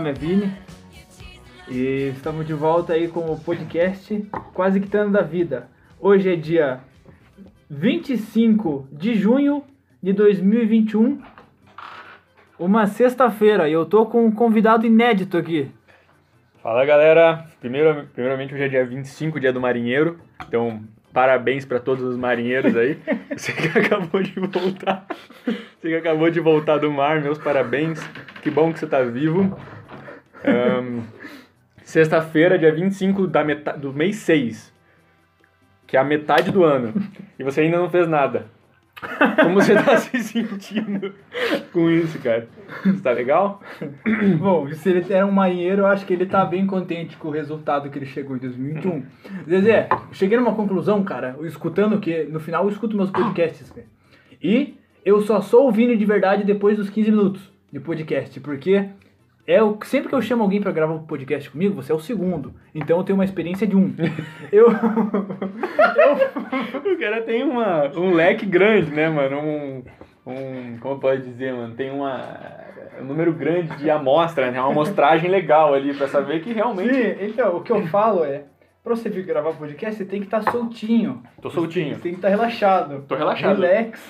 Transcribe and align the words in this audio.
Nome 0.00 0.12
é 0.12 0.14
Vini 0.14 0.52
e 1.68 2.08
estamos 2.16 2.46
de 2.46 2.54
volta 2.54 2.94
aí 2.94 3.06
com 3.06 3.30
o 3.30 3.38
podcast 3.38 4.16
Quase 4.54 4.80
Quitando 4.80 5.12
da 5.12 5.20
Vida. 5.20 5.68
Hoje 6.00 6.32
é 6.32 6.36
dia 6.36 6.80
25 7.68 8.88
de 8.90 9.14
junho 9.14 9.62
de 10.02 10.14
2021, 10.14 11.20
uma 12.58 12.86
sexta-feira, 12.86 13.68
e 13.68 13.74
eu 13.74 13.84
tô 13.84 14.06
com 14.06 14.24
um 14.24 14.32
convidado 14.32 14.86
inédito 14.86 15.36
aqui. 15.36 15.70
Fala 16.62 16.86
galera, 16.86 17.44
Primeiro, 17.60 18.06
primeiramente 18.14 18.54
hoje 18.54 18.64
é 18.64 18.68
dia 18.68 18.86
25, 18.86 19.38
dia 19.38 19.52
do 19.52 19.60
marinheiro, 19.60 20.18
então 20.48 20.82
parabéns 21.12 21.66
para 21.66 21.78
todos 21.78 22.02
os 22.02 22.16
marinheiros 22.16 22.74
aí. 22.74 22.98
Você 23.36 23.52
que 23.52 23.78
acabou 23.78 24.22
de 24.22 24.32
voltar, 24.40 25.06
você 25.44 25.88
que 25.88 25.94
acabou 25.94 26.30
de 26.30 26.40
voltar 26.40 26.78
do 26.78 26.90
mar, 26.90 27.20
meus 27.20 27.36
parabéns, 27.36 28.00
que 28.42 28.50
bom 28.50 28.72
que 28.72 28.78
você 28.78 28.86
tá 28.86 29.02
vivo. 29.02 29.58
Um, 30.44 31.02
Sexta-feira, 31.90 32.56
dia 32.56 32.72
25 32.72 33.26
da 33.26 33.42
meta, 33.42 33.72
do 33.72 33.92
mês 33.92 34.14
6, 34.16 34.72
que 35.88 35.96
é 35.96 36.00
a 36.00 36.04
metade 36.04 36.52
do 36.52 36.62
ano, 36.62 36.94
e 37.36 37.42
você 37.42 37.62
ainda 37.62 37.78
não 37.78 37.90
fez 37.90 38.06
nada. 38.06 38.46
Como 39.42 39.54
você 39.54 39.74
tá 39.74 39.96
se 39.98 40.22
sentindo 40.22 41.12
com 41.72 41.90
isso, 41.90 42.18
cara? 42.20 42.46
Você 42.84 43.02
tá 43.02 43.10
legal? 43.10 43.60
Bom, 44.38 44.70
se 44.72 44.88
ele 44.88 45.12
era 45.12 45.26
um 45.26 45.32
marinheiro, 45.32 45.82
eu 45.82 45.86
acho 45.86 46.06
que 46.06 46.12
ele 46.12 46.26
tá 46.26 46.44
bem 46.44 46.64
contente 46.64 47.16
com 47.16 47.26
o 47.26 47.32
resultado 47.32 47.90
que 47.90 47.98
ele 47.98 48.06
chegou 48.06 48.36
em 48.36 48.40
2021. 48.40 49.02
Zezé, 49.48 49.88
cheguei 50.12 50.38
numa 50.38 50.54
conclusão, 50.54 51.02
cara, 51.02 51.36
escutando 51.42 51.98
que 51.98 52.24
no 52.24 52.38
final 52.38 52.64
eu 52.64 52.70
escuto 52.70 52.96
meus 52.96 53.10
podcasts, 53.10 53.68
cara. 53.70 53.86
E 54.40 54.78
eu 55.04 55.20
só 55.22 55.40
sou 55.40 55.66
o 55.66 55.72
Vini 55.72 55.96
de 55.96 56.04
verdade 56.04 56.44
depois 56.44 56.76
dos 56.76 56.88
15 56.88 57.10
minutos 57.10 57.52
de 57.72 57.80
podcast, 57.80 58.38
porque 58.38 58.90
é 59.46 59.62
o, 59.62 59.78
sempre 59.84 60.08
que 60.08 60.14
eu 60.14 60.22
chamo 60.22 60.42
alguém 60.42 60.60
para 60.60 60.72
gravar 60.72 60.94
um 60.94 61.06
podcast 61.06 61.50
comigo, 61.50 61.74
você 61.74 61.92
é 61.92 61.94
o 61.94 62.00
segundo. 62.00 62.54
Então 62.74 62.98
eu 62.98 63.04
tenho 63.04 63.18
uma 63.18 63.24
experiência 63.24 63.66
de 63.66 63.76
um. 63.76 63.94
eu, 64.52 64.70
eu... 64.70 66.92
O 66.92 66.98
cara 66.98 67.22
tem 67.22 67.42
uma, 67.42 67.86
um 67.96 68.14
leque 68.14 68.46
grande, 68.46 68.90
né, 68.90 69.08
mano? 69.08 69.38
Um, 69.38 69.82
um. 70.26 70.78
Como 70.78 71.00
pode 71.00 71.22
dizer, 71.22 71.52
mano? 71.52 71.74
Tem 71.74 71.90
uma, 71.90 72.22
um 73.00 73.04
número 73.04 73.32
grande 73.32 73.76
de 73.76 73.90
amostra, 73.90 74.50
né? 74.50 74.60
Uma 74.60 74.70
amostragem 74.70 75.30
legal 75.30 75.74
ali 75.74 75.94
para 75.94 76.08
saber 76.08 76.40
que 76.40 76.52
realmente. 76.52 76.94
Sim, 76.94 77.16
então, 77.20 77.56
o 77.56 77.62
que 77.62 77.72
eu 77.72 77.86
falo 77.86 78.24
é. 78.24 78.44
Pra 78.82 78.96
você 78.96 79.10
vir 79.10 79.26
gravar 79.26 79.52
podcast, 79.52 79.98
você 79.98 80.06
tem 80.06 80.20
que 80.20 80.26
estar 80.26 80.42
tá 80.42 80.50
soltinho. 80.50 81.22
Tô 81.42 81.50
soltinho. 81.50 81.96
Você 81.96 82.00
tem 82.00 82.12
que 82.12 82.18
estar 82.18 82.28
tá 82.28 82.34
relaxado. 82.34 83.04
Tô 83.06 83.14
relaxado. 83.14 83.60
Relax. 83.60 84.00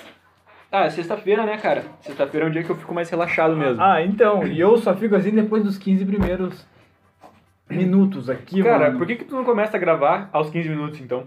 Ah, 0.71 0.85
é 0.85 0.89
sexta-feira, 0.89 1.45
né, 1.45 1.57
cara? 1.57 1.83
Sexta-feira 1.99 2.45
é 2.45 2.49
um 2.49 2.51
dia 2.51 2.63
que 2.63 2.69
eu 2.69 2.77
fico 2.77 2.93
mais 2.93 3.09
relaxado 3.09 3.57
mesmo. 3.57 3.81
Ah, 3.83 4.01
então. 4.01 4.47
E 4.47 4.59
eu 4.59 4.77
só 4.77 4.95
fico 4.95 5.15
assim 5.15 5.31
depois 5.31 5.63
dos 5.63 5.77
15 5.77 6.05
primeiros 6.05 6.65
minutos 7.69 8.29
aqui, 8.29 8.63
Cara, 8.63 8.87
mano. 8.87 8.97
por 8.97 9.07
que, 9.07 9.15
que 9.15 9.25
tu 9.25 9.35
não 9.35 9.43
começa 9.43 9.77
a 9.77 9.79
gravar 9.79 10.29
aos 10.31 10.49
15 10.49 10.69
minutos, 10.69 10.99
então? 10.99 11.25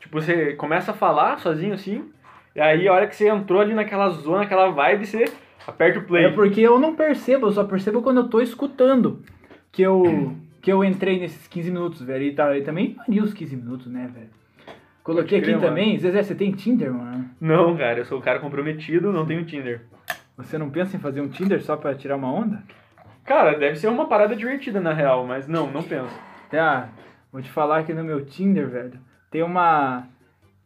Tipo, 0.00 0.20
você 0.20 0.54
começa 0.54 0.90
a 0.90 0.94
falar 0.94 1.38
sozinho 1.38 1.72
assim, 1.74 2.10
e 2.54 2.60
aí 2.60 2.86
a 2.86 2.92
hora 2.92 3.06
que 3.06 3.16
você 3.16 3.28
entrou 3.28 3.60
ali 3.60 3.72
naquela 3.74 4.08
zona, 4.10 4.38
naquela 4.40 4.70
vibe, 4.70 5.06
você 5.06 5.24
aperta 5.66 6.00
o 6.00 6.04
play. 6.04 6.26
É 6.26 6.30
porque 6.30 6.60
eu 6.60 6.78
não 6.78 6.94
percebo, 6.94 7.46
eu 7.46 7.52
só 7.52 7.64
percebo 7.64 8.02
quando 8.02 8.18
eu 8.18 8.28
tô 8.28 8.40
escutando 8.40 9.22
que 9.70 9.80
eu, 9.80 10.34
que 10.60 10.70
eu 10.70 10.84
entrei 10.84 11.18
nesses 11.18 11.46
15 11.48 11.70
minutos, 11.70 12.02
velho. 12.02 12.24
E, 12.24 12.32
tá, 12.34 12.56
e 12.56 12.62
também 12.62 12.94
varia 12.94 13.22
os 13.22 13.32
15 13.32 13.56
minutos, 13.56 13.86
né, 13.86 14.10
velho? 14.12 14.28
Coloquei 15.02 15.38
aqui 15.38 15.48
crer, 15.48 15.60
também. 15.60 15.88
Mano. 15.88 16.00
Zezé, 16.00 16.22
você 16.22 16.34
tem 16.34 16.52
Tinder, 16.52 16.92
mano? 16.92 17.28
Não, 17.40 17.76
cara, 17.76 17.98
eu 17.98 18.04
sou 18.04 18.18
um 18.18 18.22
cara 18.22 18.38
comprometido, 18.38 19.12
não 19.12 19.26
tenho 19.26 19.44
Tinder. 19.44 19.82
Você 20.36 20.56
não 20.56 20.70
pensa 20.70 20.96
em 20.96 21.00
fazer 21.00 21.20
um 21.20 21.28
Tinder 21.28 21.62
só 21.62 21.76
pra 21.76 21.94
tirar 21.94 22.16
uma 22.16 22.32
onda? 22.32 22.62
Cara, 23.24 23.58
deve 23.58 23.76
ser 23.76 23.88
uma 23.88 24.06
parada 24.06 24.34
divertida 24.34 24.80
na 24.80 24.92
real, 24.92 25.26
mas 25.26 25.46
não, 25.46 25.70
não 25.70 25.82
penso. 25.82 26.14
Ah, 26.52 26.88
vou 27.32 27.40
te 27.40 27.50
falar 27.50 27.84
que 27.84 27.94
no 27.94 28.04
meu 28.04 28.24
Tinder, 28.24 28.68
velho, 28.68 28.98
tem 29.30 29.42
uma. 29.42 30.06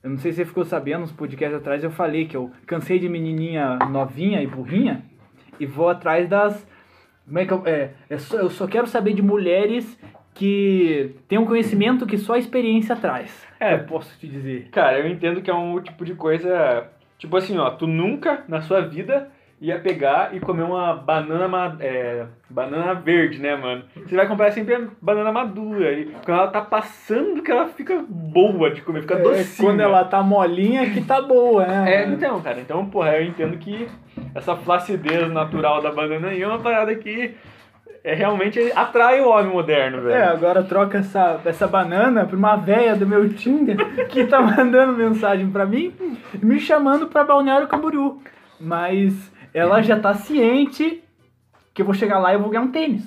Eu 0.02 0.10
não 0.10 0.19
sei 0.19 0.32
se 0.32 0.38
você 0.38 0.44
ficou 0.44 0.64
sabendo, 0.64 1.02
uns 1.02 1.12
podcasts 1.12 1.58
atrás 1.58 1.82
eu 1.82 1.91
falei 1.91 2.26
que 2.26 2.36
eu 2.36 2.50
cansei 2.66 2.98
de 2.98 3.08
menininha 3.08 3.78
novinha 3.91 4.42
e 4.42 4.46
burrinha 4.46 5.02
e 5.58 5.66
vou 5.66 5.88
atrás 5.88 6.28
das. 6.28 6.66
Como 7.25 7.38
é 7.38 7.44
que 7.44 7.52
eu. 7.52 7.62
É, 7.66 7.91
é 8.08 8.19
só, 8.19 8.36
eu 8.38 8.50
só 8.50 8.66
quero 8.66 8.86
saber 8.86 9.14
de 9.14 9.22
mulheres 9.22 9.98
que 10.36 11.16
tem 11.26 11.38
um 11.38 11.47
conhecimento 11.47 12.06
que 12.06 12.19
só 12.19 12.34
a 12.34 12.38
experiência 12.38 12.94
traz. 12.94 13.47
É, 13.58 13.74
eu 13.74 13.84
posso 13.84 14.16
te 14.19 14.28
dizer. 14.28 14.69
Cara, 14.70 14.98
eu 14.98 15.08
entendo 15.08 15.41
que 15.42 15.50
é 15.50 15.54
um 15.54 15.80
tipo 15.80 16.04
de 16.04 16.14
coisa. 16.14 16.88
Tipo 17.19 17.36
assim, 17.38 17.56
ó, 17.56 17.70
tu 17.70 17.86
nunca 17.86 18.44
na 18.46 18.60
sua 18.60 18.82
vida 18.82 19.28
ia 19.58 19.78
pegar 19.78 20.34
e 20.34 20.41
comer 20.41 20.64
uma 20.64 20.94
banana, 20.94 21.78
é, 21.80 22.26
banana 22.50 22.92
verde, 22.92 23.38
né, 23.38 23.56
mano? 23.56 23.84
Você 23.96 24.14
vai 24.14 24.28
comprar 24.28 24.50
sempre 24.52 24.75
a 24.75 24.82
banana 25.00 25.32
madura. 25.32 25.92
E 25.94 26.04
quando 26.22 26.38
ela 26.38 26.48
tá 26.48 26.60
passando, 26.60 27.42
que 27.42 27.50
ela 27.50 27.66
fica 27.69 28.04
boa 28.06 28.70
de 28.70 28.82
comer, 28.82 29.00
fica 29.00 29.14
é, 29.14 29.22
docinha. 29.22 29.69
Quando 29.69 29.80
ela 29.80 30.04
tá 30.04 30.22
molinha, 30.22 30.91
que 30.91 31.00
tá 31.00 31.22
boa, 31.22 31.66
né? 31.66 31.94
É, 31.94 32.06
então, 32.06 32.42
cara. 32.42 32.60
Então, 32.60 32.84
porra, 32.84 33.16
eu 33.16 33.25
entendo 33.25 33.56
que 33.56 33.88
essa 34.34 34.54
flacidez 34.54 35.32
natural 35.32 35.80
da 35.80 35.91
banana 35.91 36.28
aí 36.28 36.42
é 36.42 36.46
uma 36.46 36.58
parada 36.58 36.94
que 36.94 37.34
é, 38.06 38.15
realmente 38.15 38.61
atrai 38.77 39.21
o 39.21 39.28
homem 39.28 39.53
moderno, 39.53 40.00
velho. 40.03 40.15
É, 40.15 40.28
agora 40.28 40.62
troca 40.62 40.99
essa, 40.99 41.41
essa 41.44 41.67
banana 41.67 42.25
pra 42.25 42.37
uma 42.37 42.55
véia 42.55 42.94
do 42.94 43.05
meu 43.05 43.28
Tinder 43.34 43.77
que 44.06 44.25
tá 44.27 44.41
mandando 44.47 44.93
mensagem 44.93 45.50
pra 45.50 45.67
mim, 45.67 45.93
me 46.41 46.61
chamando 46.61 47.09
pra 47.09 47.25
Balneário 47.25 47.67
Camboriú. 47.67 48.22
Mas 48.61 49.12
ela 49.53 49.83
já 49.83 49.99
tá 49.99 50.15
ciente 50.15 51.03
que 51.75 51.83
eu 51.83 51.87
vou 51.87 51.97
chegar 51.97 52.21
lá 52.21 52.31
e 52.31 52.37
eu 52.37 52.41
vou 52.41 52.49
ganhar 52.49 52.62
um 52.62 52.71
tênis. 52.71 53.05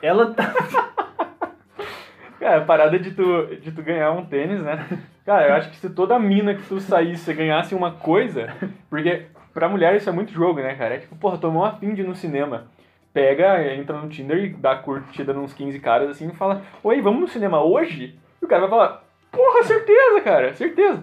Ela 0.00 0.32
tá. 0.32 0.54
Cara, 2.38 2.58
a 2.58 2.64
parada 2.64 3.00
de 3.00 3.10
tu, 3.10 3.46
de 3.60 3.72
tu 3.72 3.82
ganhar 3.82 4.12
um 4.12 4.26
tênis, 4.26 4.62
né? 4.62 4.86
Cara, 5.24 5.48
eu 5.48 5.54
acho 5.54 5.70
que 5.70 5.76
se 5.76 5.90
toda 5.90 6.20
mina 6.20 6.54
que 6.54 6.62
tu 6.62 6.78
saísse 6.78 7.34
ganhasse 7.34 7.74
uma 7.74 7.90
coisa, 7.90 8.54
porque 8.88 9.26
pra 9.52 9.68
mulher 9.68 9.96
isso 9.96 10.08
é 10.08 10.12
muito 10.12 10.32
jogo, 10.32 10.60
né, 10.60 10.76
cara? 10.76 10.94
É 10.94 10.98
tipo, 10.98 11.16
porra, 11.16 11.36
tomou 11.36 11.64
uma 11.64 11.76
de 11.80 12.02
ir 12.02 12.06
no 12.06 12.14
cinema 12.14 12.75
pega, 13.16 13.74
entra 13.74 13.96
no 13.96 14.10
Tinder 14.10 14.44
e 14.44 14.48
dá 14.50 14.76
curtida 14.76 15.32
nos 15.32 15.54
15 15.54 15.80
caras 15.80 16.10
assim 16.10 16.28
e 16.28 16.34
fala: 16.34 16.60
Oi, 16.84 17.00
vamos 17.00 17.20
no 17.22 17.28
cinema 17.28 17.64
hoje? 17.64 18.14
E 18.42 18.44
o 18.44 18.48
cara 18.48 18.66
vai 18.66 18.70
falar: 18.70 19.04
Porra, 19.32 19.62
certeza, 19.62 20.20
cara, 20.20 20.52
certeza. 20.52 21.02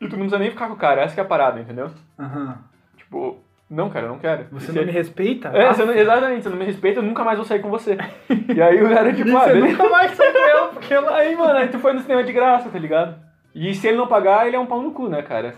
E 0.00 0.08
tu 0.08 0.12
não 0.12 0.18
precisa 0.18 0.40
nem 0.40 0.50
ficar 0.50 0.66
com 0.66 0.74
o 0.74 0.76
cara, 0.76 1.02
essa 1.02 1.20
é 1.20 1.22
a 1.22 1.26
parada, 1.26 1.60
entendeu? 1.60 1.88
Uhum. 2.18 2.52
Tipo, 2.96 3.38
não, 3.70 3.88
cara, 3.88 4.06
eu 4.06 4.10
não 4.10 4.18
quero. 4.18 4.46
Você 4.50 4.72
não 4.72 4.84
me 4.84 4.90
respeita? 4.90 5.50
É, 5.50 5.72
você 5.72 5.84
não, 5.84 5.94
exatamente, 5.94 6.42
você 6.42 6.48
não 6.48 6.56
me 6.56 6.64
respeita, 6.64 6.98
eu 6.98 7.04
nunca 7.04 7.22
mais 7.22 7.38
vou 7.38 7.46
sair 7.46 7.60
com 7.60 7.70
você. 7.70 7.96
e 8.52 8.60
aí 8.60 8.82
o 8.82 8.88
cara, 8.88 9.12
tipo, 9.12 9.36
ah, 9.36 9.44
você 9.44 9.54
nunca 9.54 9.88
mais 9.88 10.10
sai 10.16 10.32
com 10.32 10.38
ela, 10.38 10.68
porque 10.68 10.92
ela. 10.92 11.16
Aí, 11.16 11.36
mano, 11.36 11.58
aí 11.58 11.68
tu 11.68 11.78
foi 11.78 11.92
no 11.92 12.00
cinema 12.00 12.24
de 12.24 12.32
graça, 12.32 12.68
tá 12.68 12.78
ligado? 12.78 13.14
E 13.54 13.72
se 13.72 13.86
ele 13.86 13.98
não 13.98 14.08
pagar, 14.08 14.48
ele 14.48 14.56
é 14.56 14.58
um 14.58 14.66
pau 14.66 14.82
no 14.82 14.90
cu, 14.90 15.08
né, 15.08 15.22
cara? 15.22 15.54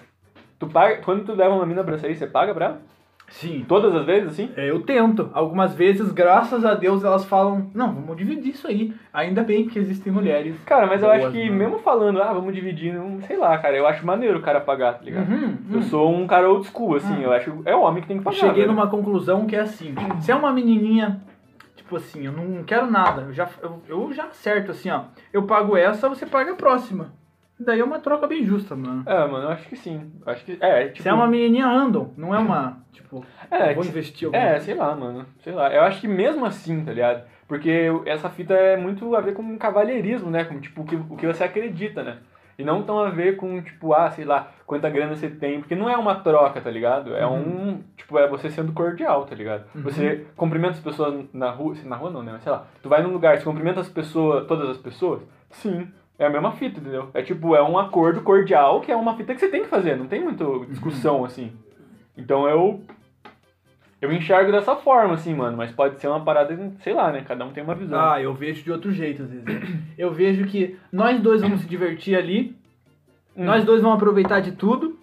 Tu 0.58 0.66
paga, 0.66 0.98
quando 0.98 1.24
tu 1.24 1.34
leva 1.34 1.54
uma 1.54 1.64
mina 1.64 1.82
pra 1.82 1.96
sair, 1.96 2.14
você 2.14 2.26
paga 2.26 2.52
pra 2.52 2.66
ela? 2.66 2.80
Sim. 3.32 3.64
Todas 3.66 3.94
as 3.94 4.04
vezes, 4.04 4.30
assim? 4.30 4.50
É, 4.56 4.70
eu 4.70 4.80
tento. 4.80 5.30
Algumas 5.32 5.74
vezes, 5.74 6.12
graças 6.12 6.64
a 6.64 6.74
Deus, 6.74 7.02
elas 7.02 7.24
falam, 7.24 7.70
não, 7.74 7.92
vamos 7.92 8.16
dividir 8.16 8.50
isso 8.50 8.68
aí. 8.68 8.92
Ainda 9.12 9.42
bem 9.42 9.66
que 9.66 9.78
existem 9.78 10.12
mulheres. 10.12 10.54
Cara, 10.64 10.86
mas 10.86 11.02
eu 11.02 11.10
acho 11.10 11.30
que 11.30 11.50
né? 11.50 11.50
mesmo 11.50 11.78
falando, 11.78 12.22
ah, 12.22 12.32
vamos 12.32 12.54
dividir, 12.54 12.92
não, 12.92 13.20
sei 13.22 13.36
lá, 13.36 13.56
cara, 13.58 13.76
eu 13.76 13.86
acho 13.86 14.04
maneiro 14.06 14.38
o 14.38 14.42
cara 14.42 14.60
pagar, 14.60 14.94
tá 14.94 15.04
ligado? 15.04 15.30
Uhum, 15.30 15.56
eu 15.70 15.76
uhum. 15.76 15.82
sou 15.82 16.14
um 16.14 16.26
cara 16.26 16.48
old 16.48 16.66
school, 16.66 16.96
assim, 16.96 17.14
uhum. 17.14 17.22
eu 17.22 17.32
acho 17.32 17.62
é 17.64 17.74
o 17.74 17.80
homem 17.80 18.02
que 18.02 18.08
tem 18.08 18.18
que 18.18 18.24
pagar. 18.24 18.36
Cheguei 18.36 18.64
velho. 18.64 18.68
numa 18.68 18.86
conclusão 18.88 19.46
que 19.46 19.56
é 19.56 19.60
assim, 19.60 19.94
se 20.20 20.30
é 20.30 20.34
uma 20.34 20.52
menininha, 20.52 21.20
tipo 21.74 21.96
assim, 21.96 22.26
eu 22.26 22.32
não 22.32 22.62
quero 22.64 22.90
nada, 22.90 23.22
eu 23.22 23.32
já, 23.32 23.48
eu, 23.62 23.82
eu 23.88 24.12
já 24.12 24.24
acerto 24.24 24.70
assim, 24.70 24.90
ó, 24.90 25.04
eu 25.32 25.44
pago 25.44 25.76
essa, 25.76 26.08
você 26.08 26.26
paga 26.26 26.52
a 26.52 26.56
próxima. 26.56 27.12
Daí 27.58 27.80
é 27.80 27.84
uma 27.84 28.00
troca 28.00 28.26
bem 28.26 28.44
justa, 28.44 28.74
mano. 28.74 29.04
É, 29.06 29.26
mano, 29.26 29.44
eu 29.44 29.50
acho 29.50 29.68
que 29.68 29.76
sim. 29.76 30.10
Acho 30.26 30.44
que. 30.44 30.58
É, 30.60 30.88
tipo... 30.88 31.02
Se 31.02 31.08
é 31.08 31.12
uma 31.12 31.26
menininha 31.26 31.66
random, 31.66 32.12
não 32.16 32.34
é 32.34 32.38
uma. 32.38 32.82
Tipo, 32.92 33.24
é, 33.50 33.74
vou 33.74 33.84
investir 33.84 34.26
alguma 34.26 34.42
É, 34.42 34.58
sei 34.58 34.74
lá, 34.74 34.94
mano. 34.96 35.26
Sei 35.40 35.52
lá. 35.52 35.72
Eu 35.72 35.82
acho 35.82 36.00
que 36.00 36.08
mesmo 36.08 36.44
assim, 36.44 36.84
tá 36.84 36.92
ligado? 36.92 37.24
Porque 37.46 37.90
essa 38.06 38.30
fita 38.30 38.54
é 38.54 38.76
muito 38.76 39.14
a 39.14 39.20
ver 39.20 39.34
com 39.34 39.58
cavalheirismo, 39.58 40.30
né? 40.30 40.44
Com, 40.44 40.58
tipo, 40.58 40.82
o 40.82 40.84
que, 40.84 40.96
o 40.96 41.16
que 41.16 41.26
você 41.26 41.44
acredita, 41.44 42.02
né? 42.02 42.18
E 42.58 42.64
não 42.64 42.82
tão 42.82 42.98
a 42.98 43.10
ver 43.10 43.36
com, 43.36 43.60
tipo, 43.62 43.92
ah, 43.94 44.10
sei 44.10 44.24
lá, 44.24 44.52
quanta 44.66 44.88
grana 44.88 45.14
você 45.14 45.28
tem. 45.28 45.60
Porque 45.60 45.74
não 45.74 45.88
é 45.88 45.96
uma 45.96 46.16
troca, 46.16 46.60
tá 46.60 46.70
ligado? 46.70 47.14
É 47.14 47.26
uhum. 47.26 47.68
um. 47.68 47.82
Tipo, 47.96 48.18
é 48.18 48.28
você 48.28 48.50
sendo 48.50 48.72
cordial, 48.72 49.24
tá 49.24 49.34
ligado? 49.34 49.64
Uhum. 49.74 49.82
Você 49.82 50.26
cumprimenta 50.36 50.74
as 50.74 50.80
pessoas 50.80 51.26
na 51.32 51.50
rua. 51.50 51.74
Na 51.84 51.96
rua 51.96 52.10
não, 52.10 52.22
né? 52.22 52.32
Mas 52.32 52.42
sei 52.42 52.52
lá. 52.52 52.66
Tu 52.82 52.88
vai 52.88 53.02
num 53.02 53.12
lugar, 53.12 53.36
você 53.36 53.44
cumprimenta 53.44 53.80
as 53.80 53.88
pessoas, 53.88 54.46
todas 54.46 54.68
as 54.68 54.78
pessoas? 54.78 55.22
Sim. 55.50 55.88
É 56.22 56.26
a 56.26 56.30
mesma 56.30 56.52
fita, 56.52 56.78
entendeu? 56.78 57.10
É 57.14 57.20
tipo, 57.20 57.56
é 57.56 57.62
um 57.62 57.76
acordo 57.76 58.20
cordial 58.22 58.80
que 58.80 58.92
é 58.92 58.96
uma 58.96 59.16
fita 59.16 59.34
que 59.34 59.40
você 59.40 59.48
tem 59.48 59.62
que 59.62 59.68
fazer, 59.68 59.96
não 59.96 60.06
tem 60.06 60.22
muita 60.22 60.44
discussão 60.68 61.18
uhum. 61.18 61.24
assim. 61.24 61.52
Então 62.16 62.48
eu. 62.48 62.80
Eu 64.00 64.12
enxergo 64.12 64.50
dessa 64.50 64.74
forma, 64.74 65.14
assim, 65.14 65.32
mano, 65.32 65.56
mas 65.56 65.70
pode 65.70 66.00
ser 66.00 66.08
uma 66.08 66.24
parada, 66.24 66.56
sei 66.82 66.92
lá, 66.92 67.12
né? 67.12 67.24
Cada 67.26 67.44
um 67.44 67.52
tem 67.52 67.62
uma 67.62 67.74
visão. 67.74 68.00
Ah, 68.00 68.20
eu 68.20 68.34
vejo 68.34 68.64
de 68.64 68.72
outro 68.72 68.92
jeito, 68.92 69.22
às 69.22 69.30
vezes. 69.30 69.44
eu 69.96 70.12
vejo 70.12 70.44
que 70.46 70.76
nós 70.92 71.20
dois 71.20 71.40
vamos 71.40 71.60
se 71.60 71.68
divertir 71.68 72.16
ali, 72.16 72.56
hum. 73.36 73.44
nós 73.44 73.64
dois 73.64 73.80
vamos 73.80 73.96
aproveitar 73.96 74.40
de 74.40 74.52
tudo, 74.52 74.98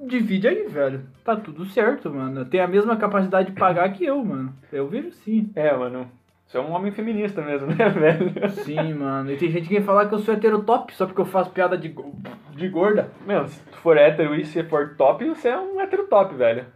divide 0.00 0.48
aí, 0.48 0.66
velho. 0.66 1.04
Tá 1.24 1.36
tudo 1.36 1.64
certo, 1.66 2.12
mano. 2.12 2.44
Tem 2.44 2.60
a 2.60 2.66
mesma 2.66 2.96
capacidade 2.96 3.50
de 3.50 3.58
pagar 3.58 3.92
que 3.92 4.04
eu, 4.04 4.24
mano. 4.24 4.52
Eu 4.72 4.88
vejo 4.88 5.12
sim. 5.12 5.50
É, 5.54 5.72
mano. 5.76 6.10
Você 6.52 6.58
é 6.58 6.60
um 6.60 6.72
homem 6.72 6.92
feminista 6.92 7.40
mesmo, 7.40 7.68
né, 7.74 7.88
velho? 7.88 8.50
Sim, 8.50 8.92
mano. 8.92 9.32
E 9.32 9.38
tem 9.38 9.50
gente 9.50 9.66
que 9.68 9.72
vem 9.74 9.82
falar 9.82 10.06
que 10.06 10.14
eu 10.14 10.18
sou 10.18 10.34
hétero 10.34 10.62
top 10.62 10.94
só 10.94 11.06
porque 11.06 11.22
eu 11.22 11.24
faço 11.24 11.48
piada 11.50 11.78
de, 11.78 11.88
go- 11.88 12.14
de 12.50 12.68
gorda. 12.68 13.10
Meu, 13.26 13.48
se 13.48 13.58
tu 13.70 13.76
for 13.78 13.96
hétero 13.96 14.34
e 14.34 14.44
se 14.44 14.62
for 14.64 14.94
top, 14.94 15.26
você 15.26 15.48
é 15.48 15.58
um 15.58 15.80
hétero 15.80 16.06
top, 16.08 16.34
velho. 16.34 16.66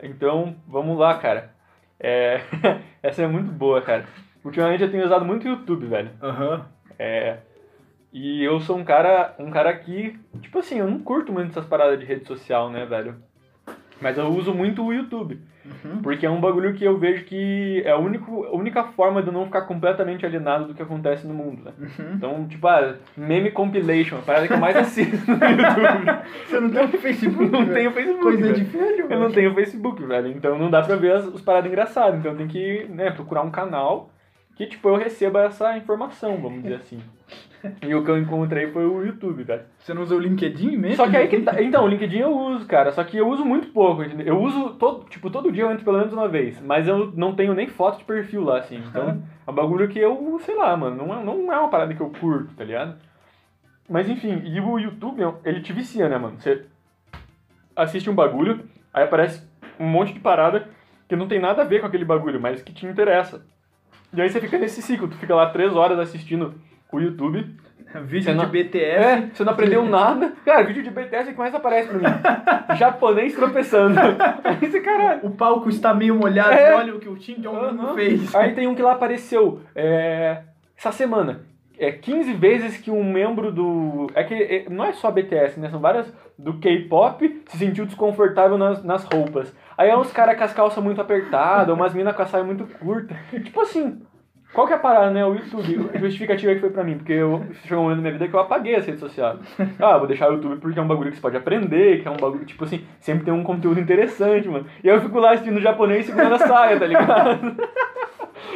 Então, 0.00 0.54
vamos 0.68 0.96
lá, 0.96 1.18
cara. 1.18 1.50
É... 1.98 2.40
Essa 3.02 3.22
é 3.22 3.26
muito 3.26 3.50
boa, 3.50 3.82
cara. 3.82 4.04
Ultimamente 4.44 4.84
eu 4.84 4.90
tenho 4.92 5.04
usado 5.04 5.24
muito 5.24 5.44
o 5.46 5.48
YouTube, 5.48 5.86
velho. 5.86 6.10
Aham. 6.22 6.66
É... 7.00 7.38
E 8.12 8.44
eu 8.44 8.60
sou 8.60 8.76
um 8.78 8.84
cara, 8.84 9.34
um 9.40 9.50
cara 9.50 9.76
que, 9.76 10.16
tipo 10.40 10.60
assim, 10.60 10.78
eu 10.78 10.88
não 10.88 11.00
curto 11.00 11.32
muito 11.32 11.50
essas 11.50 11.66
paradas 11.66 11.98
de 11.98 12.04
rede 12.06 12.24
social, 12.26 12.70
né, 12.70 12.86
velho? 12.86 13.16
Mas 14.00 14.16
eu 14.16 14.26
uso 14.28 14.54
muito 14.54 14.82
o 14.84 14.92
YouTube. 14.92 15.38
Uhum. 15.64 16.00
Porque 16.02 16.24
é 16.24 16.30
um 16.30 16.40
bagulho 16.40 16.72
que 16.74 16.82
eu 16.84 16.96
vejo 16.98 17.24
que 17.24 17.82
é 17.84 17.90
a, 17.90 17.96
único, 17.98 18.44
a 18.44 18.52
única 18.56 18.82
forma 18.84 19.20
de 19.22 19.28
eu 19.28 19.32
não 19.32 19.44
ficar 19.44 19.62
completamente 19.62 20.24
alienado 20.24 20.66
do 20.66 20.74
que 20.74 20.82
acontece 20.82 21.26
no 21.26 21.34
mundo, 21.34 21.62
né? 21.64 21.72
Uhum. 21.78 22.12
Então, 22.14 22.48
tipo, 22.48 22.66
ah, 22.66 22.94
meme 23.16 23.50
compilation, 23.50 24.16
a 24.18 24.22
parada 24.22 24.46
que 24.48 24.54
eu 24.54 24.58
mais 24.58 24.76
assisto 24.76 25.16
no 25.30 25.34
YouTube. 25.44 26.22
Você 26.48 26.60
não 26.60 26.70
tem 26.70 26.84
um 26.84 26.88
Facebook? 26.88 27.50
não 27.50 27.60
velho? 27.66 27.74
tenho 27.74 27.90
Facebook, 27.92 28.22
Coisa 28.22 28.42
velho. 28.42 28.54
de 28.54 28.64
velho, 28.64 29.00
Eu 29.00 29.08
velho. 29.08 29.20
não 29.20 29.30
tenho 29.30 29.54
Facebook, 29.54 30.02
velho. 30.04 30.28
Então 30.28 30.58
não 30.58 30.70
dá 30.70 30.82
pra 30.82 30.96
ver 30.96 31.12
as, 31.12 31.26
os 31.26 31.42
paradas 31.42 31.70
engraçadas. 31.70 32.18
Então 32.18 32.34
tem 32.34 32.48
que, 32.48 32.86
né, 32.88 33.10
procurar 33.10 33.42
um 33.42 33.50
canal 33.50 34.10
que, 34.56 34.66
tipo, 34.66 34.88
eu 34.88 34.96
receba 34.96 35.44
essa 35.44 35.76
informação, 35.76 36.36
vamos 36.40 36.62
dizer 36.62 36.76
assim. 36.76 37.00
E 37.82 37.94
o 37.94 38.04
que 38.04 38.10
eu 38.10 38.18
encontrei 38.18 38.70
foi 38.70 38.86
o 38.86 39.04
YouTube, 39.04 39.42
velho. 39.42 39.62
Você 39.78 39.92
não 39.92 40.02
usa 40.02 40.14
o 40.14 40.18
LinkedIn 40.18 40.76
mesmo? 40.76 40.96
Só 40.96 41.08
que 41.08 41.16
aí 41.16 41.28
que 41.28 41.40
tá. 41.40 41.62
Então, 41.62 41.84
o 41.84 41.88
LinkedIn 41.88 42.18
eu 42.18 42.36
uso, 42.36 42.66
cara. 42.66 42.92
Só 42.92 43.04
que 43.04 43.16
eu 43.16 43.28
uso 43.28 43.44
muito 43.44 43.68
pouco. 43.68 44.02
entendeu? 44.02 44.26
Eu 44.26 44.40
uso 44.40 44.70
todo. 44.74 45.04
Tipo, 45.08 45.30
todo 45.30 45.52
dia 45.52 45.64
eu 45.64 45.70
entro 45.70 45.84
pelo 45.84 45.98
menos 45.98 46.12
uma 46.12 46.28
vez. 46.28 46.60
Mas 46.60 46.88
eu 46.88 47.12
não 47.14 47.34
tenho 47.34 47.54
nem 47.54 47.66
foto 47.68 47.98
de 47.98 48.04
perfil 48.04 48.44
lá, 48.44 48.58
assim. 48.58 48.82
Então, 48.88 49.22
é 49.46 49.50
um 49.50 49.54
bagulho 49.54 49.88
que 49.88 49.98
eu, 49.98 50.38
sei 50.40 50.56
lá, 50.56 50.76
mano. 50.76 50.96
Não 50.96 51.14
é, 51.14 51.24
não 51.24 51.52
é 51.52 51.58
uma 51.58 51.68
parada 51.68 51.94
que 51.94 52.00
eu 52.00 52.10
curto, 52.10 52.54
tá 52.54 52.64
ligado? 52.64 52.96
Mas 53.88 54.08
enfim, 54.08 54.42
e 54.44 54.60
o 54.60 54.78
YouTube, 54.78 55.20
ele 55.44 55.60
te 55.60 55.72
vicia, 55.72 56.08
né, 56.08 56.16
mano? 56.16 56.38
Você 56.38 56.64
assiste 57.74 58.08
um 58.08 58.14
bagulho, 58.14 58.64
aí 58.94 59.02
aparece 59.02 59.42
um 59.80 59.86
monte 59.86 60.12
de 60.12 60.20
parada 60.20 60.68
que 61.08 61.16
não 61.16 61.26
tem 61.26 61.40
nada 61.40 61.62
a 61.62 61.64
ver 61.64 61.80
com 61.80 61.86
aquele 61.86 62.04
bagulho, 62.04 62.40
mas 62.40 62.62
que 62.62 62.72
te 62.72 62.86
interessa. 62.86 63.44
E 64.12 64.20
aí 64.20 64.30
você 64.30 64.40
fica 64.40 64.58
nesse 64.58 64.80
ciclo, 64.80 65.08
tu 65.08 65.16
fica 65.16 65.34
lá 65.34 65.50
três 65.50 65.74
horas 65.74 65.98
assistindo 65.98 66.54
o 66.92 67.00
YouTube. 67.00 67.46
Vídeo 68.04 68.32
não- 68.34 68.44
de 68.44 68.50
BTS. 68.52 69.04
É, 69.04 69.30
você 69.34 69.42
não 69.42 69.52
aprendeu 69.52 69.84
nada. 69.88 70.32
Cara, 70.44 70.62
vídeo 70.62 70.82
de 70.82 70.90
BTS 70.90 71.30
é 71.30 71.32
que 71.32 71.38
mais 71.38 71.52
aparece 71.54 71.88
pra 71.88 71.98
mim. 71.98 72.04
Japonês 72.78 73.34
tropeçando. 73.34 73.98
Aí 74.44 74.56
você, 74.70 74.80
caralho. 74.80 75.20
O 75.24 75.30
palco 75.30 75.68
está 75.68 75.92
meio 75.92 76.14
molhado, 76.14 76.52
É. 76.52 76.74
olha 76.76 76.94
o 76.94 77.00
que 77.00 77.08
o 77.08 77.16
Tim 77.16 77.40
Jong-un 77.40 77.80
Aham. 77.82 77.94
fez. 77.94 78.32
Aí 78.34 78.54
tem 78.54 78.68
um 78.68 78.76
que 78.76 78.82
lá 78.82 78.92
apareceu 78.92 79.60
é, 79.74 80.42
essa 80.78 80.92
semana. 80.92 81.40
É 81.76 81.90
15 81.90 82.34
vezes 82.34 82.76
que 82.76 82.90
um 82.92 83.02
membro 83.02 83.50
do. 83.50 84.06
É 84.14 84.22
que 84.22 84.34
é, 84.34 84.66
não 84.68 84.84
é 84.84 84.92
só 84.92 85.10
BTS, 85.10 85.58
né? 85.58 85.68
São 85.70 85.80
várias 85.80 86.12
do 86.38 86.58
K-pop 86.58 87.42
se 87.48 87.56
sentiu 87.58 87.86
desconfortável 87.86 88.56
nas, 88.58 88.84
nas 88.84 89.02
roupas. 89.04 89.52
Aí 89.76 89.88
é 89.88 89.96
uns 89.96 90.12
caras 90.12 90.36
com 90.36 90.44
as 90.44 90.52
calças 90.52 90.84
muito 90.84 91.00
apertadas, 91.00 91.74
umas 91.74 91.92
minas 91.94 92.14
com 92.14 92.22
a 92.22 92.26
saia 92.26 92.44
muito 92.44 92.66
curta. 92.78 93.16
Tipo 93.42 93.62
assim, 93.62 94.00
qual 94.52 94.66
que 94.66 94.72
é 94.72 94.76
a 94.76 94.80
parada, 94.80 95.10
né? 95.10 95.24
O 95.24 95.34
YouTube, 95.34 95.90
a 95.94 95.98
justificativa 95.98 96.54
que 96.54 96.60
foi 96.60 96.70
pra 96.70 96.82
mim, 96.84 96.96
porque 96.98 97.12
eu, 97.12 97.44
chegou 97.64 97.78
um 97.78 97.82
momento 97.84 97.96
na 97.96 98.02
minha 98.02 98.12
vida 98.14 98.28
que 98.28 98.34
eu 98.34 98.40
apaguei 98.40 98.74
as 98.74 98.84
redes 98.84 99.00
sociais. 99.00 99.38
Ah, 99.78 99.96
vou 99.98 100.06
deixar 100.06 100.28
o 100.28 100.34
YouTube 100.34 100.56
porque 100.60 100.78
é 100.78 100.82
um 100.82 100.88
bagulho 100.88 101.10
que 101.10 101.16
você 101.16 101.22
pode 101.22 101.36
aprender, 101.36 102.02
que 102.02 102.08
é 102.08 102.10
um 102.10 102.16
bagulho, 102.16 102.44
tipo 102.44 102.64
assim, 102.64 102.84
sempre 103.00 103.24
tem 103.24 103.32
um 103.32 103.44
conteúdo 103.44 103.78
interessante, 103.80 104.48
mano. 104.48 104.66
E 104.82 104.90
aí 104.90 104.96
eu 104.96 105.00
fico 105.02 105.18
lá 105.18 105.32
assistindo 105.32 105.60
japonês 105.60 106.04
segurando 106.06 106.34
a 106.34 106.38
saia, 106.46 106.78
tá 106.80 106.86
ligado? 106.86 107.56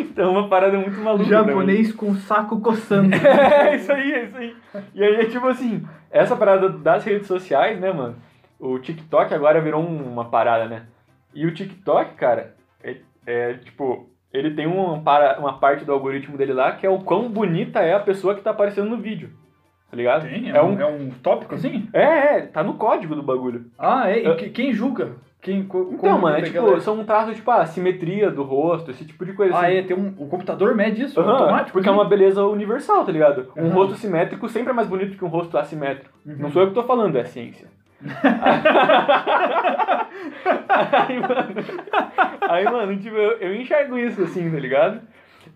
Então 0.00 0.24
é 0.24 0.38
uma 0.38 0.48
parada 0.48 0.76
muito 0.78 0.98
maluca. 1.00 1.24
Japonês 1.24 1.92
com 1.92 2.14
saco 2.14 2.60
coçando. 2.60 3.10
É, 3.16 3.76
isso 3.76 3.92
aí, 3.92 4.12
é 4.12 4.24
isso 4.24 4.36
aí. 4.36 4.56
E 4.94 5.04
aí 5.04 5.14
é 5.16 5.24
tipo 5.26 5.46
assim, 5.46 5.84
essa 6.10 6.34
parada 6.36 6.68
das 6.68 7.04
redes 7.04 7.26
sociais, 7.26 7.78
né, 7.78 7.92
mano? 7.92 8.16
O 8.58 8.78
TikTok 8.78 9.32
agora 9.34 9.60
virou 9.60 9.82
um- 9.82 10.10
uma 10.12 10.24
parada, 10.26 10.66
né? 10.66 10.82
E 11.34 11.46
o 11.46 11.52
TikTok, 11.54 12.14
cara, 12.14 12.54
é, 12.82 12.96
é, 13.26 13.54
tipo, 13.54 14.08
ele 14.34 14.50
tem 14.50 14.66
uma, 14.66 15.00
para, 15.00 15.38
uma 15.38 15.58
parte 15.58 15.84
do 15.84 15.92
algoritmo 15.92 16.36
dele 16.36 16.52
lá 16.52 16.72
que 16.72 16.84
é 16.84 16.90
o 16.90 16.98
quão 16.98 17.30
bonita 17.30 17.78
é 17.80 17.94
a 17.94 18.00
pessoa 18.00 18.34
que 18.34 18.42
tá 18.42 18.50
aparecendo 18.50 18.90
no 18.90 18.96
vídeo. 18.98 19.30
Tá 19.90 19.96
ligado? 19.96 20.28
Tem? 20.28 20.50
É 20.50 20.60
um, 20.60 20.80
é 20.80 20.84
um 20.86 21.10
tópico 21.22 21.54
assim? 21.54 21.88
é, 21.92 22.02
é, 22.02 22.40
tá 22.42 22.64
no 22.64 22.74
código 22.74 23.14
do 23.14 23.22
bagulho. 23.22 23.66
Ah, 23.78 24.10
é? 24.10 24.20
E 24.22 24.24
Eu- 24.26 24.36
que- 24.36 24.50
quem 24.50 24.72
julga? 24.72 25.12
Quem, 25.40 25.58
Então, 25.60 26.18
mano, 26.18 26.38
é 26.38 26.42
tipo, 26.42 26.80
são 26.80 27.04
traços, 27.04 27.36
tipo, 27.36 27.50
a 27.50 27.66
simetria 27.66 28.30
do 28.30 28.42
rosto, 28.42 28.90
esse 28.90 29.04
tipo 29.04 29.26
de 29.26 29.34
coisa 29.34 29.54
Ah, 29.54 29.66
assim. 29.66 29.74
é, 29.76 29.82
tem 29.82 29.94
um. 29.94 30.14
O 30.18 30.26
computador 30.26 30.74
mede 30.74 31.02
isso? 31.02 31.20
Aham, 31.20 31.32
automático? 31.32 31.72
porque 31.72 31.86
é 31.86 31.92
assim? 31.92 32.00
uma 32.00 32.08
beleza 32.08 32.42
universal, 32.46 33.04
tá 33.04 33.12
ligado? 33.12 33.52
Um 33.54 33.66
Aham. 33.66 33.74
rosto 33.74 33.94
simétrico 33.96 34.48
sempre 34.48 34.70
é 34.70 34.72
mais 34.72 34.88
bonito 34.88 35.18
que 35.18 35.24
um 35.24 35.28
rosto 35.28 35.56
assimétrico. 35.58 36.08
Uhum. 36.24 36.36
Não 36.38 36.50
sou 36.50 36.62
eu 36.62 36.68
que 36.68 36.74
tô 36.74 36.82
falando, 36.84 37.16
é 37.18 37.24
ciência. 37.24 37.68
Aí, 40.68 41.20
mano, 41.20 41.54
aí, 42.48 42.64
mano, 42.64 42.96
tipo, 42.98 43.16
eu, 43.16 43.38
eu 43.38 43.54
enxergo 43.54 43.98
isso 43.98 44.22
assim, 44.22 44.50
tá 44.50 44.58
ligado? 44.58 45.00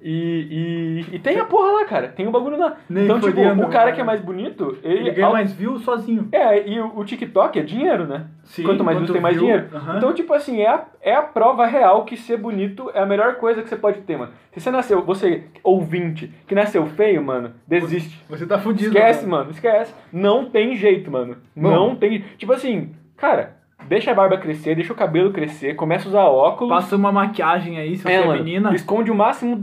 E, 0.01 1.05
e, 1.11 1.17
e 1.17 1.19
tem 1.19 1.39
a 1.39 1.45
porra 1.45 1.73
lá, 1.73 1.85
cara. 1.85 2.09
Tem 2.09 2.27
o 2.27 2.31
bagulho 2.31 2.57
lá. 2.57 2.77
Nem 2.89 3.05
então, 3.05 3.21
tipo, 3.21 3.41
o 3.41 3.57
cara 3.63 3.71
cara. 3.71 3.93
que 3.93 4.01
é 4.01 4.05
mais 4.05 4.21
bonito, 4.21 4.79
ele. 4.83 5.01
Ele 5.01 5.11
ganha 5.11 5.27
ao- 5.27 5.33
mais 5.33 5.53
views 5.53 5.83
sozinho. 5.83 6.29
É, 6.31 6.69
e 6.69 6.81
o, 6.81 6.99
o 6.99 7.05
TikTok 7.05 7.59
é 7.59 7.63
dinheiro, 7.63 8.07
né? 8.07 8.27
Sim, 8.45 8.63
quanto 8.63 8.85
mais 8.85 8.97
views 8.97 9.11
tem 9.11 9.21
mais 9.21 9.37
view, 9.37 9.45
dinheiro. 9.47 9.69
aham. 9.75 9.97
Então, 9.97 10.13
tipo 10.15 10.33
assim, 10.33 10.61
é 10.61 10.69
a, 10.69 10.85
é 11.03 11.15
a 11.15 11.23
prova 11.23 11.67
real 11.67 12.05
que 12.05 12.17
ser 12.17 12.37
bonito 12.37 12.91
é 12.95 13.01
a 13.01 13.07
melhor 13.07 13.35
coisa 13.37 13.63
que 13.63 13.69
você 13.69 13.77
pode 13.77 14.01
ter, 14.03 14.17
mano. 14.17 14.33
Se 14.53 14.61
você 14.61 14.71
nasceu, 14.71 15.03
você, 15.05 15.45
ouvinte, 15.63 16.33
que 16.47 16.55
nasceu 16.55 16.87
feio, 16.87 17.23
mano, 17.23 17.53
desiste. 17.67 18.25
Você 18.29 18.47
tá 18.47 18.59
fudido. 18.59 18.97
Esquece, 18.97 19.27
mano. 19.27 19.37
mano, 19.39 19.51
esquece. 19.51 19.95
Não 20.13 20.47
tem 20.47 20.77
jeito, 20.77 21.11
mano. 21.11 21.37
Bom. 21.55 21.71
Não 21.71 21.97
tem. 21.97 22.25
Tipo 22.39 22.53
assim, 22.53 22.95
cara, 23.17 23.58
deixa 23.87 24.11
a 24.11 24.15
barba 24.15 24.39
crescer, 24.39 24.75
deixa 24.75 24.93
o 24.93 24.97
cabelo 24.97 25.33
crescer, 25.33 25.75
começa 25.75 26.07
a 26.07 26.11
usar 26.11 26.25
óculos. 26.25 26.73
Passa 26.75 26.97
uma 26.97 27.13
maquiagem 27.13 27.79
aí, 27.79 27.97
se 27.97 28.03
você 28.03 28.11
é, 28.13 28.15
é, 28.15 28.27
mano, 28.27 28.43
menina. 28.45 28.75
esconde 28.75 29.11
o 29.11 29.15
máximo 29.15 29.57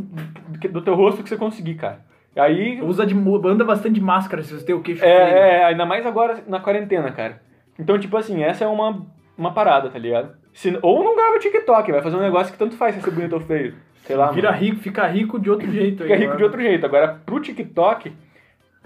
do 0.71 0.81
teu 0.81 0.95
rosto 0.95 1.23
que 1.23 1.29
você 1.29 1.37
conseguir, 1.37 1.75
cara. 1.75 1.99
Aí. 2.35 2.81
Usa 2.81 3.05
de, 3.05 3.15
anda 3.45 3.63
bastante 3.63 3.99
máscara 4.01 4.43
se 4.43 4.53
você 4.53 4.65
tem 4.65 4.75
o 4.75 4.81
queixo 4.81 5.03
É, 5.03 5.07
feio. 5.25 5.37
é, 5.37 5.63
ainda 5.65 5.85
mais 5.85 6.05
agora 6.05 6.43
na 6.47 6.59
quarentena, 6.59 7.11
cara. 7.11 7.41
Então, 7.79 7.97
tipo 7.97 8.15
assim, 8.17 8.43
essa 8.43 8.63
é 8.63 8.67
uma, 8.67 9.05
uma 9.37 9.53
parada, 9.53 9.89
tá 9.89 9.97
ligado? 9.99 10.33
Se, 10.53 10.77
ou 10.81 11.03
não 11.03 11.15
grava 11.15 11.39
TikTok, 11.39 11.91
vai 11.91 12.01
fazer 12.01 12.15
um 12.15 12.21
negócio 12.21 12.51
que 12.51 12.59
tanto 12.59 12.75
faz 12.75 12.93
se 12.95 12.99
é 13.01 13.03
ser 13.03 13.11
bonito 13.11 13.33
ou 13.33 13.41
feio. 13.41 13.75
Sei 14.03 14.15
lá, 14.15 14.31
Vira 14.31 14.51
mano. 14.51 14.61
rico, 14.61 14.77
fica 14.81 15.05
rico 15.07 15.39
de 15.39 15.49
outro 15.49 15.71
jeito. 15.71 16.03
Fica 16.03 16.13
aí, 16.13 16.19
rico 16.19 16.27
mano. 16.29 16.37
de 16.37 16.43
outro 16.43 16.61
jeito. 16.61 16.85
Agora, 16.85 17.19
pro 17.25 17.39
TikTok, 17.39 18.11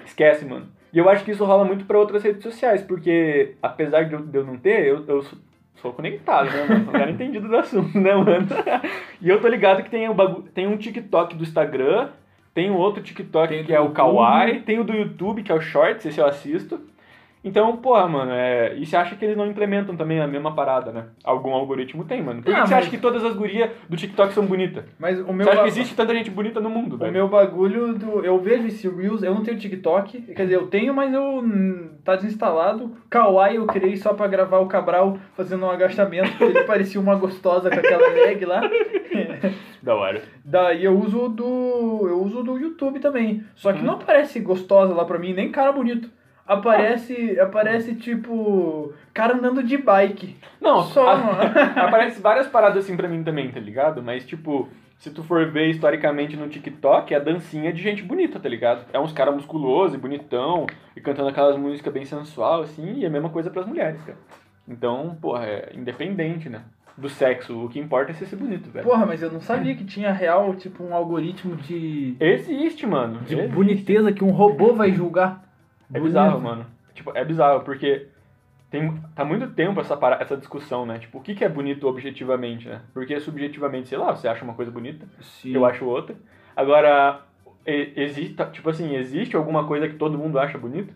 esquece, 0.05 0.45
mano. 0.45 0.67
E 0.91 0.97
eu 0.97 1.07
acho 1.09 1.23
que 1.23 1.31
isso 1.31 1.45
rola 1.45 1.63
muito 1.63 1.85
pra 1.85 1.99
outras 1.99 2.23
redes 2.23 2.43
sociais, 2.43 2.81
porque 2.81 3.55
apesar 3.61 4.03
de 4.03 4.13
eu, 4.13 4.21
de 4.21 4.37
eu 4.37 4.45
não 4.45 4.57
ter, 4.57 4.87
eu, 4.87 5.05
eu 5.07 5.23
sou, 5.75 5.93
conectado, 5.93 6.49
né, 6.49 6.65
mano? 6.67 6.85
Sou 6.85 6.93
um 6.93 6.97
cara 6.97 7.11
entendido 7.11 7.47
do 7.47 7.55
assunto, 7.55 7.97
né, 7.99 8.13
mano? 8.15 8.47
E 9.21 9.27
eu 9.27 9.41
tô 9.41 9.49
ligado 9.49 9.83
que 9.83 9.89
tem 9.89 10.09
um, 10.09 10.13
bagu... 10.13 10.43
tem 10.53 10.65
um 10.65 10.77
TikTok 10.77 11.35
do 11.35 11.43
Instagram, 11.43 12.09
tem 12.53 12.71
um 12.71 12.75
outro 12.77 13.03
TikTok 13.03 13.53
Tem 13.53 13.63
que 13.63 13.73
é 13.73 13.79
o. 13.79 13.91
Kawaii, 13.91 14.61
tem 14.61 14.79
o 14.79 14.83
do 14.83 14.93
YouTube, 14.93 15.43
que 15.43 15.51
é 15.51 15.55
o 15.55 15.61
Shorts, 15.61 16.05
esse 16.05 16.19
eu 16.19 16.25
assisto. 16.25 16.79
Então, 17.41 17.77
porra, 17.77 18.05
mano, 18.07 18.31
é... 18.33 18.75
e 18.75 18.85
você 18.85 18.97
acha 18.97 19.15
que 19.15 19.23
eles 19.23 19.37
não 19.37 19.47
implementam 19.47 19.95
também 19.95 20.19
a 20.19 20.27
mesma 20.27 20.53
parada, 20.53 20.91
né? 20.91 21.05
Algum 21.23 21.53
algoritmo 21.53 22.03
tem, 22.03 22.21
mano. 22.21 22.41
Por 22.41 22.51
que, 22.51 22.51
Ah, 22.51 22.63
que 22.63 22.67
você 22.67 22.73
mas- 22.75 22.83
acha 22.83 22.89
que 22.91 22.97
todas 22.97 23.23
as 23.23 23.33
gurias 23.33 23.69
do 23.87 23.95
TikTok 23.95 24.33
são 24.33 24.45
bonitas? 24.45 24.83
Mas 24.99 25.19
o 25.21 25.31
meu, 25.31 25.45
Você 25.45 25.51
acha 25.53 25.61
que 25.63 25.67
existe 25.69 25.95
tanta 25.95 26.13
gente 26.13 26.29
bonita 26.29 26.59
no 26.59 26.69
mundo, 26.69 26.95
o 26.95 26.97
velho? 26.97 27.13
meu 27.13 27.27
bagulho 27.29 27.93
do. 27.93 28.25
Eu 28.25 28.37
vejo 28.39 28.67
esse 28.67 28.89
Reels, 28.89 29.23
eu 29.23 29.33
não 29.33 29.41
tenho 29.43 29.57
TikTok. 29.57 30.21
Quer 30.33 30.43
dizer, 30.43 30.55
eu 30.55 30.67
tenho, 30.67 30.93
mas 30.93 31.13
eu. 31.13 31.21
hum, 31.23 31.91
tá 32.03 32.17
desinstalado. 32.17 32.91
Kawaii 33.09 33.55
eu 33.55 33.65
criei 33.65 33.95
só 33.95 34.13
pra 34.13 34.27
gravar 34.27 34.59
o 34.59 34.67
Cabral 34.67 35.17
fazendo 35.33 35.65
um 35.65 35.69
agachamento, 35.71 36.29
porque 36.37 36.43
ele 36.57 36.63
parecia 36.65 36.99
uma 36.99 37.15
gostosa 37.15 37.69
com 37.69 37.79
aquela 37.79 38.07
leg 38.09 38.43
lá. 38.45 38.61
Da 39.81 39.95
hora. 39.95 40.21
Daí 40.43 40.83
eu 40.83 40.97
uso 40.97 41.29
do. 41.29 42.05
Eu 42.07 42.21
uso 42.21 42.43
do 42.43 42.57
YouTube 42.57 42.99
também. 42.99 43.43
Só 43.55 43.71
que 43.71 43.79
Uhum. 43.79 43.85
não 43.85 43.93
aparece 43.93 44.39
gostosa 44.41 44.93
lá 44.93 45.05
pra 45.05 45.17
mim, 45.17 45.33
nem 45.33 45.49
cara 45.51 45.71
bonito. 45.71 46.09
Aparece. 46.53 47.39
Aparece 47.39 47.95
tipo. 47.95 48.93
Cara 49.13 49.35
andando 49.35 49.61
de 49.63 49.77
bike. 49.77 50.35
Não, 50.59 50.83
Só, 50.83 51.07
a- 51.09 51.41
aparece 51.87 52.21
várias 52.21 52.47
paradas 52.47 52.83
assim 52.83 52.97
pra 52.97 53.07
mim 53.07 53.23
também, 53.23 53.51
tá 53.51 53.59
ligado? 53.59 54.01
Mas, 54.01 54.25
tipo, 54.25 54.67
se 54.97 55.09
tu 55.11 55.23
for 55.23 55.45
ver 55.51 55.69
historicamente 55.69 56.35
no 56.35 56.49
TikTok, 56.49 57.13
é 57.13 57.17
a 57.17 57.19
dancinha 57.19 57.71
de 57.71 57.81
gente 57.81 58.03
bonita, 58.03 58.39
tá 58.39 58.49
ligado? 58.49 58.85
É 58.91 58.99
uns 58.99 59.13
caras 59.13 59.35
musculosos 59.35 59.95
e 59.95 59.99
bonitão, 59.99 60.65
e 60.95 61.01
cantando 61.01 61.29
aquelas 61.29 61.55
músicas 61.57 61.93
bem 61.93 62.05
sensual, 62.05 62.61
assim, 62.63 62.95
e 62.99 63.03
é 63.03 63.07
a 63.07 63.11
mesma 63.11 63.29
coisa 63.29 63.49
pras 63.49 63.65
mulheres, 63.65 64.01
cara. 64.01 64.17
Então, 64.67 65.17
porra, 65.21 65.45
é 65.45 65.71
independente, 65.75 66.49
né? 66.49 66.61
Do 66.97 67.07
sexo, 67.07 67.57
o 67.65 67.69
que 67.69 67.79
importa 67.79 68.11
é 68.11 68.13
ser 68.13 68.25
ser 68.25 68.35
bonito, 68.35 68.69
velho. 68.69 68.85
Porra, 68.85 69.05
mas 69.05 69.21
eu 69.21 69.31
não 69.31 69.39
sabia 69.39 69.73
que 69.73 69.85
tinha 69.85 70.11
real, 70.11 70.53
tipo, 70.55 70.83
um 70.83 70.93
algoritmo 70.93 71.55
de. 71.55 72.15
Existe, 72.19 72.85
mano. 72.85 73.21
De 73.21 73.35
Existe. 73.35 73.55
boniteza 73.55 74.11
que 74.11 74.21
um 74.23 74.31
robô 74.31 74.73
vai 74.73 74.91
julgar. 74.91 75.48
É 75.89 75.93
Bonito. 75.93 76.03
bizarro, 76.07 76.39
mano. 76.41 76.65
Tipo, 76.93 77.11
é 77.15 77.23
bizarro, 77.25 77.61
porque 77.61 78.07
tem, 78.69 78.93
tá 79.15 79.23
muito 79.25 79.47
tempo 79.47 79.79
essa, 79.81 79.97
essa 80.19 80.37
discussão, 80.37 80.85
né? 80.85 80.99
Tipo, 80.99 81.17
o 81.17 81.21
que, 81.21 81.33
que 81.33 81.43
é 81.43 81.49
bonito 81.49 81.87
objetivamente, 81.87 82.67
né? 82.67 82.81
Porque 82.93 83.19
subjetivamente, 83.19 83.87
sei 83.89 83.97
lá, 83.97 84.15
você 84.15 84.27
acha 84.27 84.43
uma 84.43 84.53
coisa 84.53 84.71
bonita, 84.71 85.05
Sim. 85.21 85.53
eu 85.55 85.65
acho 85.65 85.85
outra. 85.85 86.15
Agora, 86.55 87.21
existe, 87.65 88.35
tipo 88.51 88.69
assim, 88.69 88.95
existe 88.95 89.35
alguma 89.35 89.65
coisa 89.65 89.87
que 89.87 89.95
todo 89.95 90.17
mundo 90.17 90.37
acha 90.39 90.57
bonita? 90.57 90.93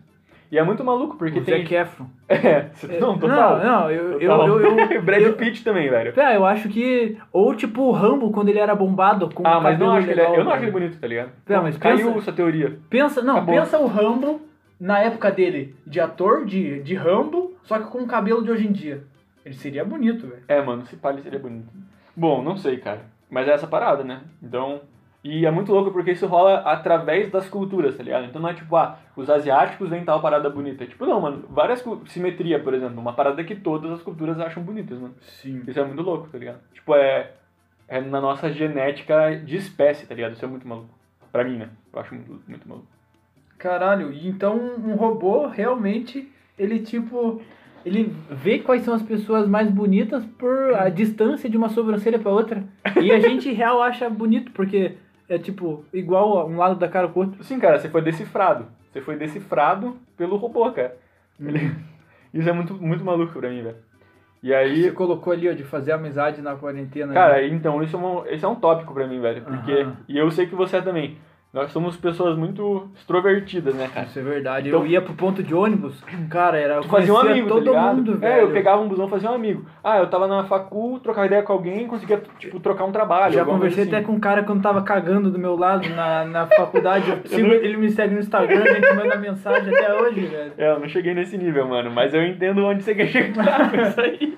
E 0.52 0.58
é 0.58 0.62
muito 0.62 0.84
maluco, 0.84 1.16
porque 1.16 1.40
o 1.40 1.44
tem. 1.44 1.62
Zac 1.62 1.74
Efron. 1.74 2.06
É, 2.28 2.70
não, 3.00 3.18
total. 3.18 3.58
Não, 3.58 3.64
não, 3.64 3.90
eu, 3.90 4.20
total. 4.20 4.46
eu, 4.60 4.60
eu, 4.90 5.02
Brad 5.02 5.22
eu- 5.22 5.32
Pitt 5.32 5.64
também, 5.64 5.88
velho. 5.90 6.12
É, 6.20 6.36
eu 6.36 6.44
acho 6.46 6.68
que. 6.68 7.18
Ou 7.32 7.54
tipo 7.56 7.82
o 7.82 7.90
Rambo 7.90 8.30
quando 8.30 8.50
ele 8.50 8.58
era 8.60 8.74
bombado 8.74 9.28
com 9.30 9.44
Ah, 9.44 9.58
mas 9.58 9.78
não 9.78 9.90
acho 9.92 10.06
que 10.06 10.12
ele 10.12 10.20
é, 10.20 10.24
legal, 10.24 10.38
Eu 10.38 10.44
não 10.44 10.52
acho 10.52 10.60
velho. 10.60 10.70
ele 10.76 10.78
bonito, 10.86 11.00
tá 11.00 11.06
ligado? 11.08 11.30
É, 11.48 11.56
mas 11.58 11.76
Caiu 11.76 12.06
pensa- 12.06 12.18
essa 12.18 12.32
teoria. 12.32 12.78
Pensa, 12.88 13.20
não, 13.22 13.38
Acabou. 13.38 13.54
pensa 13.56 13.78
o 13.78 13.86
Rambo 13.86 14.40
na 14.84 14.98
época 14.98 15.30
dele 15.30 15.74
de 15.86 15.98
ator, 15.98 16.44
de, 16.44 16.82
de 16.82 16.94
Rambo, 16.94 17.56
só 17.62 17.78
que 17.78 17.86
com 17.86 18.02
o 18.02 18.06
cabelo 18.06 18.44
de 18.44 18.50
hoje 18.50 18.66
em 18.66 18.72
dia. 18.72 19.02
Ele 19.42 19.54
seria 19.54 19.82
bonito, 19.82 20.26
velho. 20.26 20.42
É, 20.46 20.60
mano, 20.60 20.84
se 20.84 20.94
pá, 20.96 21.10
ele 21.10 21.22
seria 21.22 21.38
bonito. 21.38 21.72
Bom, 22.14 22.42
não 22.42 22.54
sei, 22.54 22.76
cara. 22.76 23.00
Mas 23.30 23.48
é 23.48 23.52
essa 23.52 23.66
parada, 23.66 24.04
né? 24.04 24.20
Então. 24.42 24.82
E 25.24 25.46
é 25.46 25.50
muito 25.50 25.72
louco 25.72 25.90
porque 25.90 26.10
isso 26.10 26.26
rola 26.26 26.56
através 26.58 27.30
das 27.30 27.48
culturas, 27.48 27.96
tá 27.96 28.02
ligado? 28.02 28.26
Então 28.26 28.42
não 28.42 28.50
é 28.50 28.52
tipo, 28.52 28.76
ah, 28.76 28.98
os 29.16 29.30
asiáticos 29.30 29.88
veem 29.88 30.04
tal 30.04 30.20
parada 30.20 30.50
bonita. 30.50 30.84
Tipo, 30.84 31.06
não, 31.06 31.18
mano, 31.18 31.46
várias. 31.48 31.82
Simetria, 32.08 32.60
por 32.60 32.74
exemplo, 32.74 33.00
uma 33.00 33.14
parada 33.14 33.42
que 33.42 33.56
todas 33.56 33.90
as 33.90 34.02
culturas 34.02 34.38
acham 34.38 34.62
bonitas, 34.62 34.98
mano. 34.98 35.14
Sim. 35.22 35.62
Isso 35.66 35.80
é 35.80 35.84
muito 35.84 36.02
louco, 36.02 36.28
tá 36.28 36.36
ligado? 36.36 36.60
Tipo, 36.74 36.94
é. 36.94 37.32
É 37.88 38.02
na 38.02 38.20
nossa 38.20 38.52
genética 38.52 39.34
de 39.34 39.56
espécie, 39.56 40.06
tá 40.06 40.14
ligado? 40.14 40.32
Isso 40.32 40.44
é 40.44 40.48
muito 40.48 40.68
maluco. 40.68 40.90
Pra 41.32 41.42
mim, 41.42 41.56
né? 41.56 41.70
Eu 41.90 42.00
acho 42.00 42.14
muito, 42.14 42.42
muito 42.46 42.68
maluco. 42.68 42.94
Caralho, 43.64 44.12
e 44.12 44.28
então 44.28 44.56
um 44.58 44.94
robô 44.94 45.46
realmente, 45.46 46.30
ele 46.58 46.80
tipo. 46.80 47.40
Ele 47.84 48.14
vê 48.30 48.58
quais 48.58 48.82
são 48.82 48.94
as 48.94 49.02
pessoas 49.02 49.46
mais 49.48 49.70
bonitas 49.70 50.24
por 50.38 50.74
a 50.74 50.88
distância 50.90 51.48
de 51.50 51.56
uma 51.56 51.68
sobrancelha 51.70 52.18
pra 52.18 52.30
outra. 52.30 52.62
E 53.00 53.10
a 53.10 53.18
gente 53.20 53.50
real 53.52 53.82
acha 53.82 54.08
bonito, 54.10 54.52
porque 54.52 54.92
é 55.28 55.38
tipo, 55.38 55.84
igual 55.92 56.46
um 56.48 56.56
lado 56.58 56.76
da 56.76 56.88
cara 56.88 57.08
com 57.08 57.20
o 57.20 57.22
outro. 57.24 57.42
Sim, 57.44 57.58
cara, 57.58 57.78
você 57.78 57.88
foi 57.88 58.00
decifrado. 58.02 58.66
Você 58.90 59.00
foi 59.00 59.16
decifrado 59.16 59.96
pelo 60.16 60.36
robô, 60.36 60.70
cara. 60.72 60.96
Ele- 61.40 61.74
Isso 62.32 62.48
é 62.48 62.52
muito, 62.52 62.74
muito 62.74 63.04
maluco 63.04 63.38
pra 63.38 63.48
mim, 63.50 63.62
velho. 63.62 63.76
E 64.42 64.52
aí. 64.52 64.82
Você 64.82 64.92
colocou 64.92 65.32
ali, 65.32 65.48
ó, 65.48 65.52
de 65.52 65.62
fazer 65.64 65.92
amizade 65.92 66.42
na 66.42 66.54
quarentena. 66.56 67.06
né? 67.08 67.14
Cara, 67.14 67.46
então, 67.46 67.82
isso 67.82 67.96
é, 67.96 67.98
um, 68.00 68.26
esse 68.26 68.44
é 68.44 68.48
um 68.48 68.56
tópico 68.56 68.92
pra 68.92 69.06
mim, 69.06 69.20
velho. 69.20 69.42
Porque. 69.42 69.86
E 70.08 70.18
eu 70.18 70.30
sei 70.30 70.46
que 70.46 70.54
você 70.54 70.78
é 70.78 70.82
também. 70.82 71.16
Nós 71.54 71.70
somos 71.70 71.96
pessoas 71.96 72.36
muito 72.36 72.88
extrovertidas, 72.96 73.76
né, 73.76 73.88
cara? 73.94 74.06
Isso 74.06 74.18
é 74.18 74.22
verdade. 74.22 74.68
Então- 74.68 74.80
eu 74.80 74.86
ia 74.88 75.00
pro 75.00 75.14
ponto 75.14 75.40
de 75.40 75.54
ônibus, 75.54 76.02
cara, 76.28 76.58
era. 76.58 76.80
Tu 76.80 76.88
fazia 76.88 77.14
um 77.14 77.16
amigo, 77.16 77.48
todo 77.48 77.72
tá 77.72 77.94
mundo, 77.94 78.14
é, 78.14 78.16
velho. 78.16 78.40
eu 78.48 78.50
pegava 78.50 78.82
um 78.82 78.88
busão 78.88 79.06
e 79.06 79.10
fazia 79.10 79.30
um 79.30 79.34
amigo. 79.34 79.64
Ah, 79.82 79.98
eu 79.98 80.10
tava 80.10 80.26
na 80.26 80.42
facu, 80.42 80.98
trocava 81.00 81.28
ideia 81.28 81.44
com 81.44 81.52
alguém, 81.52 81.86
conseguia, 81.86 82.20
tipo, 82.40 82.58
trocar 82.58 82.84
um 82.86 82.90
trabalho. 82.90 83.34
Já 83.34 83.44
conversei 83.44 83.84
assim. 83.84 83.94
até 83.94 84.04
com 84.04 84.14
um 84.14 84.18
cara 84.18 84.42
quando 84.42 84.62
tava 84.62 84.82
cagando 84.82 85.30
do 85.30 85.38
meu 85.38 85.54
lado 85.54 85.88
na, 85.90 86.24
na 86.24 86.46
faculdade. 86.48 87.08
Eu 87.08 87.20
sigo, 87.30 87.46
ele 87.46 87.76
me 87.76 87.88
segue 87.88 88.14
no 88.14 88.20
Instagram, 88.20 88.64
a 88.64 88.74
gente 88.74 88.92
manda 88.92 89.14
mensagem 89.14 89.72
até 89.72 89.94
hoje, 89.94 90.22
velho. 90.22 90.52
É, 90.58 90.72
eu 90.72 90.80
não 90.80 90.88
cheguei 90.88 91.14
nesse 91.14 91.38
nível, 91.38 91.68
mano, 91.68 91.88
mas 91.88 92.12
eu 92.12 92.26
entendo 92.26 92.64
onde 92.64 92.82
você 92.82 92.96
quer 92.96 93.06
chegar 93.06 93.70
com 93.70 93.76
isso 93.80 94.00
aí. 94.00 94.36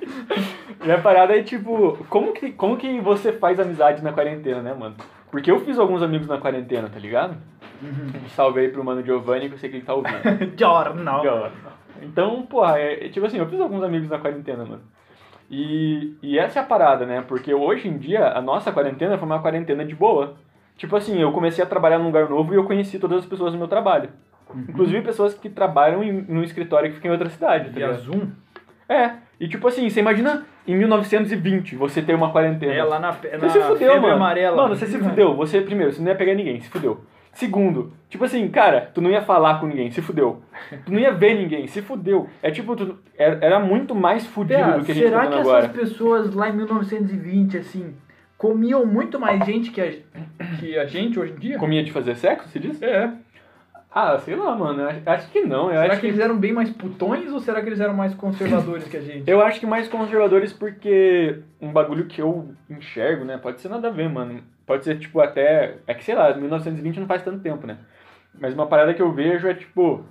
Minha 0.84 0.98
parada 0.98 1.34
é 1.34 1.42
tipo, 1.42 1.96
como 2.10 2.34
que, 2.34 2.52
como 2.52 2.76
que 2.76 3.00
você 3.00 3.32
faz 3.32 3.58
amizade 3.58 4.04
na 4.04 4.12
quarentena, 4.12 4.60
né, 4.60 4.74
mano? 4.74 4.96
Porque 5.30 5.50
eu 5.50 5.60
fiz 5.60 5.78
alguns 5.78 6.02
amigos 6.02 6.26
na 6.26 6.38
quarentena, 6.38 6.88
tá 6.88 6.98
ligado? 6.98 7.36
Um 7.82 8.28
salve 8.30 8.60
aí 8.60 8.68
pro 8.68 8.84
mano 8.84 9.04
Giovanni, 9.04 9.48
que 9.48 9.54
eu 9.54 9.58
sei 9.58 9.68
que 9.68 9.76
ele 9.76 9.84
tá 9.84 9.94
ouvindo. 9.94 10.16
Jornal. 11.24 11.24
Então, 12.02 12.42
porra, 12.42 12.78
é, 12.78 13.06
é 13.06 13.08
tipo 13.08 13.26
assim, 13.26 13.38
eu 13.38 13.48
fiz 13.48 13.60
alguns 13.60 13.82
amigos 13.82 14.08
na 14.08 14.18
quarentena, 14.18 14.64
mano. 14.64 14.82
E, 15.50 16.16
e 16.22 16.38
essa 16.38 16.58
é 16.58 16.62
a 16.62 16.66
parada, 16.66 17.06
né? 17.06 17.22
Porque 17.26 17.52
hoje 17.54 17.88
em 17.88 17.98
dia, 17.98 18.28
a 18.28 18.40
nossa 18.40 18.72
quarentena 18.72 19.16
foi 19.16 19.26
uma 19.26 19.40
quarentena 19.40 19.84
de 19.84 19.94
boa. 19.94 20.36
Tipo 20.76 20.96
assim, 20.96 21.20
eu 21.20 21.32
comecei 21.32 21.62
a 21.62 21.66
trabalhar 21.66 21.98
num 21.98 22.06
lugar 22.06 22.28
novo 22.28 22.52
e 22.52 22.56
eu 22.56 22.64
conheci 22.64 22.98
todas 22.98 23.18
as 23.18 23.26
pessoas 23.26 23.52
do 23.52 23.58
meu 23.58 23.68
trabalho. 23.68 24.10
Inclusive 24.68 25.02
pessoas 25.02 25.34
que 25.34 25.48
trabalham 25.48 26.02
em, 26.04 26.12
num 26.12 26.42
escritório 26.42 26.90
que 26.90 26.96
fica 26.96 27.08
em 27.08 27.10
outra 27.10 27.28
cidade, 27.28 27.66
tá 27.66 27.70
Via 27.70 27.86
ligado? 27.86 28.02
Zoom? 28.02 28.30
É, 28.88 29.14
e 29.40 29.48
tipo 29.48 29.66
assim, 29.66 29.88
você 29.88 30.00
imagina 30.00 30.46
em 30.66 30.76
1920 30.76 31.76
você 31.76 32.02
ter 32.02 32.14
uma 32.14 32.30
quarentena. 32.30 32.72
É, 32.72 32.82
lá 32.84 32.98
na, 32.98 33.12
pe- 33.12 33.28
Você 33.38 33.46
na 33.46 33.50
se 33.50 33.60
fudeu, 33.72 34.00
mano. 34.00 34.14
amarela. 34.14 34.56
Mano, 34.62 34.76
você 34.76 34.86
se 34.86 34.98
fudeu. 34.98 35.34
Você, 35.36 35.60
primeiro, 35.60 35.92
você 35.92 36.00
não 36.02 36.08
ia 36.08 36.14
pegar 36.16 36.34
ninguém, 36.34 36.60
se 36.60 36.68
fudeu. 36.68 37.04
Segundo, 37.32 37.92
tipo 38.08 38.24
assim, 38.24 38.48
cara, 38.48 38.90
tu 38.94 39.00
não 39.02 39.10
ia 39.10 39.20
falar 39.20 39.60
com 39.60 39.66
ninguém, 39.66 39.90
se 39.90 40.00
fudeu. 40.00 40.42
Tu 40.86 40.90
não 40.90 40.98
ia 40.98 41.12
ver 41.12 41.34
ninguém, 41.34 41.66
se 41.66 41.82
fudeu. 41.82 42.28
É 42.42 42.50
tipo, 42.50 42.74
tu, 42.74 42.96
era, 43.18 43.38
era 43.44 43.60
muito 43.60 43.94
mais 43.94 44.26
fudido 44.26 44.58
Pera, 44.58 44.78
do 44.78 44.84
que 44.86 44.92
a 44.92 44.94
gente 44.94 45.04
tá 45.04 45.08
será 45.10 45.18
fazendo 45.24 45.34
que 45.34 45.40
agora. 45.40 45.64
essas 45.66 45.76
pessoas 45.76 46.34
lá 46.34 46.48
em 46.48 46.56
1920, 46.56 47.58
assim, 47.58 47.94
comiam 48.38 48.86
muito 48.86 49.20
mais 49.20 49.44
gente 49.44 49.70
que 49.70 49.80
a, 49.82 49.92
que 50.58 50.78
a 50.78 50.86
gente 50.86 51.18
hoje 51.20 51.32
em 51.32 51.36
dia? 51.38 51.58
Comia 51.58 51.84
de 51.84 51.92
fazer 51.92 52.14
sexo, 52.16 52.48
se 52.48 52.58
diz? 52.58 52.80
É. 52.82 53.10
Ah, 53.98 54.18
sei 54.18 54.36
lá, 54.36 54.54
mano. 54.54 54.86
Acho, 55.06 55.30
que 55.30 55.40
não. 55.40 55.70
Eu 55.70 55.80
Será 55.80 55.82
acho 55.84 55.92
que 55.94 56.00
que, 56.00 56.06
eles 56.08 56.20
eram 56.20 56.36
bem 56.36 56.52
mais 56.52 56.68
putões 56.68 57.32
ou 57.32 57.40
será 57.40 57.62
que 57.62 57.68
eles 57.70 57.80
eram 57.80 57.94
mais 57.94 58.14
conservadores 58.14 58.86
que 58.86 58.96
a 58.98 59.00
gente? 59.00 59.22
eu 59.26 59.40
acho 59.40 59.58
que 59.58 59.64
mais 59.66 59.88
conservadores 59.88 60.52
porque 60.52 61.38
um 61.58 61.72
bagulho 61.72 62.04
que 62.04 62.20
eu 62.20 62.50
enxergo, 62.68 63.24
né? 63.24 63.38
Pode 63.38 63.58
ser 63.58 63.70
nada 63.70 63.88
a 63.88 63.90
ver, 63.90 64.10
mano. 64.10 64.42
Pode 64.66 64.84
ser, 64.84 64.98
tipo, 64.98 65.18
até. 65.18 65.76
É 65.86 65.94
que 65.94 66.04
sei 66.04 66.14
lá, 66.14 66.34
1920 66.34 67.00
não 67.00 67.06
faz 67.06 67.22
tanto 67.22 67.38
tempo, 67.40 67.66
né? 67.66 67.78
Mas 68.38 68.52
uma 68.52 68.66
parada 68.66 68.92
que 68.92 69.00
eu 69.00 69.10
vejo 69.12 69.48
é, 69.48 69.54
tipo. 69.54 70.04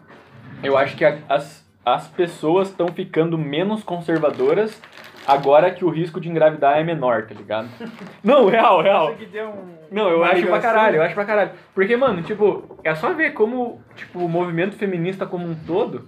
Eu 0.63 0.75
acho 0.75 0.97
que 0.97 1.05
a- 1.05 1.19
as, 1.29 1.63
as 1.85 2.07
pessoas 2.07 2.69
estão 2.69 2.87
ficando 2.87 3.37
menos 3.37 3.83
conservadoras 3.83 4.81
agora 5.27 5.71
que 5.71 5.83
o 5.83 5.89
risco 5.89 6.19
de 6.19 6.29
engravidar 6.29 6.77
é 6.77 6.83
menor, 6.83 7.25
tá 7.25 7.33
ligado? 7.33 7.69
Não, 8.23 8.47
real, 8.47 8.81
real. 8.81 9.15
que 9.15 9.25
deu 9.25 9.49
um... 9.49 9.75
Não, 9.91 10.09
eu 10.09 10.23
acho 10.23 10.33
pra 10.33 10.41
ligação. 10.41 10.61
caralho, 10.61 10.95
eu 10.97 11.01
acho 11.03 11.13
pra 11.13 11.25
caralho. 11.25 11.51
Porque, 11.73 11.95
mano, 11.95 12.21
tipo, 12.23 12.77
é 12.83 12.93
só 12.95 13.13
ver 13.13 13.31
como, 13.31 13.81
tipo, 13.95 14.19
o 14.19 14.29
movimento 14.29 14.75
feminista 14.75 15.25
como 15.25 15.47
um 15.47 15.55
todo 15.55 16.05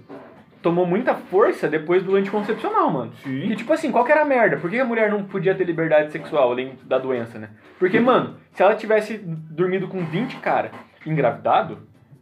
tomou 0.62 0.84
muita 0.84 1.14
força 1.14 1.68
depois 1.68 2.02
do 2.02 2.16
anticoncepcional, 2.16 2.90
mano. 2.90 3.12
Sim. 3.22 3.50
E 3.50 3.56
tipo 3.56 3.72
assim, 3.72 3.90
qual 3.92 4.04
que 4.04 4.12
era 4.12 4.22
a 4.22 4.24
merda? 4.24 4.56
Por 4.56 4.68
que 4.68 4.78
a 4.78 4.84
mulher 4.84 5.10
não 5.10 5.22
podia 5.24 5.54
ter 5.54 5.64
liberdade 5.64 6.10
sexual 6.10 6.50
além 6.50 6.78
da 6.84 6.98
doença, 6.98 7.38
né? 7.38 7.50
Porque, 7.78 8.00
mano, 8.00 8.36
se 8.52 8.62
ela 8.62 8.74
tivesse 8.74 9.18
dormido 9.24 9.86
com 9.88 10.04
20 10.04 10.36
cara 10.36 10.70
engravidado 11.06 11.78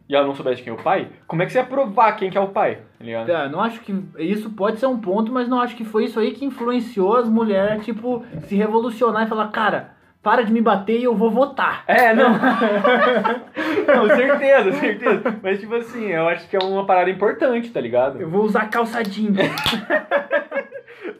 e 0.09 0.15
ela 0.15 0.25
não 0.25 0.35
soubesse 0.35 0.61
quem 0.61 0.71
é 0.71 0.75
o 0.75 0.81
pai, 0.81 1.09
como 1.27 1.41
é 1.41 1.45
que 1.45 1.51
você 1.51 1.59
ia 1.59 1.65
provar 1.65 2.13
quem 2.13 2.29
que 2.29 2.37
é 2.37 2.41
o 2.41 2.47
pai? 2.47 2.79
Tá 2.97 3.05
ligado? 3.05 3.29
É, 3.29 3.49
não 3.49 3.61
acho 3.61 3.81
que. 3.81 3.93
Isso 4.17 4.49
pode 4.51 4.79
ser 4.79 4.87
um 4.87 4.99
ponto, 4.99 5.31
mas 5.31 5.47
não 5.47 5.59
acho 5.59 5.75
que 5.75 5.83
foi 5.83 6.05
isso 6.05 6.19
aí 6.19 6.31
que 6.31 6.45
influenciou 6.45 7.17
as 7.17 7.29
mulheres, 7.29 7.83
tipo, 7.83 8.25
se 8.47 8.55
revolucionar 8.55 9.23
e 9.23 9.29
falar, 9.29 9.49
cara, 9.49 9.97
para 10.23 10.43
de 10.43 10.51
me 10.51 10.61
bater 10.61 10.99
e 10.99 11.03
eu 11.03 11.15
vou 11.15 11.29
votar. 11.29 11.83
É, 11.87 12.13
não. 12.13 12.31
não, 13.87 14.15
certeza, 14.15 14.71
certeza. 14.73 15.39
Mas, 15.41 15.59
tipo 15.59 15.75
assim, 15.75 16.07
eu 16.07 16.27
acho 16.27 16.49
que 16.49 16.55
é 16.55 16.59
uma 16.59 16.85
parada 16.85 17.09
importante, 17.09 17.69
tá 17.69 17.79
ligado? 17.79 18.19
Eu 18.19 18.29
vou 18.29 18.43
usar 18.43 18.69
calça 18.69 19.03
jeans. 19.03 19.37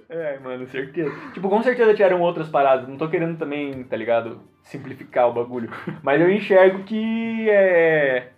É, 0.09 0.39
mano, 0.39 0.65
certeza. 0.67 1.13
Tipo, 1.33 1.49
com 1.49 1.61
certeza 1.61 1.93
tiveram 1.93 2.21
outras 2.21 2.49
paradas. 2.49 2.87
Não 2.87 2.97
tô 2.97 3.07
querendo 3.07 3.37
também, 3.37 3.83
tá 3.83 3.95
ligado? 3.95 4.41
Simplificar 4.63 5.29
o 5.29 5.33
bagulho. 5.33 5.69
Mas 6.01 6.19
eu 6.19 6.31
enxergo 6.31 6.83
que 6.83 7.47
é. 7.49 8.29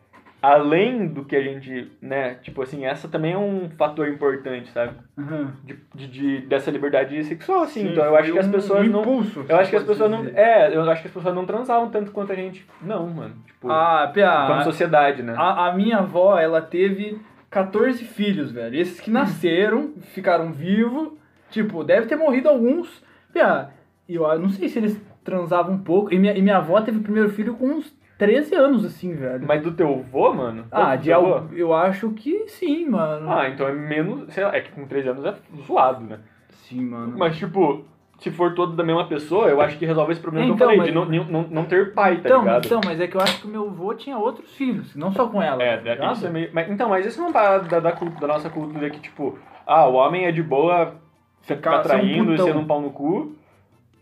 Além 0.41 1.07
do 1.07 1.25
que 1.25 1.35
a 1.35 1.41
gente, 1.41 1.91
né? 2.01 2.35
Tipo 2.35 2.61
assim, 2.61 2.85
essa 2.85 3.07
também 3.09 3.33
é 3.33 3.37
um 3.37 3.69
fator 3.77 4.07
importante, 4.07 4.69
sabe? 4.71 4.93
Uhum. 5.17 5.51
De, 5.65 5.77
de, 5.93 6.07
de- 6.07 6.41
dessa 6.47 6.71
liberdade 6.71 7.21
sexual, 7.25 7.63
assim. 7.63 7.81
Sim, 7.81 7.91
então 7.91 8.05
eu 8.05 8.15
acho 8.15 8.31
que 8.31 8.39
as 8.39 8.47
pessoas 8.47 8.87
um 8.87 8.89
não. 8.91 9.01
impulso, 9.01 9.45
Eu 9.49 9.57
acho 9.57 9.69
que 9.69 9.75
as 9.75 9.83
pessoas 9.83 10.09
não. 10.09 10.19
dizer. 10.23 10.37
É, 10.37 10.73
eu 10.75 10.81
acho 10.89 11.01
que 11.01 11.07
as 11.09 11.13
pessoas 11.13 11.35
não 11.35 11.45
transavam 11.45 11.89
tanto 11.89 12.11
quanto 12.11 12.31
a 12.31 12.35
gente. 12.35 12.65
Não, 12.81 13.07
mano. 13.07 13.35
Tipo, 13.45 13.69
Ah, 13.69 14.09
Pia, 14.13 14.45
como 14.47 14.63
sociedade, 14.63 15.21
né? 15.21 15.33
a, 15.37 15.67
a 15.67 15.73
minha 15.73 15.97
avó, 15.97 16.37
ela 16.39 16.61
teve 16.61 17.19
14 17.49 18.03
filhos, 18.05 18.51
velho. 18.51 18.79
Esses 18.79 18.99
que 19.01 19.11
nasceram, 19.11 19.91
ficaram 20.13 20.53
vivos. 20.53 21.09
Tipo, 21.51 21.83
deve 21.83 22.05
ter 22.07 22.15
morrido 22.15 22.47
alguns. 22.47 23.03
Pia, 23.33 23.69
eu 24.07 24.39
não 24.39 24.49
sei 24.49 24.69
se 24.69 24.79
eles 24.79 25.01
transavam 25.23 25.73
um 25.73 25.79
pouco. 25.83 26.13
E 26.13 26.17
minha, 26.17 26.33
e 26.37 26.41
minha 26.41 26.57
avó 26.57 26.79
teve 26.79 26.99
o 26.99 27.03
primeiro 27.03 27.29
filho 27.29 27.55
com 27.55 27.65
uns 27.67 27.93
13 28.19 28.53
anos, 28.53 28.83
assim, 28.85 29.15
velho. 29.15 29.47
Mas 29.47 29.63
do 29.63 29.71
teu 29.71 29.87
avô, 29.89 30.33
mano? 30.33 30.65
Ah, 30.71 30.95
de 30.95 31.11
avô? 31.11 31.41
eu 31.53 31.73
acho 31.73 32.11
que 32.11 32.47
sim, 32.49 32.87
mano. 32.89 33.31
Ah, 33.31 33.47
então 33.49 33.65
é 33.67 33.71
menos. 33.71 34.31
Sei 34.33 34.43
lá, 34.43 34.53
é 34.55 34.59
que 34.61 34.71
com 34.71 34.85
13 34.85 35.07
anos 35.09 35.25
é 35.25 35.33
zoado, 35.65 36.03
né? 36.03 36.19
Sim, 36.49 36.85
mano. 36.85 37.15
Mas, 37.17 37.37
tipo, 37.37 37.85
se 38.19 38.29
for 38.29 38.53
todo 38.53 38.75
da 38.75 38.83
mesma 38.83 39.07
pessoa, 39.07 39.47
eu 39.47 39.61
acho 39.61 39.77
que 39.77 39.85
resolve 39.85 40.11
esse 40.11 40.19
problema 40.21 40.45
que 40.47 40.51
Então, 40.51 40.69
eu 40.69 40.77
falei, 40.77 40.93
mas- 40.93 41.09
de 41.09 41.17
não, 41.17 41.23
não, 41.31 41.47
não 41.49 41.65
ter 41.65 41.93
pai, 41.93 42.17
tá 42.17 42.27
então, 42.27 42.41
ligado? 42.41 42.65
então, 42.65 42.81
mas 42.83 42.99
é 42.99 43.07
que 43.07 43.15
eu 43.15 43.21
acho 43.21 43.39
que 43.41 43.47
o 43.47 43.49
meu 43.49 43.67
avô 43.69 43.93
tinha 43.93 44.17
outros 44.17 44.51
filhos, 44.53 44.93
não 44.97 45.11
só 45.13 45.25
com 45.27 45.41
ela. 45.41 45.63
É, 45.63 45.77
tá 45.77 46.05
é, 46.09 46.11
isso 46.11 46.27
é 46.27 46.29
meio. 46.29 46.49
Mas, 46.53 46.69
então, 46.69 46.89
mas 46.89 47.05
isso 47.05 47.21
não 47.21 47.31
tá 47.31 47.57
da, 47.59 47.79
da, 47.79 47.91
da 47.91 48.27
nossa 48.27 48.49
cultura 48.49 48.89
que, 48.89 48.99
tipo, 48.99 49.39
ah, 49.65 49.87
o 49.87 49.93
homem 49.93 50.25
é 50.25 50.31
de 50.33 50.43
boa 50.43 50.95
ficar 51.41 51.55
Ficar- 51.71 51.71
ser 51.71 51.79
um 51.79 51.83
traindo 51.99 52.33
e 52.33 52.37
sendo 52.37 52.59
um 52.59 52.67
pau 52.67 52.81
no 52.81 52.89
cu, 52.89 53.33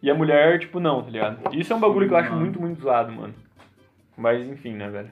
e 0.02 0.10
a 0.10 0.16
mulher, 0.16 0.58
tipo, 0.60 0.80
não, 0.80 1.04
tá 1.04 1.12
ligado? 1.12 1.56
Isso 1.56 1.72
é 1.72 1.76
um 1.76 1.80
bagulho 1.80 2.06
Sim, 2.06 2.08
que 2.10 2.14
eu 2.16 2.18
acho 2.18 2.30
mano. 2.32 2.42
muito, 2.42 2.60
muito 2.60 2.82
zoado, 2.82 3.12
mano. 3.12 3.34
Mas, 4.18 4.48
enfim, 4.48 4.74
né, 4.74 4.90
velho? 4.90 5.12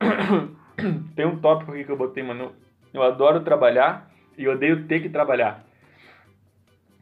Tem 1.14 1.24
um 1.26 1.38
tópico 1.38 1.72
aqui 1.72 1.84
que 1.84 1.90
eu 1.90 1.96
botei, 1.96 2.22
mano. 2.22 2.52
Eu, 2.92 3.02
adoro 3.02 3.40
trabalhar, 3.40 4.10
e 4.36 4.48
odeio 4.48 4.86
ter 4.86 5.00
que 5.00 5.08
trabalhar. 5.08 5.64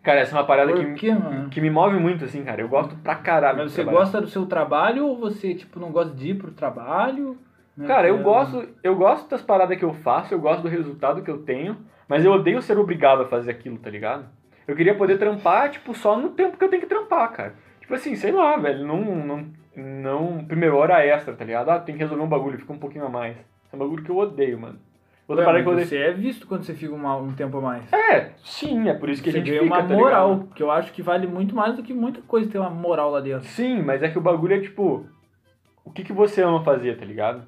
Cara, 0.02 0.20
essa 0.20 0.36
é 0.36 0.38
uma 0.38 0.46
parada 0.46 0.72
Por 0.72 0.84
que, 0.84 0.94
quê, 0.94 1.14
mano? 1.14 1.48
que 1.48 1.60
me 1.60 1.70
move 1.70 1.98
muito, 1.98 2.24
assim, 2.24 2.44
cara. 2.44 2.60
Eu 2.60 2.68
gosto 2.68 2.94
pra 2.96 3.14
caralho 3.16 3.58
Mas 3.58 3.72
você 3.72 3.82
gosta 3.82 4.20
do 4.20 4.28
seu 4.28 4.44
trabalho 4.44 5.06
ou 5.06 5.18
você, 5.18 5.54
tipo, 5.54 5.80
não 5.80 5.90
gosta 5.90 6.14
de 6.14 6.30
ir 6.30 6.34
pro 6.34 6.50
trabalho? 6.50 7.38
Né? 7.76 7.86
Cara, 7.86 8.06
eu 8.06 8.18
É, 8.18 8.22
gosto, 8.22 8.68
eu 8.82 8.94
gosto 8.94 9.30
das 9.30 9.40
paradas 9.40 9.78
que 9.78 9.84
eu 9.84 9.94
faço, 9.94 10.34
eu 10.34 10.38
gosto 10.38 10.62
do 10.62 10.68
resultado 10.68 11.22
que 11.22 11.30
eu 11.30 11.38
tenho, 11.38 11.78
mas 12.06 12.24
eu 12.24 12.32
odeio 12.32 12.60
ser 12.60 12.78
obrigado 12.78 13.22
a 13.22 13.26
fazer 13.26 13.50
aquilo, 13.50 13.78
tá 13.78 13.88
ligado? 13.88 14.26
Eu 14.68 14.76
queria 14.76 14.94
poder 14.94 15.18
trampar, 15.18 15.70
tipo, 15.70 15.94
só 15.94 16.18
no 16.18 16.30
tempo 16.30 16.56
que 16.58 16.64
eu 16.64 16.68
tenho 16.70 16.82
que 16.82 16.88
trampar, 16.88 17.32
cara. 17.32 17.54
Tipo 17.80 17.94
assim, 17.94 18.14
sei 18.14 18.30
lá, 18.32 18.56
velho, 18.56 18.86
não, 18.86 19.00
não, 19.02 19.46
não 19.76 20.44
primeiro 20.44 20.76
hora 20.76 21.04
extra, 21.04 21.34
tá 21.34 21.44
ligado? 21.44 21.68
Ah, 21.70 21.78
tem 21.80 21.94
que 21.94 22.00
resolver 22.02 22.22
um 22.22 22.28
bagulho, 22.28 22.58
fica 22.58 22.72
um 22.72 22.78
pouquinho 22.78 23.06
a 23.06 23.08
mais. 23.08 23.36
É 23.72 23.76
um 23.76 23.78
bagulho 23.78 24.02
que 24.04 24.10
eu 24.10 24.16
odeio, 24.18 24.58
mano. 24.60 24.78
Outra 25.26 25.42
Ué, 25.42 25.46
parada 25.46 25.62
que 25.64 25.68
eu 25.68 25.74
mas 25.74 25.86
odeio. 25.86 26.02
você 26.02 26.10
é 26.10 26.12
visto 26.12 26.46
quando 26.46 26.64
você 26.64 26.74
fica 26.74 26.94
uma- 26.94 27.16
um 27.16 27.32
tempo 27.32 27.56
a 27.56 27.60
mais. 27.60 27.92
É, 27.92 28.32
sim, 28.44 28.88
é 28.88 28.94
por 28.94 29.08
isso 29.08 29.22
que 29.22 29.30
você 29.30 29.38
a 29.38 29.40
gente 29.40 29.50
ganha 29.50 29.62
fica, 29.62 29.74
uma 29.74 29.82
tá 29.88 29.94
moral, 29.94 30.32
ligado? 30.34 30.54
que 30.54 30.62
eu 30.62 30.70
acho 30.70 30.92
que 30.92 31.00
vale 31.02 31.26
muito 31.26 31.54
mais 31.56 31.74
do 31.76 31.82
que 31.82 31.94
muita 31.94 32.20
coisa 32.22 32.50
ter 32.50 32.58
uma 32.58 32.68
moral 32.70 33.10
lá 33.10 33.20
dentro. 33.20 33.48
Sim, 33.48 33.82
mas 33.82 34.02
é 34.02 34.08
que 34.10 34.18
o 34.18 34.20
bagulho 34.20 34.54
é 34.54 34.60
tipo, 34.60 35.06
o 35.84 35.90
que, 35.90 36.04
que 36.04 36.12
você 36.12 36.42
ama 36.42 36.62
fazer, 36.62 36.98
tá 36.98 37.04
ligado? 37.06 37.42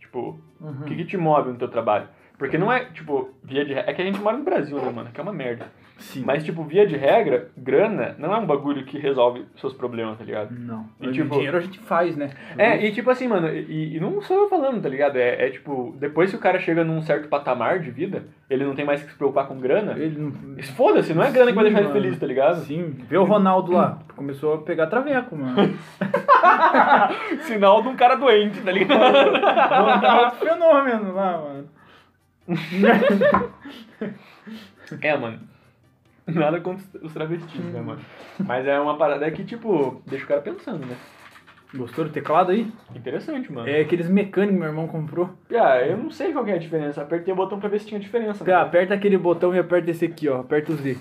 Tipo, 0.00 0.40
Uhum. 0.60 0.70
o 0.80 0.84
que, 0.84 0.96
que 0.96 1.04
te 1.04 1.16
move 1.18 1.50
no 1.50 1.58
teu 1.58 1.68
trabalho? 1.68 2.08
Porque 2.38 2.56
não 2.56 2.72
é, 2.72 2.86
tipo, 2.86 3.30
via 3.44 3.64
de. 3.64 3.74
É 3.74 3.92
que 3.92 4.00
a 4.00 4.04
gente 4.04 4.20
mora 4.20 4.36
no 4.38 4.44
Brasil, 4.44 4.76
né, 4.78 4.90
mano? 4.90 5.10
Que 5.12 5.20
é 5.20 5.22
uma 5.22 5.32
merda. 5.32 5.66
Sim. 5.98 6.22
Mas, 6.24 6.44
tipo, 6.44 6.62
via 6.62 6.86
de 6.86 6.96
regra, 6.96 7.50
grana 7.56 8.14
não 8.18 8.32
é 8.32 8.38
um 8.38 8.46
bagulho 8.46 8.84
que 8.84 8.98
resolve 8.98 9.44
seus 9.56 9.74
problemas, 9.74 10.16
tá 10.16 10.24
ligado? 10.24 10.54
Não. 10.56 10.86
E, 11.00 11.10
tipo- 11.10 11.34
dinheiro 11.34 11.56
a 11.56 11.60
gente 11.60 11.78
faz, 11.80 12.16
né? 12.16 12.30
É, 12.56 12.86
e 12.86 12.92
tipo 12.92 13.10
assim, 13.10 13.26
mano, 13.26 13.48
e, 13.48 13.96
e 13.96 14.00
não 14.00 14.22
sou 14.22 14.44
eu 14.44 14.48
falando, 14.48 14.80
tá 14.80 14.88
ligado? 14.88 15.16
É, 15.16 15.46
é 15.46 15.50
tipo, 15.50 15.94
depois 15.98 16.30
que 16.30 16.36
o 16.36 16.40
cara 16.40 16.60
chega 16.60 16.84
num 16.84 17.02
certo 17.02 17.28
patamar 17.28 17.80
de 17.80 17.90
vida, 17.90 18.24
ele 18.48 18.64
não 18.64 18.74
tem 18.76 18.84
mais 18.84 19.02
que 19.02 19.10
se 19.10 19.16
preocupar 19.16 19.48
com 19.48 19.58
grana. 19.58 19.92
Ele 19.98 20.18
não... 20.18 20.32
Foda-se, 20.76 21.12
não 21.12 21.22
é 21.22 21.30
grana 21.32 21.50
que 21.50 21.56
vai 21.56 21.64
Sim, 21.64 21.70
deixar 21.72 21.80
ele 21.80 21.88
mano. 21.88 22.00
feliz, 22.00 22.18
tá 22.18 22.26
ligado? 22.26 22.60
Sim, 22.64 22.94
vê 23.08 23.16
o 23.18 23.24
Ronaldo 23.24 23.72
lá. 23.72 23.98
Começou 24.14 24.54
a 24.54 24.58
pegar 24.58 24.86
traveco, 24.86 25.36
mano. 25.36 25.76
Sinal 27.42 27.82
de 27.82 27.88
um 27.88 27.96
cara 27.96 28.14
doente, 28.14 28.60
tá 28.60 28.70
ligado? 28.70 29.00
Ronaldo 29.00 30.36
fenômeno 30.36 31.12
lá, 31.12 31.38
mano. 31.38 31.68
É, 35.02 35.16
mano. 35.16 35.38
Nada 36.34 36.60
contra 36.60 36.84
os 37.02 37.12
travestis, 37.12 37.64
né, 37.64 37.80
mano? 37.80 38.00
Mas 38.38 38.66
é 38.66 38.78
uma 38.78 38.96
parada 38.96 39.30
que, 39.30 39.44
tipo, 39.44 40.02
deixa 40.06 40.24
o 40.24 40.28
cara 40.28 40.42
pensando, 40.42 40.84
né? 40.86 40.96
Gostou 41.74 42.06
do 42.06 42.10
teclado 42.10 42.50
aí? 42.50 42.66
Interessante, 42.94 43.52
mano. 43.52 43.68
É 43.68 43.80
aqueles 43.80 44.08
mecânicos 44.08 44.54
que 44.54 44.60
meu 44.60 44.68
irmão 44.68 44.88
comprou. 44.88 45.30
Ah, 45.50 45.78
eu 45.80 45.98
não 45.98 46.10
sei 46.10 46.32
qual 46.32 46.44
que 46.44 46.50
é 46.50 46.54
a 46.54 46.58
diferença. 46.58 47.02
Apertei 47.02 47.32
o 47.32 47.36
botão 47.36 47.60
pra 47.60 47.68
ver 47.68 47.78
se 47.80 47.86
tinha 47.86 48.00
diferença. 48.00 48.42
Né? 48.42 48.54
aperta 48.54 48.94
aquele 48.94 49.18
botão 49.18 49.54
e 49.54 49.58
aperta 49.58 49.90
esse 49.90 50.06
aqui, 50.06 50.28
ó. 50.28 50.40
Aperta 50.40 50.72
o 50.72 50.76
Z. 50.76 50.96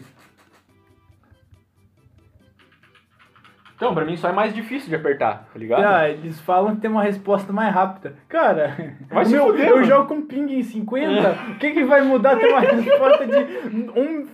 Então, 3.78 3.94
pra 3.94 4.04
mim 4.04 4.18
só 4.18 4.30
é 4.30 4.32
mais 4.34 4.54
difícil 4.56 4.90
de 4.90 4.96
apertar, 4.96 5.48
tá 5.54 5.60
ligado? 5.60 5.84
Ah, 5.86 6.10
eles 6.10 6.42
falam 6.42 6.74
que 6.76 6.82
tem 6.82 6.90
uma 6.90 7.04
resposta 7.04 7.54
mais 7.54 7.72
rápida. 7.72 8.16
Cara, 8.28 8.76
Vai 9.08 9.24
se 9.24 9.32
meu, 9.34 9.46
fuder, 9.46 9.68
eu 9.70 9.76
mano. 9.76 9.88
jogo 9.88 10.08
com 10.08 10.22
ping 10.24 10.52
em 10.52 10.64
50. 10.64 11.32
O 11.52 11.56
que, 11.60 11.72
que 11.74 11.84
vai 11.86 12.02
mudar 12.02 12.38
ter 12.38 12.48
uma 12.48 12.60
resposta 12.60 13.28
de 13.28 13.36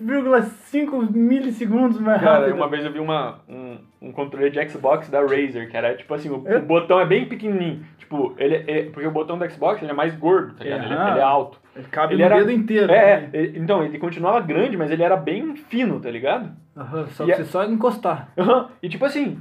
1,5 0.01 1.11
milissegundos 1.13 1.99
mais 1.99 2.21
Cara, 2.21 2.37
rápida? 2.39 2.55
uma 2.55 2.67
vez 2.69 2.85
eu 2.85 2.91
vi 2.91 2.99
uma, 2.99 3.39
um, 3.49 3.77
um 4.01 4.11
controle 4.11 4.49
de 4.49 4.69
Xbox 4.69 5.09
da 5.09 5.21
Razer, 5.21 5.69
que 5.69 5.75
era 5.77 5.95
tipo 5.95 6.13
assim, 6.13 6.29
o, 6.29 6.43
É? 6.47 6.57
o 6.57 6.61
botão 6.61 6.99
é 6.99 7.05
bem 7.05 7.25
pequenininho. 7.27 7.83
Tipo, 7.97 8.33
ele 8.37 8.63
é, 8.67 8.83
porque 8.83 9.07
o 9.07 9.11
botão 9.11 9.37
do 9.37 9.49
Xbox 9.49 9.81
ele 9.81 9.91
é 9.91 9.95
mais 9.95 10.15
gordo, 10.15 10.53
tá 10.55 10.63
ligado? 10.63 10.85
Ele, 10.85 10.93
Aham. 10.93 11.09
ele 11.11 11.19
é 11.19 11.23
alto. 11.23 11.59
Cabe 11.91 12.13
ele 12.13 12.21
no 12.21 12.25
era- 12.27 12.37
dedo 12.39 12.51
inteiro. 12.51 12.91
É, 12.91 13.21
né? 13.21 13.29
é, 13.33 13.37
ele- 13.39 13.59
então, 13.59 13.83
ele 13.83 13.97
continuava 13.97 14.39
grande, 14.39 14.77
mas 14.77 14.91
ele 14.91 15.03
era 15.03 15.15
bem 15.15 15.55
fino, 15.55 15.99
tá 15.99 16.09
ligado? 16.09 16.51
Aham, 16.75 17.07
só 17.07 17.25
E 17.25 17.31
é- 17.31 17.43
só 17.43 17.63
encostar. 17.65 18.29
Aham, 18.37 18.69
E 18.81 18.89
tipo 18.89 19.05
assim, 19.05 19.39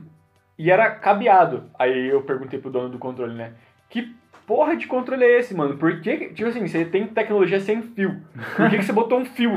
e 0.59 0.71
era 0.71 0.91
cabeado. 0.91 1.65
Aí 1.79 2.09
eu 2.09 2.23
perguntei 2.23 2.59
pro 2.61 2.71
dono 2.71 2.89
do 2.91 2.99
controle, 2.99 3.35
né? 3.35 3.53
Que 3.89 4.15
porra 4.47 4.77
de 4.77 4.87
controle 4.87 5.25
é 5.25 5.39
esse, 5.39 5.55
mano? 5.55 5.77
Por 5.79 6.01
que, 6.01 6.29
tipo 6.35 6.49
assim, 6.49 6.67
você 6.67 6.85
tem 6.85 7.07
tecnologia 7.07 7.59
sem 7.61 7.81
fio. 7.83 8.21
Por 8.57 8.69
que, 8.69 8.79
que 8.79 8.83
você 8.85 8.93
botou 8.93 9.19
um 9.19 9.25
fio? 9.25 9.53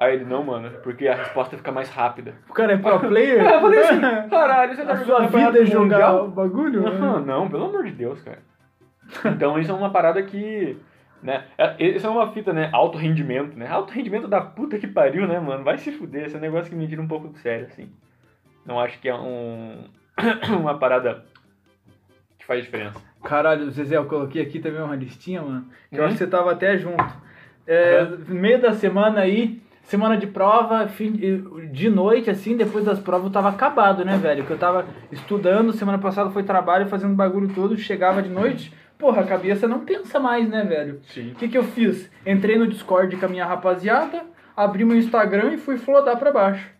Aí 0.00 0.14
ele, 0.14 0.24
não, 0.24 0.42
mano, 0.42 0.70
porque 0.82 1.06
a 1.08 1.14
resposta 1.14 1.56
fica 1.56 1.70
mais 1.72 1.90
rápida. 1.90 2.34
O 2.48 2.52
cara 2.52 2.72
é 2.72 2.76
pro 2.78 3.00
player? 3.00 3.42
Eu 3.44 3.60
falei 3.60 3.80
assim, 3.80 4.28
caralho, 4.30 4.74
você 4.74 4.84
tá 4.84 4.92
A 4.92 5.04
sua 5.04 5.26
vida 5.26 5.60
é 5.60 5.64
jogar 5.66 5.80
mundial? 6.12 6.24
o 6.26 6.28
bagulho? 6.30 6.86
Aham, 6.86 7.20
não, 7.20 7.48
pelo 7.50 7.66
amor 7.66 7.84
de 7.84 7.90
Deus, 7.92 8.20
cara. 8.22 8.38
Então 9.26 9.58
isso 9.58 9.70
é 9.70 9.74
uma 9.74 9.90
parada 9.90 10.22
que. 10.22 10.76
Né? 11.22 11.44
é- 11.56 11.76
Isso 11.84 12.06
é 12.06 12.10
uma 12.10 12.32
fita, 12.32 12.52
né? 12.52 12.68
Alto 12.72 12.98
rendimento, 12.98 13.56
né? 13.56 13.68
Alto 13.68 13.92
rendimento 13.92 14.26
da 14.26 14.40
puta 14.40 14.78
que 14.78 14.86
pariu, 14.88 15.26
né, 15.26 15.38
mano? 15.38 15.62
Vai 15.62 15.78
se 15.78 15.92
fuder. 15.92 16.24
Esse 16.26 16.34
é 16.34 16.38
um 16.38 16.42
negócio 16.42 16.68
que 16.70 16.76
me 16.76 16.88
tira 16.88 17.00
um 17.00 17.06
pouco 17.06 17.28
do 17.28 17.38
sério, 17.38 17.66
assim. 17.66 17.88
Não 18.66 18.80
acho 18.80 18.98
que 19.00 19.08
é 19.08 19.14
um. 19.14 19.84
uma 20.60 20.78
parada 20.78 21.24
que 22.38 22.44
faz 22.44 22.64
diferença. 22.64 23.00
Caralho, 23.22 23.70
Zezé, 23.70 23.96
eu 23.96 24.06
coloquei 24.06 24.42
aqui 24.42 24.58
também 24.58 24.82
uma 24.82 24.96
listinha, 24.96 25.42
mano. 25.42 25.66
Que 25.90 25.96
eu 25.96 26.00
Uhum. 26.00 26.06
acho 26.06 26.16
que 26.18 26.24
você 26.24 26.30
tava 26.30 26.50
até 26.52 26.76
junto. 26.76 27.04
É, 27.66 28.04
no 28.04 28.34
meio 28.34 28.60
da 28.60 28.72
semana 28.72 29.20
aí, 29.20 29.62
semana 29.84 30.16
de 30.16 30.26
prova, 30.26 30.88
fim 30.88 31.12
de- 31.12 31.88
noite, 31.88 32.28
assim, 32.28 32.56
depois 32.56 32.84
das 32.84 32.98
provas 32.98 33.26
eu 33.26 33.32
tava 33.32 33.48
acabado, 33.48 34.04
né, 34.04 34.16
velho? 34.16 34.44
Que 34.44 34.50
eu 34.50 34.58
tava 34.58 34.84
estudando, 35.12 35.72
semana 35.72 35.98
passada 35.98 36.30
foi 36.30 36.42
trabalho, 36.42 36.88
fazendo 36.88 37.14
bagulho 37.14 37.48
todo, 37.54 37.76
chegava 37.76 38.20
de 38.20 38.28
noite, 38.28 38.72
porra, 39.02 39.22
a 39.22 39.26
cabeça 39.26 39.66
não 39.66 39.80
pensa 39.80 40.20
mais, 40.20 40.48
né, 40.48 40.62
velho? 40.62 41.00
Sim. 41.08 41.32
O 41.32 41.34
que 41.34 41.48
que 41.48 41.58
eu 41.58 41.64
fiz? 41.64 42.08
Entrei 42.24 42.56
no 42.56 42.68
Discord 42.68 43.16
com 43.16 43.26
a 43.26 43.28
minha 43.28 43.44
rapaziada, 43.44 44.22
abri 44.56 44.84
meu 44.84 44.96
Instagram 44.96 45.54
e 45.54 45.58
fui 45.58 45.76
flodar 45.76 46.16
pra 46.16 46.30
baixo. 46.30 46.70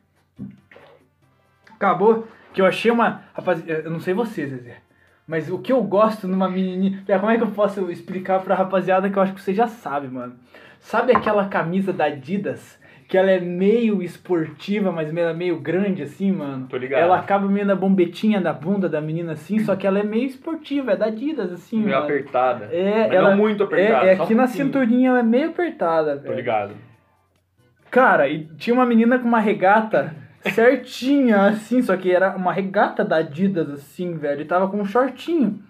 Acabou 1.75 2.29
que 2.55 2.63
eu 2.63 2.67
achei 2.67 2.93
uma. 2.93 3.25
Rapaziada, 3.35 3.83
eu 3.83 3.91
não 3.91 3.99
sei 3.99 4.15
você, 4.15 4.47
Zezé. 4.47 4.77
Mas 5.27 5.51
o 5.51 5.59
que 5.59 5.73
eu 5.73 5.83
gosto 5.83 6.29
numa 6.29 6.49
menininha. 6.49 7.03
Como 7.19 7.33
é 7.33 7.37
que 7.37 7.43
eu 7.43 7.51
posso 7.51 7.91
explicar 7.91 8.41
pra 8.41 8.55
rapaziada 8.55 9.11
que 9.11 9.19
eu 9.19 9.23
acho 9.23 9.35
que 9.35 9.41
você 9.41 9.53
já 9.53 9.67
sabe, 9.67 10.07
mano? 10.07 10.37
Sabe 10.79 11.13
aquela 11.13 11.49
camisa 11.49 11.93
da 11.93 12.05
Adidas? 12.05 12.79
Que 13.13 13.19
ela 13.19 13.31
é 13.31 13.39
meio 13.39 14.03
esportiva, 14.03 14.91
mas 14.91 15.13
meio, 15.13 15.37
meio 15.37 15.61
grande 15.61 16.03
assim, 16.03 16.33
mano? 16.33 16.67
Tô 16.67 16.79
ligado. 16.79 16.99
Ela 17.03 17.19
acaba 17.19 17.47
meio 17.47 17.67
na 17.67 17.75
bombetinha 17.75 18.41
da 18.41 18.55
bunda 18.55 18.89
da 18.89 19.03
menina 19.03 19.33
assim, 19.33 19.59
só 19.59 19.77
que 19.77 19.87
ela 19.87 19.99
é 19.99 20.03
meio 20.03 20.25
esportiva, 20.25 20.93
é 20.93 20.97
da 20.97 21.09
Adidas, 21.09 21.53
assim, 21.53 21.77
Meio 21.81 21.91
mano. 21.91 22.05
apertada. 22.05 22.71
É, 22.73 23.09
Mas 23.09 23.13
ela 23.13 23.31
não 23.33 23.37
muito 23.37 23.65
apertada. 23.65 24.07
É, 24.07 24.09
é 24.09 24.13
aqui 24.15 24.33
um 24.33 24.37
na 24.39 24.47
cinturinha 24.47 25.11
ela 25.11 25.19
é 25.19 25.23
meio 25.23 25.51
apertada, 25.51 26.17
Tô 26.17 26.23
velho. 26.23 26.37
ligado. 26.37 26.75
Cara, 27.91 28.27
e 28.31 28.47
tinha 28.57 28.73
uma 28.73 28.87
menina 28.87 29.19
com 29.19 29.29
uma 29.29 29.41
regata 29.41 30.15
certinha, 30.51 31.49
assim, 31.49 31.83
só 31.83 31.95
que 31.99 32.11
era 32.11 32.35
uma 32.35 32.51
regata 32.51 33.05
da 33.05 33.17
Adidas, 33.17 33.69
assim, 33.69 34.17
velho, 34.17 34.41
e 34.41 34.47
tava 34.47 34.69
com 34.71 34.79
um 34.81 34.87
shortinho. 34.87 35.61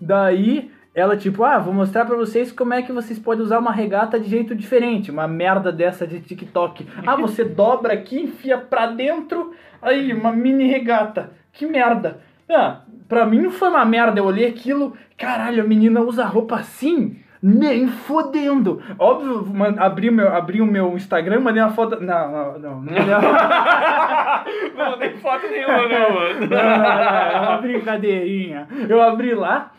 Daí, 0.00 0.70
ela, 0.94 1.16
tipo, 1.16 1.42
ah, 1.42 1.58
vou 1.58 1.74
mostrar 1.74 2.04
pra 2.04 2.16
vocês 2.16 2.52
como 2.52 2.72
é 2.72 2.82
que 2.82 2.92
vocês 2.92 3.18
podem 3.18 3.42
usar 3.42 3.58
uma 3.58 3.72
regata 3.72 4.18
de 4.20 4.28
jeito 4.28 4.54
diferente, 4.54 5.10
uma 5.10 5.26
merda 5.26 5.72
dessa 5.72 6.06
de 6.06 6.20
TikTok. 6.20 6.86
Ah, 7.06 7.16
você 7.16 7.42
dobra 7.44 7.92
aqui, 7.94 8.20
enfia 8.20 8.56
pra 8.58 8.86
dentro, 8.86 9.52
aí, 9.82 10.12
uma 10.12 10.30
mini 10.32 10.66
regata. 10.68 11.30
Que 11.52 11.66
merda. 11.66 12.20
Ah, 12.48 12.80
pra 13.08 13.26
mim 13.26 13.40
não 13.40 13.50
foi 13.50 13.68
uma 13.68 13.84
merda, 13.84 14.20
eu 14.20 14.24
olhei 14.24 14.46
aquilo, 14.46 14.96
caralho, 15.18 15.62
a 15.62 15.66
menina 15.66 16.00
usa 16.00 16.24
roupa 16.24 16.56
assim? 16.56 17.18
Nem 17.42 17.88
fodendo. 17.88 18.80
Óbvio, 18.98 19.44
man, 19.52 19.74
abri, 19.78 20.10
meu, 20.10 20.32
abri 20.34 20.62
o 20.62 20.66
meu 20.66 20.94
Instagram, 20.96 21.40
mandei 21.40 21.62
uma 21.62 21.72
foto. 21.72 22.00
Não, 22.00 22.32
não, 22.32 22.58
não. 22.58 22.80
Não, 22.80 23.18
uma- 23.18 24.44
não, 24.90 24.96
nem 24.98 25.10
foto 25.18 25.46
nenhuma, 25.48 25.86
né, 25.86 26.08
mano? 26.08 26.40
não, 26.40 26.48
não, 26.48 26.78
não, 26.78 26.94
é 26.96 27.40
uma 27.40 27.58
brincadeirinha. 27.58 28.66
Eu 28.88 29.02
abri 29.02 29.34
lá 29.34 29.72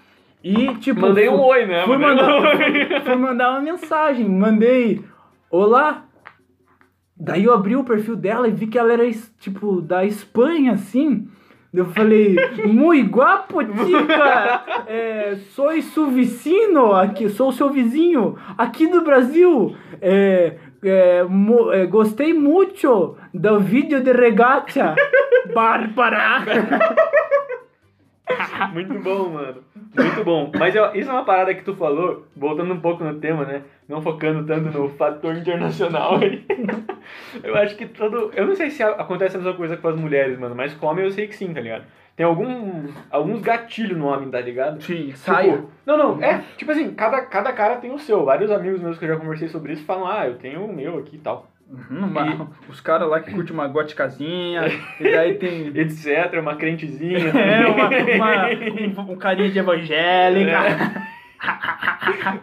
e, 0.46 0.76
tipo. 0.76 1.02
Mandei 1.02 1.28
um 1.28 1.42
oi, 1.42 1.66
né? 1.66 1.84
Fui 1.86 1.96
um 1.98 2.00
mandar, 2.00 2.34
oi. 2.36 3.00
fui 3.04 3.16
mandar 3.16 3.50
uma 3.52 3.62
mensagem. 3.62 4.30
Mandei. 4.30 5.02
Olá. 5.50 6.04
Daí 7.18 7.46
eu 7.46 7.54
abri 7.54 7.76
o 7.76 7.84
perfil 7.84 8.16
dela 8.16 8.48
e 8.48 8.52
vi 8.52 8.68
que 8.68 8.78
ela 8.78 8.94
era, 8.94 9.10
tipo, 9.40 9.82
da 9.82 10.06
Espanha, 10.06 10.74
assim. 10.74 11.28
Eu 11.74 11.86
falei, 11.88 12.36
muito 12.66 13.10
guapo, 13.12 13.62
tica! 13.64 14.64
É, 14.88 15.36
sou 15.50 15.82
su 15.82 16.08
vicino, 16.08 16.94
aqui, 16.94 17.28
sou 17.28 17.52
seu 17.52 17.70
vizinho, 17.70 18.38
aqui 18.58 18.88
do 18.88 19.02
Brasil. 19.02 19.76
É, 20.02 20.56
é, 20.84 21.24
mo- 21.24 21.72
é, 21.74 21.86
gostei 21.86 22.34
muito 22.34 23.18
do 23.34 23.60
vídeo 23.60 24.02
de 24.02 24.12
regata. 24.14 24.96
Bárbara! 25.54 26.44
Muito 28.74 29.00
bom, 29.00 29.30
mano. 29.30 29.64
Muito 29.96 30.24
bom. 30.24 30.52
Mas 30.58 30.76
eu- 30.76 30.94
isso 30.96 31.10
é 31.10 31.14
uma 31.14 31.26
parada 31.26 31.54
que 31.54 31.64
tu 31.64 31.76
falou, 31.76 32.26
voltando 32.36 32.74
um 32.74 32.80
pouco 32.80 33.04
no 33.04 33.20
tema, 33.20 33.46
né? 33.46 33.62
Não 33.88 34.02
focando 34.02 34.46
tanto 34.46 34.76
no 34.76 34.90
fator 34.90 35.36
internacional 35.36 36.16
aí. 36.18 36.44
Eu 37.44 37.56
acho 37.56 37.76
que 37.76 37.86
todo. 37.86 38.32
Eu 38.36 38.48
não 38.48 38.56
sei 38.56 38.70
se 38.72 38.82
acontece 38.82 39.36
a 39.36 39.40
mesma 39.40 39.54
coisa 39.54 39.78
com 39.78 39.88
as 39.88 39.96
mulheres, 39.96 40.40
mano, 40.40 40.56
mas 40.56 40.74
com 40.74 40.88
homem 40.88 41.06
eu 41.06 41.12
sei 41.12 41.28
que 41.28 41.36
sim, 41.36 41.54
tá 41.54 41.62
ligado? 41.62 41.84
Tem 42.16 42.26
algum, 42.26 42.86
alguns 43.12 43.42
gatilhos 43.42 43.98
no 43.98 44.08
homem, 44.08 44.30
tá 44.32 44.40
ligado? 44.40 44.82
Sim, 44.82 45.14
Tipo, 45.52 45.70
não, 45.86 45.98
não, 45.98 46.24
é, 46.24 46.44
tipo 46.58 46.72
assim, 46.72 46.94
cada, 46.94 47.22
cada 47.26 47.52
cara 47.54 47.76
tem 47.76 47.92
o 47.92 48.00
seu. 48.00 48.24
Vários 48.26 48.50
amigos 48.50 48.82
meus 48.82 48.98
que 48.98 49.06
eu 49.06 49.10
já 49.10 49.18
conversei 49.18 49.50
sobre 49.50 49.74
isso 49.74 49.84
falam, 49.86 50.08
ah, 50.08 50.26
eu 50.26 50.36
tenho 50.38 50.64
o 50.66 50.74
meu 50.74 50.98
aqui 50.98 51.18
e 51.18 51.20
tal. 51.20 51.46
Uhum, 51.69 52.06
uma- 52.06 52.51
Os 52.69 52.80
caras 52.80 53.10
lá 53.10 53.19
que 53.19 53.32
curtem 53.32 53.54
uma 53.54 53.67
goticazinha, 53.67 54.62
e 54.99 55.04
daí 55.12 55.36
tem. 55.36 55.67
etc, 55.78 56.39
uma 56.39 56.56
crentezinha. 56.56 57.32
É, 57.36 57.65
uma, 57.67 57.89
uma- 57.89 59.04
um, 59.10 59.13
um 59.13 59.15
carinha 59.17 59.49
de 59.49 59.60
evangélica. 59.60 60.51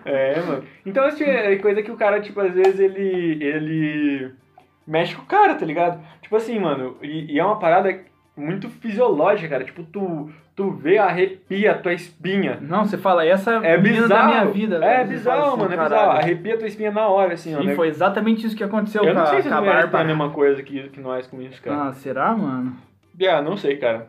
É, 0.04 0.40
mano. 0.40 0.64
Então, 0.84 1.04
assim, 1.04 1.24
é 1.24 1.56
coisa 1.56 1.82
que 1.82 1.90
o 1.90 1.96
cara, 1.96 2.20
tipo, 2.20 2.40
às 2.40 2.52
vezes 2.54 2.78
ele. 2.80 3.42
ele 3.44 4.32
mexe 4.86 5.14
com 5.14 5.22
o 5.22 5.26
cara, 5.26 5.54
tá 5.54 5.64
ligado? 5.64 6.02
Tipo 6.20 6.36
assim, 6.36 6.58
mano, 6.58 6.96
e, 7.02 7.34
e 7.34 7.38
é 7.38 7.44
uma 7.44 7.58
parada 7.58 8.00
muito 8.36 8.68
fisiológica, 8.68 9.48
cara. 9.48 9.64
Tipo, 9.64 9.82
tu, 9.84 10.30
tu 10.56 10.70
vê, 10.70 10.98
arrepia 10.98 11.72
a 11.72 11.78
tua 11.78 11.92
espinha. 11.92 12.58
Não, 12.60 12.84
você 12.84 12.96
fala, 12.96 13.24
essa 13.24 13.52
É 13.64 13.76
bizarro. 13.78 14.08
da 14.08 14.24
minha 14.26 14.44
vida, 14.46 14.76
É 14.76 14.98
velho. 14.98 15.08
Bizarro, 15.10 15.46
assim, 15.48 15.58
mano, 15.58 15.74
é 15.74 15.76
bizarro. 15.82 16.10
Arrepia 16.12 16.54
a 16.54 16.58
tua 16.58 16.66
espinha 16.68 16.90
na 16.90 17.06
hora, 17.08 17.34
assim, 17.34 17.54
ó. 17.54 17.60
Sim, 17.60 17.66
né? 17.68 17.74
foi 17.74 17.88
exatamente 17.88 18.46
isso 18.46 18.56
que 18.56 18.64
aconteceu 18.64 19.02
Eu 19.02 19.08
com 19.08 19.14
não 19.14 19.22
a, 19.22 19.26
sei 19.26 19.42
se 19.42 19.48
a 19.48 19.60
têm 19.60 20.00
a 20.00 20.04
mesma 20.04 20.30
coisa 20.30 20.62
que, 20.62 20.88
que 20.88 21.00
nós 21.00 21.26
com 21.26 21.40
isso, 21.42 21.60
cara. 21.62 21.88
Ah, 21.88 21.92
será, 21.92 22.34
mano? 22.34 22.76
Ah, 23.28 23.42
não 23.42 23.56
sei, 23.56 23.76
cara. 23.76 24.08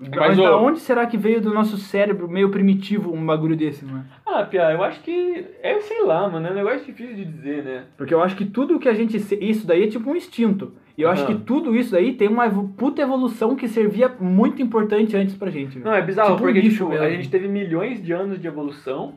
Mas 0.00 0.10
Mas, 0.10 0.36
da 0.36 0.56
onde 0.56 0.78
será 0.78 1.06
que 1.06 1.16
veio 1.16 1.40
do 1.40 1.52
nosso 1.52 1.76
cérebro 1.76 2.28
meio 2.28 2.50
primitivo 2.50 3.12
um 3.12 3.26
bagulho 3.26 3.56
desse, 3.56 3.84
mano? 3.84 4.04
Ah, 4.24 4.44
Pia, 4.44 4.70
eu 4.70 4.82
acho 4.84 5.00
que. 5.00 5.44
É, 5.60 5.80
sei 5.80 6.04
lá, 6.04 6.28
mano. 6.28 6.46
É 6.46 6.52
um 6.52 6.54
negócio 6.54 6.86
difícil 6.86 7.16
de 7.16 7.24
dizer, 7.24 7.64
né? 7.64 7.84
Porque 7.96 8.14
eu 8.14 8.22
acho 8.22 8.36
que 8.36 8.44
tudo 8.44 8.78
que 8.78 8.88
a 8.88 8.94
gente. 8.94 9.16
Isso 9.16 9.66
daí 9.66 9.84
é 9.84 9.88
tipo 9.88 10.08
um 10.08 10.14
instinto. 10.14 10.72
E 10.98 11.02
eu 11.02 11.08
acho 11.08 11.22
Aham. 11.22 11.36
que 11.36 11.44
tudo 11.44 11.76
isso 11.76 11.92
daí 11.92 12.12
tem 12.14 12.26
uma 12.26 12.50
puta 12.76 13.00
evolução 13.00 13.54
que 13.54 13.68
servia 13.68 14.08
muito 14.18 14.60
importante 14.60 15.16
antes 15.16 15.36
pra 15.36 15.48
gente. 15.48 15.78
Não, 15.78 15.94
é 15.94 16.02
bizarro, 16.02 16.32
Tipo 16.34 16.42
porque 16.42 16.60
tipo, 16.60 16.90
a 16.92 17.08
gente 17.08 17.30
teve 17.30 17.46
milhões 17.46 18.02
de 18.02 18.12
anos 18.12 18.40
de 18.40 18.48
evolução 18.48 19.14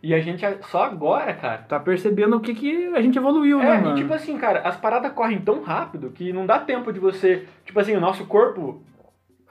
e 0.00 0.14
a 0.14 0.20
gente 0.20 0.44
só 0.70 0.84
agora, 0.84 1.34
cara. 1.34 1.58
Tá 1.62 1.80
percebendo 1.80 2.36
o 2.36 2.40
que, 2.40 2.54
que 2.54 2.86
a 2.94 3.02
gente 3.02 3.18
evoluiu, 3.18 3.58
né, 3.58 3.66
É, 3.78 3.80
mano? 3.80 3.98
e 3.98 4.00
tipo 4.02 4.14
assim, 4.14 4.38
cara, 4.38 4.60
as 4.60 4.76
paradas 4.76 5.10
correm 5.12 5.40
tão 5.40 5.60
rápido 5.60 6.10
que 6.10 6.32
não 6.32 6.46
dá 6.46 6.60
tempo 6.60 6.92
de 6.92 7.00
você. 7.00 7.46
Tipo 7.64 7.80
assim, 7.80 7.96
o 7.96 8.00
nosso 8.00 8.24
corpo 8.26 8.80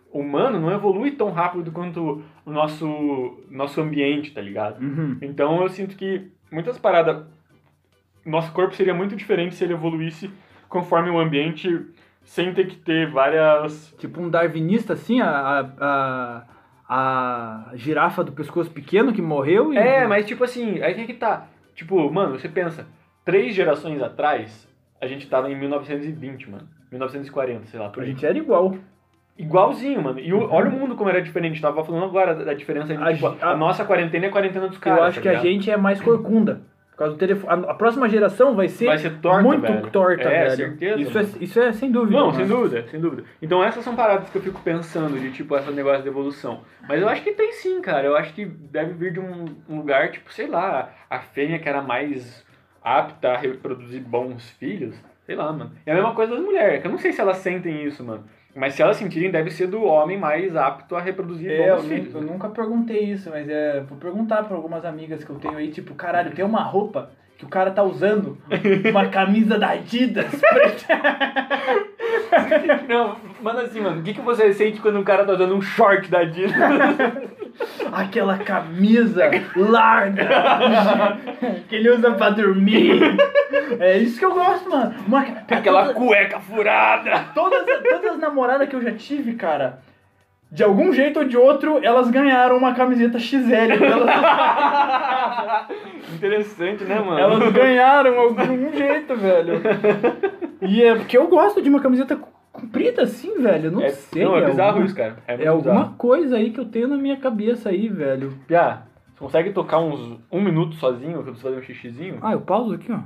humano 0.09 0.61
não 0.61 0.71
evolui 0.71 1.11
tão 1.11 1.31
rápido 1.31 1.69
quanto 1.69 2.23
o 2.45 2.51
nosso, 2.51 3.43
nosso 3.51 3.81
ambiente, 3.81 4.31
tá 4.31 4.39
ligado? 4.39 4.81
Uhum. 4.81 5.17
Então 5.21 5.61
eu 5.61 5.67
sinto 5.67 5.97
que 5.97 6.31
muitas 6.49 6.77
paradas. 6.77 7.25
Nosso 8.25 8.53
corpo 8.53 8.73
seria 8.73 8.93
muito 8.93 9.17
diferente 9.17 9.53
se 9.53 9.65
ele 9.65 9.73
evoluísse 9.73 10.29
conforme 10.73 11.09
o 11.11 11.19
ambiente, 11.19 11.85
sem 12.23 12.51
ter 12.53 12.65
que 12.67 12.75
ter 12.75 13.07
várias. 13.11 13.93
Tipo 13.99 14.19
um 14.19 14.29
darwinista, 14.29 14.93
assim, 14.93 15.21
a, 15.21 15.29
a, 15.29 16.43
a, 16.89 17.69
a 17.69 17.71
girafa 17.75 18.23
do 18.23 18.31
pescoço 18.31 18.71
pequeno 18.71 19.13
que 19.13 19.21
morreu 19.21 19.71
e... 19.73 19.77
É, 19.77 20.07
mas 20.07 20.25
tipo 20.25 20.43
assim, 20.43 20.81
aí 20.81 20.95
que 20.95 21.05
que 21.05 21.13
tá. 21.13 21.45
Tipo, 21.75 22.11
mano, 22.11 22.37
você 22.39 22.49
pensa, 22.49 22.87
três 23.23 23.53
gerações 23.53 24.01
atrás, 24.01 24.67
a 24.99 25.05
gente 25.07 25.27
tava 25.29 25.49
em 25.51 25.55
1920, 25.57 26.49
mano. 26.49 26.67
1940, 26.91 27.65
sei 27.67 27.79
lá, 27.79 27.89
por 27.89 28.01
A 28.01 28.03
aí. 28.05 28.11
gente 28.11 28.25
era 28.25 28.37
igual. 28.37 28.75
Igualzinho, 29.37 30.01
mano. 30.01 30.19
E 30.19 30.31
o- 30.31 30.47
olha 30.51 30.69
o 30.69 30.71
mundo 30.71 30.95
como 30.95 31.09
era 31.09 31.19
diferente. 31.21 31.59
Tava 31.59 31.83
falando 31.83 32.05
agora 32.05 32.35
da, 32.35 32.43
da 32.45 32.53
diferença 32.53 32.93
entre 32.93 33.03
A 33.09 33.13
tipo, 33.13 33.27
a, 33.41 33.51
a- 33.51 33.57
nossa 33.57 33.83
quarentena 33.83 34.25
e 34.25 34.29
a 34.29 34.31
quarentena 34.31 34.67
dos 34.67 34.77
caras. 34.77 34.99
eu 34.99 35.05
acho 35.05 35.15
tá 35.15 35.21
que 35.23 35.27
a 35.27 35.31
ligado? 35.31 35.43
gente 35.47 35.71
é 35.71 35.77
mais 35.77 35.99
corcunda. 35.99 36.61
Por 36.93 36.97
causa 36.97 37.13
do 37.15 37.19
telefone. 37.19 37.65
A, 37.67 37.73
próxima 37.73 38.07
geração 38.07 38.55
vai 38.55 38.67
ser, 38.69 38.85
Vai 38.85 38.99
ser 38.99 39.17
torta, 39.19 39.41
muito 39.41 39.61
velho. 39.63 39.89
torta, 39.89 40.29
É, 40.29 40.43
velho. 40.49 40.55
certeza, 40.55 41.01
Isso 41.01 41.17
é, 41.17 41.21
isso 41.43 41.59
é 41.59 41.71
sem 41.73 41.91
dúvida. 41.91 42.15
Não, 42.17 42.27
mano. 42.27 42.37
sem 42.37 42.47
dúvida, 42.47 42.87
sem 42.87 42.99
dúvida. 43.01 43.23
Então 43.41 43.63
essas 43.63 43.83
são 43.83 43.95
paradas 43.95 44.29
que 44.29 44.37
eu 44.37 44.41
fico 44.43 44.61
pensando 44.61 45.19
de 45.19 45.31
tipo 45.31 45.57
esse 45.57 45.71
negócio 45.71 46.03
de 46.03 46.07
evolução. 46.09 46.61
Mas 46.87 47.01
eu 47.01 47.09
acho 47.09 47.23
que 47.23 47.31
tem 47.31 47.51
sim, 47.53 47.81
cara. 47.81 48.05
Eu 48.05 48.15
acho 48.15 48.31
que 48.33 48.45
deve 48.45 48.93
vir 48.93 49.11
de 49.13 49.19
um, 49.19 49.45
um 49.67 49.77
lugar, 49.77 50.11
tipo, 50.11 50.31
sei 50.31 50.45
lá, 50.47 50.93
a 51.09 51.19
fêmea 51.19 51.57
que 51.57 51.67
era 51.67 51.81
mais 51.81 52.45
apta 52.83 53.29
a 53.31 53.37
reproduzir 53.37 54.01
bons 54.01 54.51
filhos. 54.51 54.95
Sei 55.25 55.35
lá, 55.35 55.51
mano. 55.51 55.71
É 55.85 55.91
a 55.93 55.95
mesma 55.95 56.13
coisa 56.13 56.35
das 56.35 56.43
mulheres, 56.43 56.79
que 56.81 56.87
eu 56.87 56.91
não 56.91 56.97
sei 56.99 57.11
se 57.11 57.21
elas 57.21 57.37
sentem 57.37 57.83
isso, 57.85 58.03
mano. 58.03 58.23
Mas 58.55 58.75
se 58.75 58.81
elas 58.83 58.97
sentirem, 58.97 59.31
deve 59.31 59.49
ser 59.49 59.65
do 59.67 59.83
homem 59.83 60.17
mais 60.17 60.55
apto 60.55 60.95
a 60.95 61.01
reproduzir 61.01 61.49
É, 61.49 61.71
eu, 61.71 61.79
filhos. 61.81 62.13
eu 62.13 62.21
né? 62.21 62.31
nunca 62.31 62.49
perguntei 62.49 62.99
isso, 63.05 63.29
mas 63.31 63.49
é, 63.49 63.81
vou 63.81 63.97
perguntar 63.97 64.43
pra 64.43 64.55
algumas 64.55 64.85
amigas 64.85 65.23
que 65.23 65.29
eu 65.31 65.37
tenho 65.37 65.57
aí, 65.57 65.69
tipo, 65.71 65.95
caralho, 65.95 66.31
tem 66.31 66.45
uma 66.45 66.61
roupa 66.61 67.09
que 67.35 67.45
o 67.45 67.49
cara 67.49 67.71
tá 67.71 67.81
usando, 67.81 68.37
uma 68.91 69.07
camisa 69.09 69.57
da 69.57 69.71
Adidas. 69.71 70.27
Não, 72.87 73.15
mano, 73.41 73.59
assim, 73.59 73.79
mano, 73.81 73.99
o 74.01 74.03
que, 74.03 74.13
que 74.13 74.21
você 74.21 74.53
sente 74.53 74.79
quando 74.81 74.99
um 74.99 75.03
cara 75.03 75.25
tá 75.25 75.33
usando 75.33 75.55
um 75.55 75.61
short 75.61 76.09
da 76.09 76.19
Adidas? 76.19 76.53
aquela 77.91 78.37
camisa 78.37 79.29
larga 79.55 80.27
que 81.69 81.75
ele 81.75 81.89
usa 81.91 82.11
pra 82.11 82.29
dormir. 82.29 82.99
É 83.79 83.97
isso 83.97 84.19
que 84.19 84.25
eu 84.25 84.33
gosto, 84.33 84.69
mano. 84.69 84.93
Uma, 85.07 85.21
Aquela 85.49 85.83
toda- 85.87 85.93
cueca 85.95 86.39
furada! 86.39 87.25
todas, 87.33 87.65
todas 87.65 88.05
as 88.13 88.19
namoradas 88.19 88.67
que 88.69 88.75
eu 88.75 88.81
já 88.81 88.91
tive, 88.91 89.33
cara, 89.35 89.79
de 90.51 90.63
algum 90.63 90.91
jeito 90.93 91.19
ou 91.19 91.25
de 91.25 91.35
outro, 91.37 91.79
elas 91.83 92.09
ganharam 92.11 92.57
uma 92.57 92.73
camiseta 92.75 93.17
XL. 93.19 93.71
Elas, 93.81 95.65
Interessante, 96.15 96.83
né, 96.83 96.99
mano? 96.99 97.17
elas 97.19 97.51
ganharam 97.51 98.19
algum 98.19 98.71
jeito, 98.73 99.15
velho. 99.15 99.61
E 100.61 100.83
é 100.83 100.95
porque 100.95 101.17
eu 101.17 101.27
gosto 101.27 101.61
de 101.61 101.69
uma 101.69 101.79
camiseta 101.81 102.17
comprida 102.53 103.01
assim, 103.03 103.41
velho. 103.41 103.65
Eu 103.65 103.71
Não 103.71 103.81
É, 103.81 103.89
sei. 103.89 104.23
não, 104.23 104.37
é 104.37 104.45
bizarro 104.45 104.69
alguma- 104.69 104.85
isso, 104.85 104.95
cara. 104.95 105.17
É, 105.27 105.43
É 105.43 105.47
alguma 105.47 105.89
coisa 105.97 106.37
aí 106.37 106.51
que 106.51 106.59
eu 106.59 106.65
tenho 106.65 106.87
na 106.87 106.95
minha 106.97 107.17
cabeça 107.17 107.67
aí, 107.69 107.89
velho. 107.89 108.33
Piá, 108.47 108.83
você 109.13 109.19
consegue 109.19 109.51
tocar 109.51 109.79
uns 109.79 110.17
um 110.31 110.39
minuto 110.41 110.75
sozinho, 110.75 111.11
que 111.13 111.17
eu 111.17 111.23
preciso 111.33 111.43
fazer 111.43 111.57
um 111.57 111.63
xixizinho? 111.63 112.19
Ah, 112.21 112.31
eu 112.33 112.41
pauso 112.41 112.75
aqui, 112.75 112.91
ó. 112.91 112.99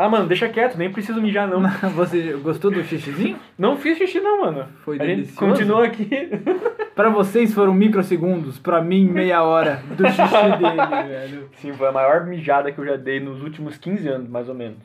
Ah, 0.00 0.08
mano, 0.08 0.28
deixa 0.28 0.48
quieto, 0.48 0.76
nem 0.78 0.92
preciso 0.92 1.20
mijar, 1.20 1.48
não. 1.48 1.60
Você 1.96 2.32
gostou 2.34 2.70
do 2.70 2.84
xixizinho? 2.84 3.36
Não 3.58 3.76
fiz 3.76 3.98
xixi, 3.98 4.20
não, 4.20 4.42
mano. 4.42 4.66
Foi 4.84 4.94
A 4.96 5.00
delicioso. 5.04 5.38
continua 5.40 5.84
aqui. 5.86 6.08
Pra 6.94 7.10
vocês 7.10 7.52
foram 7.54 7.72
microsegundos, 7.74 8.58
pra 8.58 8.80
mim 8.82 9.08
meia 9.08 9.42
hora 9.44 9.80
do 9.96 10.04
xixi 10.08 10.56
dele, 10.58 10.86
velho. 11.08 11.48
Sim, 11.54 11.72
foi 11.72 11.88
a 11.88 11.92
maior 11.92 12.26
mijada 12.26 12.72
que 12.72 12.78
eu 12.80 12.84
já 12.86 12.96
dei 12.96 13.20
nos 13.20 13.40
últimos 13.42 13.76
15 13.78 14.08
anos, 14.08 14.28
mais 14.28 14.48
ou 14.48 14.54
menos. 14.54 14.78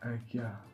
Aqui, 0.00 0.40
ó. 0.42 0.69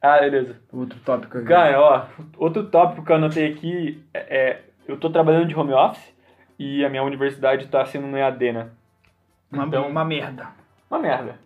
Ah, 0.00 0.18
beleza. 0.20 0.56
Outro 0.72 0.98
tópico 1.00 1.38
aqui. 1.38 1.46
Cara, 1.48 1.80
ó, 1.80 2.02
outro 2.36 2.64
tópico 2.64 3.04
que 3.04 3.10
eu 3.12 3.16
anotei 3.16 3.52
aqui 3.52 4.02
é, 4.14 4.36
é 4.38 4.62
eu 4.86 4.96
tô 4.96 5.10
trabalhando 5.10 5.46
de 5.48 5.54
home 5.58 5.72
office 5.72 6.14
e 6.58 6.84
a 6.84 6.88
minha 6.88 7.02
universidade 7.02 7.66
tá 7.66 7.84
sendo 7.84 8.06
no 8.06 8.16
EAD, 8.16 8.52
né? 8.52 8.68
uma, 9.50 9.64
então- 9.64 9.88
uma 9.88 10.04
merda. 10.04 10.48
Uma 10.90 10.98
merda. 11.00 11.36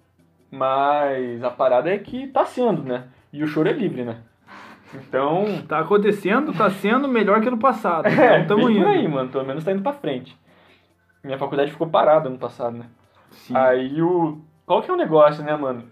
Mas 0.50 1.42
a 1.42 1.50
parada 1.50 1.90
é 1.90 1.96
que 1.98 2.26
tá 2.26 2.44
sendo, 2.44 2.82
né? 2.82 3.04
E 3.32 3.42
o 3.42 3.46
choro 3.46 3.68
é 3.68 3.72
livre, 3.72 4.04
né? 4.04 4.18
Então, 4.94 5.44
Tá 5.66 5.78
acontecendo, 5.78 6.52
tá 6.52 6.68
sendo 6.70 7.08
melhor 7.08 7.40
que 7.40 7.48
no 7.50 7.56
passado. 7.58 8.04
É, 8.12 8.40
Então 8.40 8.56
tamo 8.58 8.70
indo. 8.70 8.80
por 8.84 8.88
aí, 8.88 9.08
mano. 9.08 9.30
Pelo 9.30 9.46
menos 9.46 9.64
tá 9.64 9.72
indo 9.72 9.82
pra 9.82 9.94
frente. 9.94 10.36
Minha 11.24 11.38
faculdade 11.38 11.70
ficou 11.70 11.86
parada 11.88 12.28
ano 12.28 12.38
passado, 12.38 12.76
né? 12.76 12.84
Sim. 13.30 13.56
Aí 13.56 14.02
o. 14.02 14.40
Qual 14.66 14.82
que 14.82 14.90
é 14.90 14.94
o 14.94 14.96
negócio, 14.96 15.42
né, 15.42 15.56
mano? 15.56 15.84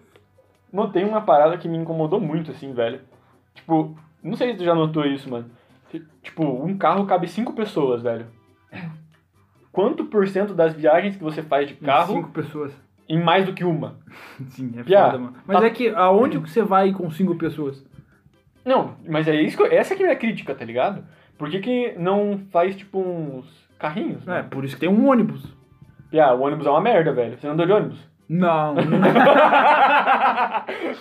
Notei 0.73 1.05
uma 1.05 1.21
parada 1.21 1.57
que 1.59 1.69
me 1.69 1.77
incomodou 1.79 2.21
muito, 2.21 2.51
assim, 2.51 2.73
velho. 2.73 3.01
Tipo, 3.55 3.97
não 4.23 4.37
sei 4.37 4.53
se 4.53 4.59
tu 4.59 4.65
já 4.65 4.75
notou 4.75 5.05
isso, 5.05 5.29
mano. 5.31 5.51
Tipo, 6.23 6.45
um 6.45 6.77
carro 6.79 7.07
cabe 7.07 7.27
cinco 7.27 7.53
pessoas, 7.53 8.03
velho. 8.03 8.27
Quanto 9.73 10.05
por 10.05 10.27
cento 10.29 10.55
das 10.55 10.75
viagens 10.75 11.17
que 11.17 11.23
você 11.23 11.43
faz 11.43 11.69
de 11.69 11.75
carro 11.75 12.15
Cinco 12.15 12.31
pessoas. 12.31 12.73
em 13.09 13.23
mais 13.23 13.47
do 13.47 13.53
que 13.53 13.65
uma? 13.65 13.99
Sim, 14.51 14.73
é 14.77 14.83
Piá, 14.83 15.07
foda, 15.07 15.19
mano. 15.19 15.35
Mas 15.47 15.61
tá- 15.61 15.67
é 15.67 15.71
que 15.71 15.89
aonde 15.91 16.41
que 16.41 16.51
você 16.51 16.63
vai 16.63 16.93
com 16.93 17.11
cinco 17.11 17.37
pessoas? 17.37 17.85
Não, 18.65 18.97
mas 19.09 19.27
é 19.29 19.35
isso 19.41 19.57
que 19.57 19.63
eu- 19.63 19.73
essa 19.73 19.95
que 19.95 20.03
é 20.03 20.07
a 20.07 20.09
minha 20.09 20.19
crítica, 20.19 20.55
tá 20.55 20.65
ligado? 20.65 21.05
Por 21.39 21.49
que, 21.49 21.61
que 21.61 21.93
não 21.99 22.41
faz, 22.51 22.77
tipo, 22.77 22.99
uns 22.99 23.47
carrinhos? 23.79 24.27
É, 24.29 24.31
né? 24.31 24.43
por 24.43 24.65
isso 24.65 24.75
que 24.75 24.81
tem 24.81 24.89
um 24.89 25.09
ônibus. 25.09 25.43
Piá, 26.11 26.35
o 26.35 26.43
ônibus 26.43 26.67
é 26.67 26.71
uma 26.71 26.81
merda, 26.81 27.13
velho. 27.13 27.39
Você 27.39 27.47
não 27.47 27.55
andou 27.55 27.65
de 27.67 27.73
ônibus? 27.73 28.10
Não. 28.33 28.75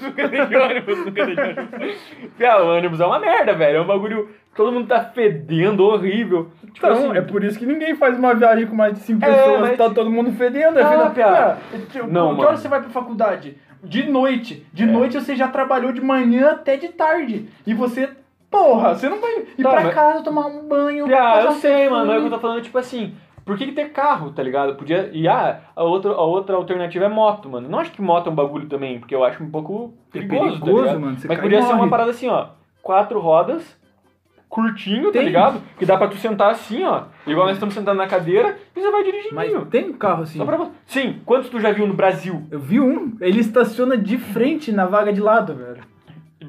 nunca 0.01 0.27
dei 0.27 0.45
de 0.47 0.55
ônibus, 0.57 0.97
nunca 1.05 1.25
dei 1.25 1.35
de 1.35 1.41
ônibus. 1.41 1.97
Piá, 2.37 2.57
o 2.61 2.75
ônibus 2.75 2.99
é 2.99 3.05
uma 3.05 3.19
merda, 3.19 3.53
velho. 3.53 3.77
É 3.77 3.81
um 3.81 3.85
bagulho. 3.85 4.29
Todo 4.55 4.71
mundo 4.71 4.87
tá 4.87 5.01
fedendo, 5.01 5.85
horrível. 5.85 6.49
Tipo 6.73 6.87
Então, 6.87 6.91
assim. 7.11 7.17
é 7.17 7.21
por 7.21 7.43
isso 7.43 7.57
que 7.59 7.65
ninguém 7.65 7.95
faz 7.95 8.17
uma 8.17 8.33
viagem 8.33 8.65
com 8.67 8.75
mais 8.75 8.93
de 8.95 8.99
cinco 9.01 9.23
É, 9.23 9.31
pessoas, 9.33 9.61
mas- 9.61 9.77
tá 9.77 9.89
todo 9.89 10.09
mundo 10.09 10.31
fedendo. 10.33 10.79
É 10.79 10.83
Ah, 10.83 10.89
vida... 10.89 11.09
piá. 11.11 11.57
Piá, 11.91 12.03
Não, 12.07 12.29
que 12.31 12.35
mano. 12.37 12.47
hora 12.47 12.57
você 12.57 12.67
vai 12.67 12.81
pra 12.81 12.89
faculdade? 12.89 13.57
De 13.83 14.09
noite. 14.09 14.65
De 14.73 14.83
É. 14.83 14.87
noite 14.87 15.13
você 15.19 15.35
já 15.35 15.47
trabalhou 15.47 15.91
de 15.93 16.01
manhã 16.01 16.49
até 16.51 16.75
de 16.77 16.89
tarde. 16.89 17.47
E 17.65 17.73
você, 17.73 18.09
porra, 18.51 18.95
você 18.95 19.07
não 19.07 19.21
vai 19.21 19.31
ir 19.57 19.63
Tá, 19.63 19.69
pra 19.71 19.81
mas- 19.83 19.93
casa 19.93 20.23
tomar 20.23 20.47
um 20.47 20.67
banho. 20.67 21.05
Piá, 21.05 21.17
passar 21.21 21.45
eu 21.45 21.51
sei, 21.53 21.89
mano. 21.89 22.07
Mas 22.07 22.15
é 22.15 22.17
o 22.17 22.21
que 22.21 22.27
eu 22.27 22.31
tô 22.31 22.39
falando, 22.39 22.61
tipo 22.61 22.77
assim. 22.77 23.13
Por 23.49 23.57
que, 23.57 23.65
que 23.65 23.71
ter 23.71 23.89
carro, 23.89 24.29
tá 24.29 24.43
ligado? 24.43 24.75
Podia. 24.75 25.09
E 25.11 25.27
ah, 25.27 25.59
a 25.75 25.83
outra, 25.83 26.11
a 26.11 26.21
outra 26.21 26.55
alternativa 26.55 27.05
é 27.05 27.09
moto, 27.09 27.49
mano. 27.49 27.67
Não 27.67 27.79
acho 27.79 27.91
que 27.91 27.99
moto 27.99 28.27
é 28.27 28.31
um 28.31 28.35
bagulho 28.35 28.67
também, 28.67 28.99
porque 28.99 29.15
eu 29.15 29.23
acho 29.23 29.43
um 29.43 29.49
pouco 29.49 29.91
É 30.13 30.19
perigoso, 30.19 30.59
tá 30.59 30.65
perigoso, 30.65 30.83
ligado? 30.83 30.99
mano. 30.99 31.17
Você 31.17 31.27
Mas 31.27 31.39
podia 31.39 31.61
ser 31.63 31.73
uma 31.73 31.89
parada 31.89 32.11
assim, 32.11 32.27
ó. 32.27 32.49
Quatro 32.83 33.19
rodas, 33.19 33.75
curtinho, 34.47 35.05
tá 35.05 35.13
Tem. 35.13 35.25
ligado? 35.25 35.63
Que 35.79 35.83
dá 35.83 35.97
pra 35.97 36.07
tu 36.07 36.17
sentar 36.17 36.51
assim, 36.51 36.83
ó. 36.83 37.05
Igual 37.25 37.47
nós 37.47 37.55
estamos 37.55 37.73
sentando 37.73 37.97
na 37.97 38.05
cadeira 38.05 38.55
e 38.75 38.79
você 38.79 38.91
vai 38.91 39.03
dirigindo. 39.03 39.33
Mas 39.33 39.51
tem 39.69 39.89
um 39.89 39.93
carro 39.93 40.21
assim. 40.21 40.45
Pra. 40.45 40.69
Sim, 40.85 41.19
quantos 41.25 41.49
tu 41.49 41.59
já 41.59 41.71
viu 41.71 41.87
no 41.87 41.95
Brasil? 41.95 42.43
Eu 42.51 42.59
vi 42.59 42.79
um, 42.79 43.17
ele 43.19 43.39
estaciona 43.39 43.97
de 43.97 44.19
frente 44.19 44.71
na 44.71 44.85
vaga 44.85 45.11
de 45.11 45.21
lado, 45.21 45.55
velho. 45.55 45.81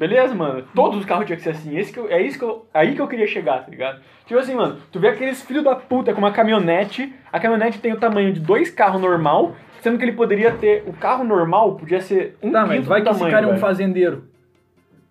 Beleza, 0.01 0.35
mano. 0.35 0.65
Todos 0.75 0.99
os 0.99 1.05
carros 1.05 1.27
tinham 1.27 1.37
que 1.37 1.43
ser 1.45 1.51
assim. 1.51 1.77
Esse 1.79 1.93
que 1.93 1.99
eu- 2.01 2.11
é 2.11 2.21
isso 2.21 2.39
que 2.39 2.45
eu, 2.45 2.67
aí 2.75 2.95
que 2.97 3.01
eu 3.01 3.07
queria 3.07 3.27
chegar, 3.29 3.63
tá 3.65 3.71
ligado? 3.71 4.01
Tipo 4.27 4.41
assim, 4.41 4.55
mano, 4.55 4.79
tu 4.91 4.99
vê 4.99 5.09
aqueles 5.09 5.43
filhos 5.43 5.63
da 5.63 5.77
puta 5.77 6.13
com 6.13 6.19
uma 6.19 6.33
caminhonete. 6.33 7.15
A 7.33 7.39
caminhonete 7.39 7.79
tem 7.79 7.93
o 7.93 7.97
tamanho 8.01 8.33
de 8.33 8.41
dois 8.41 8.71
carros 8.71 9.01
normal, 9.01 9.55
sendo 9.81 9.99
que 9.99 10.05
ele 10.05 10.13
poderia 10.13 10.51
ter. 10.53 10.83
O 10.87 10.93
carro 10.93 11.23
normal 11.23 11.75
podia 11.77 12.01
ser 12.01 12.37
um 12.43 12.51
Tá, 12.51 12.63
quinto 12.63 12.75
mas 12.77 12.87
vai 12.87 13.01
do 13.01 13.05
que 13.05 13.11
esse 13.11 13.19
tamanho, 13.21 13.35
cara 13.37 13.47
é 13.47 13.55
um 13.55 13.59
fazendeiro. 13.59 14.25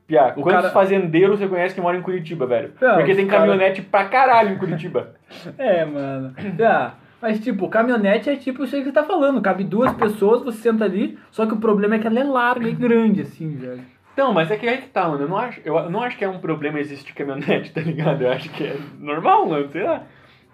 Piá, 0.07 0.33
o 0.35 0.41
quantos 0.41 0.61
cara- 0.61 0.69
fazendeiros 0.71 1.37
você 1.39 1.47
conhece 1.47 1.75
que 1.75 1.81
moram 1.81 1.99
em 1.99 2.01
Curitiba, 2.01 2.47
velho? 2.47 2.71
Não, 2.81 2.95
Porque 2.95 3.11
os 3.11 3.17
tem 3.17 3.27
cara- 3.27 3.41
caminhonete 3.41 3.81
pra 3.83 4.05
caralho 4.05 4.49
em 4.53 4.57
Curitiba. 4.57 5.13
É, 5.57 5.85
mano. 5.85 6.33
Ah, 6.65 6.93
mas 7.21 7.39
tipo, 7.39 7.69
caminhonete 7.69 8.27
é 8.29 8.35
tipo 8.35 8.63
isso 8.63 8.75
aí 8.75 8.81
que 8.81 8.87
você 8.87 8.93
tá 8.93 9.03
falando. 9.03 9.39
Cabe 9.41 9.63
duas 9.63 9.91
pessoas, 9.93 10.41
você 10.41 10.57
senta 10.63 10.85
ali, 10.85 11.19
só 11.29 11.45
que 11.45 11.53
o 11.53 11.57
problema 11.57 11.95
é 11.95 11.99
que 11.99 12.07
ela 12.07 12.19
é 12.19 12.23
larga 12.23 12.67
e 12.67 12.71
grande, 12.73 13.21
assim, 13.21 13.55
velho. 13.55 13.83
Então, 14.19 14.33
mas 14.33 14.51
é 14.51 14.57
que 14.57 14.67
aí 14.67 14.81
que 14.81 14.89
tá, 14.89 15.07
mano. 15.07 15.23
Eu 15.23 15.29
não 15.29 15.37
acho, 15.37 15.61
eu 15.63 15.89
não 15.89 16.03
acho 16.03 16.17
que 16.17 16.25
é 16.25 16.27
um 16.27 16.39
problema 16.39 16.77
existir 16.77 17.13
caminhonete, 17.13 17.71
tá 17.71 17.79
ligado? 17.79 18.21
Eu 18.21 18.29
acho 18.29 18.49
que 18.49 18.65
é 18.65 18.77
normal, 18.99 19.47
mano. 19.47 19.69
Sei 19.69 19.81
lá. 19.81 20.03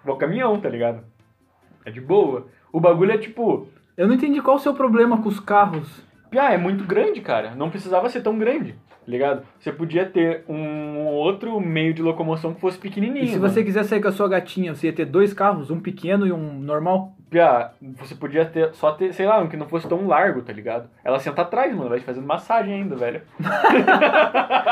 Vou 0.04 0.16
caminhão, 0.16 0.60
tá 0.60 0.68
ligado? 0.68 1.02
É 1.84 1.90
de 1.90 2.00
boa. 2.00 2.46
O 2.72 2.78
bagulho 2.78 3.10
é 3.10 3.18
tipo. 3.18 3.66
Eu 3.96 4.06
não 4.06 4.14
entendi 4.14 4.40
qual 4.40 4.54
o 4.54 4.60
seu 4.60 4.72
problema 4.72 5.20
com 5.20 5.28
os 5.28 5.40
carros. 5.40 6.00
Piá, 6.30 6.52
é 6.52 6.56
muito 6.56 6.84
grande, 6.84 7.20
cara. 7.20 7.56
Não 7.56 7.68
precisava 7.68 8.08
ser 8.08 8.22
tão 8.22 8.38
grande, 8.38 8.74
tá 8.74 9.08
ligado? 9.08 9.44
Você 9.58 9.72
podia 9.72 10.06
ter 10.06 10.44
um 10.48 11.06
outro 11.06 11.58
meio 11.60 11.92
de 11.92 12.02
locomoção 12.02 12.54
que 12.54 12.60
fosse 12.60 12.78
pequenininho. 12.78 13.24
E 13.24 13.28
se 13.28 13.36
mano. 13.36 13.52
você 13.52 13.64
quiser 13.64 13.82
sair 13.82 14.00
com 14.00 14.06
a 14.06 14.12
sua 14.12 14.28
gatinha, 14.28 14.76
você 14.76 14.86
ia 14.86 14.92
ter 14.92 15.06
dois 15.06 15.32
carros, 15.34 15.72
um 15.72 15.80
pequeno 15.80 16.24
e 16.24 16.30
um 16.30 16.52
normal? 16.60 17.15
Piá, 17.36 17.72
você 17.98 18.14
podia 18.14 18.46
ter, 18.46 18.72
só 18.72 18.92
ter, 18.92 19.12
sei 19.12 19.26
lá, 19.26 19.38
um 19.38 19.46
que 19.46 19.58
não 19.58 19.68
fosse 19.68 19.86
tão 19.86 20.06
largo, 20.06 20.40
tá 20.40 20.54
ligado? 20.54 20.88
Ela 21.04 21.18
senta 21.18 21.42
atrás, 21.42 21.70
mano. 21.74 21.90
Vai 21.90 21.98
te 21.98 22.04
fazendo 22.06 22.26
massagem 22.26 22.72
ainda, 22.72 22.96
velho. 22.96 23.20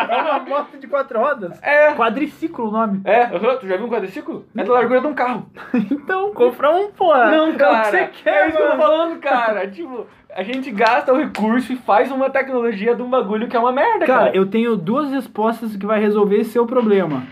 É 0.07 0.16
uma 0.22 0.38
moto 0.40 0.79
de 0.79 0.87
quatro 0.87 1.18
rodas. 1.18 1.62
É. 1.62 1.92
Quadriciclo 1.94 2.68
o 2.68 2.70
nome. 2.70 3.03
É, 3.05 3.27
tu 3.27 3.66
já 3.66 3.77
viu 3.77 3.87
um 3.87 3.90
quadriciclo? 3.90 4.46
É 4.57 4.64
da 4.64 4.72
largura 4.72 5.00
de 5.03 5.07
um 5.07 5.14
carro. 5.14 5.46
Então, 5.90 6.33
compra 6.33 6.70
um, 6.70 6.90
porra. 6.90 7.31
Não, 7.31 7.48
É 7.48 7.50
o 7.50 7.57
cara. 7.57 7.81
que 7.83 7.90
você 7.90 7.96
é 7.96 8.07
quer, 8.07 8.48
isso 8.48 8.57
que 8.57 8.62
eu 8.62 8.70
tô 8.70 8.77
falando, 8.77 9.18
cara. 9.20 9.68
tipo, 9.70 10.07
a 10.35 10.42
gente 10.42 10.70
gasta 10.70 11.12
o 11.12 11.18
recurso 11.18 11.72
e 11.72 11.77
faz 11.77 12.11
uma 12.11 12.31
tecnologia 12.31 12.94
de 12.94 13.03
um 13.03 13.11
bagulho 13.11 13.46
que 13.46 13.57
é 13.57 13.61
uma 13.61 13.72
merda, 13.72 14.07
cara. 14.07 14.24
Cara, 14.27 14.37
eu 14.37 14.46
tenho 14.46 14.77
duas 14.77 15.11
respostas 15.11 15.77
que 15.77 15.85
vai 15.85 16.00
resolver 16.00 16.38
esse 16.38 16.50
seu 16.50 16.66
problema. 16.66 17.24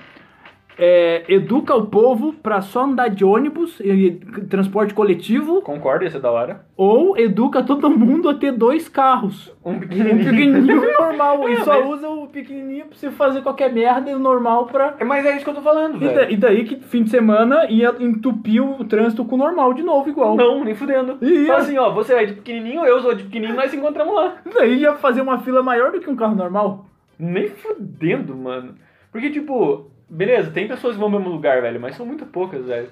É, 0.78 1.22
educa 1.28 1.74
o 1.74 1.86
povo 1.86 2.32
pra 2.32 2.62
só 2.62 2.84
andar 2.84 3.08
de 3.08 3.24
ônibus 3.24 3.78
e 3.80 4.12
transporte 4.48 4.94
coletivo 4.94 5.60
Concordo, 5.60 6.04
isso 6.04 6.16
é 6.16 6.20
da 6.20 6.30
hora. 6.30 6.64
ou 6.76 7.16
educa 7.18 7.62
todo 7.62 7.90
mundo 7.90 8.28
a 8.30 8.34
ter 8.34 8.52
dois 8.52 8.88
carros. 8.88 9.54
Um 9.62 9.72
Um 9.72 9.80
pequenininho. 9.80 10.24
pequenininho 10.30 10.84
e 10.84 10.92
normal. 10.98 11.42
É, 11.48 11.52
e 11.52 11.56
só 11.64 11.78
mas- 11.80 11.90
usa 11.90 12.08
o 12.08 12.26
pequenininho 12.26 12.86
pra 12.86 12.96
você 12.96 13.10
fazer 13.10 13.42
qualquer 13.42 13.70
merda 13.72 14.10
e 14.10 14.14
o 14.14 14.18
normal 14.18 14.66
pra... 14.66 14.94
É, 14.98 15.04
Mas 15.04 15.26
é 15.26 15.36
isso 15.36 15.44
que 15.44 15.50
eu 15.50 15.54
tô 15.54 15.60
falando, 15.60 15.96
E, 15.96 16.00
da- 16.06 16.12
velho. 16.14 16.32
e 16.32 16.36
daí 16.36 16.64
que 16.64 16.76
fim 16.76 17.02
de 17.02 17.10
semana 17.10 17.66
ia 17.70 17.94
entupir 18.00 18.62
o 18.64 18.82
trânsito 18.84 19.24
com 19.26 19.34
o 19.34 19.38
normal 19.38 19.74
de 19.74 19.82
novo 19.82 20.08
igual. 20.08 20.34
Não, 20.36 20.64
nem 20.64 20.74
fudendo. 20.74 21.18
Ia. 21.20 21.46
Fala 21.48 21.58
assim, 21.60 21.76
ó, 21.78 21.90
você 21.92 22.14
vai 22.14 22.26
de 22.26 22.32
pequenininho, 22.32 22.84
eu 22.84 23.00
sou 23.00 23.14
de 23.14 23.24
pequenininho, 23.24 23.56
nós 23.56 23.70
se 23.70 23.76
encontramos 23.76 24.14
lá. 24.14 24.36
E 24.46 24.50
daí 24.54 24.78
ia 24.78 24.94
fazer 24.94 25.20
uma 25.20 25.38
fila 25.38 25.62
maior 25.62 25.92
do 25.92 26.00
que 26.00 26.08
um 26.08 26.16
carro 26.16 26.34
normal. 26.34 26.86
Nem 27.18 27.48
fudendo, 27.48 28.34
mano. 28.34 28.74
Porque, 29.12 29.28
tipo, 29.28 29.90
beleza, 30.12 30.50
tem 30.50 30.68
pessoas 30.68 30.94
que 30.94 31.00
vão 31.00 31.08
no 31.10 31.18
mesmo 31.18 31.32
lugar, 31.32 31.60
velho, 31.62 31.80
mas 31.80 31.96
são 31.96 32.06
muito 32.06 32.26
poucas, 32.26 32.64
velho. 32.66 32.88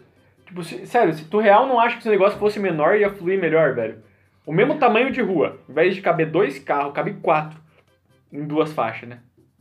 Tipo, 0.47 0.63
se- 0.65 0.87
sério, 0.87 1.13
se 1.15 1.25
tu 1.27 1.39
real 1.39 1.67
não 1.67 1.79
acha 1.79 1.95
que 1.97 2.01
esse 2.03 2.09
negócio 2.09 2.39
fosse 2.39 2.59
menor, 2.59 2.97
ia 2.97 3.11
fluir 3.11 3.41
melhor, 3.41 3.75
velho. 3.75 3.97
O 4.47 4.53
mesmo 4.53 4.75
tamanho 4.77 5.13
de 5.13 5.21
rua, 5.21 5.59
ao 5.69 5.73
invés 5.73 5.95
de 5.95 6.01
caber 6.01 6.31
dois 6.31 6.59
carros, 6.59 6.93
cabe 6.93 7.13
quatro. 7.23 7.59
Em 8.33 8.45
duas 8.45 8.73
faixas, 8.73 9.09
né? 9.09 9.19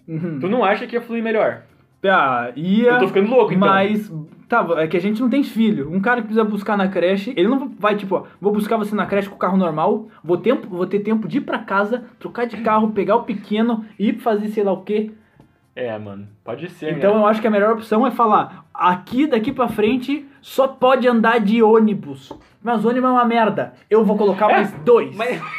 Uhum. 0.08 0.40
Tu 0.40 0.48
não 0.48 0.64
acha 0.64 0.88
que 0.88 0.96
ia 0.96 1.02
fluir 1.02 1.22
melhor? 1.24 1.64
Ah, 2.06 2.52
ia... 2.56 2.92
Eu 2.92 3.00
tô 3.00 3.08
ficando 3.08 3.30
louco, 3.30 3.54
então. 3.54 3.68
Mas, 3.68 4.12
tá, 4.48 4.66
é 4.78 4.88
que 4.88 4.96
a 4.96 5.02
gente 5.02 5.20
não 5.22 5.30
tem 5.30 5.44
filho. 5.44 5.92
Um 5.92 6.00
cara 6.00 6.22
que 6.22 6.28
precisa 6.28 6.44
buscar 6.46 6.78
na 6.78 6.88
creche, 6.88 7.34
ele 7.36 7.48
não 7.48 7.68
vai, 7.78 7.96
tipo, 7.96 8.16
ó, 8.16 8.24
vou 8.40 8.54
buscar 8.54 8.78
você 8.78 8.96
na 8.96 9.06
creche 9.06 9.28
com 9.30 9.36
o 9.36 9.40
carro 9.40 9.58
normal, 9.58 10.08
vou, 10.24 10.38
tempo, 10.38 10.68
vou 10.68 10.88
ter 10.88 11.00
tempo 11.02 11.28
de 11.28 11.38
ir 11.40 11.42
pra 11.42 11.60
casa, 11.60 12.06
trocar 12.20 12.46
de 12.46 12.58
carro, 12.58 12.92
pegar 12.92 13.18
o 13.18 13.24
pequeno 13.24 13.86
e 14.00 14.14
fazer 14.14 14.48
sei 14.48 14.64
lá 14.64 14.72
o 14.72 14.82
quê. 14.84 15.12
É, 15.82 15.98
mano, 15.98 16.28
pode 16.44 16.70
ser, 16.72 16.92
Então 16.98 17.14
né? 17.16 17.22
eu 17.22 17.26
acho 17.26 17.40
que 17.40 17.48
a 17.48 17.52
melhor 17.52 17.72
opção 17.72 18.06
é 18.06 18.12
falar, 18.12 18.66
aqui 18.74 19.26
daqui 19.26 19.52
pra 19.52 19.70
frente 19.70 20.26
só 20.42 20.68
pode 20.68 21.08
andar 21.08 21.40
de 21.40 21.64
ônibus. 21.64 22.32
Mas 22.62 22.84
ônibus 22.84 23.10
é 23.10 23.14
uma 23.14 23.24
merda. 23.24 23.74
Eu 23.90 24.04
vou 24.04 24.18
colocar 24.18 24.50
É, 24.50 24.54
mais 24.56 24.72
dois. 24.84 25.16
Mas... 25.16 25.40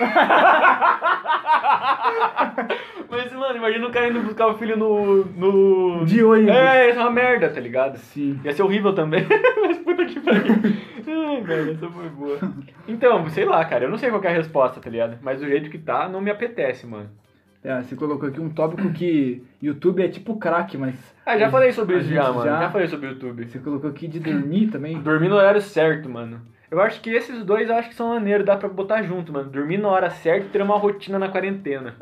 Mas, 3.09 3.33
mano, 3.33 3.57
imagina 3.57 3.87
o 3.87 3.91
cara 3.91 4.09
indo 4.09 4.21
buscar 4.21 4.47
o 4.49 4.55
filho 4.59 4.77
no... 4.77 5.25
no... 5.25 6.05
De 6.05 6.23
ônibus. 6.23 6.55
É, 6.55 6.91
isso 6.91 6.99
é 6.99 7.03
uma 7.03 7.11
merda, 7.11 7.49
tá 7.49 7.61
ligado? 7.61 7.97
Sim. 7.99 8.39
Ia 8.45 8.53
ser 8.53 8.63
horrível 8.63 8.95
também. 8.95 9.27
Mas 9.67 9.79
puta 9.79 10.05
que 10.05 10.21
pariu. 10.21 10.55
Ai, 11.09 11.41
velho, 11.41 11.73
essa 11.73 11.89
foi 11.89 12.09
boa. 12.11 12.39
Então, 12.87 13.29
sei 13.31 13.45
lá, 13.45 13.65
cara, 13.65 13.85
eu 13.85 13.91
não 13.91 13.97
sei 13.99 14.11
qual 14.11 14.23
é 14.23 14.29
a 14.29 14.33
resposta, 14.33 14.81
tá 14.81 14.89
ligado? 14.91 15.19
Mas 15.23 15.41
do 15.41 15.47
jeito 15.47 15.71
que 15.71 15.79
tá, 15.79 16.09
não 16.09 16.21
me 16.21 16.31
apetece, 16.31 16.87
mano. 16.87 17.09
É, 17.63 17.83
você 17.83 17.95
colocou 17.95 18.29
aqui 18.29 18.41
um 18.41 18.49
tópico 18.49 18.91
que 18.93 19.43
YouTube 19.63 20.03
é 20.03 20.09
tipo 20.09 20.37
crack, 20.39 20.79
mas... 20.79 20.95
Ah, 21.27 21.37
já 21.37 21.51
falei 21.51 21.73
sobre 21.73 21.99
isso 21.99 22.09
já, 22.09 22.33
mano. 22.33 22.45
já- 22.45 22.61
Já 22.63 22.71
falei 22.71 22.87
sobre 22.89 23.07
o 23.09 23.11
YouTube. 23.11 23.45
Você 23.47 23.59
colocou 23.59 23.91
aqui 23.91 24.09
de 24.09 24.19
dormir 24.19 24.69
também. 24.69 24.99
Dormir 25.01 25.29
no 25.29 25.37
horário 25.37 25.61
certo, 25.61 26.09
mano. 26.09 26.41
Eu 26.71 26.81
acho 26.81 27.01
que 27.01 27.11
esses 27.11 27.45
dois 27.45 27.69
eu 27.69 27.77
acho 27.77 27.89
que 27.91 27.95
são 27.95 28.09
maneiros, 28.15 28.47
dá 28.47 28.57
pra 28.57 28.69
botar 28.69 29.03
junto, 29.03 29.33
mano. 29.33 29.51
Dormir 29.51 29.77
na 29.79 29.89
hora 29.89 30.09
certa 30.09 30.47
e 30.47 30.49
ter 30.51 30.63
uma 30.63 30.79
rotina 30.79 31.19
na 31.19 31.29
quarentena. 31.29 31.97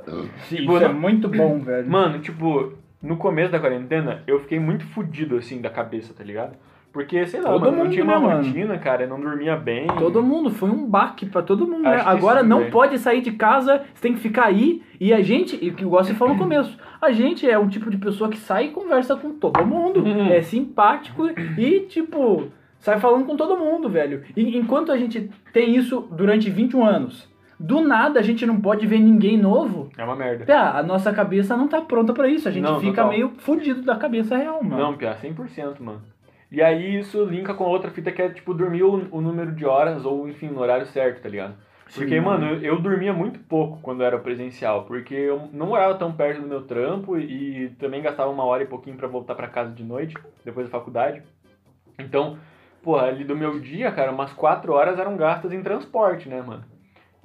Sim, 0.48 0.56
Tipo, 0.58 0.76
isso 0.76 0.84
é 0.84 0.88
muito 0.92 1.28
bom, 1.28 1.58
velho. 1.58 1.90
Mano, 1.90 2.18
tipo, 2.20 2.74
no 3.02 3.16
começo 3.16 3.50
da 3.50 3.58
quarentena, 3.58 4.22
eu 4.26 4.38
fiquei 4.40 4.60
muito 4.60 4.84
fudido, 4.86 5.36
assim, 5.38 5.60
da 5.60 5.70
cabeça, 5.70 6.12
tá 6.14 6.22
ligado? 6.22 6.52
Porque, 6.98 7.24
sei 7.26 7.40
lá, 7.40 7.52
Todo 7.52 7.66
mano, 7.66 7.76
mundo, 7.76 7.90
tinha 7.92 8.04
né, 8.04 8.16
uma 8.16 8.28
mano? 8.28 8.42
rotina, 8.44 8.76
cara, 8.76 9.04
eu 9.04 9.08
não 9.08 9.20
dormia 9.20 9.54
bem. 9.54 9.86
Todo 9.86 10.20
mundo, 10.20 10.50
foi 10.50 10.68
um 10.68 10.84
baque 10.84 11.26
pra 11.26 11.42
todo 11.42 11.64
mundo, 11.64 11.84
né? 11.84 12.02
Agora 12.04 12.42
não 12.42 12.58
velho. 12.58 12.72
pode 12.72 12.98
sair 12.98 13.20
de 13.20 13.30
casa, 13.30 13.82
você 13.94 14.02
tem 14.02 14.14
que 14.14 14.18
ficar 14.18 14.46
aí. 14.46 14.82
E 14.98 15.12
a 15.12 15.22
gente, 15.22 15.54
e 15.64 15.70
que 15.70 15.84
igual 15.84 16.02
você 16.02 16.12
falou 16.12 16.34
no 16.34 16.40
começo, 16.40 16.76
a 17.00 17.12
gente 17.12 17.48
é 17.48 17.56
um 17.56 17.68
tipo 17.68 17.88
de 17.88 17.98
pessoa 17.98 18.28
que 18.28 18.36
sai 18.36 18.64
e 18.64 18.70
conversa 18.70 19.14
com 19.14 19.30
todo 19.30 19.64
mundo. 19.64 20.00
Uhum. 20.00 20.26
É 20.26 20.42
simpático 20.42 21.28
e, 21.56 21.82
tipo, 21.88 22.48
sai 22.80 22.98
falando 22.98 23.26
com 23.26 23.36
todo 23.36 23.56
mundo, 23.56 23.88
velho. 23.88 24.24
E 24.36 24.58
enquanto 24.58 24.90
a 24.90 24.96
gente 24.96 25.30
tem 25.52 25.76
isso 25.76 26.00
durante 26.10 26.50
21 26.50 26.84
anos, 26.84 27.28
do 27.60 27.80
nada 27.80 28.18
a 28.18 28.24
gente 28.24 28.44
não 28.44 28.60
pode 28.60 28.84
ver 28.88 28.98
ninguém 28.98 29.38
novo. 29.38 29.88
É 29.96 30.02
uma 30.02 30.16
merda. 30.16 30.44
Pá, 30.44 30.76
a 30.80 30.82
nossa 30.82 31.12
cabeça 31.12 31.56
não 31.56 31.68
tá 31.68 31.80
pronta 31.80 32.12
pra 32.12 32.26
isso. 32.26 32.48
A 32.48 32.50
gente 32.50 32.64
Não, 32.64 32.80
fica 32.80 33.02
total. 33.02 33.10
meio 33.10 33.32
fudido 33.38 33.82
da 33.82 33.94
cabeça 33.94 34.36
real, 34.36 34.60
mano. 34.64 34.82
Não, 34.82 34.94
pior, 34.96 35.16
100%, 35.16 35.78
mano. 35.78 36.02
E 36.50 36.62
aí 36.62 36.98
isso 36.98 37.24
linka 37.24 37.52
com 37.54 37.64
a 37.64 37.68
outra 37.68 37.90
fita 37.90 38.10
que 38.10 38.22
é, 38.22 38.28
tipo, 38.30 38.54
dormir 38.54 38.82
o, 38.82 39.06
o 39.10 39.20
número 39.20 39.52
de 39.52 39.64
horas 39.66 40.04
ou, 40.04 40.28
enfim, 40.28 40.48
no 40.48 40.60
horário 40.60 40.86
certo, 40.86 41.22
tá 41.22 41.28
ligado? 41.28 41.54
Porque, 41.94 42.16
Sim, 42.16 42.20
mano, 42.20 42.46
eu, 42.46 42.60
eu 42.60 42.80
dormia 42.80 43.12
muito 43.14 43.38
pouco 43.40 43.80
quando 43.80 44.02
era 44.02 44.18
presencial, 44.18 44.84
porque 44.84 45.14
eu 45.14 45.48
não 45.52 45.66
morava 45.68 45.94
tão 45.94 46.12
perto 46.12 46.42
do 46.42 46.46
meu 46.48 46.62
trampo 46.62 47.16
e, 47.18 47.64
e 47.64 47.68
também 47.70 48.02
gastava 48.02 48.30
uma 48.30 48.44
hora 48.44 48.62
e 48.62 48.66
pouquinho 48.66 48.96
pra 48.96 49.08
voltar 49.08 49.34
pra 49.34 49.48
casa 49.48 49.72
de 49.72 49.82
noite, 49.82 50.14
depois 50.44 50.66
da 50.66 50.70
faculdade. 50.72 51.22
Então, 51.98 52.38
porra, 52.82 53.06
ali 53.06 53.24
do 53.24 53.34
meu 53.36 53.58
dia, 53.58 53.90
cara, 53.90 54.12
umas 54.12 54.32
quatro 54.34 54.72
horas 54.74 54.98
eram 54.98 55.16
gastas 55.16 55.50
em 55.52 55.62
transporte, 55.62 56.28
né, 56.28 56.42
mano? 56.42 56.64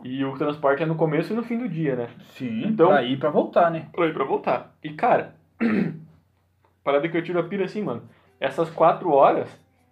E 0.04 0.24
o 0.24 0.34
transporte 0.38 0.82
é 0.84 0.86
no 0.86 0.96
começo 0.96 1.32
e 1.32 1.36
no 1.36 1.44
fim 1.44 1.58
do 1.58 1.68
dia, 1.70 1.96
né? 1.96 2.10
Sim, 2.32 2.68
Então- 2.68 2.88
pra 2.88 3.04
ir 3.04 3.18
pra 3.20 3.30
voltar, 3.30 3.70
né? 3.70 3.88
Pra 3.94 4.06
ir 4.08 4.14
pra 4.14 4.24
voltar. 4.26 4.74
E, 4.84 4.90
cara, 4.92 5.36
parada 6.84 7.08
que 7.08 7.18
eu 7.18 7.24
tiro 7.24 7.40
a 7.40 7.44
pira 7.44 7.66
assim, 7.66 7.82
mano. 7.82 8.04
Essas 8.44 8.70
quatro 8.70 9.10
horas 9.12 9.48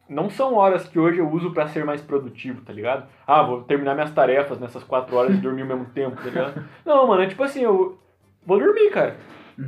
não 0.10 0.30
são 0.30 0.56
horas 0.56 0.86
que 0.88 1.00
hoje 1.00 1.20
eu 1.20 1.30
uso 1.30 1.52
pra 1.54 1.68
ser 1.68 1.86
mais 1.86 2.02
produtivo, 2.02 2.62
tá 2.66 2.74
ligado? 2.74 3.06
Ah, 3.26 3.42
vou 3.44 3.62
terminar 3.64 3.94
minhas 3.96 4.12
tarefas 4.12 4.60
nessas 4.60 4.84
quatro 4.84 5.16
horas 5.16 5.34
e 5.34 5.38
dormir 5.38 5.62
ao 5.62 5.68
mesmo 5.70 5.86
tempo, 5.86 6.18
tá 6.18 6.24
ligado? 6.30 6.64
Não, 6.86 7.08
mano, 7.08 7.22
é 7.24 7.28
tipo 7.28 7.42
assim, 7.44 7.62
eu 7.62 7.98
vou 8.46 8.60
dormir, 8.60 8.90
cara. 8.92 9.16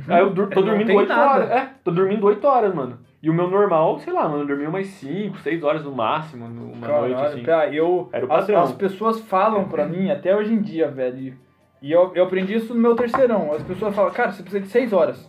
Aí 0.08 0.20
eu 0.20 0.30
dur- 0.30 0.48
tô 0.50 0.60
Não 0.60 0.68
dormindo 0.68 0.88
tem 0.88 0.96
oito 0.98 1.08
nada. 1.08 1.30
horas. 1.30 1.50
É, 1.50 1.70
tô 1.82 1.90
dormindo 1.90 2.26
oito 2.26 2.46
horas, 2.46 2.74
mano. 2.74 2.98
E 3.22 3.30
o 3.30 3.32
meu 3.32 3.48
normal, 3.48 3.98
sei 4.00 4.12
lá, 4.12 4.28
mano, 4.28 4.42
eu 4.42 4.46
dormi 4.46 4.66
umas 4.66 4.86
cinco, 4.88 5.38
seis 5.38 5.62
horas 5.64 5.82
no 5.82 5.92
máximo, 5.92 6.46
noite, 6.46 6.80
Caralho, 6.80 7.18
assim. 7.20 7.42
pá, 7.42 7.66
eu, 7.68 8.10
Era 8.12 8.26
o 8.26 8.32
as, 8.32 8.40
padrão. 8.40 8.62
as 8.64 8.72
pessoas 8.72 9.20
falam 9.22 9.64
pra 9.66 9.86
mim, 9.86 10.10
até 10.10 10.36
hoje 10.36 10.52
em 10.52 10.60
dia, 10.60 10.90
velho. 10.90 11.38
E 11.80 11.90
eu, 11.90 12.12
eu 12.14 12.24
aprendi 12.24 12.54
isso 12.54 12.74
no 12.74 12.80
meu 12.80 12.94
terceirão. 12.94 13.50
As 13.52 13.62
pessoas 13.62 13.94
falam, 13.94 14.10
cara, 14.12 14.30
você 14.30 14.42
precisa 14.42 14.62
de 14.62 14.68
seis 14.68 14.92
horas. 14.92 15.26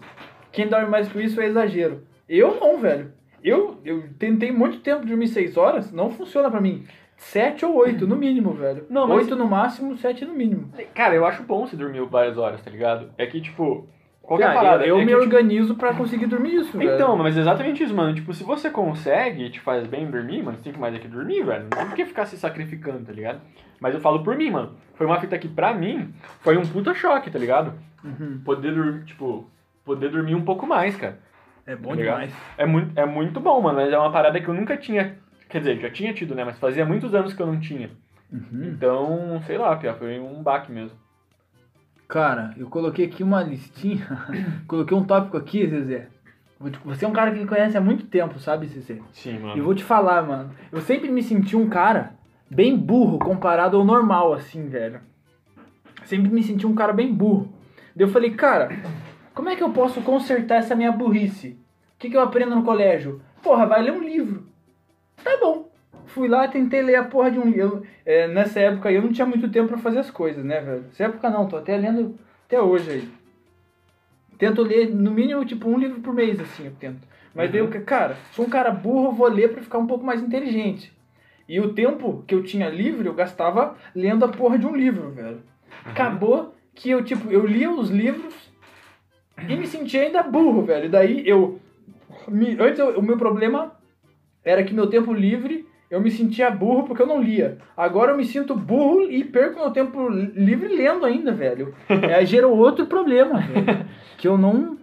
Quem 0.51 0.67
dorme 0.67 0.89
mais 0.89 1.07
que 1.07 1.21
isso 1.21 1.39
é 1.39 1.45
exagero. 1.45 2.01
Eu 2.27 2.55
não, 2.59 2.77
velho. 2.79 3.13
Eu, 3.45 3.79
eu 3.85 4.03
tentei 4.17 4.51
muito 4.51 4.79
tempo 4.79 5.05
dormir 5.05 5.27
seis 5.27 5.55
horas, 5.55 5.91
não 5.91 6.09
funciona 6.09 6.49
pra 6.49 6.59
mim. 6.59 6.85
Sete 7.17 7.63
ou 7.65 7.75
oito, 7.75 8.05
no 8.07 8.15
mínimo, 8.15 8.53
velho. 8.53 8.85
Não, 8.89 9.07
mas- 9.07 9.19
Oito 9.19 9.35
no 9.35 9.47
máximo, 9.47 9.95
sete 9.97 10.25
no 10.25 10.33
mínimo. 10.33 10.69
Cara, 10.93 11.13
eu 11.15 11.25
acho 11.25 11.43
bom 11.43 11.65
você 11.65 11.75
dormir 11.75 12.03
várias 12.07 12.37
horas, 12.37 12.61
tá 12.61 12.69
ligado? 12.69 13.09
É 13.17 13.25
que, 13.25 13.39
tipo, 13.39 13.87
qualquer 14.21 14.47
Cara, 14.47 14.55
parada. 14.59 14.85
eu 14.85 14.97
é 14.97 14.99
me 14.99 15.05
que, 15.05 15.11
tipo, 15.11 15.23
organizo 15.23 15.75
pra 15.75 15.93
conseguir 15.93 16.25
dormir 16.25 16.55
isso, 16.55 16.77
velho. 16.77 16.93
Então, 16.95 17.15
mas 17.15 17.37
é 17.37 17.41
exatamente 17.41 17.83
isso, 17.83 17.93
mano. 17.95 18.13
Tipo, 18.13 18.33
se 18.33 18.43
você 18.43 18.69
consegue 18.69 19.43
e 19.45 19.49
te 19.49 19.61
faz 19.61 19.87
bem 19.87 20.09
dormir, 20.09 20.43
mano, 20.43 20.57
você 20.57 20.63
tem 20.63 20.73
que 20.73 20.79
mais 20.79 20.93
é 20.93 20.99
que 20.99 21.07
dormir, 21.07 21.43
velho. 21.43 21.63
Não 21.63 21.69
tem 21.69 21.85
por 21.85 21.95
que 21.95 22.05
ficar 22.05 22.25
se 22.25 22.35
sacrificando, 22.37 23.05
tá 23.05 23.13
ligado? 23.13 23.39
Mas 23.79 23.93
eu 23.93 24.01
falo 24.01 24.23
por 24.23 24.35
mim, 24.35 24.49
mano. 24.51 24.73
Foi 24.95 25.05
uma 25.05 25.19
fita 25.21 25.37
que, 25.37 25.47
pra 25.47 25.73
mim, 25.73 26.13
foi 26.41 26.57
um 26.57 26.63
puta 26.65 26.93
choque, 26.93 27.29
tá 27.31 27.39
ligado? 27.39 27.73
Uhum. 28.03 28.41
Poder 28.43 28.73
dormir, 28.73 29.05
tipo, 29.05 29.49
poder 29.85 30.09
dormir 30.09 30.35
um 30.35 30.43
pouco 30.43 30.67
mais, 30.67 30.95
cara. 30.97 31.17
É 31.67 31.75
bom 31.75 31.89
Tá 31.89 31.95
demais. 31.95 32.33
É 32.57 32.65
muito, 32.65 32.99
é 32.99 33.05
muito 33.05 33.39
bom, 33.39 33.61
mano, 33.61 33.79
mas 33.79 33.91
é 33.91 33.97
uma 33.97 34.11
parada 34.11 34.39
que 34.39 34.47
eu 34.47 34.53
nunca 34.53 34.77
tinha. 34.77 35.17
Quer 35.49 35.59
dizer, 35.59 35.79
já 35.79 35.89
tinha 35.89 36.13
tido, 36.13 36.35
né? 36.35 36.43
Mas 36.43 36.59
fazia 36.59 36.85
muitos 36.85 37.13
anos 37.13 37.33
que 37.33 37.41
eu 37.41 37.47
não 37.47 37.59
tinha. 37.59 37.89
Uhum. 38.31 38.71
Então, 38.75 39.41
sei 39.45 39.57
lá, 39.57 39.75
Pia, 39.75 39.93
foi 39.93 40.19
um 40.19 40.41
baque 40.43 40.71
mesmo. 40.71 40.97
Cara, 42.07 42.53
eu 42.57 42.67
coloquei 42.69 43.05
aqui 43.05 43.23
uma 43.23 43.41
listinha. 43.43 44.05
coloquei 44.67 44.95
um 44.95 45.03
tópico 45.03 45.37
aqui, 45.37 45.67
Zezé. 45.67 46.07
Você 46.85 47.03
é 47.05 47.07
um 47.07 47.11
cara 47.13 47.31
que 47.31 47.39
me 47.39 47.47
conhece 47.47 47.77
há 47.77 47.81
muito 47.81 48.05
tempo, 48.07 48.39
sabe, 48.39 48.67
Zezé? 48.67 48.99
Sim, 49.11 49.35
E 49.37 49.39
mano. 49.39 49.63
vou 49.63 49.75
te 49.75 49.83
falar, 49.83 50.21
mano. 50.23 50.51
Eu 50.71 50.81
sempre 50.81 51.09
me 51.11 51.21
senti 51.21 51.55
um 51.55 51.67
cara 51.67 52.13
bem 52.49 52.77
burro 52.77 53.19
comparado 53.19 53.75
ao 53.77 53.83
normal, 53.83 54.33
assim, 54.33 54.67
velho. 54.67 55.01
Sempre 56.03 56.29
me 56.31 56.43
senti 56.43 56.65
um 56.67 56.75
cara 56.75 56.93
bem 56.93 57.13
burro. 57.13 57.51
Daí 57.95 58.05
eu 58.07 58.11
falei, 58.11 58.31
cara, 58.31 58.69
como 59.35 59.49
é 59.49 59.55
que 59.55 59.61
eu 59.61 59.69
posso 59.71 60.01
consertar 60.01 60.59
essa 60.59 60.75
minha 60.75 60.91
burrice? 60.91 61.49
O 61.49 61.99
que, 61.99 62.09
que 62.09 62.15
eu 62.15 62.21
aprendo 62.21 62.55
no 62.55 62.63
colégio? 62.63 63.21
Porra, 63.43 63.65
vai 63.65 63.83
ler 63.83 63.91
um 63.91 64.01
livro. 64.01 64.47
Tá 65.21 65.37
bom. 65.37 65.69
Fui 66.07 66.27
lá, 66.27 66.47
tentei 66.47 66.81
ler 66.81 66.95
a 66.95 67.03
porra 67.03 67.29
de 67.29 67.37
um 67.37 67.49
livro. 67.49 67.83
É, 68.05 68.27
nessa 68.27 68.61
época 68.61 68.91
eu 68.91 69.01
não 69.01 69.11
tinha 69.11 69.25
muito 69.25 69.49
tempo 69.49 69.67
pra 69.67 69.77
fazer 69.77 69.99
as 69.99 70.09
coisas, 70.09 70.43
né, 70.43 70.61
velho? 70.61 70.83
Nessa 70.83 71.03
época 71.03 71.29
não, 71.29 71.47
tô 71.47 71.57
até 71.57 71.75
lendo 71.75 72.17
até 72.45 72.61
hoje 72.61 72.89
aí. 72.89 73.09
Tento 74.37 74.61
ler, 74.61 74.93
no 74.93 75.11
mínimo, 75.11 75.43
tipo, 75.45 75.69
um 75.69 75.77
livro 75.77 75.99
por 75.99 76.13
mês, 76.13 76.39
assim, 76.39 76.65
eu 76.65 76.73
tento. 76.79 77.05
Mas 77.33 77.51
daí 77.51 77.59
eu, 77.59 77.69
cara, 77.83 78.15
sou 78.31 78.45
um 78.45 78.49
cara 78.49 78.71
burro, 78.71 79.11
vou 79.11 79.27
ler 79.27 79.51
pra 79.51 79.61
ficar 79.61 79.77
um 79.77 79.87
pouco 79.87 80.05
mais 80.05 80.21
inteligente. 80.21 80.93
E 81.47 81.59
o 81.59 81.73
tempo 81.73 82.23
que 82.25 82.33
eu 82.33 82.43
tinha 82.43 82.69
livre, 82.69 83.07
eu 83.07 83.13
gastava 83.13 83.75
lendo 83.93 84.23
a 84.23 84.29
porra 84.29 84.57
de 84.57 84.65
um 84.65 84.75
livro, 84.75 85.11
velho. 85.11 85.41
Acabou 85.83 86.55
que 86.73 86.89
eu, 86.89 87.03
tipo, 87.03 87.31
eu 87.31 87.45
lia 87.45 87.69
os 87.69 87.89
livros 87.89 88.44
e 89.47 89.55
me 89.55 89.67
sentia 89.67 90.01
ainda 90.03 90.23
burro, 90.23 90.61
velho. 90.63 90.89
Daí 90.89 91.23
eu. 91.27 91.59
me- 92.27 92.57
antes 92.59 92.79
eu- 92.79 92.97
o 92.99 93.01
meu 93.01 93.17
problema 93.17 93.71
era 94.43 94.63
que 94.63 94.73
meu 94.73 94.87
tempo 94.87 95.13
livre 95.13 95.65
eu 95.91 96.01
me 96.01 96.09
sentia 96.09 96.49
burro 96.49 96.83
porque 96.83 97.01
eu 97.01 97.07
não 97.07 97.21
lia. 97.21 97.57
Agora 97.77 98.11
eu 98.11 98.17
me 98.17 98.25
sinto 98.25 98.55
burro 98.55 99.03
e 99.03 99.23
perco 99.23 99.59
meu 99.59 99.71
tempo 99.71 100.09
li- 100.09 100.31
livre 100.35 100.67
lendo 100.75 101.05
ainda, 101.05 101.31
velho. 101.31 101.73
Aí 102.15 102.25
gerou 102.25 102.57
outro 102.57 102.85
problema, 102.87 103.39
velho. 103.39 103.85
Que 104.17 104.27
eu 104.27 104.37
não. 104.37 104.77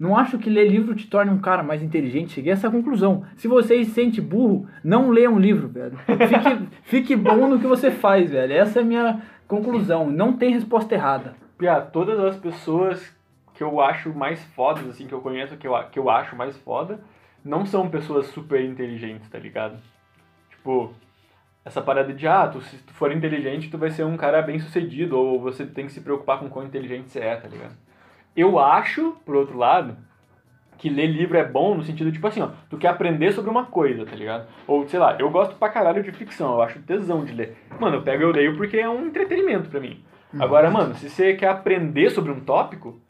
Não 0.00 0.16
acho 0.16 0.38
que 0.38 0.48
ler 0.48 0.68
livro 0.68 0.94
te 0.94 1.08
torne 1.08 1.28
um 1.32 1.40
cara 1.40 1.60
mais 1.60 1.82
inteligente. 1.82 2.30
Cheguei 2.32 2.52
a 2.52 2.54
essa 2.54 2.70
conclusão. 2.70 3.24
Se 3.34 3.48
você 3.48 3.84
se 3.84 3.90
sente 3.90 4.20
burro, 4.20 4.64
não 4.84 5.10
leia 5.10 5.28
um 5.28 5.40
livro, 5.40 5.66
velho. 5.66 5.98
Fique, 6.06 6.68
fique 6.84 7.16
bom 7.16 7.48
no 7.48 7.58
que 7.58 7.66
você 7.66 7.90
faz, 7.90 8.30
velho. 8.30 8.52
Essa 8.52 8.78
é 8.78 8.82
a 8.82 8.84
minha 8.84 9.20
conclusão. 9.48 10.08
Não 10.08 10.34
tem 10.34 10.52
resposta 10.52 10.94
errada. 10.94 11.34
Pia, 11.58 11.80
todas 11.80 12.16
as 12.20 12.36
pessoas 12.36 13.12
que 13.58 13.64
eu 13.64 13.80
acho 13.80 14.14
mais 14.14 14.40
fodas, 14.54 14.88
assim, 14.88 15.08
que 15.08 15.12
eu 15.12 15.20
conheço, 15.20 15.56
que 15.56 15.66
eu, 15.66 15.74
que 15.90 15.98
eu 15.98 16.08
acho 16.08 16.36
mais 16.36 16.56
foda, 16.58 17.00
não 17.44 17.66
são 17.66 17.90
pessoas 17.90 18.28
super 18.28 18.64
inteligentes, 18.64 19.28
tá 19.28 19.36
ligado? 19.36 19.76
Tipo, 20.48 20.94
essa 21.64 21.82
parada 21.82 22.14
de, 22.14 22.28
ah, 22.28 22.46
tu, 22.46 22.60
se 22.60 22.76
tu 22.78 22.92
for 22.94 23.10
inteligente, 23.10 23.68
tu 23.68 23.76
vai 23.76 23.90
ser 23.90 24.04
um 24.04 24.16
cara 24.16 24.40
bem 24.42 24.60
sucedido, 24.60 25.18
ou 25.18 25.40
você 25.40 25.66
tem 25.66 25.86
que 25.86 25.92
se 25.92 26.00
preocupar 26.00 26.38
com 26.38 26.48
quão 26.48 26.64
inteligente 26.64 27.10
você 27.10 27.18
é, 27.18 27.34
tá 27.34 27.48
ligado? 27.48 27.74
Eu 28.36 28.60
acho, 28.60 29.16
por 29.26 29.34
outro 29.34 29.58
lado, 29.58 29.96
que 30.76 30.88
ler 30.88 31.08
livro 31.08 31.36
é 31.36 31.44
bom 31.44 31.74
no 31.74 31.82
sentido, 31.82 32.12
tipo 32.12 32.28
assim, 32.28 32.40
ó, 32.40 32.50
tu 32.70 32.78
quer 32.78 32.88
aprender 32.88 33.32
sobre 33.32 33.50
uma 33.50 33.66
coisa, 33.66 34.06
tá 34.06 34.14
ligado? 34.14 34.46
Ou, 34.68 34.86
sei 34.86 35.00
lá, 35.00 35.16
eu 35.18 35.28
gosto 35.30 35.56
pra 35.56 35.68
caralho 35.68 36.04
de 36.04 36.12
ficção, 36.12 36.52
eu 36.52 36.62
acho 36.62 36.78
tesão 36.82 37.24
de 37.24 37.32
ler. 37.32 37.56
Mano, 37.80 37.96
eu 37.96 38.02
pego 38.02 38.22
e 38.22 38.24
eu 38.24 38.30
leio 38.30 38.56
porque 38.56 38.76
é 38.76 38.88
um 38.88 39.06
entretenimento 39.06 39.68
pra 39.68 39.80
mim. 39.80 40.00
Agora, 40.38 40.70
mano, 40.70 40.94
se 40.94 41.10
você 41.10 41.34
quer 41.34 41.48
aprender 41.48 42.10
sobre 42.10 42.30
um 42.30 42.38
tópico, 42.38 43.00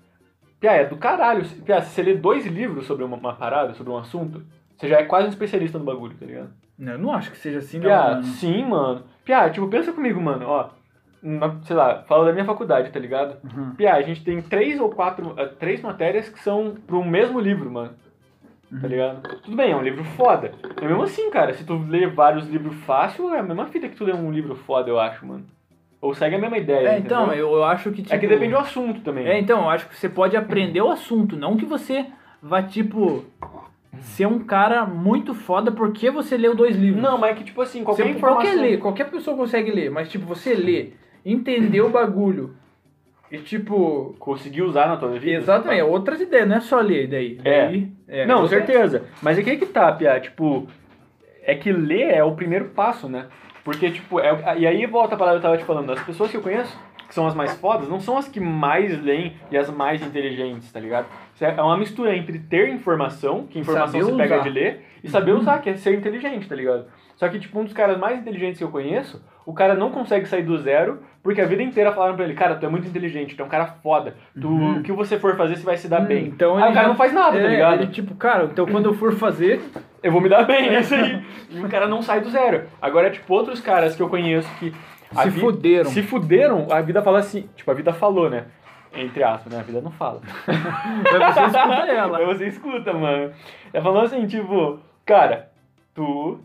Pia, 0.60 0.72
é 0.72 0.84
do 0.84 0.96
caralho. 0.96 1.44
Pia, 1.64 1.80
se 1.82 1.90
você 1.90 2.02
lê 2.02 2.14
dois 2.14 2.44
livros 2.46 2.86
sobre 2.86 3.04
uma, 3.04 3.16
uma 3.16 3.34
parada, 3.34 3.74
sobre 3.74 3.92
um 3.92 3.96
assunto, 3.98 4.42
você 4.76 4.88
já 4.88 4.98
é 4.98 5.04
quase 5.04 5.26
um 5.26 5.30
especialista 5.30 5.78
no 5.78 5.84
bagulho, 5.84 6.14
tá 6.18 6.26
ligado? 6.26 6.50
Não, 6.78 6.92
Eu 6.92 6.98
não 6.98 7.12
acho 7.12 7.30
que 7.30 7.38
seja 7.38 7.58
assim, 7.58 7.78
não. 7.78 7.84
Pia, 7.84 7.96
mano. 8.10 8.22
sim, 8.24 8.64
mano. 8.64 9.02
Pia, 9.24 9.50
tipo, 9.50 9.68
pensa 9.68 9.92
comigo, 9.92 10.20
mano, 10.20 10.46
ó. 10.46 10.70
uma- 11.20 11.60
sei 11.64 11.74
lá, 11.74 12.04
fala 12.04 12.26
da 12.26 12.32
minha 12.32 12.44
faculdade, 12.44 12.90
tá 12.92 13.00
ligado? 13.00 13.36
Uhum. 13.42 13.74
Pia, 13.74 13.94
a 13.94 14.02
gente 14.02 14.22
tem 14.22 14.40
três 14.40 14.78
ou 14.80 14.88
quatro, 14.88 15.34
eh, 15.36 15.46
três 15.46 15.80
matérias 15.80 16.28
que 16.28 16.38
são 16.38 16.76
pro 16.86 17.04
mesmo 17.04 17.40
livro, 17.40 17.68
mano. 17.68 17.90
Tá 18.70 18.76
Uhum. 18.82 18.88
ligado? 18.88 19.36
Tudo 19.42 19.56
bem, 19.56 19.72
é 19.72 19.76
um 19.76 19.82
livro 19.82 20.04
foda. 20.04 20.52
Mas 20.76 20.84
mesmo 20.88 21.02
assim, 21.02 21.28
cara, 21.30 21.52
se 21.54 21.64
tu 21.64 21.76
lê 21.88 22.06
vários 22.06 22.48
livros 22.48 22.76
fácil, 22.84 23.34
é 23.34 23.40
a 23.40 23.42
mesma 23.42 23.66
fita 23.66 23.88
que 23.88 23.96
tu 23.96 24.04
lê 24.04 24.12
um 24.12 24.30
livro 24.30 24.54
foda, 24.54 24.88
eu 24.90 25.00
acho, 25.00 25.26
mano. 25.26 25.44
Ou 26.00 26.14
segue 26.14 26.36
a 26.36 26.38
mesma 26.38 26.58
ideia. 26.58 26.88
É, 26.90 26.98
então, 26.98 27.32
eu, 27.32 27.52
eu 27.54 27.64
acho 27.64 27.90
que 27.90 28.02
tipo. 28.02 28.14
É 28.14 28.18
que 28.18 28.26
depende 28.26 28.52
do 28.52 28.58
assunto 28.58 29.00
também. 29.00 29.26
É, 29.26 29.38
então, 29.38 29.62
eu 29.62 29.70
acho 29.70 29.88
que 29.88 29.96
você 29.96 30.08
pode 30.08 30.36
aprender 30.36 30.80
o 30.80 30.90
assunto, 30.90 31.36
não 31.36 31.56
que 31.56 31.64
você 31.64 32.06
vá, 32.40 32.62
tipo, 32.62 33.24
ser 34.00 34.26
um 34.26 34.38
cara 34.38 34.86
muito 34.86 35.34
foda 35.34 35.72
porque 35.72 36.08
você 36.10 36.36
leu 36.36 36.54
dois 36.54 36.76
livros. 36.76 37.02
Não, 37.02 37.18
mas 37.18 37.32
é 37.32 37.34
que, 37.34 37.44
tipo 37.44 37.60
assim, 37.60 37.82
qualquer 37.82 38.04
Você- 38.04 38.10
informação... 38.10 38.42
Qualquer 38.44 38.60
ler, 38.60 38.78
qualquer 38.78 39.10
pessoa 39.10 39.36
consegue 39.36 39.70
ler, 39.72 39.90
mas 39.90 40.08
tipo, 40.08 40.24
você 40.24 40.54
lê, 40.54 40.90
entender 41.26 41.80
o 41.80 41.90
bagulho 41.90 42.54
e 43.30 43.38
tipo. 43.38 44.14
Conseguir 44.20 44.62
usar 44.62 44.86
na 44.86 44.96
tua 44.96 45.10
vida. 45.18 45.32
Exatamente, 45.32 45.80
é 45.80 45.84
outras 45.84 46.20
ideias, 46.20 46.48
não 46.48 46.56
é 46.56 46.60
só 46.60 46.80
ler 46.80 47.08
daí. 47.08 47.40
É. 47.44 47.66
Daí, 47.66 47.92
é, 48.06 48.24
Não, 48.26 48.46
certeza. 48.46 49.04
Mas 49.20 49.36
é 49.36 49.42
que 49.42 49.50
aí 49.50 49.56
que 49.58 49.66
tá, 49.66 49.90
Pia. 49.92 50.18
Tipo, 50.20 50.66
é 51.42 51.54
que 51.54 51.72
ler 51.72 52.14
é 52.14 52.22
o 52.22 52.36
primeiro 52.36 52.66
passo, 52.66 53.08
né? 53.08 53.26
Porque, 53.68 53.90
tipo, 53.90 54.18
é, 54.18 54.58
e 54.58 54.66
aí 54.66 54.86
volta 54.86 55.14
a 55.14 55.18
palavra 55.18 55.38
que 55.38 55.44
eu 55.44 55.50
tava 55.50 55.60
te 55.60 55.66
falando. 55.66 55.92
As 55.92 56.02
pessoas 56.02 56.30
que 56.30 56.38
eu 56.38 56.40
conheço, 56.40 56.74
que 57.06 57.12
são 57.14 57.26
as 57.26 57.34
mais 57.34 57.52
fodas, 57.60 57.86
não 57.86 58.00
são 58.00 58.16
as 58.16 58.26
que 58.26 58.40
mais 58.40 58.98
leem 59.02 59.36
e 59.50 59.58
as 59.58 59.68
mais 59.68 60.00
inteligentes, 60.00 60.72
tá 60.72 60.80
ligado? 60.80 61.06
Isso 61.34 61.44
É 61.44 61.62
uma 61.62 61.76
mistura 61.76 62.16
entre 62.16 62.38
ter 62.38 62.70
informação, 62.70 63.46
que 63.46 63.58
informação 63.58 64.00
Saber 64.00 64.04
você 64.04 64.16
pega 64.16 64.36
usar. 64.36 64.44
de 64.44 64.48
ler, 64.48 64.86
e 65.04 65.10
saber 65.10 65.32
usar, 65.32 65.58
que 65.58 65.68
é 65.68 65.74
ser 65.74 65.98
inteligente, 65.98 66.48
tá 66.48 66.54
ligado? 66.54 66.86
Só 67.18 67.28
que, 67.28 67.38
tipo, 67.38 67.58
um 67.58 67.64
dos 67.64 67.72
caras 67.74 67.98
mais 67.98 68.18
inteligentes 68.18 68.56
que 68.58 68.64
eu 68.64 68.70
conheço, 68.70 69.20
o 69.44 69.52
cara 69.52 69.74
não 69.74 69.90
consegue 69.90 70.24
sair 70.26 70.42
do 70.42 70.56
zero, 70.56 71.02
porque 71.22 71.40
a 71.40 71.46
vida 71.46 71.62
inteira 71.62 71.90
falaram 71.92 72.14
pra 72.14 72.24
ele, 72.24 72.32
cara, 72.34 72.54
tu 72.54 72.64
é 72.64 72.68
muito 72.68 72.86
inteligente, 72.88 73.34
tu 73.34 73.42
é 73.42 73.44
um 73.44 73.48
cara 73.48 73.66
foda, 73.66 74.14
tu, 74.40 74.48
o 74.78 74.82
que 74.82 74.92
você 74.92 75.18
for 75.18 75.36
fazer, 75.36 75.56
você 75.56 75.64
vai 75.64 75.76
se 75.76 75.88
dar 75.88 76.00
Hum, 76.02 76.06
bem. 76.06 76.26
Então 76.26 76.56
aí 76.56 76.70
o 76.70 76.74
cara 76.74 76.82
já- 76.82 76.88
não 76.88 76.94
faz 76.96 77.12
nada, 77.12 77.36
é, 77.36 77.42
tá 77.42 77.48
ligado? 77.48 77.82
Ele, 77.82 77.90
tipo, 77.90 78.14
cara, 78.14 78.44
então 78.44 78.64
quando 78.66 78.86
eu 78.86 78.94
for 78.94 79.12
fazer. 79.14 79.60
eu 80.02 80.12
vou 80.12 80.20
me 80.20 80.28
dar 80.28 80.44
bem, 80.44 80.68
é 80.74 80.80
isso 80.80 80.94
aí. 80.94 81.20
E 81.50 81.60
o 81.60 81.68
cara 81.68 81.88
não 81.88 82.00
sai 82.02 82.20
do 82.20 82.30
zero. 82.30 82.64
Agora, 82.80 83.10
tipo, 83.10 83.34
outros 83.34 83.60
caras 83.60 83.96
que 83.96 84.02
eu 84.02 84.08
conheço 84.08 84.48
que. 84.60 84.72
Se 85.22 85.28
vi- 85.30 85.40
fuderam. 85.40 85.90
Se 85.90 86.02
fuderam, 86.02 86.66
a 86.70 86.80
vida 86.82 87.02
fala 87.02 87.18
assim. 87.18 87.48
Tipo, 87.56 87.70
a 87.70 87.74
vida 87.74 87.92
falou, 87.92 88.30
né? 88.30 88.44
Entre 88.94 89.22
aspas, 89.24 89.52
né? 89.52 89.58
A 89.58 89.62
vida 89.62 89.80
não 89.80 89.90
fala. 89.90 90.20
Mas 90.46 91.34
você 91.34 91.40
escuta 91.46 91.92
ela. 91.92 92.18
Mas 92.18 92.26
você 92.38 92.46
escuta, 92.46 92.92
mano. 92.92 93.32
Ela 93.72 93.82
falou 93.84 94.02
assim, 94.02 94.26
tipo, 94.26 94.78
cara, 95.04 95.48
tu 95.94 96.38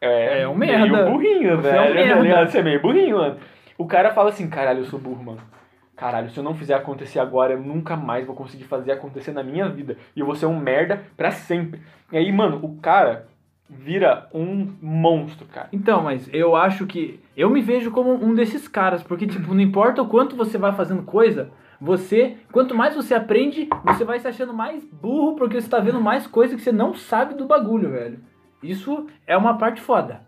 é, 0.00 0.42
É 0.42 0.48
um 0.48 0.54
meio 0.54 0.78
merda. 0.78 1.10
burrinho, 1.10 1.56
Você 1.56 1.68
é 1.68 1.80
um 1.80 1.84
velho. 1.84 1.94
merda. 1.94 2.20
ligado? 2.22 2.48
Você 2.50 2.58
é 2.58 2.62
meio 2.62 2.80
burrinho, 2.82 3.16
mano. 3.16 3.36
O 3.76 3.86
cara 3.86 4.10
fala 4.12 4.30
assim, 4.30 4.48
caralho, 4.48 4.80
eu 4.80 4.84
sou 4.84 4.98
burro, 4.98 5.22
mano. 5.24 5.38
Caralho, 5.96 6.30
se 6.30 6.38
eu 6.38 6.44
não 6.44 6.54
fizer 6.54 6.74
acontecer 6.74 7.18
agora, 7.18 7.54
eu 7.54 7.60
nunca 7.60 7.96
mais 7.96 8.24
vou 8.26 8.34
conseguir 8.36 8.64
fazer 8.64 8.92
acontecer 8.92 9.32
na 9.32 9.42
minha 9.42 9.68
vida. 9.68 9.96
E 10.14 10.20
eu 10.20 10.26
vou 10.26 10.34
ser 10.36 10.46
um 10.46 10.58
merda 10.58 11.02
pra 11.16 11.30
sempre. 11.32 11.80
E 12.12 12.16
aí, 12.16 12.30
mano, 12.32 12.60
o 12.62 12.76
cara 12.80 13.26
vira 13.68 14.28
um 14.32 14.72
monstro, 14.80 15.46
cara. 15.46 15.68
Então, 15.72 16.02
mas 16.02 16.28
eu 16.32 16.54
acho 16.54 16.86
que. 16.86 17.20
Eu 17.36 17.50
me 17.50 17.60
vejo 17.60 17.90
como 17.90 18.12
um 18.14 18.32
desses 18.34 18.68
caras, 18.68 19.02
porque, 19.02 19.26
tipo, 19.26 19.52
não 19.52 19.60
importa 19.60 20.00
o 20.00 20.08
quanto 20.08 20.36
você 20.36 20.56
vai 20.56 20.72
fazendo 20.72 21.02
coisa, 21.02 21.50
você. 21.80 22.36
Quanto 22.52 22.74
mais 22.76 22.94
você 22.94 23.14
aprende, 23.14 23.68
você 23.84 24.04
vai 24.04 24.20
se 24.20 24.28
achando 24.28 24.54
mais 24.54 24.84
burro, 24.84 25.34
porque 25.34 25.60
você 25.60 25.68
tá 25.68 25.80
vendo 25.80 26.00
mais 26.00 26.26
coisa 26.28 26.54
que 26.54 26.62
você 26.62 26.72
não 26.72 26.94
sabe 26.94 27.34
do 27.34 27.44
bagulho, 27.44 27.90
velho. 27.90 28.20
Isso 28.62 29.06
é 29.26 29.36
uma 29.36 29.56
parte 29.58 29.80
foda. 29.80 30.20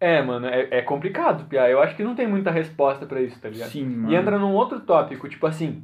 É, 0.00 0.20
mano, 0.20 0.46
é, 0.48 0.66
é 0.70 0.82
complicado, 0.82 1.44
Pia. 1.48 1.68
Eu 1.70 1.80
acho 1.80 1.94
que 1.94 2.02
não 2.02 2.14
tem 2.14 2.26
muita 2.26 2.50
resposta 2.50 3.06
pra 3.06 3.20
isso, 3.20 3.38
tá 3.40 3.48
ligado? 3.48 3.68
Sim, 3.68 3.84
mano. 3.84 4.12
E 4.12 4.16
entra 4.16 4.36
num 4.38 4.52
outro 4.52 4.80
tópico, 4.80 5.28
tipo 5.28 5.46
assim, 5.46 5.82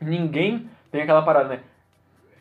ninguém 0.00 0.68
tem 0.90 1.02
aquela 1.02 1.22
parada, 1.22 1.48
né? 1.48 1.60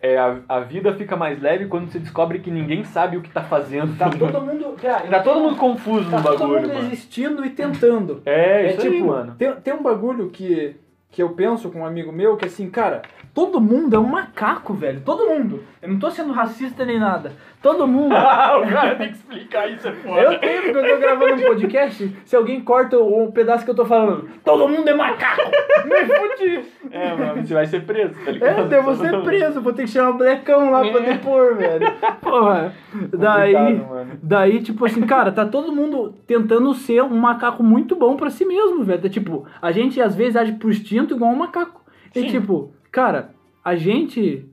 É, 0.01 0.17
a, 0.17 0.37
a 0.49 0.59
vida 0.59 0.93
fica 0.95 1.15
mais 1.15 1.41
leve 1.41 1.67
quando 1.67 1.89
você 1.89 1.97
descobre 1.97 2.39
que 2.39 2.51
ninguém 2.51 2.83
sabe 2.83 3.15
o 3.15 3.21
que 3.21 3.29
tá 3.29 3.41
fazendo. 3.43 3.97
Tá 3.97 4.09
todo 4.11 4.41
mundo. 4.41 4.75
Cara, 4.81 5.07
Tá 5.07 5.19
todo 5.21 5.39
mundo 5.39 5.55
confuso 5.55 6.09
tá 6.09 6.17
no 6.17 6.23
todo 6.23 6.39
bagulho, 6.39 6.61
mundo 6.63 6.73
mano. 6.73 6.87
existindo 6.87 7.45
e 7.45 7.49
tentando. 7.51 8.21
É, 8.25 8.65
É 8.65 8.69
isso 8.71 8.81
tipo, 8.81 8.93
aí, 8.95 9.01
mano. 9.03 9.35
Tem, 9.37 9.53
tem 9.55 9.73
um 9.73 9.81
bagulho 9.83 10.29
que, 10.29 10.75
que 11.09 11.23
eu 11.23 11.29
penso 11.29 11.69
com 11.69 11.79
um 11.81 11.85
amigo 11.85 12.11
meu 12.11 12.35
que 12.35 12.45
assim, 12.45 12.69
cara, 12.69 13.01
todo 13.33 13.59
mundo 13.59 13.95
é 13.95 13.99
um 13.99 14.07
macaco, 14.07 14.73
velho. 14.73 15.01
Todo 15.01 15.27
mundo. 15.27 15.63
Eu 15.81 15.89
não 15.89 15.99
tô 15.99 16.11
sendo 16.11 16.31
racista 16.31 16.85
nem 16.85 16.99
nada. 16.99 17.33
Todo 17.61 17.87
mundo. 17.87 18.13
o 18.13 18.67
cara 18.67 18.95
tem 18.95 19.07
que 19.07 19.13
explicar 19.15 19.67
isso, 19.69 19.87
é 19.87 19.91
foda. 19.91 20.21
Eu 20.21 20.39
tenho, 20.39 20.61
porque 20.61 20.77
eu 20.77 20.93
tô 20.93 20.99
gravando 20.99 21.35
um 21.35 21.41
podcast. 21.41 22.17
Se 22.25 22.35
alguém 22.35 22.61
corta 22.61 22.97
o 22.97 23.31
pedaço 23.31 23.65
que 23.65 23.71
eu 23.71 23.75
tô 23.75 23.85
falando, 23.85 24.29
todo 24.45 24.67
mundo 24.67 24.87
é 24.87 24.93
macaco! 24.93 25.41
Me 25.85 26.05
fudi! 26.05 26.65
É, 26.91 27.15
mano, 27.15 27.45
você 27.45 27.53
vai 27.53 27.65
ser 27.65 27.83
preso, 27.83 28.13
tá 28.23 28.31
ligado? 28.31 28.71
É, 28.71 28.77
eu 28.77 28.83
vou 28.83 28.95
ser 28.95 29.21
preso, 29.23 29.61
vou 29.61 29.73
ter 29.73 29.83
que 29.83 29.89
chamar 29.89 30.11
o 30.11 30.17
Blecão 30.17 30.69
lá 30.69 30.81
pra 30.91 30.99
depor, 30.99 31.55
velho. 31.55 31.91
Porra. 32.21 32.73
Daí, 33.11 33.53
Complicado, 33.53 33.89
mano. 33.89 34.11
daí, 34.21 34.61
tipo 34.61 34.85
assim, 34.85 35.01
cara, 35.01 35.31
tá 35.31 35.45
todo 35.45 35.73
mundo 35.73 36.13
tentando 36.27 36.71
ser 36.75 37.01
um 37.01 37.17
macaco 37.17 37.63
muito 37.63 37.95
bom 37.95 38.15
pra 38.15 38.29
si 38.29 38.45
mesmo, 38.45 38.83
velho. 38.83 39.01
Tá, 39.01 39.09
tipo, 39.09 39.45
a 39.61 39.71
gente 39.71 39.99
às 39.99 40.13
vezes 40.15 40.35
age 40.35 40.51
por 40.53 40.69
instinto 40.69 41.15
igual 41.15 41.31
um 41.31 41.35
macaco. 41.37 41.81
E 42.15 42.21
Sim. 42.21 42.29
tipo, 42.29 42.71
cara, 42.93 43.31
a 43.65 43.75
gente 43.75 44.45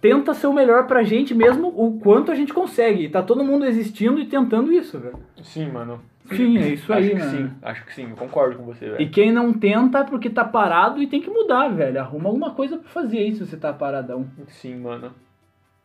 tenta 0.00 0.34
ser 0.34 0.48
o 0.48 0.52
melhor 0.52 0.86
pra 0.86 1.04
gente 1.04 1.32
mesmo 1.34 1.68
o 1.68 1.98
quanto 2.00 2.30
a 2.30 2.34
gente 2.34 2.52
consegue. 2.52 3.04
E 3.04 3.08
tá 3.08 3.22
todo 3.22 3.44
mundo 3.44 3.64
existindo 3.64 4.20
e 4.20 4.26
tentando 4.26 4.70
isso, 4.72 4.98
velho. 4.98 5.18
Sim, 5.42 5.70
mano. 5.70 6.02
Sim, 6.26 6.58
é 6.58 6.68
isso 6.68 6.92
acho 6.92 7.02
aí, 7.02 7.10
que 7.10 7.18
mano. 7.18 7.30
sim, 7.30 7.50
acho 7.62 7.84
que 7.84 7.94
sim, 7.94 8.10
eu 8.10 8.16
concordo 8.16 8.56
com 8.56 8.64
você, 8.64 8.90
velho. 8.90 9.00
E 9.00 9.08
quem 9.08 9.30
não 9.30 9.52
tenta 9.52 9.98
é 9.98 10.04
porque 10.04 10.28
tá 10.28 10.44
parado 10.44 11.00
e 11.02 11.06
tem 11.06 11.20
que 11.20 11.30
mudar, 11.30 11.68
velho. 11.68 12.00
Arruma 12.00 12.28
alguma 12.28 12.50
coisa 12.50 12.76
pra 12.76 12.88
fazer 12.88 13.18
aí 13.18 13.32
se 13.32 13.46
você 13.46 13.56
tá 13.56 13.72
paradão. 13.72 14.26
Sim, 14.48 14.76
mano. 14.76 15.12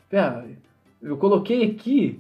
Pera, 0.09 0.45
eu 1.01 1.17
coloquei 1.17 1.69
aqui. 1.69 2.19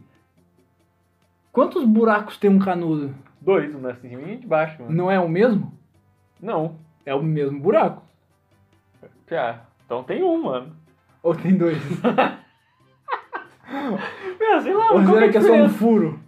Quantos 1.51 1.83
buracos 1.85 2.37
tem 2.37 2.49
um 2.49 2.59
canudo? 2.59 3.15
Dois, 3.41 3.73
um 3.73 3.79
na 3.79 3.95
cima 3.95 4.21
e 4.21 4.35
um 4.35 4.37
de 4.37 4.45
baixo, 4.45 4.81
mano. 4.81 4.93
Não 4.95 5.09
é 5.09 5.19
o 5.19 5.27
mesmo? 5.27 5.73
Não. 6.41 6.75
É 7.05 7.15
o 7.15 7.23
mesmo 7.23 7.59
buraco. 7.59 8.08
Já. 9.29 9.61
Então 9.85 10.03
tem 10.03 10.23
um, 10.23 10.43
mano. 10.43 10.75
Ou 11.21 11.35
tem 11.35 11.55
dois? 11.55 11.77
Meu, 14.39 14.61
sei 14.61 14.73
lá, 14.73 14.91
Ou 14.91 15.03
qual 15.03 15.13
será 15.13 15.25
é 15.25 15.29
que 15.29 15.37
é 15.37 15.41
só 15.41 15.53
um 15.53 15.69
furo? 15.69 16.19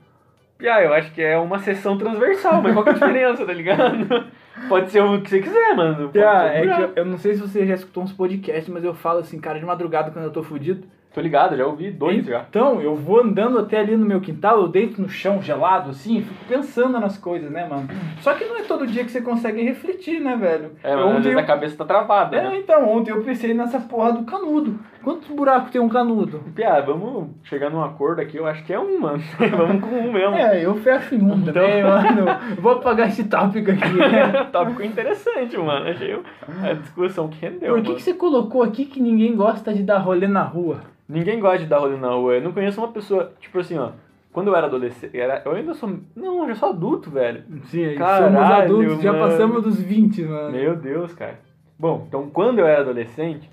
Ah, 0.62 0.82
eu 0.82 0.94
acho 0.94 1.12
que 1.12 1.22
é 1.22 1.38
uma 1.38 1.58
seção 1.58 1.98
transversal, 1.98 2.62
mas 2.62 2.74
qual 2.74 2.84
que 2.84 2.92
é 2.92 2.94
a 2.94 2.96
diferença, 2.96 3.46
tá 3.46 3.54
ligado? 3.54 4.26
Pode 4.70 4.92
ser 4.92 5.02
o 5.02 5.20
que 5.22 5.30
você 5.30 5.42
quiser, 5.42 5.76
mano. 5.76 6.12
Ah, 6.24 6.50
ser 6.50 6.68
é 6.68 6.76
que 6.76 6.82
eu, 6.82 6.92
eu 6.98 7.06
não 7.06 7.18
sei 7.18 7.34
se 7.34 7.42
você 7.42 7.66
já 7.66 7.74
escutou 7.74 8.04
uns 8.04 8.14
podcasts, 8.14 8.72
mas 8.72 8.84
eu 8.84 8.94
falo 8.94 9.20
assim, 9.20 9.40
cara, 9.40 9.58
de 9.58 9.66
madrugada 9.66 10.12
quando 10.12 10.26
eu 10.26 10.32
tô 10.32 10.44
fudido. 10.44 10.88
Tô 11.14 11.20
ligado, 11.20 11.58
já 11.58 11.66
ouvi 11.66 11.92
dois 11.92 12.26
já. 12.26 12.46
Então, 12.50 12.82
eu 12.82 12.96
vou 12.96 13.20
andando 13.22 13.60
até 13.60 13.80
ali 13.80 13.98
no 13.98 14.06
meu 14.06 14.22
quintal, 14.22 14.62
eu 14.62 14.68
deito 14.70 15.02
no 15.02 15.10
chão 15.10 15.42
gelado, 15.42 15.90
assim, 15.90 16.20
e 16.20 16.22
fico 16.22 16.46
pensando 16.48 16.98
nas 17.02 17.18
coisas, 17.18 17.52
né, 17.52 17.68
mano? 17.68 17.90
Só 18.22 18.34
que 18.34 18.46
não 18.46 18.58
é 18.58 18.62
todo 18.64 18.88
dia 18.88 19.04
que 19.04 19.12
você 19.12 19.20
consegue 19.22 19.62
refletir, 19.62 20.22
né, 20.22 20.38
velho? 20.38 20.72
É, 20.82 20.96
mas 20.96 21.00
às 21.06 21.12
ontem 21.12 21.22
vezes 21.24 21.34
eu... 21.34 21.40
a 21.40 21.44
cabeça 21.44 21.76
tá 21.78 21.84
travada, 21.84 22.38
É, 22.38 22.44
né? 22.44 22.58
então, 22.58 22.88
ontem 22.90 23.12
eu 23.12 23.22
pensei 23.24 23.54
nessa 23.54 23.78
porra 23.80 24.14
do 24.14 24.24
canudo. 24.24 24.80
Quantos 25.04 25.28
buracos 25.30 25.72
tem 25.72 25.82
um 25.82 25.90
canudo? 25.90 26.40
Piá, 26.56 26.80
vamos 26.80 27.30
chegar 27.44 27.70
num 27.70 27.84
acordo 27.84 28.22
aqui, 28.22 28.38
eu 28.38 28.46
acho 28.48 28.64
que 28.64 28.72
é 28.72 28.80
um, 28.80 29.00
mano. 29.02 29.22
vamos 29.58 29.82
com 29.82 29.96
um 29.96 30.14
mesmo. 30.14 30.36
É, 30.36 30.64
eu 30.66 30.76
fecho 30.76 31.16
em 31.16 31.22
um 31.22 31.34
Então- 31.36 31.54
também, 31.54 31.84
mano. 31.84 32.26
Vou 32.60 32.74
apagar 32.74 33.10
esse 33.10 33.26
tópico 33.26 33.70
aqui, 33.72 33.94
né? 33.98 34.46
Tópico 34.54 34.82
interessante, 34.82 35.58
mano. 35.58 35.90
Achei 35.90 36.18
a 36.64 36.74
discussão 36.74 37.28
que 37.28 37.42
rendeu. 37.42 37.74
Por 37.74 37.82
que, 37.82 37.88
mano. 37.90 37.96
que 37.96 38.02
você 38.02 38.14
colocou 38.14 38.64
aqui 38.64 38.86
que 38.86 39.02
ninguém 39.02 39.36
gosta 39.36 39.74
de 39.74 39.84
dar 39.84 39.98
rolê 39.98 40.28
na 40.28 40.44
rua? 40.44 40.78
Ninguém 41.12 41.40
gosta 41.42 41.60
de 41.60 41.66
dar 41.66 41.80
rolê 41.80 41.98
na 41.98 42.10
rua. 42.10 42.36
Eu 42.36 42.42
não 42.42 42.54
conheço 42.54 42.80
uma 42.80 42.92
pessoa, 42.92 43.34
tipo 43.40 43.60
assim, 43.60 43.78
ó. 43.78 43.92
Quando 44.32 44.48
eu 44.48 44.56
era 44.56 44.68
adolescente, 44.68 45.20
era, 45.20 45.42
eu 45.44 45.52
ainda 45.52 45.74
sou. 45.74 45.98
Não, 46.16 46.44
eu 46.44 46.48
já 46.48 46.56
sou 46.56 46.70
adulto, 46.70 47.10
velho. 47.10 47.44
Sim, 47.66 47.84
aí 47.84 47.98
Caralho, 47.98 48.34
somos 48.34 48.50
adultos, 48.50 49.02
já 49.02 49.12
mano. 49.12 49.26
passamos 49.26 49.64
dos 49.64 49.82
20, 49.82 50.24
mano. 50.24 50.52
Meu 50.52 50.74
Deus, 50.74 51.14
cara. 51.14 51.38
Bom, 51.78 52.06
então 52.08 52.30
quando 52.30 52.60
eu 52.60 52.66
era 52.66 52.80
adolescente, 52.80 53.50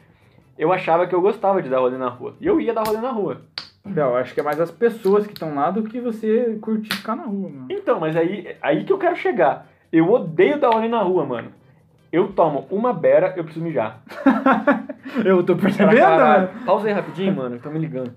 eu 0.56 0.72
achava 0.72 1.08
que 1.08 1.14
eu 1.14 1.20
gostava 1.20 1.60
de 1.60 1.68
dar 1.68 1.80
rolê 1.80 1.98
na 1.98 2.08
rua. 2.08 2.36
E 2.40 2.46
eu 2.46 2.60
ia 2.60 2.72
dar 2.72 2.86
rolê 2.86 3.00
na 3.00 3.10
rua. 3.10 3.40
Não, 3.84 4.14
acho 4.14 4.34
que 4.34 4.40
é 4.40 4.42
mais 4.42 4.60
as 4.60 4.70
pessoas 4.70 5.26
que 5.26 5.32
estão 5.32 5.54
lá 5.54 5.70
do 5.72 5.82
que 5.82 6.00
você 6.00 6.58
curtir 6.60 6.94
ficar 6.94 7.16
na 7.16 7.24
rua, 7.24 7.48
mano. 7.48 7.66
Então, 7.70 7.98
mas 7.98 8.16
aí, 8.16 8.54
aí 8.62 8.84
que 8.84 8.92
eu 8.92 8.98
quero 8.98 9.16
chegar. 9.16 9.66
Eu 9.90 10.08
odeio 10.12 10.60
dar 10.60 10.70
rolê 10.70 10.86
na 10.86 11.02
rua, 11.02 11.24
mano. 11.24 11.50
Eu 12.10 12.28
tomo 12.28 12.66
uma 12.70 12.92
beira, 12.92 13.34
eu 13.36 13.44
preciso 13.44 13.64
mijar. 13.64 14.02
Eu 15.24 15.42
tô 15.42 15.56
percebendo, 15.56 15.98
caralho. 15.98 16.48
mano. 16.52 16.64
Pausa 16.66 16.86
aí 16.86 16.92
rapidinho, 16.92 17.34
mano. 17.34 17.56
Estão 17.56 17.72
me 17.72 17.78
ligando. 17.78 18.12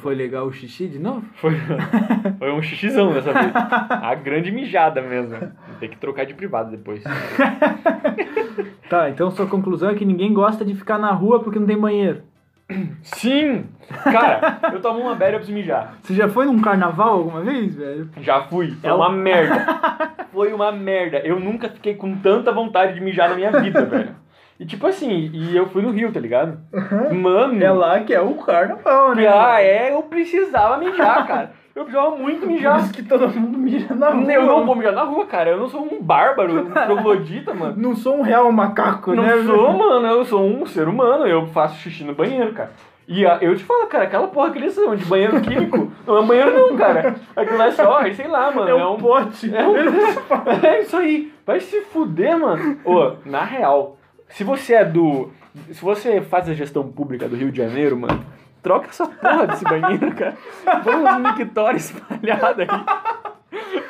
Foi 0.00 0.14
legal 0.14 0.46
o 0.46 0.52
xixi 0.52 0.88
de 0.88 0.98
novo? 0.98 1.22
Foi, 1.34 1.52
foi 2.38 2.52
um 2.52 2.60
xixizão 2.62 3.12
dessa 3.12 3.32
vez. 3.32 3.52
A 3.54 4.14
grande 4.14 4.50
mijada 4.50 5.00
mesmo. 5.00 5.36
Tem 5.78 5.88
que 5.88 5.96
trocar 5.96 6.24
de 6.26 6.34
privado 6.34 6.70
depois. 6.70 7.02
Tá, 8.88 9.10
então 9.10 9.32
sua 9.32 9.48
conclusão 9.48 9.90
é 9.90 9.94
que 9.96 10.04
ninguém 10.04 10.32
gosta 10.32 10.64
de 10.64 10.72
ficar 10.72 10.96
na 10.96 11.10
rua 11.10 11.42
porque 11.42 11.58
não 11.58 11.66
tem 11.66 11.76
banheiro. 11.76 12.22
Sim! 13.02 13.66
Cara, 14.02 14.58
eu 14.72 14.80
tomo 14.80 15.00
uma 15.00 15.14
beira, 15.14 15.34
eu 15.34 15.38
preciso 15.38 15.56
mijar. 15.56 15.94
Você 16.02 16.14
já 16.14 16.28
foi 16.28 16.46
num 16.46 16.60
carnaval 16.60 17.10
alguma 17.18 17.40
vez, 17.42 17.74
velho? 17.76 18.10
Já 18.18 18.42
fui. 18.42 18.76
É 18.82 18.92
uma 18.92 19.08
um- 19.08 19.12
merda. 19.12 19.66
Foi 20.32 20.52
uma 20.52 20.72
merda. 20.72 21.18
Eu 21.18 21.38
nunca 21.38 21.68
fiquei 21.68 21.94
com 21.94 22.16
tanta 22.16 22.50
vontade 22.52 22.94
de 22.94 23.00
mijar 23.00 23.28
na 23.30 23.36
minha 23.36 23.52
vida, 23.52 23.84
velho. 23.84 24.14
E 24.58 24.66
tipo 24.66 24.86
assim, 24.86 25.30
e 25.32 25.54
eu 25.56 25.66
fui 25.68 25.82
no 25.82 25.90
Rio, 25.92 26.10
tá 26.12 26.18
ligado? 26.18 26.58
Mano. 27.14 27.62
É 27.62 27.70
lá 27.70 28.00
que 28.00 28.12
é 28.14 28.20
o 28.20 28.34
carnaval, 28.34 29.14
né? 29.14 29.26
Ah, 29.28 29.60
é, 29.62 29.92
eu 29.92 30.02
precisava 30.02 30.78
mijar, 30.78 31.26
cara. 31.26 31.52
Eu 31.76 31.84
precisava 31.84 32.16
muito 32.16 32.40
Por 32.40 32.48
mijar. 32.48 32.80
isso 32.80 32.92
que 32.92 33.02
todo 33.02 33.28
mundo 33.28 33.58
mira 33.58 33.94
na 33.94 34.08
rua. 34.10 34.32
Eu 34.32 34.46
não 34.46 34.64
vou 34.64 34.74
mijar 34.74 34.94
na 34.94 35.02
rua, 35.02 35.26
cara. 35.26 35.50
Eu 35.50 35.58
não 35.58 35.68
sou 35.68 35.82
um 35.82 36.02
bárbaro, 36.02 36.60
um 36.62 36.70
troglodita, 36.70 37.52
mano. 37.52 37.74
Não 37.76 37.94
sou 37.94 38.16
um 38.16 38.22
real 38.22 38.50
macaco, 38.50 39.14
Não 39.14 39.22
né? 39.22 39.42
sou, 39.44 39.72
mano, 39.74 40.06
eu 40.06 40.24
sou 40.24 40.42
um 40.46 40.64
ser 40.64 40.88
humano, 40.88 41.26
eu 41.26 41.46
faço 41.48 41.78
xixi 41.78 42.02
no 42.02 42.14
banheiro, 42.14 42.52
cara. 42.54 42.70
E 43.06 43.24
a- 43.26 43.38
eu 43.40 43.54
te 43.54 43.62
falo, 43.62 43.86
cara, 43.86 44.04
aquela 44.04 44.26
porra 44.26 44.50
que 44.50 44.58
eles 44.58 44.72
são 44.72 44.96
de 44.96 45.04
banheiro 45.04 45.40
químico, 45.42 45.92
não 46.06 46.16
é 46.16 46.20
um 46.20 46.26
banheiro 46.26 46.50
não, 46.52 46.76
cara. 46.76 47.14
Aquilo 47.36 47.62
é 47.62 47.70
só, 47.70 48.00
é, 48.00 48.12
sei 48.14 48.26
lá, 48.26 48.50
mano. 48.50 48.68
É 48.70 48.86
um 48.86 48.96
pote. 48.96 49.54
É, 49.54 49.64
um- 49.68 49.76
é 50.66 50.80
isso 50.80 50.96
aí. 50.96 51.30
Vai 51.46 51.60
se 51.60 51.82
fuder, 51.82 52.36
mano. 52.38 52.78
Ô, 52.84 53.12
na 53.24 53.44
real, 53.44 53.96
se 54.30 54.42
você 54.42 54.74
é 54.74 54.84
do. 54.84 55.30
Se 55.70 55.80
você 55.82 56.20
faz 56.20 56.48
a 56.48 56.54
gestão 56.54 56.82
pública 56.90 57.28
do 57.28 57.36
Rio 57.36 57.52
de 57.52 57.58
Janeiro, 57.58 57.96
mano, 57.96 58.20
troca 58.66 58.88
essa 58.88 59.06
porra 59.06 59.46
desse 59.46 59.62
banheiro, 59.70 60.12
cara. 60.16 60.36
Põe 60.82 60.94
uns 60.96 61.36
mictórios 61.38 61.84
espalhados 61.84 62.58
aí. 62.58 62.66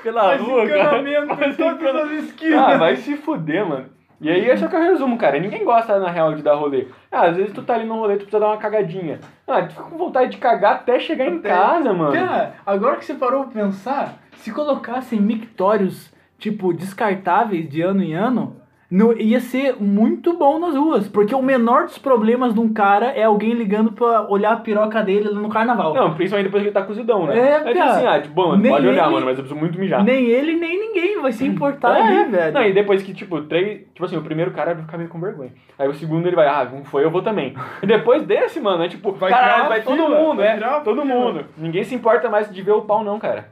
Pela 0.03 0.21
Faz 0.23 0.41
rua, 0.41 0.67
cara. 0.69 1.55
todas 1.57 1.97
as 1.97 2.11
esquinas. 2.25 2.59
Ah, 2.61 2.77
vai 2.77 2.97
se 2.97 3.17
fuder, 3.17 3.67
mano. 3.67 3.87
E 4.21 4.31
aí, 4.31 4.49
é 4.49 4.55
o 4.55 4.69
que 4.69 4.77
eu 4.77 4.81
resumo, 4.81 5.19
cara. 5.19 5.39
Ninguém 5.39 5.65
gosta, 5.65 5.99
na 5.99 6.11
real, 6.11 6.35
de 6.35 6.43
dar 6.43 6.55
rolê. 6.55 6.89
Ah, 7.11 7.27
às 7.27 7.37
vezes 7.37 7.53
tu 7.53 7.63
tá 7.63 7.75
ali 7.75 7.85
no 7.85 7.95
rolê, 7.97 8.15
tu 8.15 8.21
precisa 8.21 8.41
dar 8.41 8.47
uma 8.49 8.57
cagadinha. 8.57 9.19
Ah, 9.47 9.63
tu 9.63 9.71
fica 9.75 9.83
com 9.85 9.99
vontade 9.99 10.31
de 10.33 10.37
cagar 10.39 10.75
até 10.77 10.99
chegar 11.01 11.27
em 11.27 11.39
Até- 11.39 11.49
casa, 11.49 11.93
mano. 11.93 12.13
Cara, 12.13 12.55
agora 12.65 12.97
que 12.97 13.05
você 13.05 13.15
parou 13.15 13.45
pra 13.45 13.63
pensar, 13.63 14.15
se 14.37 14.53
colocassem 14.53 15.21
mictórios, 15.21 16.11
tipo, 16.39 16.73
descartáveis 16.73 17.69
de 17.69 17.83
ano 17.83 18.03
em 18.03 18.15
ano, 18.15 18.57
não, 18.91 19.13
ia 19.13 19.41
ser 19.41 19.77
muito 19.81 20.37
bom 20.39 20.59
nas 20.61 20.75
ruas. 20.77 21.09
Porque 21.09 21.35
o 21.35 21.43
menor 21.43 21.85
dos 21.85 21.99
problemas 21.99 22.55
de 22.55 22.61
um 22.61 22.73
cara 22.73 23.07
é 23.07 23.25
alguém 23.25 23.53
ligando 23.53 23.91
pra 23.93 24.23
olhar 24.31 24.53
a 24.53 24.57
piroca 24.57 25.03
dele 25.03 25.31
no 25.31 25.49
carnaval. 25.49 25.93
Não, 25.93 26.15
principalmente 26.15 26.47
depois 26.47 26.63
que 26.63 26.69
ele 26.69 26.75
tá 26.75 26.83
cozidão, 26.83 27.27
né? 27.27 27.37
É, 27.39 27.59
tipo 27.65 27.75
cara. 27.79 27.91
assim, 27.91 28.07
ah, 28.07 28.21
tipo, 28.21 28.35
bom, 28.35 28.51
pode 28.61 28.87
olhar, 28.87 29.05
ele- 29.05 29.13
mano, 29.15 29.27
mas 29.27 29.39
eu 29.39 29.45
preciso 29.45 29.57
muito 29.59 29.79
mijar. 29.79 30.05
Nem 30.05 30.27
ele, 30.27 30.55
nem 30.57 30.79
ninguém 30.79 31.21
vai 31.21 31.33
se 31.33 31.45
importar 31.45 31.97
É, 31.99 32.03
ali, 32.03 32.31
velho. 32.31 32.53
Não, 32.55 32.63
e 32.63 32.73
depois 32.73 33.03
que, 33.03 33.13
tipo, 33.13 33.41
três. 33.43 33.81
Tipo 33.93 34.05
assim, 34.05 34.17
o 34.17 34.23
primeiro 34.23 34.53
cara 34.53 34.75
vai 34.75 34.85
ficar 34.85 34.99
meio 34.99 35.11
com 35.11 35.19
vergonha. 35.21 35.53
Aí 35.79 35.89
o 35.89 35.95
segundo 35.95 36.27
ele 36.27 36.37
vai, 36.37 36.47
ah, 36.47 36.69
não 36.73 36.85
foi, 36.85 37.05
eu 37.05 37.11
vou 37.11 37.23
também. 37.23 37.55
E 37.83 37.87
depois 37.87 38.23
desse, 38.25 38.61
mano, 38.61 38.85
é 38.85 38.89
tipo, 38.89 39.13
Vai 39.13 39.31
caralho, 39.31 39.69
vai 39.69 39.83
todo 39.83 39.97
fila, 39.97 40.19
mundo, 40.21 40.37
vai 40.39 40.47
é, 40.49 40.81
todo 40.85 41.03
fila. 41.03 41.05
mundo. 41.15 41.45
Ninguém 41.59 41.83
se 41.85 41.95
importa 41.95 42.29
mais 42.29 42.49
de 42.53 42.63
ver 42.63 42.73
o 42.73 42.83
pau, 42.83 43.03
não, 43.03 43.19
cara. 43.19 43.49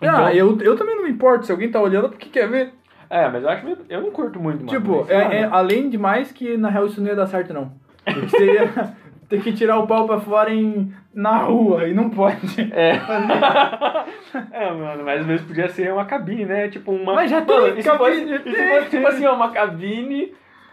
Então- 0.00 0.24
Ah, 0.26 0.34
eu, 0.34 0.58
eu 0.60 0.76
também 0.76 0.96
não 0.96 1.04
me 1.04 1.10
importo. 1.10 1.46
Se 1.46 1.52
alguém 1.52 1.70
tá 1.70 1.80
olhando, 1.80 2.08
porque 2.08 2.28
quer 2.28 2.48
ver. 2.48 2.72
É, 3.14 3.28
mas 3.28 3.42
eu 3.42 3.48
acho 3.50 3.64
meio, 3.64 3.76
eu 3.90 4.00
não 4.00 4.10
curto 4.10 4.40
muito, 4.40 4.64
mano. 4.64 4.68
tipo, 4.78 5.04
é, 5.06 5.40
é- 5.42 5.44
além 5.44 5.90
de 5.90 5.98
mais 5.98 6.32
que 6.32 6.56
na 6.56 6.70
real 6.70 6.86
isso 6.86 6.98
não 7.00 7.08
ia 7.08 7.14
dar 7.14 7.26
certo, 7.26 7.52
não. 7.52 7.70
Porque 8.04 8.20
você 8.28 8.54
ia 8.54 8.94
ter 9.28 9.42
que 9.42 9.52
tirar 9.52 9.78
o 9.78 9.86
pau 9.86 10.06
pra 10.06 10.18
fora 10.18 10.50
em, 10.52 10.90
na 11.14 11.36
rua 11.38 11.86
e 11.86 11.92
não 11.92 12.08
pode. 12.08 12.72
É. 12.72 12.92
é, 14.50 14.72
mano, 14.72 15.04
mas 15.04 15.20
às 15.20 15.26
vezes 15.26 15.44
podia 15.46 15.68
ser 15.68 15.92
uma 15.92 16.04
cabine, 16.06 16.46
né? 16.46 16.68
Tipo 16.68 16.92
uma. 16.92 17.14
Mas 17.14 17.30
já 17.30 17.42
tem 17.42 17.54
Mano, 17.54 17.82
cabine, 17.82 18.38
se 18.38 18.44
tem. 18.44 18.54
fosse, 18.68 18.90
tipo 18.90 19.06
assim, 19.06 19.26
uma 19.26 19.50
cabine 19.50 20.32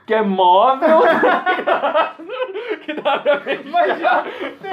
que 0.09 0.13
é 0.15 0.23
móvel. 0.23 1.01
que 2.83 2.93
dá 2.93 3.19
pra 3.19 3.35
ver. 3.35 3.61
Mas 3.71 3.99
já 3.99 4.23
tem. 4.59 4.71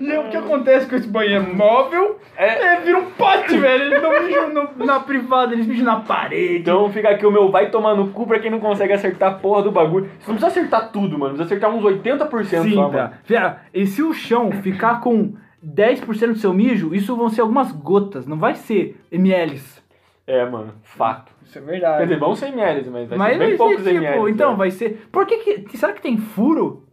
E 0.00 0.16
o 0.16 0.30
que 0.30 0.36
acontece 0.38 0.88
com 0.88 0.96
esse 0.96 1.06
banheiro 1.06 1.54
móvel? 1.54 2.18
É. 2.34 2.72
É, 2.72 2.80
vira 2.80 2.96
um 2.96 3.10
pote, 3.10 3.58
velho. 3.58 3.84
Eles 3.84 4.02
não 4.02 4.22
mijam 4.22 4.86
na 4.86 5.00
privada, 5.00 5.52
eles 5.52 5.66
mijam 5.66 5.84
na 5.84 6.00
parede. 6.00 6.60
Então 6.60 6.90
fica 6.90 7.10
aqui 7.10 7.26
o 7.26 7.30
meu 7.30 7.50
vai 7.50 7.68
tomar 7.68 7.94
no 7.94 8.08
cu 8.08 8.26
pra 8.26 8.38
quem 8.38 8.50
não 8.50 8.60
consegue 8.60 8.94
acertar 8.94 9.32
a 9.32 9.34
porra 9.34 9.64
do 9.64 9.70
bagulho. 9.70 10.06
Você 10.18 10.30
não 10.32 10.38
precisa 10.38 10.46
acertar 10.46 10.90
tudo, 10.90 11.18
mano. 11.18 11.34
Precisa 11.34 11.54
acertar 11.54 11.70
uns 11.70 11.84
80% 11.84 12.62
Sim, 12.62 12.74
só, 12.74 12.88
tá. 12.88 13.12
mano. 13.28 13.56
E 13.74 13.86
se 13.86 14.02
o 14.02 14.14
chão 14.14 14.50
ficar 14.52 15.02
com 15.02 15.34
10% 15.62 16.28
do 16.28 16.38
seu 16.38 16.54
mijo, 16.54 16.94
isso 16.94 17.14
vão 17.14 17.28
ser 17.28 17.42
algumas 17.42 17.72
gotas, 17.72 18.26
não 18.26 18.38
vai 18.38 18.54
ser 18.54 18.98
mLs. 19.12 19.82
É, 20.26 20.48
mano, 20.48 20.72
fato. 20.82 21.31
Isso 21.52 21.58
é 21.58 21.62
Quer 21.62 21.70
verdade. 21.70 22.02
dizer, 22.04 22.18
vão 22.18 22.34
ser 22.34 22.46
ml, 22.46 22.90
mas 22.90 23.08
vai 23.10 23.18
Mas 23.18 23.32
ser 23.34 23.38
bem 23.38 23.48
vai 23.48 23.56
poucos 23.58 23.82
ser 23.84 23.90
tipo, 23.92 24.04
ml. 24.04 24.30
então 24.30 24.50
né? 24.52 24.56
vai 24.56 24.70
ser. 24.70 25.06
Por 25.12 25.26
que, 25.26 25.36
que 25.64 25.76
será 25.76 25.92
que 25.92 26.00
tem 26.00 26.16
furo 26.16 26.84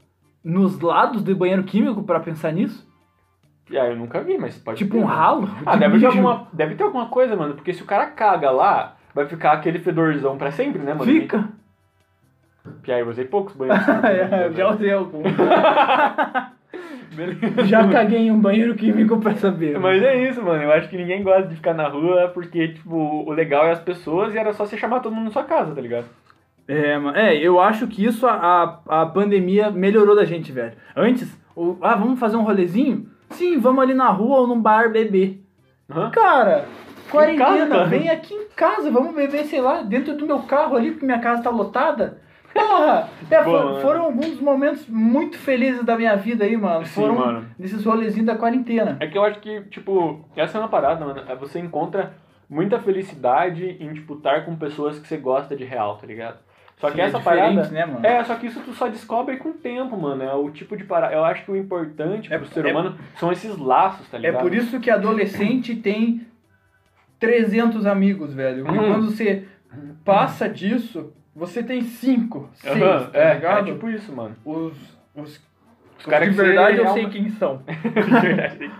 nos 0.43 0.81
lados 0.81 1.23
do 1.23 1.33
banheiro 1.33 1.63
químico 1.63 2.03
pra 2.03 2.19
pensar 2.19 2.51
nisso? 2.51 2.85
Ah, 3.71 3.87
eu 3.87 3.95
nunca 3.95 4.19
vi, 4.21 4.37
mas 4.37 4.57
pode 4.57 4.79
Tipo 4.79 4.93
ter, 4.93 4.97
um 4.97 5.05
mano. 5.05 5.15
ralo? 5.15 5.49
Ah, 5.65 5.75
de 5.75 5.79
deve 5.79 5.99
ter, 5.99 6.05
mijo? 6.07 6.07
alguma, 6.07 6.47
deve 6.51 6.75
ter 6.75 6.83
alguma 6.83 7.05
coisa, 7.05 7.35
mano. 7.37 7.53
Porque 7.53 7.71
se 7.71 7.81
o 7.83 7.85
cara 7.85 8.07
caga 8.07 8.51
lá, 8.51 8.97
vai 9.15 9.27
ficar 9.27 9.53
aquele 9.53 9.79
fedorzão 9.79 10.37
pra 10.37 10.51
sempre, 10.51 10.81
né, 10.81 10.93
mano? 10.93 11.05
Fica. 11.09 11.47
E 12.85 12.91
aí 12.91 12.99
eu 12.99 13.07
usei 13.07 13.23
poucos 13.25 13.55
banheiros. 13.55 13.85
É, 14.03 14.47
eu 14.47 14.53
já 14.53 14.69
usei 14.71 14.91
algum. 14.91 15.21
Beleza. 17.13 17.65
Já 17.65 17.87
caguei 17.87 18.19
em 18.19 18.31
um 18.31 18.39
banheiro 18.39 18.75
químico 18.75 19.19
pra 19.19 19.35
saber. 19.35 19.79
Mas 19.79 20.01
é 20.03 20.29
isso, 20.29 20.41
mano. 20.41 20.63
Eu 20.63 20.71
acho 20.71 20.89
que 20.89 20.97
ninguém 20.97 21.23
gosta 21.23 21.47
de 21.47 21.55
ficar 21.55 21.73
na 21.73 21.87
rua 21.87 22.29
porque, 22.33 22.69
tipo, 22.69 22.95
o 22.95 23.31
legal 23.31 23.65
é 23.65 23.71
as 23.71 23.79
pessoas 23.79 24.33
e 24.33 24.37
era 24.37 24.53
só 24.53 24.65
você 24.65 24.77
chamar 24.77 24.99
todo 24.99 25.13
mundo 25.13 25.25
na 25.25 25.31
sua 25.31 25.43
casa, 25.43 25.73
tá 25.73 25.81
ligado? 25.81 26.05
É, 26.67 26.99
é, 27.15 27.35
eu 27.35 27.59
acho 27.59 27.87
que 27.87 28.05
isso 28.05 28.27
a, 28.27 28.79
a, 28.87 29.01
a 29.01 29.05
pandemia 29.07 29.71
melhorou 29.71 30.15
da 30.15 30.23
gente, 30.23 30.51
velho. 30.51 30.73
Antes, 30.95 31.35
o, 31.55 31.75
ah, 31.81 31.95
vamos 31.95 32.19
fazer 32.19 32.37
um 32.37 32.43
rolezinho? 32.43 33.09
Sim, 33.31 33.57
vamos 33.57 33.83
ali 33.83 33.93
na 33.93 34.09
rua 34.09 34.41
ou 34.41 34.47
num 34.47 34.61
bar 34.61 34.91
beber. 34.91 35.43
Hã? 35.89 36.11
Cara, 36.11 36.65
quarentena, 37.09 37.67
casa? 37.67 37.85
vem 37.85 38.09
aqui 38.09 38.35
em 38.35 38.47
casa, 38.55 38.91
vamos 38.91 39.15
beber, 39.15 39.45
sei 39.45 39.61
lá, 39.61 39.81
dentro 39.81 40.15
do 40.15 40.27
meu 40.27 40.39
carro 40.43 40.75
ali, 40.75 40.91
porque 40.91 41.05
minha 41.05 41.19
casa 41.19 41.41
tá 41.41 41.49
lotada. 41.49 42.21
Porra! 42.53 43.09
É, 43.29 43.43
Boa, 43.43 43.73
for- 43.75 43.81
foram 43.81 44.01
alguns 44.05 44.31
dos 44.31 44.41
momentos 44.41 44.87
muito 44.87 45.37
felizes 45.37 45.83
da 45.83 45.95
minha 45.95 46.15
vida 46.15 46.43
aí, 46.45 46.57
mano. 46.57 46.85
Sim, 46.85 47.01
foram 47.01 47.15
mano. 47.15 47.45
nesses 47.57 47.85
rolezinhos 47.85 48.25
da 48.25 48.35
quarentena. 48.35 48.97
É 48.99 49.07
que 49.07 49.17
eu 49.17 49.23
acho 49.23 49.39
que, 49.39 49.61
tipo, 49.65 50.25
essa 50.35 50.57
é 50.57 50.61
uma 50.61 50.67
parada, 50.67 51.05
mano. 51.05 51.21
É 51.27 51.35
Você 51.35 51.59
encontra 51.59 52.13
muita 52.49 52.79
felicidade 52.79 53.77
em, 53.79 53.93
tipo, 53.93 54.15
estar 54.15 54.45
com 54.45 54.55
pessoas 54.55 54.97
que 54.99 55.07
você 55.07 55.17
gosta 55.17 55.55
de 55.55 55.63
real, 55.63 55.97
tá 55.97 56.07
ligado? 56.07 56.37
Só 56.77 56.89
que 56.89 56.99
é 57.01 57.05
essa 57.05 57.19
parada. 57.19 57.67
né, 57.69 57.85
mano? 57.85 58.05
É, 58.05 58.23
só 58.23 58.35
que 58.35 58.47
isso 58.47 58.61
tu 58.61 58.71
só 58.73 58.87
descobre 58.87 59.35
com 59.37 59.49
o 59.49 59.53
tempo, 59.53 59.97
mano. 59.99 60.23
É 60.23 60.33
o 60.33 60.49
tipo 60.49 60.75
de 60.77 60.85
parada. 60.85 61.13
Eu 61.13 61.23
acho 61.25 61.43
que 61.43 61.51
o 61.51 61.55
importante 61.57 62.33
É- 62.33 62.37
pro 62.37 62.47
ser 62.47 62.65
é- 62.65 62.71
humano 62.71 62.97
são 63.17 63.31
esses 63.33 63.57
laços, 63.57 64.07
tá 64.09 64.17
É 64.17 64.21
ligado? 64.21 64.41
por 64.41 64.53
isso 64.55 64.79
que 64.79 64.89
adolescente 64.89 65.75
tem 65.75 66.25
300 67.19 67.85
amigos, 67.85 68.33
velho. 68.33 68.63
Hum. 68.63 68.75
quando 68.75 69.11
você 69.11 69.45
passa 70.05 70.47
disso, 70.49 71.13
você 71.39 71.63
tem 71.63 71.81
5, 71.81 72.49
6, 72.53 72.75
Aham, 72.75 73.05
tá 73.05 73.17
é, 73.17 73.33
ligado? 73.35 73.69
é 73.69 73.71
tipo 73.71 73.89
isso, 73.89 74.13
mano. 74.13 74.35
Os, 74.43 74.73
os, 75.15 75.41
os 75.97 76.05
caras 76.05 76.29
de 76.29 76.35
verdade 76.35 76.77
você 76.77 76.83
eu 76.83 76.93
sei 76.93 77.09
quem 77.09 77.29
são. 77.29 77.63
De 77.65 78.19
verdade. 78.19 78.71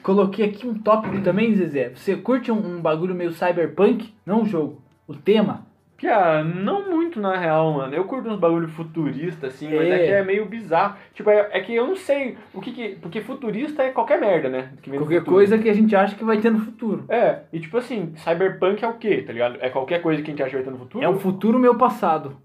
Coloquei 0.00 0.48
aqui 0.48 0.64
um 0.64 0.74
tópico 0.78 1.20
também, 1.22 1.52
Zezé. 1.56 1.88
Você 1.88 2.14
curte 2.16 2.52
um, 2.52 2.76
um 2.76 2.80
bagulho 2.80 3.16
meio 3.16 3.32
cyberpunk? 3.32 4.14
Não 4.24 4.42
o 4.42 4.46
jogo, 4.46 4.80
o 5.08 5.14
tema. 5.14 5.65
Pia, 5.96 6.44
não 6.44 6.90
muito 6.90 7.18
na 7.18 7.36
real, 7.38 7.72
mano. 7.72 7.94
Eu 7.94 8.04
curto 8.04 8.28
uns 8.28 8.38
bagulho 8.38 8.68
futurista, 8.68 9.46
assim, 9.46 9.66
mas 9.74 9.88
é 9.88 9.94
É. 10.02 10.06
que 10.06 10.12
é 10.12 10.22
meio 10.22 10.44
bizarro. 10.44 10.94
Tipo, 11.14 11.30
é, 11.30 11.48
é 11.52 11.60
que 11.60 11.74
eu 11.74 11.86
não 11.86 11.96
sei 11.96 12.36
o 12.52 12.60
que 12.60 12.70
que... 12.70 12.88
Porque 12.96 13.22
futurista 13.22 13.82
é 13.82 13.90
qualquer 13.90 14.20
merda, 14.20 14.50
né? 14.50 14.72
Qualquer 14.98 15.24
coisa 15.24 15.56
que 15.56 15.70
a 15.70 15.72
gente 15.72 15.96
acha 15.96 16.14
que 16.14 16.22
vai 16.24 16.38
ter 16.38 16.50
no 16.50 16.58
futuro. 16.58 17.04
É, 17.08 17.40
e 17.50 17.58
tipo 17.58 17.78
assim, 17.78 18.12
cyberpunk 18.16 18.84
é 18.84 18.88
o 18.88 18.94
quê, 18.98 19.22
tá 19.22 19.32
ligado? 19.32 19.56
É 19.60 19.70
qualquer 19.70 20.02
coisa 20.02 20.20
que 20.20 20.28
a 20.28 20.32
gente 20.32 20.42
acha 20.42 20.50
que 20.50 20.56
vai 20.56 20.64
ter 20.64 20.70
no 20.70 20.78
futuro? 20.78 21.02
É 21.02 21.08
um 21.08 21.18
futuro 21.18 21.58
meu 21.58 21.76
passado. 21.76 22.36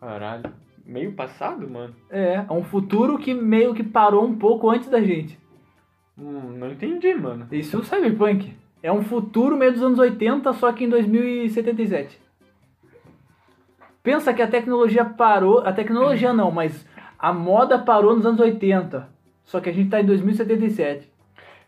Caralho. 0.00 0.44
Meio 0.86 1.12
passado, 1.12 1.68
mano? 1.68 1.94
É, 2.08 2.44
é 2.48 2.52
um 2.52 2.62
futuro 2.62 3.18
que 3.18 3.34
meio 3.34 3.74
que 3.74 3.82
parou 3.82 4.24
um 4.24 4.36
pouco 4.36 4.70
antes 4.70 4.88
da 4.88 5.02
gente. 5.02 5.38
Hum, 6.16 6.54
não 6.56 6.70
entendi, 6.70 7.12
mano. 7.14 7.46
Isso 7.50 7.76
é 7.76 7.80
o 7.80 7.84
cyberpunk. 7.84 8.54
É 8.86 8.92
um 8.92 9.02
futuro 9.02 9.56
meio 9.56 9.72
dos 9.72 9.82
anos 9.82 9.98
80, 9.98 10.52
só 10.52 10.70
que 10.70 10.84
em 10.84 10.88
2077. 10.88 12.20
Pensa 14.00 14.32
que 14.32 14.40
a 14.40 14.46
tecnologia 14.46 15.04
parou. 15.04 15.58
A 15.66 15.72
tecnologia 15.72 16.32
não, 16.32 16.52
mas 16.52 16.88
a 17.18 17.32
moda 17.32 17.80
parou 17.80 18.14
nos 18.14 18.24
anos 18.24 18.38
80. 18.38 19.08
Só 19.42 19.58
que 19.58 19.70
a 19.70 19.72
gente 19.72 19.90
tá 19.90 20.00
em 20.00 20.04
2077. 20.04 21.10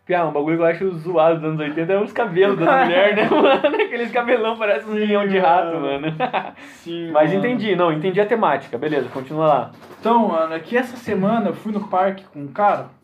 Pia, 0.05 0.25
um 0.25 0.31
bagulho 0.31 0.55
que 0.55 0.63
eu 0.63 0.67
acho 0.67 0.91
zoado 0.91 1.41
dos 1.41 1.43
anos 1.43 1.59
80 1.59 1.91
é 1.91 2.01
os 2.01 2.13
cabelos 2.13 2.57
das 2.57 2.85
mulheres, 2.85 3.15
né, 3.17 3.27
mano? 3.35 3.75
Aqueles 3.75 4.11
cabelão 4.13 4.57
parecem 4.57 4.89
um 4.89 4.95
leão 4.95 5.27
de 5.27 5.39
rato, 5.39 5.77
mano. 5.77 6.07
Sim. 6.75 7.11
Mas 7.11 7.33
entendi, 7.33 7.75
não, 7.75 7.91
entendi 7.91 8.21
a 8.21 8.25
temática. 8.25 8.77
Beleza, 8.77 9.09
continua 9.09 9.45
lá. 9.45 9.71
Então, 9.99 10.29
mano, 10.29 10.55
aqui 10.55 10.77
essa 10.77 10.95
semana 10.95 11.49
eu 11.49 11.53
fui 11.53 11.73
no 11.73 11.85
parque 11.89 12.23
com 12.31 12.39
um 12.39 12.47
cara. 12.47 12.97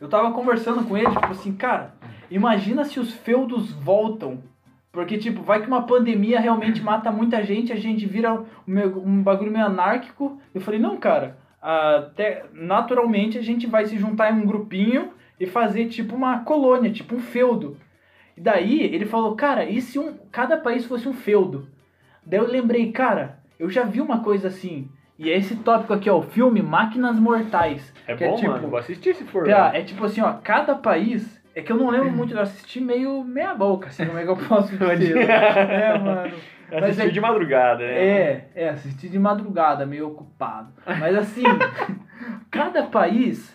Eu 0.00 0.08
tava 0.08 0.32
conversando 0.32 0.86
com 0.86 0.96
ele, 0.96 1.10
tipo 1.10 1.30
assim, 1.30 1.54
cara, 1.54 1.93
imagina 2.30 2.84
se 2.84 2.98
os 2.98 3.12
feudos 3.12 3.72
voltam. 3.72 4.42
Porque, 4.92 5.18
tipo, 5.18 5.42
vai 5.42 5.60
que 5.60 5.66
uma 5.66 5.82
pandemia 5.82 6.38
realmente 6.38 6.80
mata 6.82 7.10
muita 7.10 7.42
gente, 7.42 7.72
a 7.72 7.76
gente 7.76 8.06
vira 8.06 8.44
um, 8.66 9.22
bagulho 9.22 9.50
meio 9.50 9.66
anárquico. 9.66 10.40
Eu 10.54 10.60
falei, 10.60 10.78
não, 10.78 10.96
cara, 10.96 11.36
até 11.60 12.44
naturalmente 12.52 13.36
a 13.36 13.42
gente 13.42 13.66
vai 13.66 13.86
se 13.86 13.98
juntar 13.98 14.32
em 14.32 14.40
um 14.40 14.46
grupinho 14.46 15.10
e 15.38 15.46
fazer, 15.46 15.86
tipo, 15.86 16.14
uma 16.14 16.40
colônia, 16.44 16.92
tipo 16.92 17.16
um 17.16 17.20
feudo. 17.20 17.76
E 18.36 18.40
daí 18.40 18.82
ele 18.82 19.04
falou, 19.04 19.34
cara, 19.34 19.64
e 19.64 19.80
se 19.80 19.98
um, 19.98 20.14
cada 20.30 20.56
país 20.56 20.84
fosse 20.84 21.08
um 21.08 21.12
feudo? 21.12 21.68
Daí 22.24 22.38
eu 22.38 22.46
lembrei, 22.46 22.92
cara, 22.92 23.38
eu 23.58 23.68
já 23.68 23.82
vi 23.84 24.00
uma 24.00 24.20
coisa 24.20 24.48
assim. 24.48 24.88
E 25.18 25.30
é 25.30 25.36
esse 25.36 25.56
tópico 25.56 25.92
aqui, 25.92 26.10
ó, 26.10 26.18
o 26.18 26.22
filme 26.22 26.60
Máquinas 26.60 27.18
Mortais. 27.18 27.92
É 28.06 28.16
que 28.16 28.26
bom, 28.26 28.34
é 28.34 28.36
tipo, 28.36 28.50
mano. 28.50 28.68
Vou 28.68 28.78
assistir 28.78 29.14
se 29.14 29.24
for. 29.24 29.46
Mano. 29.46 29.76
é 29.76 29.82
tipo 29.82 30.04
assim, 30.04 30.20
ó, 30.20 30.32
cada 30.34 30.74
país. 30.74 31.42
É 31.54 31.62
que 31.62 31.70
eu 31.72 31.76
não 31.76 31.90
lembro 31.90 32.10
muito, 32.12 32.34
eu 32.34 32.40
assisti 32.40 32.80
meio 32.80 33.22
meia 33.24 33.54
boca, 33.54 33.88
assim, 33.88 34.06
como 34.06 34.18
é 34.18 34.24
que 34.24 34.30
eu 34.30 34.36
posso 34.36 34.72
dizer. 34.96 35.18
é, 35.28 35.98
mano. 35.98 36.34
Mas 36.70 36.82
Assistiu 36.84 37.04
é, 37.08 37.10
de 37.12 37.20
madrugada, 37.20 37.86
né? 37.86 37.94
é, 38.06 38.48
é, 38.54 38.68
assisti 38.70 39.08
de 39.08 39.18
madrugada, 39.18 39.86
meio 39.86 40.08
ocupado. 40.08 40.72
Mas 40.98 41.14
assim, 41.14 41.44
cada 42.50 42.82
país 42.84 43.54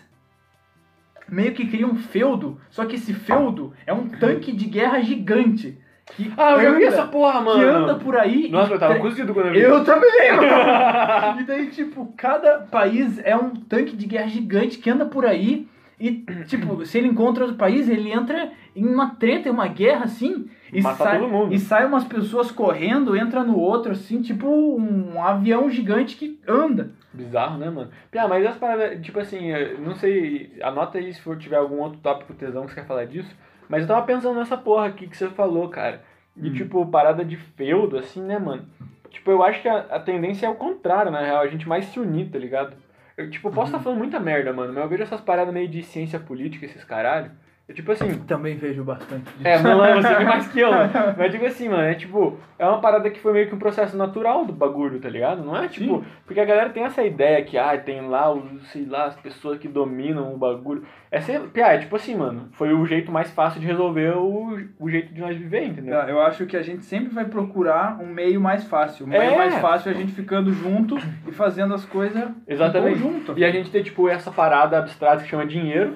meio 1.28 1.52
que 1.52 1.66
cria 1.66 1.86
um 1.86 1.96
feudo, 1.96 2.58
só 2.70 2.84
que 2.86 2.94
esse 2.96 3.12
feudo 3.12 3.74
é 3.86 3.92
um 3.92 4.08
tanque 4.08 4.52
de 4.52 4.64
guerra 4.66 5.00
gigante. 5.00 5.78
Que 6.16 6.32
Ah, 6.36 6.52
eu 6.54 6.76
vi 6.76 6.84
essa 6.84 7.06
porra, 7.06 7.40
mano. 7.40 7.60
Que 7.60 7.64
anda 7.68 7.94
por 7.96 8.16
aí. 8.16 8.48
Nossa, 8.50 8.72
eu 8.74 8.78
tava 8.78 8.94
tre- 8.94 9.02
cozido 9.02 9.32
quando 9.34 9.46
eu 9.46 9.52
vi. 9.52 9.60
eu 9.60 9.84
também, 9.84 10.32
mano. 10.34 11.40
E 11.40 11.44
daí, 11.44 11.66
tipo, 11.70 12.12
cada 12.16 12.58
país 12.60 13.20
é 13.24 13.36
um 13.36 13.50
tanque 13.50 13.94
de 13.96 14.06
guerra 14.06 14.26
gigante 14.28 14.78
que 14.78 14.88
anda 14.90 15.04
por 15.04 15.24
aí. 15.26 15.68
E, 16.00 16.24
tipo, 16.46 16.84
se 16.86 16.96
ele 16.96 17.08
encontra 17.08 17.44
outro 17.44 17.58
país, 17.58 17.86
ele 17.88 18.10
entra 18.10 18.50
em 18.74 18.86
uma 18.86 19.10
treta, 19.16 19.48
em 19.48 19.52
uma 19.52 19.68
guerra, 19.68 20.04
assim. 20.04 20.48
E 20.72 20.80
Matar 20.80 21.04
sai, 21.04 21.18
todo 21.18 21.28
mundo. 21.28 21.52
E 21.52 21.58
sai 21.58 21.84
umas 21.84 22.04
pessoas 22.04 22.50
correndo, 22.50 23.14
entra 23.14 23.44
no 23.44 23.58
outro, 23.58 23.92
assim, 23.92 24.22
tipo 24.22 24.48
um 24.48 25.22
avião 25.22 25.68
gigante 25.68 26.16
que 26.16 26.40
anda. 26.48 26.90
Bizarro, 27.12 27.58
né, 27.58 27.68
mano? 27.68 27.90
Pia, 28.10 28.26
mas 28.26 28.46
as 28.46 28.56
paradas, 28.56 28.98
tipo 29.04 29.18
assim, 29.20 29.50
não 29.80 29.94
sei, 29.94 30.56
anota 30.62 30.96
aí 30.96 31.12
se 31.12 31.20
for 31.20 31.36
tiver 31.36 31.56
algum 31.56 31.80
outro 31.80 31.98
tópico 32.00 32.32
tesão 32.32 32.64
que 32.64 32.70
você 32.72 32.80
quer 32.80 32.86
falar 32.86 33.04
disso. 33.04 33.36
Mas 33.68 33.82
eu 33.82 33.88
tava 33.88 34.06
pensando 34.06 34.38
nessa 34.38 34.56
porra 34.56 34.86
aqui 34.86 35.06
que 35.06 35.16
você 35.16 35.28
falou, 35.28 35.68
cara. 35.68 36.02
De 36.34 36.48
Hum. 36.48 36.54
tipo, 36.54 36.86
parada 36.86 37.24
de 37.24 37.36
feudo, 37.36 37.98
assim, 37.98 38.22
né, 38.22 38.38
mano? 38.38 38.64
Tipo, 39.10 39.32
eu 39.32 39.42
acho 39.42 39.60
que 39.60 39.68
a, 39.68 39.78
a 39.90 40.00
tendência 40.00 40.46
é 40.46 40.48
o 40.48 40.54
contrário, 40.54 41.10
na 41.10 41.20
real, 41.20 41.42
a 41.42 41.48
gente 41.48 41.68
mais 41.68 41.84
se 41.86 42.00
unir, 42.00 42.30
tá 42.30 42.38
ligado? 42.38 42.74
Eu, 43.20 43.30
tipo, 43.30 43.50
posso 43.50 43.66
estar 43.68 43.78
Uhum. 43.78 43.84
falando 43.84 43.98
muita 43.98 44.20
merda, 44.20 44.52
mano, 44.52 44.72
mas 44.72 44.82
eu 44.82 44.88
vejo 44.88 45.02
essas 45.02 45.20
paradas 45.20 45.52
meio 45.52 45.68
de 45.68 45.82
ciência 45.82 46.18
política, 46.20 46.66
esses 46.66 46.84
caralho. 46.84 47.30
Eu, 47.70 47.74
tipo 47.74 47.92
assim, 47.92 48.18
Também 48.26 48.56
vejo 48.56 48.82
bastante. 48.82 49.22
disso. 49.22 49.46
é, 49.46 49.62
não, 49.62 49.78
não, 49.78 50.02
você 50.02 50.14
vê 50.16 50.24
mais 50.26 50.48
que 50.48 50.58
eu, 50.58 50.72
mano. 50.72 50.90
Mas 51.16 51.26
eu 51.26 51.28
digo 51.28 51.46
assim, 51.46 51.68
mano, 51.68 51.82
é 51.84 51.94
tipo, 51.94 52.36
é 52.58 52.66
uma 52.66 52.80
parada 52.80 53.08
que 53.08 53.20
foi 53.20 53.32
meio 53.32 53.46
que 53.48 53.54
um 53.54 53.58
processo 53.60 53.96
natural 53.96 54.44
do 54.44 54.52
bagulho, 54.52 54.98
tá 54.98 55.08
ligado? 55.08 55.44
Não 55.44 55.56
é 55.56 55.68
tipo, 55.68 55.98
Sim. 56.00 56.04
porque 56.26 56.40
a 56.40 56.44
galera 56.44 56.70
tem 56.70 56.82
essa 56.82 57.04
ideia 57.04 57.44
que, 57.44 57.56
ah, 57.56 57.78
tem 57.78 58.00
lá, 58.08 58.28
os, 58.32 58.42
sei 58.72 58.86
lá, 58.86 59.04
as 59.04 59.14
pessoas 59.14 59.56
que 59.58 59.68
dominam 59.68 60.34
o 60.34 60.36
bagulho. 60.36 60.82
É, 61.12 61.20
ser, 61.20 61.40
piá, 61.42 61.68
é 61.74 61.78
tipo 61.78 61.94
assim, 61.94 62.16
mano, 62.16 62.48
foi 62.52 62.72
o 62.74 62.84
jeito 62.84 63.12
mais 63.12 63.30
fácil 63.30 63.60
de 63.60 63.66
resolver 63.68 64.16
o, 64.16 64.58
o 64.78 64.90
jeito 64.90 65.14
de 65.14 65.20
nós 65.20 65.36
viver, 65.36 65.64
entendeu? 65.64 65.94
Eu 65.94 66.20
acho 66.22 66.46
que 66.46 66.56
a 66.56 66.62
gente 66.62 66.84
sempre 66.84 67.14
vai 67.14 67.24
procurar 67.24 67.98
um 68.00 68.06
meio 68.06 68.40
mais 68.40 68.64
fácil. 68.64 69.06
Um 69.06 69.12
É. 69.12 69.18
meio 69.20 69.38
mais 69.38 69.54
fácil 69.60 69.90
é 69.90 69.94
a 69.94 69.96
gente 69.96 70.10
ficando 70.12 70.52
junto 70.52 70.98
e 71.26 71.30
fazendo 71.30 71.72
as 71.72 71.84
coisas 71.84 72.30
Exatamente. 72.48 72.98
em 72.98 73.02
conjunto. 73.02 73.34
E 73.38 73.44
a 73.44 73.50
gente 73.52 73.70
tem, 73.70 73.82
tipo, 73.82 74.08
essa 74.08 74.30
parada 74.32 74.76
abstrata 74.78 75.22
que 75.22 75.28
chama 75.28 75.46
dinheiro, 75.46 75.94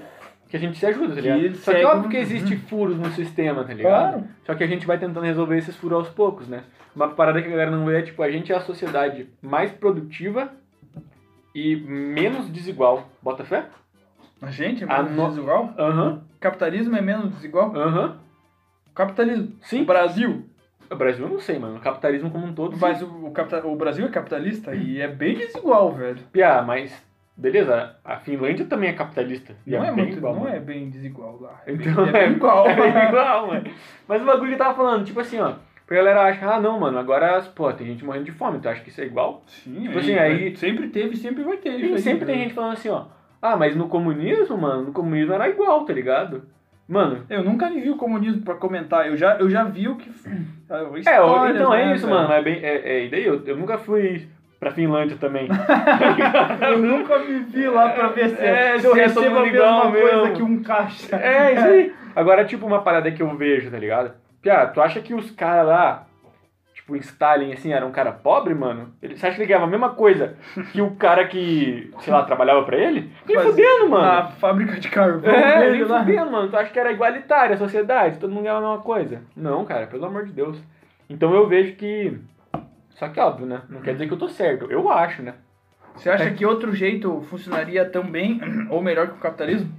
que 0.55 0.59
a 0.59 0.61
gente 0.61 0.79
se 0.79 0.87
ajuda, 0.87 1.17
tá 1.17 1.21
ligado? 1.21 1.41
Que 1.41 1.55
Só 1.57 1.75
que 1.75 1.85
óbvio 1.85 2.11
que 2.11 2.17
existe 2.17 2.57
furos 2.57 2.97
no 2.97 3.11
sistema, 3.11 3.65
tá 3.65 3.75
ligado? 3.75 4.13
Claro. 4.13 4.29
Só 4.47 4.55
que 4.55 4.63
a 4.63 4.67
gente 4.69 4.87
vai 4.87 4.97
tentando 4.97 5.25
resolver 5.25 5.59
esses 5.59 5.75
furos 5.75 5.99
aos 5.99 6.09
poucos, 6.11 6.47
né? 6.47 6.63
Uma 6.95 7.09
parada 7.09 7.43
que 7.43 7.49
a 7.49 7.51
galera 7.51 7.73
não 7.73 7.85
vê 7.85 7.99
é, 7.99 8.03
tipo, 8.03 8.23
a 8.23 8.31
gente 8.31 8.53
é 8.53 8.57
a 8.57 8.61
sociedade 8.61 9.29
mais 9.43 9.73
produtiva 9.73 10.53
e 11.53 11.75
menos 11.75 12.49
desigual. 12.49 13.09
Bota 13.21 13.45
fé? 13.45 13.67
A 14.41 14.53
gente 14.53 14.85
é 14.85 14.87
menos 14.87 15.11
no- 15.11 15.29
desigual? 15.29 15.75
Aham, 15.77 16.23
Capitalismo 16.39 16.97
é 16.97 17.01
menos 17.01 17.33
desigual? 17.33 17.75
aham. 17.77 18.19
Capitalismo. 18.95 19.55
Sim. 19.63 19.83
O 19.83 19.87
Brasil. 19.87 20.45
O 20.89 20.95
Brasil 20.95 21.27
eu 21.27 21.33
não 21.33 21.41
sei, 21.41 21.59
mano. 21.59 21.79
O 21.79 21.81
capitalismo 21.81 22.31
como 22.31 22.47
um 22.47 22.55
todo. 22.55 22.77
Mas 22.79 23.03
o, 23.03 23.07
o, 23.07 23.33
o 23.73 23.77
Brasil 23.77 24.07
é 24.07 24.09
capitalista 24.09 24.73
e 24.73 25.01
é 25.01 25.09
bem 25.09 25.35
desigual, 25.37 25.93
velho. 25.93 26.19
Piá, 26.31 26.63
mas. 26.63 26.95
Beleza, 27.37 27.97
a 28.05 28.17
Finlândia 28.17 28.65
também 28.65 28.91
é 28.91 28.93
capitalista. 28.93 29.55
Não 29.67 29.83
é, 29.85 29.93
bem 29.93 30.05
muito, 30.05 30.19
igual, 30.19 30.35
não 30.35 30.43
mano. 30.43 30.55
é 30.55 30.61
bem 30.61 30.89
desigual 30.89 31.39
lá. 31.41 31.61
É 31.67 31.73
bem, 31.73 31.89
Então, 31.91 32.07
é 32.07 32.13
bem 32.13 32.31
igual. 32.37 32.69
É 32.69 32.75
bem 32.77 33.09
igual, 33.09 33.47
mano. 33.49 33.65
Mas 34.07 34.23
o 34.23 34.25
bagulho 34.25 34.53
que 34.53 34.57
tava 34.57 34.75
falando, 34.75 35.05
tipo 35.05 35.19
assim, 35.19 35.41
ó. 35.41 35.55
Porque 35.85 35.95
a 35.95 36.05
galera 36.05 36.23
acha, 36.23 36.47
ah, 36.49 36.61
não, 36.61 36.79
mano, 36.81 36.97
agora, 36.99 37.43
pô, 37.55 37.71
tem 37.73 37.89
gente 37.89 38.05
morrendo 38.05 38.25
de 38.25 38.33
fome, 38.33 38.59
tu 38.61 38.69
acha 38.69 38.81
que 38.83 38.89
isso 38.89 39.01
é 39.01 39.05
igual? 39.05 39.43
Sim, 39.47 39.83
Tipo 39.83 39.99
assim, 39.99 40.15
aí- 40.15 40.57
Sempre 40.57 40.89
teve 40.89 41.17
sempre 41.17 41.43
vai 41.45 41.57
ter. 41.59 41.73
isso 41.79 41.95
aí, 41.95 41.99
sempre 42.01 42.25
tem 42.25 42.37
velho. 42.37 42.43
gente 42.45 42.55
falando 42.55 42.73
assim, 42.73 42.89
ó. 42.89 43.05
Ah, 43.43 43.57
mas 43.57 43.77
no 43.77 43.89
comunismo, 43.89 44.57
mano, 44.57 44.85
no 44.85 44.93
comunismo 44.93 45.35
era 45.35 45.49
igual, 45.49 45.85
tá 45.85 45.93
ligado? 45.93 46.45
Mano, 46.89 47.25
Eu 47.29 47.43
nunca 47.43 47.69
vi 47.71 47.91
o 47.91 47.97
comunismo 47.97 48.43
pra 48.43 48.55
comentar. 48.55 49.07
Eu 49.09 49.17
já, 49.17 49.37
eu 49.37 49.51
já 49.51 49.65
vi 49.65 49.89
o 49.89 49.97
que. 49.97 50.09
é, 50.71 51.51
então 51.51 51.75
é 51.75 51.87
né, 51.87 51.95
isso, 51.97 52.07
velho? 52.07 52.19
mano. 52.19 52.33
É 52.33 52.43
bem. 52.43 52.61
É, 52.63 52.77
é, 52.77 53.05
e 53.07 53.09
daí 53.11 53.25
eu, 53.25 53.43
eu 53.45 53.57
nunca 53.57 53.77
fui 53.79 54.27
pra 54.61 54.71
Finlândia 54.71 55.17
também. 55.19 55.49
Eu 56.71 56.79
nunca 56.79 57.19
me 57.19 57.41
vi 57.41 57.67
lá 57.69 57.91
pra 57.91 58.09
ver 58.09 58.31
se 58.31 58.41
É, 58.43 58.79
se 58.79 58.87
eu 58.87 58.97
é 58.97 59.01
recebo 59.07 59.39
a 59.39 59.43
mesma 59.43 59.91
coisa 59.91 60.17
mesmo. 60.23 60.33
que 60.37 60.43
um 60.43 60.63
caixa. 60.63 61.17
É, 61.17 61.55
isso 61.55 61.65
aí. 61.67 61.93
Agora, 62.17 62.45
tipo, 62.45 62.67
uma 62.67 62.83
parada 62.83 63.11
que 63.11 63.23
eu 63.23 63.37
vejo, 63.37 63.71
tá 63.71 63.79
ligado? 63.79 64.13
Piá, 64.41 64.67
tu 64.67 64.81
acha 64.81 65.01
que 65.01 65.13
os 65.15 65.31
caras 65.33 65.67
lá, 65.67 66.07
tipo, 66.75 66.95
em 66.95 67.01
Stalin, 67.01 67.53
assim, 67.53 67.73
era 67.73 67.85
um 67.85 67.91
cara 67.91 68.13
pobre, 68.13 68.55
mano, 68.55 68.93
ele, 69.03 69.17
você 69.17 69.27
acha 69.27 69.37
que 69.37 69.43
ele 69.43 69.49
ganhava 69.49 69.65
a 69.67 69.71
mesma 69.71 69.91
coisa 69.91 70.37
que 70.73 70.81
o 70.83 70.93
cara 70.97 71.27
que, 71.27 71.91
sei 72.01 72.13
lá, 72.13 72.23
trabalhava 72.23 72.63
pra 72.63 72.77
ele? 72.77 73.11
Nem 73.27 73.37
Mas 73.37 73.47
fudendo, 73.47 73.89
mano. 73.89 74.05
Na 74.07 74.23
fábrica 74.33 74.79
de 74.79 74.89
carvão 74.89 75.31
É, 75.31 75.61
dele 75.71 75.85
lá. 75.85 76.01
fudendo, 76.01 76.31
mano. 76.31 76.49
Tu 76.51 76.57
acha 76.57 76.71
que 76.71 76.79
era 76.79 76.93
igualitária 76.93 77.55
a 77.55 77.59
sociedade? 77.59 78.19
Todo 78.19 78.31
mundo 78.31 78.43
ganhava 78.45 78.65
a 78.65 78.69
mesma 78.71 78.83
coisa? 78.83 79.23
Não, 79.37 79.65
cara, 79.65 79.87
pelo 79.87 80.05
amor 80.07 80.25
de 80.27 80.33
Deus. 80.33 80.59
Então 81.11 81.35
eu 81.35 81.47
vejo 81.49 81.75
que. 81.77 82.19
Só 82.95 83.09
que 83.09 83.21
óbvio, 83.21 83.47
né? 83.47 83.63
Não 83.69 83.81
quer 83.81 83.93
dizer 83.93 84.07
que 84.07 84.13
eu 84.15 84.19
tô 84.19 84.29
certo. 84.29 84.71
Eu 84.71 84.91
acho, 84.91 85.23
né? 85.23 85.35
Você 85.97 86.11
acha 86.11 86.31
que 86.31 86.45
outro 86.45 86.75
jeito 86.75 87.21
funcionaria 87.31 87.85
tão 87.85 88.05
bem 88.05 88.41
ou 88.71 88.83
melhor 88.83 89.09
que 89.09 89.15
o 89.15 89.21
capitalismo? 89.21 89.71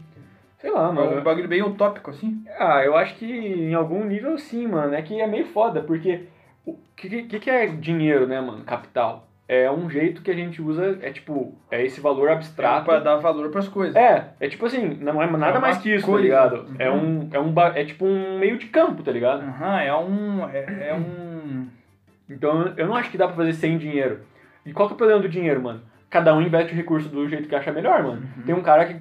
Sei 0.60 0.72
lá, 0.72 0.86
É 0.88 0.90
um 0.90 0.94
mano. 0.94 1.22
bagulho 1.22 1.48
bem 1.48 1.62
utópico, 1.62 2.10
assim? 2.10 2.44
Ah, 2.58 2.84
eu 2.84 2.96
acho 2.96 3.16
que 3.16 3.26
em 3.26 3.74
algum 3.74 4.04
nível 4.06 4.38
sim, 4.38 4.68
mano. 4.68 4.94
É 4.94 5.02
que 5.02 5.20
é 5.20 5.28
meio 5.28 5.46
foda, 5.46 5.82
porque 5.82 6.24
o 6.66 6.78
que, 6.96 7.24
que, 7.24 7.40
que 7.40 7.50
é 7.50 7.68
dinheiro, 7.68 8.26
né, 8.26 8.40
mano? 8.42 8.64
Capital. 8.64 9.28
É 9.48 9.70
um 9.70 9.88
jeito 9.88 10.24
que 10.24 10.32
a 10.32 10.34
gente 10.34 10.60
usa, 10.60 10.98
é 11.04 11.12
tipo, 11.12 11.54
é 11.70 11.86
esse 11.86 12.02
valor 12.02 12.32
abstrato. 12.32 12.86
Pra 12.86 13.00
dar 13.00 13.18
valor 13.18 13.52
pras 13.52 13.68
coisas. 13.68 13.96
É, 13.96 14.30
é 14.40 14.48
tipo 14.48 14.66
assim, 14.66 14.98
não 15.00 15.22
é 15.22 15.28
nada 15.30 15.58
É 15.58 15.62
mais 15.62 15.78
que 15.78 15.94
isso, 15.94 16.04
coisa. 16.06 16.18
tá 16.18 16.24
ligado? 16.24 16.56
Uhum. 16.68 16.76
É 16.80 16.92
um, 16.92 17.30
é 17.32 17.40
um, 17.40 17.54
é 17.76 17.86
tipo 17.86 18.06
um 18.06 18.40
meio 18.40 18.58
de 18.58 18.66
campo, 18.68 19.04
tá 19.04 19.12
ligado? 19.12 19.44
Aham, 19.44 19.80
é 19.82 19.96
um. 19.96 20.50
É, 20.50 20.88
é 20.90 20.94
um. 20.96 21.35
Então 22.30 22.74
eu 22.78 22.88
não 22.88 22.96
acho 22.96 23.10
que 23.12 23.18
dá 23.18 23.28
pra 23.28 23.36
fazer 23.36 23.54
sem 23.54 23.78
dinheiro. 23.78 24.22
E 24.66 24.74
qual 24.74 24.88
que 24.88 24.94
é 24.94 24.96
o 24.96 24.98
problema 24.98 25.22
do 25.22 25.30
dinheiro, 25.30 25.62
mano? 25.62 25.82
Cada 26.10 26.34
um 26.36 26.42
investe 26.42 26.74
o 26.74 26.76
recurso 26.76 27.10
do 27.10 27.28
jeito 27.28 27.48
que 27.48 27.56
acha 27.56 27.72
melhor, 27.72 28.02
mano. 28.04 28.24
Tem 28.46 28.56
um 28.56 28.62
cara 28.62 28.86
que, 28.86 28.96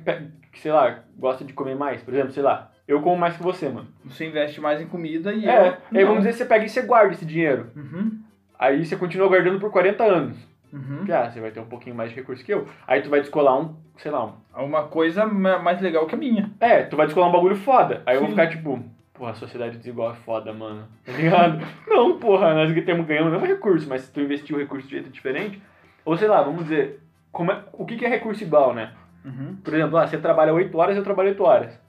que, 0.52 0.58
sei 0.60 0.72
lá, 0.72 1.00
gosta 1.16 1.44
de 1.44 1.52
comer 1.52 1.74
mais. 1.76 2.02
Por 2.02 2.12
exemplo, 2.12 2.32
sei 2.32 2.42
lá, 2.42 2.70
eu 2.88 3.00
como 3.00 3.16
mais 3.16 3.36
que 3.36 3.42
você, 3.42 3.68
mano. 3.68 3.88
Você 4.04 4.26
investe 4.26 4.60
mais 4.60 4.80
em 4.80 4.86
comida 4.86 5.32
e. 5.32 5.46
É, 5.48 5.58
eu- 5.58 5.64
aí 5.98 6.02
não. 6.04 6.06
vamos 6.08 6.18
dizer 6.18 6.30
que 6.32 6.38
você 6.38 6.44
pega 6.44 6.64
e 6.64 6.68
você 6.68 6.82
guarda 6.82 7.12
esse 7.14 7.24
dinheiro. 7.24 7.70
Uhum. 7.76 8.20
Aí 8.58 8.84
você 8.84 8.96
continua 8.96 9.28
guardando 9.28 9.58
por 9.60 9.70
40 9.70 10.04
anos. 10.04 10.36
Uhum. 10.72 11.04
Que, 11.04 11.12
ah, 11.12 11.30
você 11.30 11.40
vai 11.40 11.50
ter 11.52 11.60
um 11.60 11.66
pouquinho 11.66 11.94
mais 11.94 12.10
de 12.10 12.16
recurso 12.16 12.44
que 12.44 12.52
eu. 12.52 12.66
Aí 12.86 13.00
tu 13.00 13.08
vai 13.08 13.20
descolar 13.20 13.58
um, 13.60 13.76
sei 13.96 14.10
lá, 14.10 14.24
um. 14.26 14.64
Uma 14.64 14.84
coisa 14.84 15.24
ma- 15.24 15.58
mais 15.58 15.80
legal 15.80 16.06
que 16.06 16.14
a 16.14 16.18
minha. 16.18 16.50
É, 16.58 16.82
tu 16.82 16.96
vai 16.96 17.06
descolar 17.06 17.28
um 17.28 17.32
bagulho 17.32 17.54
foda. 17.56 18.02
Aí 18.04 18.16
eu 18.16 18.20
vou 18.20 18.28
Sim. 18.28 18.34
ficar 18.34 18.48
tipo, 18.48 18.82
porra, 19.14 19.30
a 19.30 19.34
sociedade 19.34 19.78
desigual 19.78 20.10
é 20.12 20.14
foda, 20.14 20.52
mano. 20.52 20.86
Tá 21.04 21.12
ligado? 21.12 21.64
não, 21.86 22.18
porra, 22.18 22.52
nós 22.52 22.72
que 22.72 22.82
temos 22.82 23.06
ganhando 23.06 23.28
o 23.28 23.30
mesmo 23.30 23.46
recurso, 23.46 23.88
mas 23.88 24.02
se 24.02 24.12
tu 24.12 24.20
investir 24.20 24.54
o 24.54 24.58
recurso 24.58 24.86
de 24.86 24.94
jeito 24.94 25.10
diferente. 25.10 25.62
Ou 26.04 26.16
sei 26.16 26.28
lá, 26.28 26.42
vamos 26.42 26.64
dizer, 26.64 27.00
como 27.32 27.50
é, 27.50 27.62
o 27.72 27.86
que 27.86 27.96
que 27.96 28.04
é 28.04 28.08
recurso 28.08 28.42
igual, 28.42 28.74
né? 28.74 28.92
Uhum. 29.24 29.56
Por 29.64 29.72
exemplo, 29.72 29.96
ah, 29.96 30.06
você 30.06 30.18
trabalha 30.18 30.52
8 30.52 30.76
horas, 30.76 30.96
eu 30.96 31.02
trabalho 31.02 31.30
8 31.30 31.42
horas. 31.42 31.80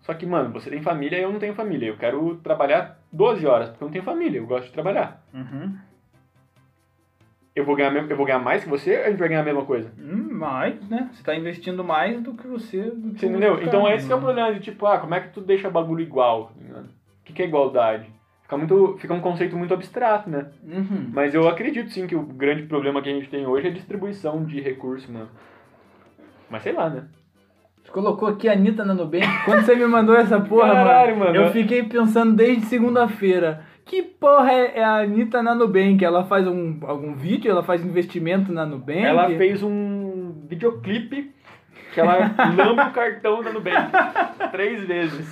Só 0.00 0.14
que, 0.14 0.24
mano, 0.24 0.50
você 0.50 0.70
tem 0.70 0.80
família 0.80 1.18
e 1.18 1.22
eu 1.22 1.30
não 1.30 1.38
tenho 1.38 1.52
família. 1.52 1.88
Eu 1.88 1.96
quero 1.98 2.36
trabalhar 2.36 2.98
12 3.12 3.46
horas, 3.46 3.68
porque 3.68 3.84
eu 3.84 3.86
não 3.86 3.92
tenho 3.92 4.04
família, 4.04 4.38
eu 4.38 4.46
gosto 4.46 4.66
de 4.66 4.72
trabalhar. 4.72 5.22
Uhum. 5.34 5.76
Eu 7.54 7.64
vou 7.64 7.74
ganhar, 7.74 7.92
eu 7.94 8.16
vou 8.16 8.24
ganhar 8.24 8.38
mais 8.38 8.62
que 8.62 8.70
você 8.70 8.98
ou 8.98 9.04
a 9.04 9.10
gente 9.10 9.18
vai 9.18 9.28
ganhar 9.28 9.40
a 9.40 9.44
mesma 9.44 9.64
coisa? 9.64 9.90
Hum, 9.98 10.28
mais, 10.32 10.88
né? 10.88 11.10
Você 11.12 11.24
tá 11.24 11.34
investindo 11.34 11.82
mais 11.82 12.22
do 12.22 12.32
que 12.32 12.46
você. 12.46 12.82
Do 12.82 13.10
que 13.10 13.18
Você 13.18 13.26
o 13.26 13.30
entendeu? 13.30 13.60
Então 13.60 13.88
esse 13.88 14.06
que 14.06 14.12
é 14.12 14.16
o 14.16 14.20
problema 14.20 14.54
de 14.54 14.60
tipo, 14.60 14.86
ah, 14.86 14.98
como 14.98 15.12
é 15.14 15.20
que 15.20 15.30
tu 15.30 15.40
deixa 15.40 15.68
bagulho 15.68 16.00
igual? 16.00 16.52
Que, 17.28 17.32
que 17.34 17.42
é 17.42 17.44
igualdade? 17.46 18.06
Fica, 18.42 18.56
muito, 18.56 18.96
fica 18.98 19.14
um 19.14 19.20
conceito 19.20 19.54
muito 19.56 19.74
abstrato, 19.74 20.30
né? 20.30 20.46
Uhum. 20.64 21.10
Mas 21.12 21.34
eu 21.34 21.46
acredito 21.46 21.90
sim 21.90 22.06
que 22.06 22.16
o 22.16 22.22
grande 22.22 22.62
problema 22.62 23.02
que 23.02 23.10
a 23.10 23.12
gente 23.12 23.28
tem 23.28 23.46
hoje 23.46 23.66
é 23.66 23.70
a 23.70 23.74
distribuição 23.74 24.44
de 24.44 24.60
recursos, 24.60 25.08
mano. 25.08 25.28
Mas 26.48 26.62
sei 26.62 26.72
lá, 26.72 26.88
né? 26.88 27.04
Você 27.84 27.92
colocou 27.92 28.28
aqui 28.28 28.48
a 28.48 28.52
Anitta 28.52 28.84
na 28.84 28.94
Nubank. 28.94 29.26
Quando 29.44 29.64
você 29.64 29.74
me 29.74 29.86
mandou 29.86 30.16
essa 30.16 30.40
porra, 30.44 30.72
Caralho, 30.72 31.18
mano, 31.18 31.32
mano. 31.32 31.44
eu 31.46 31.52
fiquei 31.52 31.82
pensando 31.82 32.34
desde 32.34 32.64
segunda-feira. 32.66 33.62
Que 33.84 34.02
porra 34.02 34.52
é, 34.52 34.78
é 34.78 34.84
a 34.84 35.00
Anitta 35.00 35.42
na 35.42 35.54
Nubank? 35.54 36.02
Ela 36.02 36.24
faz 36.24 36.46
um, 36.46 36.78
algum 36.82 37.14
vídeo? 37.14 37.50
Ela 37.50 37.62
faz 37.62 37.84
investimento 37.84 38.50
na 38.50 38.64
Nubank? 38.64 39.04
Ela 39.04 39.28
fez 39.28 39.62
um 39.62 40.46
videoclipe 40.48 41.34
que 41.92 42.00
ela 42.00 42.34
lambe 42.56 42.82
o 42.82 42.90
cartão 42.90 43.42
da 43.42 43.52
Nubank 43.52 43.90
três 44.50 44.84
vezes. 44.84 45.30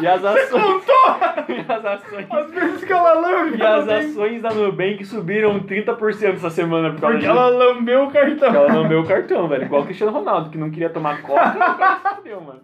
E 0.00 0.06
as 0.06 0.24
ações. 0.24 0.84
e 1.48 1.72
as 1.72 1.84
ações. 1.84 2.26
Às 2.30 2.50
vezes 2.50 2.84
que 2.84 2.92
ela 2.92 3.14
lambe. 3.14 3.58
E 3.58 3.62
as 3.62 3.88
ações 3.88 4.42
da 4.42 4.50
Nubank 4.50 5.04
subiram 5.04 5.60
30% 5.60 6.34
essa 6.34 6.50
semana 6.50 6.92
por 6.92 7.00
causa 7.00 7.16
Porque 7.16 7.26
disso. 7.26 7.38
ela 7.38 7.48
lambeu 7.48 8.04
o 8.04 8.10
cartão. 8.10 8.54
Ela 8.54 8.72
lambeu 8.72 9.00
o 9.00 9.06
cartão, 9.06 9.48
velho. 9.48 9.64
Igual 9.64 9.82
o 9.82 9.84
Cristiano 9.84 10.12
Ronaldo, 10.12 10.50
que 10.50 10.58
não 10.58 10.70
queria 10.70 10.90
tomar 10.90 11.22
coca, 11.22 11.52
se 11.52 12.16
fudeu, 12.16 12.40
mano. 12.40 12.60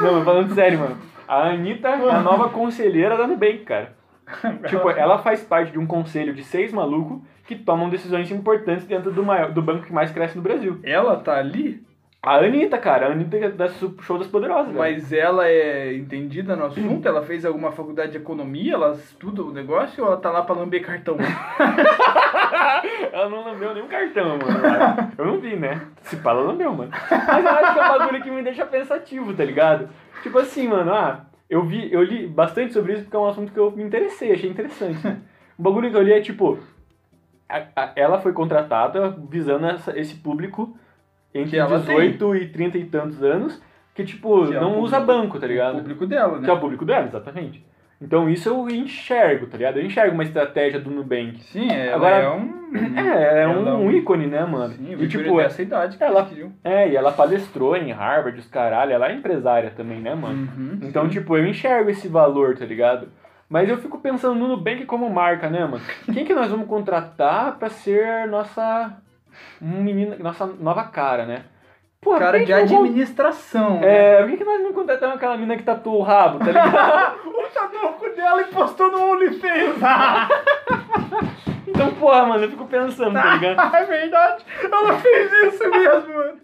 Não, 0.00 0.14
mas 0.14 0.24
falando 0.24 0.54
sério, 0.54 0.78
mano. 0.78 0.96
A 1.26 1.48
Anitta 1.48 1.88
é 1.88 1.94
a 1.94 2.20
nova 2.20 2.48
conselheira 2.50 3.16
da 3.16 3.26
Nubank, 3.26 3.58
cara. 3.58 3.92
Tipo, 4.68 4.90
ela 4.90 5.18
faz 5.18 5.42
parte 5.42 5.72
de 5.72 5.78
um 5.78 5.86
conselho 5.86 6.34
de 6.34 6.42
seis 6.42 6.72
malucos 6.72 7.20
que 7.46 7.54
tomam 7.54 7.90
decisões 7.90 8.30
importantes 8.30 8.86
dentro 8.86 9.12
do, 9.12 9.22
maior, 9.22 9.52
do 9.52 9.60
banco 9.60 9.84
que 9.84 9.92
mais 9.92 10.10
cresce 10.10 10.36
no 10.36 10.42
Brasil. 10.42 10.80
Ela 10.82 11.16
tá 11.16 11.36
ali, 11.38 11.82
A 12.26 12.36
Anitta, 12.38 12.78
cara. 12.78 13.08
A 13.08 13.10
Anitta 13.12 13.36
é 13.36 13.50
da 13.50 13.68
Show 13.68 14.16
das 14.18 14.26
Poderosas, 14.26 14.66
velho. 14.68 14.78
mas 14.78 15.12
ela 15.12 15.46
é 15.46 15.94
entendida 15.94 16.56
no 16.56 16.64
assunto? 16.66 17.06
Ela 17.06 17.22
fez 17.22 17.44
alguma 17.44 17.70
faculdade 17.72 18.12
de 18.12 18.18
economia? 18.18 18.74
Ela 18.74 18.92
estuda 18.92 19.42
o 19.42 19.52
negócio 19.52 20.02
ou 20.02 20.10
ela 20.10 20.16
tá 20.20 20.30
lá 20.30 20.42
pra 20.42 20.54
lamber 20.54 20.82
cartão? 20.82 21.16
ela 23.12 23.28
não 23.28 23.44
lambeu 23.44 23.74
nenhum 23.74 23.88
cartão, 23.88 24.38
mano. 24.38 25.12
Eu 25.18 25.26
não 25.26 25.38
vi, 25.40 25.56
né? 25.56 25.80
Se 26.02 26.16
pá, 26.16 26.30
ela 26.30 26.42
lambeu, 26.42 26.72
mano. 26.72 26.90
Mas 27.10 27.44
eu 27.44 27.50
acho 27.50 27.72
que 27.74 27.78
é 27.78 27.84
um 27.84 27.98
bagulho 27.98 28.22
que 28.22 28.30
me 28.30 28.42
deixa 28.42 28.64
pensativo, 28.66 29.34
tá 29.34 29.44
ligado? 29.44 29.88
Tipo 30.22 30.38
assim, 30.38 30.68
mano, 30.68 30.92
ah, 30.92 31.26
eu 31.48 31.62
vi, 31.64 31.92
eu 31.92 32.02
li 32.02 32.26
bastante 32.26 32.72
sobre 32.72 32.94
isso 32.94 33.02
porque 33.02 33.16
é 33.16 33.20
um 33.20 33.28
assunto 33.28 33.52
que 33.52 33.58
eu 33.58 33.70
me 33.70 33.82
interessei, 33.82 34.32
achei 34.32 34.48
interessante. 34.50 35.04
né? 35.06 35.18
O 35.58 35.62
bagulho 35.62 35.90
que 35.90 35.96
eu 35.96 36.02
li 36.02 36.12
é 36.12 36.20
tipo. 36.20 36.58
a- 37.48 37.66
a- 37.76 37.92
ela 37.94 38.18
foi 38.20 38.32
contratada 38.32 39.14
visando 39.28 39.66
essa- 39.66 39.96
esse 39.98 40.14
público 40.16 40.76
entre 41.34 41.56
ela 41.56 41.78
18 41.78 42.36
e 42.36 42.48
30 42.48 42.78
e 42.78 42.84
tantos 42.84 43.22
anos, 43.22 43.60
que, 43.94 44.04
tipo, 44.04 44.46
Que 44.46 44.54
é 44.54 44.58
o 44.58 44.60
não 44.60 44.78
usa 44.80 44.98
público- 45.00 45.20
banco, 45.22 45.38
tá 45.40 45.46
O 45.46 45.48
ligado? 45.48 45.76
público 45.78 46.06
dela, 46.06 46.38
né? 46.38 46.44
Que 46.44 46.50
é 46.50 46.52
o 46.52 46.60
público 46.60 46.84
dela, 46.84 47.06
exatamente. 47.06 47.64
Então 48.02 48.28
isso 48.28 48.48
eu 48.48 48.68
enxergo, 48.68 49.46
tá 49.46 49.56
ligado? 49.56 49.78
Eu 49.78 49.86
enxergo 49.86 50.12
uma 50.14 50.24
estratégia 50.24 50.80
do 50.80 50.90
Nubank. 50.90 51.40
Sim, 51.44 51.70
ela 51.72 51.94
Agora- 51.96 52.16
é 52.16 52.30
um. 52.30 52.64
É, 52.96 53.38
é 53.38 53.42
Ela 53.44 53.52
um, 53.60 53.68
é 53.68 53.72
um- 53.74 53.90
ícone, 53.92 54.26
né, 54.26 54.44
mano? 54.44 54.74
Sim, 54.74 54.90
e 54.90 54.94
o 54.96 55.08
tipo, 55.08 55.38
é, 55.40 55.44
dessa 55.44 55.62
idade 55.62 55.96
que 55.96 56.02
ela- 56.02 56.24
queriam. 56.26 56.52
é, 56.64 56.88
e 56.88 56.96
ela 56.96 57.12
palestrou 57.12 57.76
em 57.76 57.92
Harvard, 57.92 58.36
os 58.38 58.48
caralho, 58.48 58.90
ela 58.92 59.08
é 59.08 59.14
empresária 59.14 59.70
também, 59.70 60.00
né, 60.00 60.12
mano? 60.12 60.48
Uhum, 60.56 60.78
Então, 60.82 61.04
sim. 61.04 61.10
tipo, 61.10 61.36
eu 61.36 61.46
enxergo 61.46 61.88
esse 61.88 62.08
valor, 62.08 62.56
tá 62.58 62.64
ligado? 62.66 63.06
Mas 63.48 63.68
eu 63.68 63.76
fico 63.78 63.98
pensando 64.00 64.34
no 64.34 64.48
Nubank 64.48 64.84
como 64.86 65.08
marca, 65.08 65.48
né, 65.48 65.60
mano? 65.64 65.80
Quem 66.12 66.24
que 66.24 66.34
nós 66.34 66.50
vamos 66.50 66.66
contratar 66.66 67.56
pra 67.58 67.68
ser 67.70 68.26
nossa 68.26 68.92
um 69.60 69.82
menina, 69.82 70.16
nossa 70.18 70.46
nova 70.46 70.84
cara, 70.84 71.24
né? 71.26 71.42
Porra, 72.00 72.18
Cara 72.18 72.44
de 72.44 72.52
não 72.52 72.58
administração. 72.58 73.80
né? 73.80 74.18
É, 74.18 74.20
por 74.22 74.30
que, 74.30 74.36
que 74.36 74.44
nós 74.44 74.62
não 74.62 74.74
contratamos 74.74 75.16
aquela 75.16 75.36
menina 75.36 75.56
que 75.56 75.62
tatuou 75.62 76.00
o 76.00 76.02
rabo, 76.02 76.38
tá 76.38 76.46
ligado? 76.46 77.16
O 77.34 77.46
tabuco 77.54 78.10
dela 78.16 78.42
e 78.42 78.44
postou 78.46 78.90
no 78.90 79.12
OnlyFans. 79.12 79.76
então, 81.66 81.90
porra, 81.94 82.26
mano, 82.26 82.44
eu 82.44 82.50
fico 82.50 82.66
pensando, 82.66 83.12
tá 83.14 83.34
ligado? 83.36 83.60
é 83.76 83.84
verdade. 83.84 84.44
Ela 84.62 84.92
fez 84.98 85.32
isso 85.32 85.70
mesmo, 85.70 86.14
mano. 86.14 86.34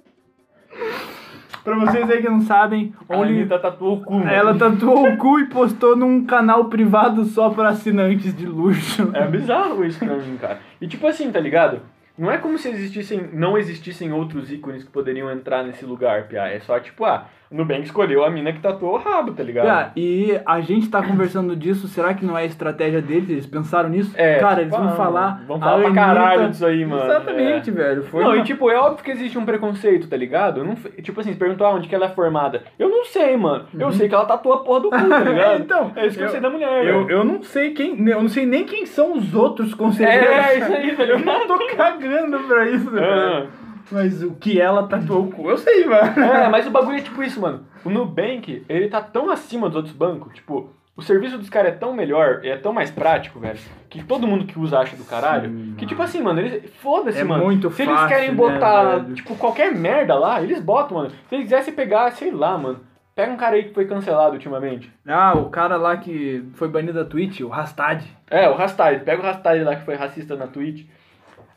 Pra 1.63 1.77
vocês 1.77 2.11
aí 2.11 2.23
que 2.23 2.29
não 2.29 2.41
sabem, 2.41 2.95
A 3.09 3.17
Only... 3.17 3.41
Anitta 3.41 3.59
tatuou 3.59 3.99
o 3.99 4.01
cu, 4.03 4.15
mano. 4.15 4.31
ela 4.31 4.57
tatuou 4.57 5.09
o 5.09 5.17
cu 5.19 5.41
e 5.41 5.47
postou 5.47 5.95
num 5.95 6.25
canal 6.25 6.67
privado 6.67 7.25
só 7.25 7.51
pra 7.51 7.69
assinantes 7.71 8.35
de 8.35 8.47
luxo. 8.47 9.11
É 9.13 9.27
bizarro 9.27 9.85
isso 9.85 9.99
pra 9.99 10.17
mim, 10.17 10.39
cara. 10.39 10.59
E 10.81 10.87
tipo 10.87 11.07
assim, 11.07 11.31
tá 11.31 11.39
ligado? 11.41 11.83
Não 12.21 12.31
é 12.31 12.37
como 12.37 12.59
se 12.59 12.69
existissem, 12.69 13.31
não 13.33 13.57
existissem 13.57 14.13
outros 14.13 14.53
ícones 14.53 14.85
que 14.85 14.91
poderiam 14.91 15.31
entrar 15.31 15.65
nesse 15.65 15.87
lugar, 15.87 16.29
Pia. 16.29 16.49
É 16.49 16.61
só 16.61 16.79
tipo, 16.79 17.07
ah, 17.07 17.31
o 17.51 17.57
Nubank 17.57 17.83
escolheu 17.83 18.25
a 18.25 18.31
mina 18.31 18.53
que 18.53 18.61
tatuou 18.61 18.95
o 18.95 18.99
rabo, 18.99 19.33
tá 19.33 19.43
ligado? 19.43 19.67
Cara, 19.67 19.93
e 19.97 20.39
a 20.47 20.61
gente 20.61 20.89
tá 20.89 21.03
conversando 21.03 21.57
disso, 21.57 21.89
será 21.89 22.15
que 22.15 22.25
não 22.25 22.39
é 22.39 22.43
a 22.43 22.47
estratégia 22.47 23.03
deles? 23.03 23.29
Eles 23.29 23.47
pensaram 23.47 23.89
nisso? 23.89 24.13
É, 24.17 24.39
Cara, 24.39 24.61
eles 24.61 24.73
tipo, 24.73 24.83
vão 24.85 24.93
ah, 24.93 24.97
falar. 24.97 25.45
Vão 25.49 25.59
falar 25.59 25.79
pra 25.79 25.87
Anitta- 25.89 26.01
caralho 26.01 26.49
disso 26.51 26.65
aí, 26.65 26.85
mano. 26.87 27.03
Exatamente, 27.05 27.71
é. 27.71 27.73
velho. 27.73 28.03
Foi 28.05 28.23
não, 28.23 28.31
uma- 28.31 28.39
e 28.39 28.45
tipo, 28.45 28.71
é 28.71 28.77
óbvio 28.79 29.03
que 29.05 29.11
existe 29.11 29.37
um 29.37 29.45
preconceito, 29.45 30.09
tá 30.09 30.17
ligado? 30.17 30.63
Não, 30.65 30.75
tipo 31.03 31.21
assim, 31.21 31.33
se 31.33 31.39
perguntar 31.39 31.71
onde 31.71 31.89
que 31.89 31.95
ela 31.95 32.07
é 32.07 32.11
formada. 32.11 32.63
Eu 32.79 32.89
não 32.89 33.05
sei, 33.05 33.37
mano. 33.37 33.65
Eu 33.79 33.91
sei 33.91 34.09
que 34.09 34.15
ela 34.15 34.27
tatua 34.27 34.55
a 34.55 34.59
porra 34.59 34.81
do 34.81 34.91
cu, 34.91 35.09
tá 35.09 35.19
ligado? 35.19 35.61
então, 35.61 35.91
é 35.97 36.07
isso 36.07 36.17
que 36.17 36.23
eu, 36.23 36.27
eu- 36.27 36.33
sei 36.33 36.41
da 36.41 36.51
mulher, 36.51 36.87
Eu, 36.87 37.05
velho. 37.05 37.11
eu 37.11 37.25
não 37.25 37.43
sei 37.43 37.71
quem. 37.73 38.09
Eu 38.09 38.23
não 38.23 38.29
sei 38.29 38.47
nem 38.47 38.65
quem 38.65 38.87
são 38.87 39.15
os 39.17 39.35
outros 39.35 39.75
conselheiros. 39.75 40.29
É, 40.29 40.59
isso 40.59 40.73
aí, 40.73 40.95
tá 40.97 41.03
Eu 41.11 41.19
não 41.19 41.47
tô 41.49 41.59
cagando 41.77 42.39
pra 42.47 42.69
isso, 42.69 42.89
velho. 42.91 43.05
Ah. 43.05 43.47
Mas 43.91 44.23
o 44.23 44.33
que 44.35 44.61
ela 44.61 44.87
tatuou 44.87 45.25
o 45.27 45.31
cu, 45.33 45.51
eu 45.51 45.59
sei, 45.59 45.85
mano. 45.87 46.21
É, 46.23 46.49
mas 46.49 46.67
o 46.67 46.71
bagulho 46.71 46.99
é 46.99 47.03
tipo 47.03 47.23
isso, 47.23 47.41
mano. 47.41 47.65
O 47.85 47.91
Nubank, 47.91 48.65
ele 48.69 48.89
tá 48.89 49.01
tão 49.01 49.31
acima 49.31 49.69
dos 49.69 49.77
outros 49.77 49.95
bancos, 49.95 50.33
tipo, 50.35 50.71
o 50.97 51.03
serviço 51.03 51.39
dos 51.39 51.49
caras 51.49 51.73
é 51.73 51.77
tão 51.77 51.93
melhor, 51.95 52.41
é 52.45 52.57
tão 52.57 52.73
mais 52.73 52.91
prático, 52.91 53.41
velho, 53.41 53.59
que 53.89 54.05
todo 54.05 54.27
mundo 54.27 54.45
que 54.45 54.59
usa 54.59 54.79
acha 54.79 54.97
do 54.97 55.05
caralho, 55.05 55.49
Sim, 55.49 55.75
que 55.79 55.87
tipo 55.87 56.03
assim, 56.03 56.21
mano, 56.23 56.41
eles. 56.41 56.71
Foda-se, 56.75 57.19
É 57.19 57.25
mano. 57.25 57.43
muito 57.45 57.71
Se 57.71 57.83
eles 57.83 57.95
fácil, 57.95 58.09
querem 58.09 58.29
né, 58.31 58.35
botar, 58.37 58.97
velho? 58.99 59.15
tipo, 59.15 59.35
qualquer 59.37 59.75
merda 59.75 60.15
lá, 60.15 60.43
eles 60.43 60.61
botam, 60.61 60.99
mano. 60.99 61.11
Se 61.29 61.35
eles 61.35 61.45
quisessem 61.45 61.73
pegar, 61.75 62.11
sei 62.13 62.31
lá, 62.31 62.57
mano. 62.59 62.81
Pega 63.13 63.33
um 63.33 63.37
cara 63.37 63.57
aí 63.57 63.65
que 63.65 63.75
foi 63.75 63.87
cancelado 63.87 64.35
ultimamente. 64.35 64.91
Ah, 65.07 65.35
o 65.37 65.51
cara 65.51 65.77
lá 65.77 65.97
que 65.97 66.43
foi 66.55 66.69
banido 66.69 66.93
da 66.95 67.05
Twitch, 67.05 67.41
o 67.41 67.49
Rastad. 67.49 68.03
É, 68.31 68.49
o 68.49 68.55
Rastad. 68.55 69.01
Pega 69.05 69.21
o 69.21 69.25
Rastad 69.27 69.63
lá 69.63 69.77
que 69.77 69.85
foi 69.85 69.95
racista 69.95 70.37
na 70.37 70.47
Twitch. 70.47 70.87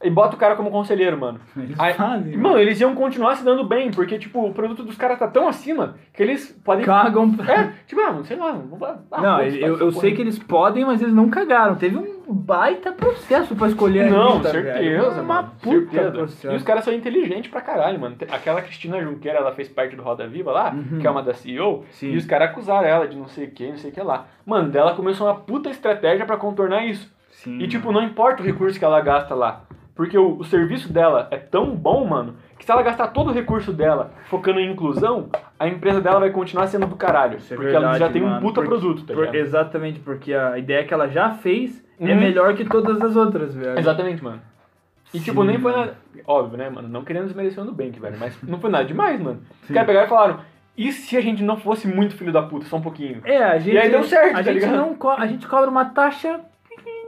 E 0.03 0.09
bota 0.09 0.35
o 0.35 0.39
cara 0.39 0.55
como 0.55 0.69
conselheiro, 0.69 1.17
mano. 1.17 1.39
Eles 1.57 1.79
Aí- 1.79 1.93
fazem. 1.93 2.35
Mano, 2.37 2.57
eles 2.59 2.79
iam 2.81 2.93
continuar 2.93 3.35
se 3.37 3.43
dando 3.45 3.63
bem, 3.63 3.89
porque, 3.91 4.19
tipo, 4.19 4.45
o 4.45 4.53
produto 4.53 4.83
dos 4.83 4.97
caras 4.97 5.17
tá 5.17 5.27
tão 5.27 5.47
acima 5.47 5.95
que 6.13 6.21
eles 6.21 6.51
podem. 6.63 6.83
Cagam. 6.85 7.33
É, 7.47 7.71
tipo, 7.87 8.01
ah, 8.01 8.21
sei 8.25 8.35
lá. 8.37 8.57
Ah, 9.11 9.21
Não, 9.21 9.41
eu, 9.41 9.77
eu 9.79 9.89
essa 9.89 9.99
sei 10.01 10.13
que 10.13 10.21
eles 10.21 10.37
podem, 10.37 10.83
mas 10.85 11.01
eles 11.01 11.13
não 11.13 11.29
cagaram. 11.29 11.75
Teve 11.75 11.97
um 11.97 12.21
baita 12.33 12.91
processo 12.91 13.55
pra 13.55 13.67
escolher 13.67 14.09
Não, 14.11 14.41
certeza, 14.43 14.61
velho. 15.09 15.11
Uma 15.21 15.23
mano, 15.23 15.51
puta 15.61 15.79
certeza. 15.91 16.11
processo. 16.11 16.53
E 16.53 16.55
os 16.57 16.63
caras 16.63 16.83
são 16.83 16.93
inteligentes 16.93 17.49
pra 17.49 17.61
caralho, 17.61 17.99
mano. 17.99 18.15
Aquela 18.31 18.61
Cristina 18.61 19.01
Junqueira, 19.01 19.37
ela 19.39 19.51
fez 19.53 19.69
parte 19.69 19.95
do 19.95 20.03
Roda 20.03 20.27
Viva 20.27 20.51
lá, 20.51 20.71
Uhum. 20.73 20.99
que 20.99 21.07
é 21.07 21.09
uma 21.11 21.23
da 21.23 21.33
CEO, 21.33 21.85
Sim. 21.91 22.11
e 22.11 22.17
os 22.17 22.25
caras 22.25 22.49
acusaram 22.49 22.87
ela 22.87 23.07
de 23.07 23.15
não 23.15 23.27
sei 23.27 23.45
o 23.45 23.51
que, 23.51 23.67
não 23.69 23.77
sei 23.77 23.91
o 23.91 23.93
que 23.93 24.01
lá. 24.01 24.25
Mano, 24.45 24.69
dela 24.69 24.95
começou 24.95 25.27
uma 25.27 25.35
puta 25.35 25.69
estratégia 25.69 26.25
pra 26.25 26.35
contornar 26.37 26.85
isso. 26.85 27.11
Sim, 27.31 27.59
E, 27.59 27.67
tipo, 27.67 27.91
não 27.91 28.01
importa 28.03 28.41
o 28.41 28.45
recurso 28.45 28.79
que 28.79 28.85
ela 28.85 29.01
gasta 29.01 29.35
lá. 29.35 29.61
Porque 29.95 30.17
o, 30.17 30.37
o 30.39 30.43
serviço 30.43 30.91
dela 30.91 31.27
é 31.29 31.37
tão 31.37 31.75
bom, 31.75 32.03
mano, 32.05 32.35
que 32.57 32.65
se 32.65 32.71
ela 32.71 32.81
gastar 32.81 33.07
todo 33.09 33.29
o 33.29 33.33
recurso 33.33 33.71
dela 33.71 34.11
focando 34.25 34.59
em 34.59 34.71
inclusão, 34.71 35.29
a 35.59 35.67
empresa 35.67 36.01
dela 36.01 36.19
vai 36.19 36.31
continuar 36.31 36.65
sendo 36.67 36.87
do 36.87 36.95
caralho. 36.95 37.37
Isso 37.37 37.53
é 37.53 37.55
porque 37.57 37.69
ela 37.71 37.91
verdade, 37.91 37.99
já 37.99 38.09
tem 38.09 38.23
um 38.23 38.27
mano, 38.29 38.41
puta 38.41 38.61
porque- 38.61 38.69
produto, 38.69 39.05
tá 39.05 39.13
Por- 39.13 39.19
ligado? 39.25 39.35
exatamente, 39.35 39.99
porque 39.99 40.33
a 40.33 40.57
ideia 40.57 40.83
que 40.83 40.93
ela 40.93 41.07
já 41.07 41.31
fez 41.31 41.83
é 41.99 42.11
Uhum. 42.11 42.19
melhor 42.19 42.55
que 42.55 42.65
todas 42.65 42.99
as 43.01 43.15
outras, 43.15 43.53
velho. 43.53 43.77
Exatamente, 43.77 44.23
mano. 44.23 44.41
E 45.13 45.19
Sim, 45.19 45.25
tipo, 45.25 45.43
nem 45.43 45.59
foi 45.59 45.71
mano. 45.71 45.85
nada. 45.85 45.97
Óbvio, 46.25 46.57
né, 46.57 46.69
mano? 46.71 46.87
Não 46.87 47.03
querendo 47.03 47.25
desmerecer 47.25 47.61
o 47.61 47.65
Nubank, 47.67 47.99
velho. 47.99 48.15
Mas 48.19 48.35
não 48.41 48.59
foi 48.59 48.71
nada 48.71 48.85
demais, 48.85 49.21
mano. 49.21 49.41
Os 49.61 49.67
caras 49.69 49.85
pegaram 49.85 50.07
e 50.07 50.09
falaram: 50.09 50.39
e 50.75 50.91
se 50.91 51.15
a 51.15 51.21
gente 51.21 51.43
não 51.43 51.55
fosse 51.55 51.87
muito 51.87 52.15
filho 52.15 52.31
da 52.33 52.41
puta, 52.41 52.65
só 52.65 52.77
um 52.77 52.81
pouquinho? 52.81 53.21
É, 53.23 53.43
a 53.43 53.59
gente. 53.59 53.77
aí 53.77 53.91
deu 53.91 54.03
certo, 54.03 54.31
a 54.31 54.33
tá 54.37 54.41
gente 54.41 54.53
ligado? 54.55 54.75
não 54.75 55.11
A 55.11 55.27
gente 55.27 55.45
cobra 55.45 55.69
uma 55.69 55.85
taxa. 55.85 56.39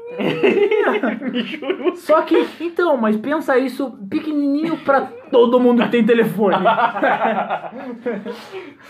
Só 1.95 2.21
que, 2.21 2.47
então, 2.61 2.95
mas 2.97 3.17
pensa 3.17 3.57
isso 3.57 3.91
pequenininho 4.09 4.77
pra 4.77 5.01
todo 5.31 5.59
mundo 5.59 5.83
que 5.83 5.89
tem 5.89 6.05
telefone. 6.05 6.55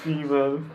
Sim, 0.03 0.26
mano. 0.26 0.66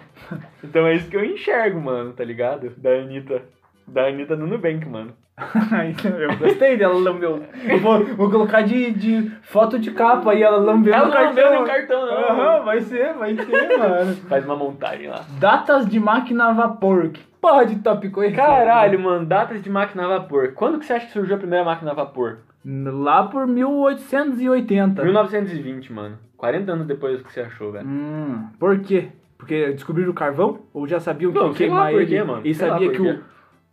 Então 0.62 0.86
é 0.86 0.94
isso 0.94 1.08
que 1.08 1.16
eu 1.16 1.24
enxergo, 1.24 1.80
mano, 1.80 2.12
tá 2.12 2.24
ligado? 2.24 2.70
Da 2.76 2.90
Anitta. 2.90 3.42
Da 3.86 4.06
Anitta 4.06 4.36
no 4.36 4.46
Nubank, 4.46 4.86
mano. 4.88 5.12
eu 6.04 6.36
gostei 6.36 6.76
dela 6.76 6.94
lambeu. 6.94 7.42
Eu 7.66 7.78
vou, 7.78 8.04
vou 8.14 8.30
colocar 8.30 8.60
de, 8.62 8.90
de 8.92 9.30
foto 9.42 9.78
de 9.78 9.90
capa 9.90 10.32
aí, 10.32 10.42
ela 10.42 10.58
lambeu 10.58 10.92
Ela 10.92 11.06
no 11.06 11.12
cartão. 11.12 11.44
lambeu 11.44 11.60
no 11.60 11.66
cartão, 11.66 12.06
não. 12.06 12.14
Aham, 12.14 12.64
vai 12.64 12.80
ser, 12.80 13.14
vai 13.14 13.34
ser, 13.34 13.78
mano. 13.78 14.14
Faz 14.28 14.44
uma 14.44 14.56
montagem 14.56 15.08
lá. 15.08 15.24
Datas 15.38 15.88
de 15.88 15.98
máquina 15.98 16.48
a 16.48 16.52
vapor. 16.52 17.08
Que 17.08 17.20
porra 17.40 17.66
de 17.66 17.76
tópico 17.76 18.22
é 18.22 18.26
esse? 18.28 18.36
Caralho, 18.36 18.98
mano, 19.00 19.26
datas 19.26 19.62
de 19.62 19.70
máquina 19.70 20.04
a 20.04 20.18
vapor. 20.18 20.52
Quando 20.54 20.78
que 20.78 20.84
você 20.86 20.92
acha 20.94 21.06
que 21.06 21.12
surgiu 21.12 21.36
a 21.36 21.38
primeira 21.38 21.64
máquina 21.64 21.90
a 21.90 21.94
vapor? 21.94 22.38
Lá 22.64 23.24
por 23.26 23.46
1880. 23.46 25.02
1920, 25.02 25.92
mano. 25.92 26.18
40 26.36 26.72
anos 26.72 26.86
depois 26.86 27.18
do 27.18 27.24
que 27.24 27.32
você 27.32 27.40
achou, 27.40 27.72
velho. 27.72 27.86
Hum, 27.86 28.46
por 28.58 28.78
quê? 28.80 29.08
Porque 29.38 29.72
descobriram 29.72 30.10
o 30.10 30.14
carvão? 30.14 30.60
Ou 30.72 30.86
já 30.86 31.00
sabiam 31.00 31.32
que 31.32 31.38
Não, 31.38 31.52
sei 31.54 31.66
queimar 31.66 31.84
lá 31.86 31.90
por 31.90 32.00
ele? 32.02 32.06
quê, 32.10 32.22
mano. 32.22 32.40
E 32.44 32.54
Sei 32.54 32.66
lá 32.68 32.74
sabia 32.74 32.88
por 32.90 32.96
que 32.96 33.02
quê. 33.02 33.20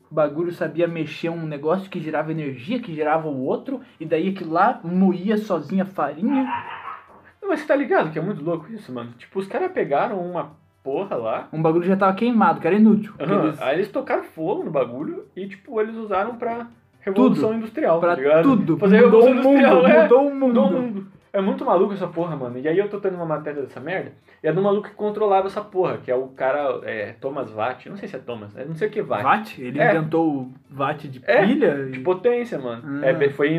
o 0.09 0.13
bagulho 0.15 0.51
sabia 0.53 0.87
mexer 0.87 1.29
um 1.29 1.45
negócio 1.45 1.89
que 1.89 1.99
gerava 1.99 2.31
energia, 2.31 2.79
que 2.79 2.93
gerava 2.93 3.27
o 3.27 3.43
outro, 3.43 3.81
e 3.99 4.05
daí 4.05 4.29
aquilo 4.29 4.53
lá 4.53 4.79
moía 4.83 5.37
sozinha 5.37 5.83
a 5.83 5.85
farinha. 5.85 6.43
Não, 7.41 7.49
Mas 7.49 7.59
você 7.61 7.67
tá 7.67 7.75
ligado 7.75 8.11
que 8.11 8.19
é 8.19 8.21
muito 8.21 8.43
louco 8.43 8.71
isso, 8.71 8.91
mano? 8.93 9.11
Tipo, 9.17 9.39
os 9.39 9.47
caras 9.47 9.71
pegaram 9.71 10.19
uma 10.19 10.51
porra 10.87 11.15
lá. 11.17 11.47
Um 11.51 11.61
bagulho 11.61 11.83
já 11.85 11.97
tava 11.97 12.13
queimado, 12.13 12.61
que 12.61 12.67
era 12.67 12.75
inútil. 12.77 13.13
aham, 13.19 13.43
eles- 13.47 13.61
Aí 13.61 13.75
eles 13.75 13.89
tocaram 13.91 14.23
fogo 14.23 14.63
no 14.63 14.71
bagulho 14.71 15.25
e, 15.35 15.45
tipo, 15.47 15.81
eles 15.81 15.95
usaram 15.95 16.35
pra 16.37 16.67
revolução 17.01 17.53
industrial, 17.53 17.99
pra 17.99 18.15
tá 18.15 18.21
ligado? 18.21 18.43
tudo. 18.43 18.77
Fazer 18.77 19.01
mudou 19.01 19.19
o 19.21 19.25
revolução 19.25 19.51
mundo, 19.53 19.59
industrial, 19.67 19.87
é. 19.87 20.01
mudou 20.03 20.21
o 20.21 20.33
mundo. 20.33 20.45
Mudou 20.47 20.65
o 20.67 20.71
mundo. 20.81 21.07
É 21.33 21.41
muito 21.41 21.63
maluco 21.65 21.93
essa 21.93 22.07
porra, 22.07 22.35
mano. 22.35 22.57
E 22.57 22.67
aí 22.67 22.77
eu 22.79 22.89
tô 22.89 22.99
tendo 22.99 23.15
uma 23.15 23.25
matéria 23.25 23.61
dessa 23.61 23.79
merda. 23.79 24.11
E 24.41 24.47
é 24.47 24.51
do 24.53 24.61
maluco 24.61 24.87
que 24.89 24.95
controlava 24.95 25.45
essa 25.47 25.61
porra, 25.61 25.97
que 25.97 26.09
é 26.09 26.15
o 26.15 26.27
cara 26.29 26.79
é, 26.83 27.13
Thomas 27.19 27.51
Watt. 27.51 27.89
Não 27.89 27.97
sei 27.97 28.07
se 28.07 28.15
é 28.15 28.19
Thomas, 28.19 28.55
é, 28.57 28.65
não 28.65 28.73
sei 28.73 28.87
o 28.87 28.91
que 28.91 29.01
Watt. 29.01 29.23
Watt? 29.23 29.61
Ele 29.61 29.79
É. 29.79 29.91
inventou 29.95 30.25
o 30.27 30.51
watt 30.75 31.07
de 31.07 31.21
É, 31.27 31.45
pilha? 31.45 31.85
De 31.91 31.99
potência, 31.99 32.57
mano. 32.57 33.01
Ah. 33.03 33.07
É, 33.07 33.29
foi 33.29 33.49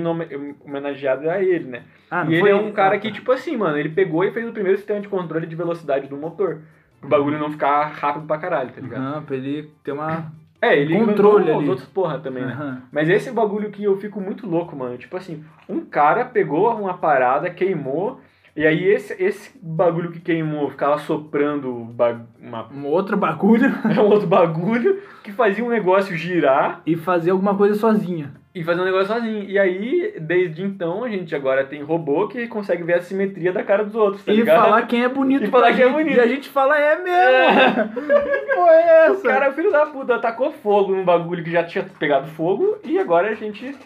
homenageado 0.65 1.29
a 1.31 1.41
ele, 1.43 1.67
né? 1.69 1.83
Ah, 2.11 2.25
não 2.25 2.31
e 2.33 2.35
ele 2.35 2.41
foi 2.41 2.51
é 2.51 2.55
um 2.57 2.73
cara 2.73 2.97
Ah, 2.97 2.99
que, 2.99 3.09
tá. 3.09 3.15
tipo 3.15 3.31
assim, 3.33 3.57
mano, 3.57 3.77
ele 3.79 3.91
pegou 3.91 4.25
e 4.25 4.33
fez 4.33 4.49
o 4.49 4.53
primeiro 4.53 4.79
sistema 4.79 5.01
de 5.01 5.09
controle 5.09 5.47
de 5.47 5.55
velocidade 5.55 6.09
do 6.09 6.17
motor. 6.17 6.63
Pro 7.01 7.09
bagulho 7.09 7.39
não 7.39 7.51
ficar 7.51 7.87
rápido 7.87 8.27
pra 8.27 8.39
caralho, 8.39 8.71
tá 8.71 8.81
ligado? 8.81 9.01
Aham, 9.01 9.23
pra 9.23 9.37
ele 9.37 9.71
ter 9.85 9.93
uma... 9.93 10.33
É, 10.61 10.77
ele 10.77 10.99
Controle 10.99 11.51
ali. 11.51 11.63
os 11.63 11.69
outros 11.69 11.89
porra 11.89 12.19
também, 12.19 12.45
né? 12.45 12.53
Aham. 12.53 12.83
Mas 12.91 13.09
esse 13.09 13.31
bagulho 13.31 13.71
que 13.71 13.85
eu 13.85 13.97
fico 13.99 14.21
muito 14.21 14.45
louco, 14.45 14.75
mano. 14.75 14.99
Tipo 14.99 15.17
assim, 15.17 15.45
um 15.69 15.81
cara 15.85 16.25
pegou 16.25 16.75
uma 16.75 16.95
parada, 16.95 17.49
queimou, 17.49 18.21
e 18.59 18.67
aí 18.67 18.85
esse, 18.89 19.15
esse 19.23 19.51
bagulho 19.63 20.11
que 20.11 20.21
queimou 20.21 20.69
ficava 20.71 20.99
soprando 20.99 21.73
ba- 21.95 22.21
uma, 22.41 22.67
Um 22.73 22.87
outro 22.87 23.17
bagulho 23.17 23.73
um 23.87 24.01
outro 24.07 24.27
bagulho 24.27 25.01
que 25.23 25.31
fazia 25.33 25.65
um 25.65 25.69
negócio 25.69 26.17
girar 26.17 26.83
e 26.85 26.97
fazer 26.97 27.31
alguma 27.31 27.55
coisa 27.57 27.75
sozinha. 27.75 28.33
e 28.55 28.65
fazer 28.65 28.81
um 28.81 28.85
negócio 28.85 29.09
sozinho. 29.15 29.45
E 29.45 29.59
aí, 29.59 30.15
desde 30.21 30.63
então, 30.65 31.05
a 31.05 31.09
gente 31.09 31.35
agora 31.37 31.65
tem 31.65 31.83
robô 31.83 32.27
que 32.29 32.49
consegue 32.49 32.83
ver 32.83 32.95
a 32.95 33.01
simetria 33.01 33.53
da 33.53 33.63
cara 33.63 33.85
dos 33.85 33.95
outros, 33.95 34.25
tá 34.25 34.33
e 34.33 34.37
ligado? 34.37 34.63
falar 34.65 34.83
quem 34.87 35.05
é 35.05 35.09
bonito. 35.09 35.45
E 35.45 35.49
falar 35.49 35.73
quem 35.75 35.85
é 35.85 35.89
bonito. 35.89 36.17
E 36.17 36.21
a 36.21 36.27
gente 36.27 36.49
fala, 36.49 36.77
é 36.79 36.97
mesmo. 36.97 37.93
Que 38.49 38.55
porra 38.55 38.73
é 38.73 39.11
O 39.11 39.15
essa? 39.15 39.29
cara, 39.29 39.53
filho 39.53 39.71
da 39.71 39.87
puta, 39.87 40.19
tacou 40.19 40.51
fogo 40.51 40.95
num 40.95 41.05
bagulho 41.05 41.45
que 41.45 41.51
já 41.51 41.63
tinha 41.63 41.85
pegado 41.99 42.27
fogo 42.29 42.79
e 42.85 42.99
agora 42.99 43.29
a 43.29 43.35
gente. 43.35 43.77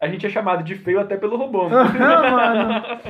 A 0.00 0.08
gente 0.08 0.26
é 0.26 0.30
chamado 0.30 0.64
de 0.64 0.74
feio 0.76 0.98
até 0.98 1.16
pelo 1.16 1.36
robô. 1.36 1.68
Ah, 1.70 2.30
mano. 2.30 3.00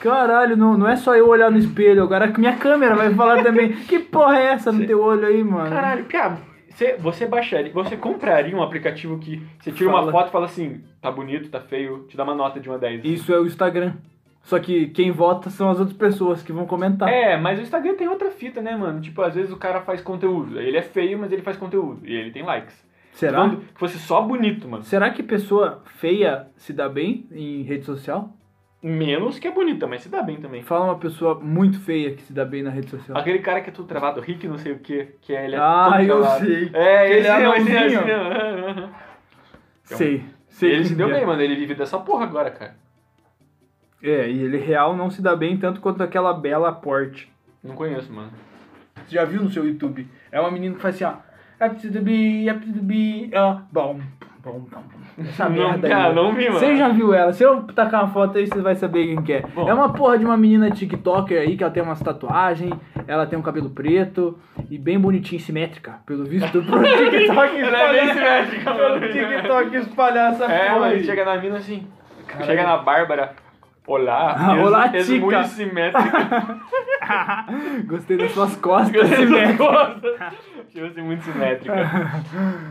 Caralho, 0.00 0.56
não, 0.56 0.76
não 0.76 0.86
é 0.86 0.96
só 0.96 1.16
eu 1.16 1.28
olhar 1.28 1.50
no 1.50 1.56
espelho, 1.56 2.02
agora 2.02 2.30
que 2.30 2.38
minha 2.38 2.56
câmera 2.56 2.94
vai 2.94 3.14
falar 3.14 3.42
também. 3.42 3.72
Que 3.88 3.98
porra 3.98 4.38
é 4.38 4.44
essa 4.46 4.70
no 4.70 4.86
teu 4.86 5.02
olho 5.02 5.26
aí, 5.26 5.42
mano? 5.42 5.70
Caralho, 5.70 6.04
Pia, 6.04 6.36
você, 6.68 6.96
você 6.98 7.26
baixaria, 7.26 7.72
você 7.72 7.96
compraria 7.96 8.54
um 8.54 8.62
aplicativo 8.62 9.18
que 9.18 9.42
você 9.58 9.72
tira 9.72 9.90
Fala. 9.90 10.02
uma 10.02 10.12
foto 10.12 10.28
e 10.28 10.32
fala 10.32 10.44
assim, 10.46 10.82
tá 11.00 11.10
bonito, 11.10 11.48
tá 11.48 11.60
feio, 11.60 12.04
te 12.08 12.16
dá 12.16 12.24
uma 12.24 12.34
nota 12.34 12.60
de 12.60 12.68
uma 12.68 12.78
10. 12.78 13.04
Isso 13.04 13.32
é 13.32 13.38
o 13.40 13.46
Instagram. 13.46 13.94
Só 14.42 14.58
que 14.58 14.88
quem 14.88 15.10
vota 15.10 15.48
são 15.48 15.70
as 15.70 15.78
outras 15.78 15.96
pessoas 15.96 16.42
que 16.42 16.52
vão 16.52 16.66
comentar. 16.66 17.08
É, 17.08 17.38
mas 17.38 17.58
o 17.58 17.62
Instagram 17.62 17.94
tem 17.94 18.08
outra 18.08 18.30
fita, 18.30 18.60
né, 18.60 18.76
mano? 18.76 19.00
Tipo, 19.00 19.22
às 19.22 19.34
vezes 19.34 19.50
o 19.50 19.56
cara 19.56 19.80
faz 19.80 20.02
conteúdo. 20.02 20.60
Ele 20.60 20.76
é 20.76 20.82
feio, 20.82 21.18
mas 21.18 21.32
ele 21.32 21.40
faz 21.40 21.56
conteúdo. 21.56 22.00
E 22.04 22.14
ele 22.14 22.30
tem 22.30 22.42
likes. 22.42 22.84
Será? 23.14 23.38
Falando 23.38 23.60
que 23.60 23.78
fosse 23.78 23.98
só 23.98 24.20
bonito, 24.20 24.68
mano. 24.68 24.82
Será 24.82 25.08
que 25.10 25.22
pessoa 25.22 25.82
feia 25.84 26.48
se 26.56 26.72
dá 26.72 26.88
bem 26.88 27.26
em 27.30 27.62
rede 27.62 27.84
social? 27.84 28.36
Menos 28.82 29.38
que 29.38 29.46
é 29.48 29.50
bonita, 29.52 29.86
mas 29.86 30.02
se 30.02 30.08
dá 30.08 30.20
bem 30.22 30.36
também. 30.36 30.62
Fala 30.62 30.84
uma 30.86 30.98
pessoa 30.98 31.38
muito 31.40 31.78
feia 31.80 32.14
que 32.14 32.22
se 32.22 32.32
dá 32.32 32.44
bem 32.44 32.62
na 32.62 32.70
rede 32.70 32.90
social. 32.90 33.16
Aquele 33.16 33.38
cara 33.38 33.60
que 33.60 33.70
é 33.70 33.72
tudo 33.72 33.86
travado, 33.88 34.20
Rick 34.20 34.46
não 34.48 34.58
sei 34.58 34.72
o 34.72 34.78
que, 34.80 35.08
que 35.22 35.34
é, 35.34 35.44
ele 35.46 35.54
é 35.54 35.58
Ah, 35.58 35.86
todo 35.92 36.02
eu 36.02 36.20
travado. 36.20 36.44
sei. 36.44 36.70
É, 36.74 37.18
esse 37.18 37.30
mesmo, 37.30 37.54
esse 37.54 37.76
anãozinho. 37.76 37.86
esse 37.86 38.04
mesmo. 38.04 38.94
Sei. 39.84 40.24
sei 40.48 40.72
Ele 40.72 40.84
se 40.84 40.94
deu 40.94 41.08
é. 41.08 41.12
bem, 41.12 41.24
mano. 41.26 41.40
Ele 41.40 41.54
vive 41.54 41.74
dessa 41.74 41.98
porra 41.98 42.24
agora, 42.24 42.50
cara. 42.50 42.76
É, 44.02 44.28
e 44.28 44.42
ele 44.42 44.58
real 44.58 44.94
não 44.96 45.08
se 45.08 45.22
dá 45.22 45.34
bem 45.34 45.56
tanto 45.56 45.80
quanto 45.80 46.02
aquela 46.02 46.34
bela 46.34 46.70
porte. 46.72 47.32
Não 47.62 47.74
conheço, 47.74 48.12
mano. 48.12 48.32
Você 49.06 49.14
já 49.14 49.24
viu 49.24 49.42
no 49.42 49.50
seu 49.50 49.64
YouTube? 49.66 50.06
É 50.30 50.38
uma 50.40 50.50
menina 50.50 50.74
que 50.74 50.82
faz 50.82 50.96
assim, 50.96 51.04
ó. 51.04 51.33
Up 51.66 51.76
to 51.80 51.90
the 51.90 52.00
be, 52.00 52.48
up 52.50 52.60
to 52.64 52.72
the 52.72 52.80
be, 52.80 53.30
ó. 53.34 53.58
Bom, 53.72 54.00
bom, 54.42 54.66
bom. 54.70 54.82
Essa 55.16 55.48
Não, 55.48 55.68
merda 55.68 55.88
cara, 55.88 56.08
aí. 56.08 56.14
não 56.14 56.34
vi, 56.34 56.46
mano. 56.48 56.58
Você 56.58 56.76
já 56.76 56.88
viu 56.88 57.14
ela? 57.14 57.32
Se 57.32 57.44
eu 57.44 57.62
tacar 57.62 58.02
uma 58.02 58.12
foto 58.12 58.36
aí, 58.36 58.46
você 58.48 58.60
vai 58.60 58.74
saber 58.74 59.06
quem 59.06 59.22
que 59.22 59.32
é. 59.34 59.42
Bom. 59.54 59.68
É 59.68 59.72
uma 59.72 59.92
porra 59.92 60.18
de 60.18 60.24
uma 60.24 60.36
menina 60.36 60.70
TikToker 60.72 61.40
aí, 61.40 61.56
que 61.56 61.62
ela 61.62 61.72
tem 61.72 61.82
umas 61.82 62.00
tatuagens, 62.00 62.72
ela 63.06 63.24
tem 63.26 63.38
um 63.38 63.42
cabelo 63.42 63.70
preto 63.70 64.36
e 64.68 64.76
bem 64.76 64.98
bonitinha 64.98 65.38
e 65.38 65.42
simétrica. 65.42 66.00
Pelo 66.04 66.24
visto, 66.24 66.60
pro 66.64 66.82
TikTok 66.82 67.56
é 67.56 67.62
espalhar. 67.62 68.08
simétrica, 68.12 68.74
Pelo. 68.74 69.00
TikTok 69.00 69.76
espalhar 69.76 70.32
essa 70.32 70.44
É, 70.46 70.70
porra 70.72 70.86
aí. 70.86 71.04
chega 71.04 71.24
na 71.24 71.36
mina 71.40 71.56
assim. 71.58 71.86
Chega 72.44 72.64
na 72.64 72.76
Bárbara. 72.78 73.32
Olá, 73.86 74.34
Ah, 74.38 74.56
es- 74.56 74.62
olá, 74.64 74.90
es 74.96 75.06
chica. 75.06 75.20
muito 75.26 75.44
simétrica. 75.48 76.58
Gostei 77.86 78.16
das 78.16 78.30
suas 78.32 78.56
costas 78.56 79.08
simétricas. 79.10 80.00
Tipo 80.70 80.86
assim, 80.86 81.02
muito 81.02 81.22
simétrica. 81.22 81.74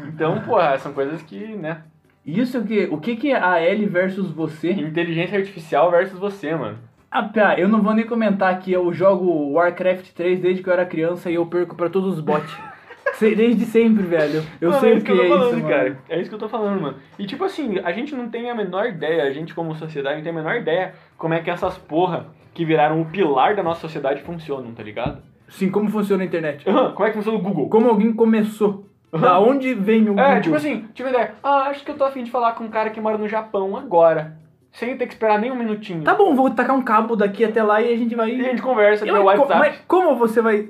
Então, 0.07 0.41
porra, 0.41 0.77
são 0.79 0.91
coisas 0.91 1.21
que, 1.21 1.55
né? 1.55 1.81
Isso 2.25 2.63
que, 2.63 2.85
o 2.89 2.97
que 2.97 3.15
que 3.15 3.31
é 3.31 3.37
a 3.39 3.59
L 3.61 3.85
versus 3.85 4.31
você? 4.31 4.71
Inteligência 4.71 5.37
artificial 5.37 5.91
versus 5.91 6.17
você, 6.17 6.55
mano. 6.55 6.79
Ah, 7.11 7.21
pá, 7.23 7.55
eu 7.59 7.67
não 7.69 7.81
vou 7.83 7.93
nem 7.93 8.07
comentar 8.07 8.57
que 8.59 8.71
eu 8.71 8.91
jogo 8.91 9.51
Warcraft 9.51 10.09
3 10.13 10.39
desde 10.39 10.63
que 10.63 10.69
eu 10.69 10.73
era 10.73 10.85
criança 10.85 11.29
e 11.29 11.35
eu 11.35 11.45
perco 11.45 11.75
pra 11.75 11.89
todos 11.89 12.15
os 12.15 12.19
bots. 12.19 12.51
Desde 13.19 13.65
sempre, 13.65 14.03
velho. 14.03 14.43
Eu 14.59 14.69
Mano, 14.69 14.81
sei 14.81 14.91
é 14.91 14.93
o 14.93 14.97
isso 14.97 15.05
que 15.05 15.11
é 15.11 15.15
tô 15.15 15.21
isso, 15.23 15.29
falando, 15.37 15.53
mano. 15.61 15.67
cara. 15.69 15.97
É 16.09 16.19
isso 16.19 16.29
que 16.29 16.35
eu 16.35 16.39
tô 16.39 16.49
falando, 16.49 16.81
mano. 16.81 16.97
E 17.17 17.25
tipo 17.25 17.43
assim, 17.43 17.79
a 17.83 17.91
gente 17.91 18.13
não 18.15 18.29
tem 18.29 18.49
a 18.49 18.55
menor 18.55 18.85
ideia, 18.87 19.23
a 19.23 19.31
gente 19.31 19.53
como 19.53 19.75
sociedade 19.75 20.17
não 20.17 20.23
tem 20.23 20.31
a 20.31 20.35
menor 20.35 20.55
ideia 20.55 20.93
como 21.17 21.33
é 21.33 21.39
que 21.41 21.49
essas 21.49 21.77
porra 21.77 22.27
que 22.53 22.65
viraram 22.65 23.01
o 23.01 23.05
pilar 23.05 23.55
da 23.55 23.63
nossa 23.63 23.81
sociedade 23.81 24.21
funcionam, 24.23 24.71
tá 24.73 24.83
ligado? 24.83 25.21
Sim, 25.47 25.69
como 25.69 25.89
funciona 25.89 26.23
a 26.23 26.25
internet? 26.25 26.67
Aham, 26.67 26.91
Como 26.93 27.07
é 27.07 27.11
que 27.11 27.17
funciona 27.17 27.37
o 27.37 27.41
Google? 27.41 27.69
Como 27.69 27.87
alguém 27.89 28.11
começou? 28.13 28.87
Da 29.11 29.39
onde 29.39 29.73
vem 29.75 30.09
o 30.09 30.19
É, 30.19 30.25
Google? 30.25 30.41
tipo 30.41 30.55
assim, 30.55 30.85
tive 30.93 31.09
uma 31.09 31.15
ideia. 31.15 31.35
Ah, 31.43 31.67
acho 31.69 31.85
que 31.85 31.91
eu 31.91 31.95
tô 31.97 32.03
afim 32.03 32.23
de 32.23 32.31
falar 32.31 32.53
com 32.53 32.63
um 32.63 32.69
cara 32.69 32.89
que 32.89 32.99
mora 32.99 33.17
no 33.17 33.27
Japão 33.27 33.77
agora. 33.77 34.37
Sem 34.71 34.97
ter 34.97 35.05
que 35.05 35.13
esperar 35.13 35.39
nem 35.39 35.51
um 35.51 35.55
minutinho. 35.55 36.01
Tá 36.03 36.15
bom, 36.15 36.33
vou 36.35 36.49
tacar 36.49 36.75
um 36.75 36.81
cabo 36.81 37.15
daqui 37.15 37.45
até 37.45 37.61
lá 37.61 37.79
e 37.79 37.93
a 37.93 37.95
gente 37.97 38.15
vai... 38.15 38.31
E 38.31 38.41
a 38.41 38.49
gente 38.49 38.61
conversa 38.63 39.05
pelo 39.05 39.23
WhatsApp. 39.23 39.59
Mas 39.59 39.79
como 39.87 40.15
você 40.15 40.41
vai... 40.41 40.67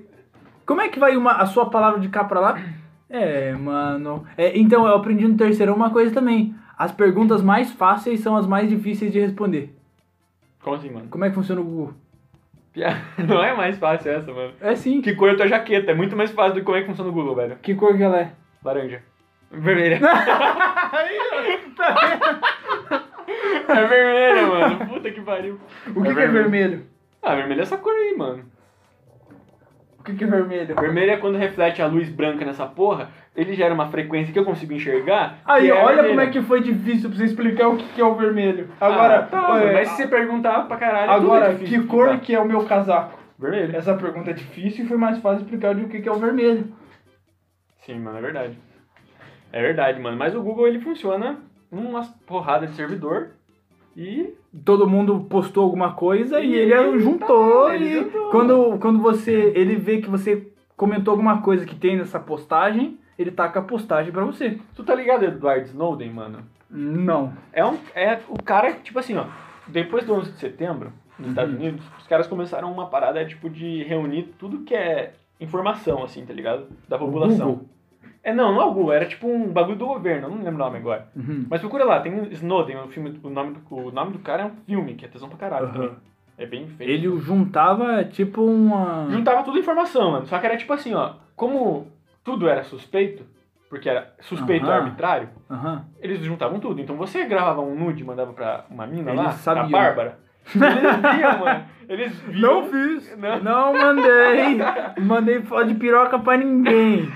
Como 0.65 0.81
é 0.81 0.89
que 0.89 0.99
vai 0.99 1.15
uma, 1.17 1.33
a 1.33 1.45
sua 1.45 1.69
palavra 1.69 1.99
de 1.99 2.09
cá 2.09 2.23
pra 2.23 2.39
lá? 2.39 2.59
É, 3.09 3.53
mano... 3.53 4.25
É, 4.37 4.57
então, 4.57 4.87
eu 4.87 4.95
aprendi 4.95 5.27
no 5.27 5.37
terceiro 5.37 5.73
uma 5.73 5.89
coisa 5.89 6.13
também. 6.13 6.55
As 6.77 6.91
perguntas 6.91 7.41
mais 7.41 7.71
fáceis 7.71 8.21
são 8.21 8.35
as 8.35 8.47
mais 8.47 8.69
difíceis 8.69 9.11
de 9.11 9.19
responder. 9.19 9.75
Como 10.61 10.75
assim, 10.75 10.89
mano? 10.89 11.07
Como 11.09 11.23
é 11.23 11.29
que 11.29 11.35
funciona 11.35 11.61
o 11.61 11.63
Google? 11.63 11.93
Não 13.27 13.43
é 13.43 13.53
mais 13.53 13.77
fácil 13.77 14.11
essa, 14.11 14.33
mano. 14.33 14.53
É 14.59 14.75
sim. 14.75 15.01
Que 15.01 15.13
cor 15.13 15.29
é 15.29 15.35
tua 15.35 15.47
jaqueta? 15.47 15.91
É 15.91 15.93
muito 15.93 16.15
mais 16.15 16.31
fácil 16.31 16.53
do 16.55 16.59
que 16.61 16.65
como 16.65 16.77
é 16.77 16.81
que 16.81 16.87
funciona 16.87 17.09
o 17.09 17.13
Google, 17.13 17.35
velho. 17.35 17.57
Que 17.61 17.75
cor 17.75 17.95
que 17.95 18.01
ela 18.01 18.19
é? 18.19 18.31
Laranja. 18.63 19.03
Vermelha. 19.51 19.99
é 23.67 23.85
vermelha, 23.85 24.47
mano. 24.47 24.87
Puta 24.87 25.11
que 25.11 25.21
pariu. 25.21 25.59
O 25.95 26.01
que, 26.01 26.13
que 26.13 26.19
é 26.19 26.27
vermelho? 26.27 26.87
Ah, 27.21 27.35
vermelho 27.35 27.59
é 27.59 27.63
essa 27.63 27.77
cor 27.77 27.93
aí, 27.93 28.15
mano. 28.17 28.45
O 30.03 30.05
que, 30.05 30.15
que 30.15 30.23
é 30.25 30.27
vermelho? 30.27 30.75
Vermelho 30.75 31.11
é 31.11 31.15
quando 31.17 31.37
reflete 31.37 31.81
a 31.81 31.87
luz 31.87 32.09
branca 32.09 32.43
nessa 32.43 32.65
porra, 32.65 33.07
ele 33.33 33.53
gera 33.53 33.73
uma 33.73 33.87
frequência 33.87 34.33
que 34.33 34.37
eu 34.37 34.43
consigo 34.43 34.73
enxergar. 34.73 35.37
Aí, 35.45 35.69
é 35.69 35.73
olha 35.73 36.03
vermelha. 36.03 36.07
como 36.09 36.19
é 36.19 36.27
que 36.27 36.41
foi 36.41 36.61
difícil 36.61 37.09
pra 37.09 37.17
você 37.17 37.23
explicar 37.23 37.69
o 37.69 37.77
que, 37.77 37.85
que 37.87 38.01
é 38.01 38.03
o 38.03 38.13
vermelho. 38.13 38.67
Agora, 38.81 39.19
Ah, 39.19 39.23
tá, 39.23 39.49
olha, 39.53 39.71
mas 39.71 39.87
se 39.87 39.95
você 39.95 40.07
perguntar 40.09 40.67
pra 40.67 40.75
caralho, 40.75 41.13
tudo 41.13 41.25
agora 41.33 41.53
é 41.53 41.55
que 41.55 41.79
cor 41.85 42.07
explicar. 42.07 42.19
que 42.19 42.35
é 42.35 42.39
o 42.41 42.45
meu 42.45 42.65
casaco? 42.65 43.17
Vermelho. 43.39 43.77
Essa 43.77 43.93
pergunta 43.95 44.31
é 44.31 44.33
difícil 44.33 44.83
e 44.83 44.87
foi 44.89 44.97
mais 44.97 45.19
fácil 45.19 45.43
explicar 45.45 45.73
o 45.73 45.87
que, 45.87 46.01
que 46.01 46.09
é 46.09 46.11
o 46.11 46.19
vermelho. 46.19 46.67
Sim, 47.85 47.99
mano, 47.99 48.17
é 48.17 48.21
verdade. 48.21 48.59
É 49.53 49.61
verdade, 49.61 50.01
mano. 50.01 50.17
Mas 50.17 50.35
o 50.35 50.41
Google 50.43 50.67
ele 50.67 50.79
funciona 50.81 51.37
numa 51.71 52.01
porrada 52.27 52.67
de 52.67 52.73
servidor 52.75 53.29
e. 53.95 54.33
Todo 54.63 54.87
mundo 54.87 55.25
postou 55.29 55.63
alguma 55.63 55.93
coisa 55.93 56.39
e, 56.39 56.51
E 56.51 56.55
ele 56.55 56.73
ele 56.73 56.99
juntou 56.99 57.65
tá, 57.65 57.75
ele 57.75 57.85
e 57.85 58.03
juntou. 58.03 58.29
quando, 58.29 58.77
quando 58.79 58.99
você 58.99 59.51
ele 59.55 59.75
vê 59.75 59.99
que 59.99 60.09
você 60.09 60.47
comentou 60.77 61.11
alguma 61.11 61.41
coisa 61.41 61.65
que 61.65 61.75
tem 61.75 61.97
nessa 61.97 62.19
postagem, 62.19 62.99
ele 63.17 63.31
taca 63.31 63.59
a 63.59 63.63
postagem 63.63 64.11
pra 64.11 64.23
você. 64.25 64.59
Tu 64.75 64.83
tá 64.83 64.93
ligado, 64.93 65.25
Edward 65.25 65.67
Snowden, 65.67 66.11
mano? 66.11 66.39
Não. 66.69 67.33
É, 67.51 67.65
um, 67.65 67.77
é 67.95 68.19
o 68.29 68.41
cara, 68.43 68.73
tipo 68.73 68.99
assim, 68.99 69.15
ó. 69.15 69.25
Depois 69.67 70.05
do 70.05 70.13
11 70.13 70.31
de 70.33 70.37
setembro, 70.39 70.91
nos 71.17 71.29
Estados 71.29 71.53
Unidos, 71.53 71.85
os 71.99 72.07
caras 72.07 72.27
começaram 72.27 72.71
uma 72.71 72.87
parada, 72.87 73.23
tipo, 73.25 73.49
de 73.49 73.83
reunir 73.83 74.33
tudo 74.37 74.61
que 74.61 74.73
é 74.75 75.13
informação, 75.39 76.03
assim, 76.03 76.25
tá 76.25 76.33
ligado? 76.33 76.67
Da 76.87 76.97
população. 76.97 77.51
Google. 77.51 77.69
É, 78.23 78.33
não, 78.33 78.53
não 78.53 78.61
é 78.61 78.65
o 78.65 78.71
Google, 78.73 78.93
era 78.93 79.05
tipo 79.05 79.27
um 79.27 79.51
bagulho 79.51 79.77
do 79.77 79.85
governo, 79.85 80.27
eu 80.27 80.31
não 80.31 80.37
lembro 80.37 80.55
o 80.55 80.57
nome 80.65 80.77
agora. 80.77 81.09
Uhum. 81.15 81.45
Mas 81.49 81.59
procura 81.59 81.83
lá, 81.83 81.99
tem 81.99 82.15
Snowden, 82.31 82.77
um 82.77 82.87
filme, 82.87 83.19
o 83.21 83.29
nome, 83.29 83.55
do, 83.55 83.75
o 83.75 83.91
nome 83.91 84.13
do 84.13 84.19
cara 84.19 84.43
é 84.43 84.45
um 84.45 84.51
filme, 84.65 84.93
que 84.95 85.03
é 85.03 85.09
tesão 85.09 85.27
pra 85.27 85.37
caralho 85.37 85.65
Aham. 85.65 85.73
também. 85.73 85.91
É 86.37 86.45
bem 86.45 86.67
feito. 86.67 86.89
Ele 86.89 87.07
o 87.09 87.19
juntava 87.19 88.03
tipo 88.05 88.43
uma. 88.43 89.07
Juntava 89.09 89.43
tudo 89.43 89.59
informação, 89.59 90.11
mano. 90.11 90.25
Só 90.25 90.39
que 90.39 90.45
era 90.45 90.57
tipo 90.57 90.71
assim, 90.73 90.93
ó. 90.93 91.13
Como 91.35 91.87
tudo 92.23 92.47
era 92.47 92.63
suspeito, 92.63 93.23
porque 93.69 93.87
era 93.89 94.13
suspeito 94.21 94.65
Aham. 94.65 94.73
arbitrário, 94.75 95.29
Aham. 95.51 95.83
eles 96.01 96.19
juntavam 96.21 96.59
tudo. 96.59 96.81
Então 96.81 96.95
você 96.95 97.25
gravava 97.25 97.61
um 97.61 97.75
nude 97.75 98.01
e 98.01 98.05
mandava 98.05 98.31
pra 98.33 98.65
uma 98.69 98.87
mina 98.87 99.11
Eles 99.11 99.23
lá, 99.23 99.31
sabiam. 99.33 99.65
a 99.65 99.69
Bárbara. 99.69 100.19
Eles 100.55 101.17
viam, 101.17 101.39
mano. 101.39 101.65
Eles 101.87 102.19
viam. 102.21 102.61
Não 102.61 102.69
fiz. 102.69 103.17
Não. 103.17 103.39
Não 103.43 103.73
mandei. 103.73 104.57
mandei 105.05 105.41
foto 105.41 105.67
de 105.67 105.75
piroca 105.75 106.17
pra 106.19 106.35
ninguém. 106.37 107.11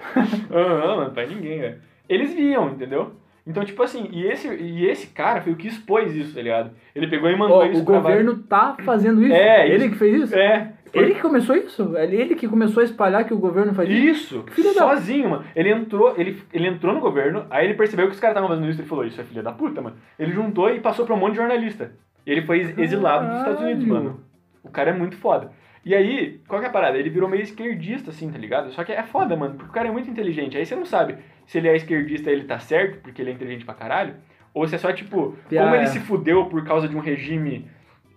Aham, 0.50 0.96
mano, 0.96 1.10
pra 1.12 1.26
ninguém, 1.26 1.60
velho. 1.60 1.76
Eles 2.08 2.34
viam, 2.34 2.70
entendeu? 2.70 3.12
Então, 3.46 3.64
tipo 3.64 3.82
assim, 3.82 4.08
e 4.12 4.24
esse, 4.26 4.48
e 4.48 4.86
esse 4.86 5.08
cara 5.08 5.40
foi 5.40 5.52
o 5.52 5.56
que 5.56 5.66
expôs 5.66 6.14
isso, 6.14 6.34
tá 6.34 6.42
ligado? 6.42 6.70
Ele 6.94 7.06
pegou 7.08 7.28
e 7.30 7.36
mandou 7.36 7.58
Ó, 7.58 7.64
isso 7.64 7.80
o 7.80 7.84
governo 7.84 8.36
tá 8.42 8.76
fazendo 8.84 9.22
isso? 9.24 9.32
É, 9.32 9.66
Ele 9.66 9.76
isso. 9.86 9.92
que 9.92 9.98
fez 9.98 10.22
isso? 10.24 10.34
É. 10.36 10.72
foi- 10.92 11.02
Ele 11.02 11.14
que 11.14 11.20
começou 11.20 11.56
isso? 11.56 11.96
É 11.96 12.04
Ele 12.04 12.34
que 12.34 12.46
começou 12.46 12.80
a 12.82 12.84
espalhar 12.84 13.24
que 13.24 13.32
o 13.34 13.38
governo 13.38 13.72
faz 13.72 13.88
isso? 13.88 14.04
Isso, 14.10 14.44
Filho 14.50 14.74
da- 14.74 14.80
sozinho, 14.80 15.30
mano. 15.30 15.44
Ele 15.56 15.70
entrou, 15.70 16.14
ele, 16.18 16.40
ele 16.52 16.66
entrou 16.68 16.92
no 16.94 17.00
governo, 17.00 17.46
aí 17.50 17.64
ele 17.66 17.74
percebeu 17.74 18.06
que 18.06 18.12
os 18.12 18.20
caras 18.20 18.34
estavam 18.36 18.50
fazendo 18.54 18.70
isso, 18.70 18.80
ele 18.80 18.88
falou, 18.88 19.04
isso 19.06 19.20
é 19.20 19.24
filha 19.24 19.42
da 19.42 19.52
puta, 19.52 19.80
mano. 19.80 19.96
Ele 20.18 20.32
juntou 20.32 20.68
e 20.70 20.78
passou 20.80 21.06
pra 21.06 21.14
um 21.14 21.18
monte 21.18 21.32
de 21.32 21.38
jornalista. 21.38 21.92
E 22.26 22.30
ele 22.30 22.42
foi 22.42 22.74
exilado 22.76 23.26
dos 23.28 23.38
Estados 23.38 23.62
Unidos, 23.62 23.84
Caralho. 23.84 24.04
mano. 24.04 24.20
O 24.62 24.68
cara 24.68 24.90
é 24.90 24.94
muito 24.94 25.16
foda. 25.16 25.50
E 25.84 25.94
aí, 25.94 26.40
qual 26.46 26.60
que 26.60 26.66
é 26.66 26.68
a 26.68 26.72
parada? 26.72 26.98
Ele 26.98 27.08
virou 27.08 27.28
meio 27.28 27.42
esquerdista, 27.42 28.10
assim, 28.10 28.30
tá 28.30 28.38
ligado? 28.38 28.70
Só 28.72 28.84
que 28.84 28.92
é 28.92 29.02
foda, 29.02 29.34
mano, 29.36 29.54
porque 29.54 29.70
o 29.70 29.72
cara 29.72 29.88
é 29.88 29.90
muito 29.90 30.10
inteligente. 30.10 30.56
Aí 30.58 30.66
você 30.66 30.76
não 30.76 30.84
sabe 30.84 31.16
se 31.46 31.56
ele 31.58 31.68
é 31.68 31.76
esquerdista 31.76 32.30
e 32.30 32.34
ele 32.34 32.44
tá 32.44 32.58
certo, 32.58 32.98
porque 33.00 33.22
ele 33.22 33.30
é 33.30 33.34
inteligente 33.34 33.64
pra 33.64 33.72
caralho, 33.74 34.14
ou 34.52 34.66
se 34.66 34.74
é 34.74 34.78
só, 34.78 34.92
tipo, 34.92 35.36
Piá, 35.48 35.62
como 35.62 35.74
ele 35.74 35.84
é. 35.84 35.86
se 35.86 35.98
fudeu 36.00 36.44
por 36.46 36.62
causa 36.64 36.86
de 36.86 36.94
um 36.94 37.00
regime, 37.00 37.66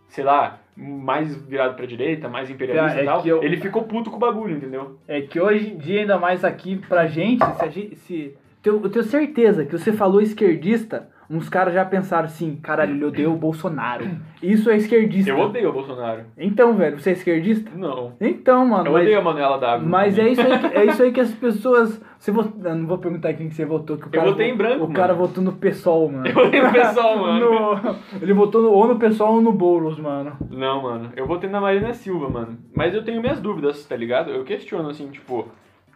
sei 0.09 0.23
lá, 0.25 0.59
mais 0.75 1.33
virado 1.35 1.75
pra 1.75 1.85
direita, 1.85 2.27
mais 2.27 2.49
imperialista 2.49 2.99
é 2.99 3.03
e 3.03 3.05
tal, 3.05 3.21
que 3.21 3.29
eu- 3.29 3.41
ele 3.43 3.57
ficou 3.57 3.83
puto 3.83 4.09
com 4.09 4.17
o 4.17 4.19
bagulho, 4.19 4.57
entendeu? 4.57 4.97
É 5.07 5.21
que 5.21 5.39
hoje 5.39 5.71
em 5.71 5.77
dia, 5.77 6.01
ainda 6.01 6.17
mais 6.17 6.43
aqui 6.43 6.75
pra 6.89 7.07
gente, 7.07 7.45
se 7.55 7.63
a 7.63 7.69
gente. 7.69 7.95
Se, 7.95 8.35
eu 8.65 8.89
tenho 8.89 9.05
certeza 9.05 9.65
que 9.65 9.71
você 9.77 9.93
falou 9.93 10.19
esquerdista, 10.21 11.09
uns 11.29 11.49
caras 11.49 11.73
já 11.73 11.83
pensaram 11.85 12.25
assim, 12.25 12.55
caralho, 12.57 12.93
ele 12.95 13.05
odeia 13.05 13.29
o 13.29 13.35
Bolsonaro. 13.35 14.05
Isso 14.41 14.69
é 14.69 14.75
esquerdista. 14.77 15.29
Eu 15.31 15.39
odeio 15.39 15.69
o 15.69 15.73
Bolsonaro. 15.73 16.21
Então, 16.37 16.73
velho, 16.75 16.99
você 16.99 17.11
é 17.11 17.13
esquerdista? 17.13 17.71
Não. 17.75 18.13
Então, 18.19 18.65
mano. 18.65 18.87
Eu 18.87 18.91
mas- 18.93 19.01
odeio 19.03 19.19
a 19.19 19.21
Manuela 19.23 19.57
Dávila. 19.57 19.89
Mas 19.89 20.15
também. 20.15 20.29
é 20.29 20.33
isso, 20.33 20.41
aí 20.41 20.59
que, 20.59 20.65
é 20.77 20.85
isso 20.85 21.03
aí 21.03 21.11
que 21.11 21.19
as 21.19 21.31
pessoas. 21.35 22.01
Você 22.19 22.31
vot... 22.31 22.49
eu 22.63 22.75
não 22.75 22.87
vou 22.87 22.97
perguntar 22.97 23.33
quem 23.33 23.49
que 23.49 23.53
você 23.55 23.65
votou. 23.65 23.97
Que 23.97 24.05
o 24.05 24.07
Eu 24.07 24.11
cara 24.11 24.29
votei 24.31 24.47
vo- 24.47 24.53
em 24.53 24.57
branco, 24.57 24.77
O 24.77 24.81
mano. 24.83 24.93
cara 24.93 25.13
votou 25.13 25.43
no 25.43 25.53
PSOL, 25.53 26.07
mano. 26.11 26.27
Eu 26.27 26.37
odeio 26.47 26.67
o 26.67 26.71
pessoal, 26.71 27.17
mano. 27.17 27.39
No- 27.75 27.95
Ele 28.21 28.33
votou 28.33 28.61
no- 28.61 28.71
ou 28.71 28.87
no 28.87 28.97
PSOL 28.97 29.35
ou 29.35 29.41
no 29.41 29.51
Boulos, 29.51 29.97
mano. 29.99 30.37
Não, 30.49 30.81
mano. 30.83 31.11
Eu 31.15 31.25
votei 31.27 31.49
na 31.49 31.59
Marina 31.59 31.93
Silva, 31.93 32.29
mano. 32.29 32.57
Mas 32.75 32.93
eu 32.93 33.03
tenho 33.03 33.19
minhas 33.21 33.39
dúvidas, 33.41 33.85
tá 33.85 33.95
ligado? 33.95 34.29
Eu 34.31 34.43
questiono, 34.45 34.89
assim, 34.89 35.09
tipo, 35.09 35.47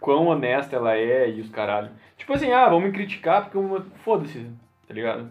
quão 0.02 0.28
honesta 0.28 0.76
ela 0.76 0.96
é 0.98 1.30
e 1.30 1.40
os 1.42 1.50
caralho. 1.50 1.90
Tipo 2.18 2.34
assim, 2.34 2.52
ah, 2.52 2.68
vão 2.68 2.82
me 2.82 2.92
criticar 2.92 3.44
porque 3.44 3.58
eu... 3.58 3.82
Foda-se, 4.04 4.46
tá 4.88 4.94
ligado? 4.94 5.30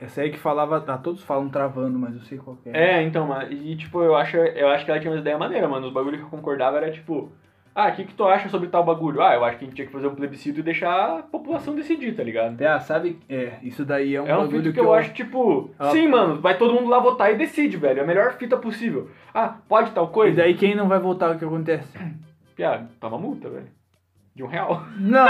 Essa 0.00 0.22
aí 0.22 0.30
que 0.30 0.38
falava. 0.38 0.82
Ah, 0.86 0.96
todos 0.98 1.22
falam 1.22 1.48
travando, 1.50 1.98
mas 1.98 2.14
eu 2.14 2.22
sei 2.22 2.38
qual 2.38 2.56
que 2.56 2.70
é. 2.70 2.96
É, 2.98 3.02
então, 3.02 3.26
mano. 3.26 3.52
E, 3.52 3.76
tipo, 3.76 4.02
eu 4.02 4.16
acho, 4.16 4.36
eu 4.36 4.68
acho 4.68 4.84
que 4.84 4.90
ela 4.90 4.98
tinha 5.00 5.10
umas 5.12 5.20
ideias 5.20 5.38
maneiras, 5.38 5.68
mano. 5.68 5.86
Os 5.86 5.92
bagulhos 5.92 6.18
que 6.18 6.24
eu 6.26 6.30
concordava 6.30 6.78
era, 6.78 6.90
tipo... 6.90 7.30
Ah, 7.72 7.88
o 7.88 7.92
que, 7.92 8.04
que 8.04 8.14
tu 8.14 8.24
acha 8.24 8.48
sobre 8.48 8.68
tal 8.68 8.82
bagulho? 8.82 9.22
Ah, 9.22 9.34
eu 9.34 9.44
acho 9.44 9.56
que 9.58 9.64
a 9.64 9.66
gente 9.66 9.76
tinha 9.76 9.86
que 9.86 9.92
fazer 9.92 10.08
um 10.08 10.14
plebiscito 10.14 10.58
e 10.58 10.62
deixar 10.62 11.18
a 11.18 11.22
população 11.22 11.74
decidir, 11.74 12.16
tá 12.16 12.22
ligado? 12.24 12.60
Ah, 12.62 12.80
sabe? 12.80 13.18
É, 13.28 13.58
isso 13.62 13.84
daí 13.84 14.16
é 14.16 14.20
um 14.20 14.26
É 14.26 14.34
um 14.36 14.40
bagulho 14.40 14.62
fito 14.62 14.72
que 14.74 14.80
eu 14.80 14.92
acho, 14.92 15.12
tipo, 15.12 15.70
Ah. 15.78 15.90
sim, 15.90 16.08
mano, 16.08 16.40
vai 16.40 16.58
todo 16.58 16.74
mundo 16.74 16.88
lá 16.88 16.98
votar 16.98 17.32
e 17.32 17.36
decide, 17.36 17.76
velho. 17.76 18.00
É 18.00 18.02
a 18.02 18.06
melhor 18.06 18.32
fita 18.32 18.56
possível. 18.56 19.08
Ah, 19.32 19.58
pode 19.68 19.92
tal 19.92 20.06
E 20.06 20.08
coisa? 20.08 20.36
daí 20.38 20.54
quem 20.54 20.74
não 20.74 20.88
vai 20.88 20.98
votar, 20.98 21.30
o 21.34 21.38
que 21.38 21.44
acontece? 21.44 21.96
Piada, 22.56 22.90
toma 22.98 23.16
multa, 23.18 23.48
velho. 23.48 23.68
De 24.34 24.42
um 24.44 24.46
real. 24.46 24.84
Não, 24.98 25.26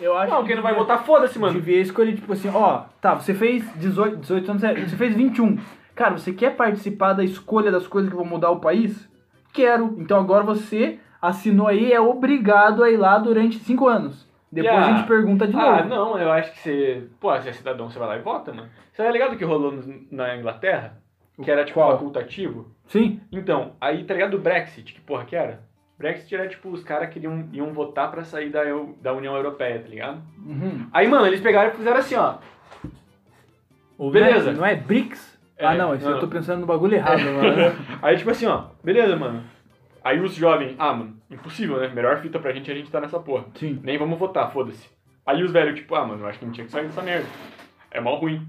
eu- 0.00 0.16
acho 0.16 0.30
Não, 0.34 0.40
que 0.42 0.46
quem 0.48 0.56
não 0.56 0.62
vai 0.62 0.74
votar, 0.74 1.02
foda-se, 1.04 1.38
mano. 1.38 1.54
Devia 1.54 1.80
escolher, 1.80 2.14
tipo 2.14 2.32
assim, 2.32 2.48
ó, 2.54 2.84
tá, 3.00 3.14
você 3.14 3.32
fez 3.34 3.64
18, 3.76 4.16
18 4.18 4.50
anos, 4.50 4.64
é, 4.64 4.74
você 4.74 4.96
fez 4.96 5.14
21. 5.14 5.58
Cara, 5.94 6.16
você 6.16 6.32
quer 6.32 6.54
participar 6.56 7.12
da 7.14 7.24
escolha 7.24 7.70
das 7.70 7.86
coisas 7.86 8.10
que 8.10 8.16
vão 8.16 8.24
mudar 8.24 8.50
o 8.50 8.60
país? 8.60 9.08
Quero. 9.52 9.96
Então 9.98 10.18
agora 10.18 10.42
você 10.42 10.98
assinou 11.20 11.68
aí, 11.68 11.92
é 11.92 12.00
obrigado 12.00 12.82
a 12.82 12.90
ir 12.90 12.96
lá 12.96 13.18
durante 13.18 13.58
5 13.58 13.86
anos. 13.88 14.26
Depois 14.50 14.74
Ah, 14.74 14.78
a 14.86 14.92
gente 14.96 15.06
pergunta 15.06 15.46
de 15.46 15.56
Ah, 15.56 15.76
novo. 15.82 15.88
não, 15.88 16.18
eu 16.18 16.30
acho 16.30 16.52
que 16.52 16.58
você. 16.60 17.04
Pô, 17.20 17.38
se 17.40 17.48
é 17.48 17.52
cidadão, 17.52 17.88
você 17.90 17.98
vai 17.98 18.08
lá 18.08 18.16
e 18.18 18.22
vota, 18.22 18.52
mano. 18.52 18.68
Você 18.92 19.02
tá 19.02 19.10
ligado 19.10 19.32
o 19.32 19.36
que 19.38 19.44
rolou 19.44 19.72
na 20.10 20.36
Inglaterra? 20.36 20.98
Que 21.42 21.50
era 21.50 21.64
tipo 21.64 21.80
Qual? 21.80 21.92
facultativo? 21.92 22.66
Sim. 22.86 23.20
Então, 23.32 23.72
aí 23.80 24.04
tá 24.04 24.12
ligado 24.12 24.34
o 24.34 24.40
Brexit? 24.40 24.92
Que 24.92 25.00
porra 25.00 25.24
que 25.24 25.34
era? 25.34 25.60
Brexit 25.98 26.34
era 26.34 26.48
tipo 26.48 26.68
os 26.70 26.82
caras 26.82 27.10
que 27.10 27.20
iam, 27.52 27.72
votar 27.72 28.10
pra 28.10 28.24
sair 28.24 28.50
da, 28.50 28.64
Eu- 28.64 28.96
da 29.00 29.12
União 29.12 29.36
Europeia, 29.36 29.78
tá 29.80 29.88
ligado? 29.88 30.20
Uhum. 30.44 30.86
Aí, 30.92 31.06
mano, 31.06 31.26
eles 31.26 31.40
pegaram 31.40 31.70
e 31.70 31.76
fizeram 31.76 31.98
assim, 31.98 32.16
ó. 32.16 32.36
O- 33.98 34.10
Beleza. 34.10 34.52
Não 34.52 34.64
é 34.64 34.74
BRICS? 34.74 35.38
É, 35.56 35.66
ah, 35.66 35.74
não, 35.74 35.94
isso 35.94 36.08
eu 36.08 36.18
tô 36.18 36.26
pensando 36.26 36.60
no 36.60 36.66
bagulho 36.66 36.94
errado, 36.94 37.20
mano. 37.20 37.76
Aí, 38.02 38.16
tipo 38.16 38.30
assim, 38.30 38.46
ó, 38.46 38.64
beleza, 38.82 39.14
mano. 39.16 39.44
Aí 40.02 40.18
os 40.18 40.34
jovens, 40.34 40.74
ah, 40.78 40.92
mano, 40.92 41.16
impossível, 41.30 41.78
né? 41.78 41.86
Melhor 41.88 42.18
fita 42.20 42.40
pra 42.40 42.52
gente 42.52 42.68
é 42.68 42.74
a 42.74 42.76
gente 42.76 42.90
tá 42.90 43.00
nessa 43.00 43.20
porra. 43.20 43.44
Sim. 43.54 43.78
Nem 43.84 43.96
vamos 43.96 44.18
votar, 44.18 44.50
foda-se. 44.50 44.88
Aí 45.24 45.40
os 45.44 45.52
velhos, 45.52 45.76
tipo, 45.78 45.94
ah, 45.94 46.04
mano, 46.04 46.24
eu 46.24 46.26
acho 46.26 46.40
que 46.40 46.44
não 46.44 46.52
tinha 46.52 46.64
que 46.66 46.72
sair 46.72 46.86
dessa 46.86 47.00
merda. 47.02 47.26
É 47.92 48.00
mal 48.00 48.16
ruim. 48.16 48.44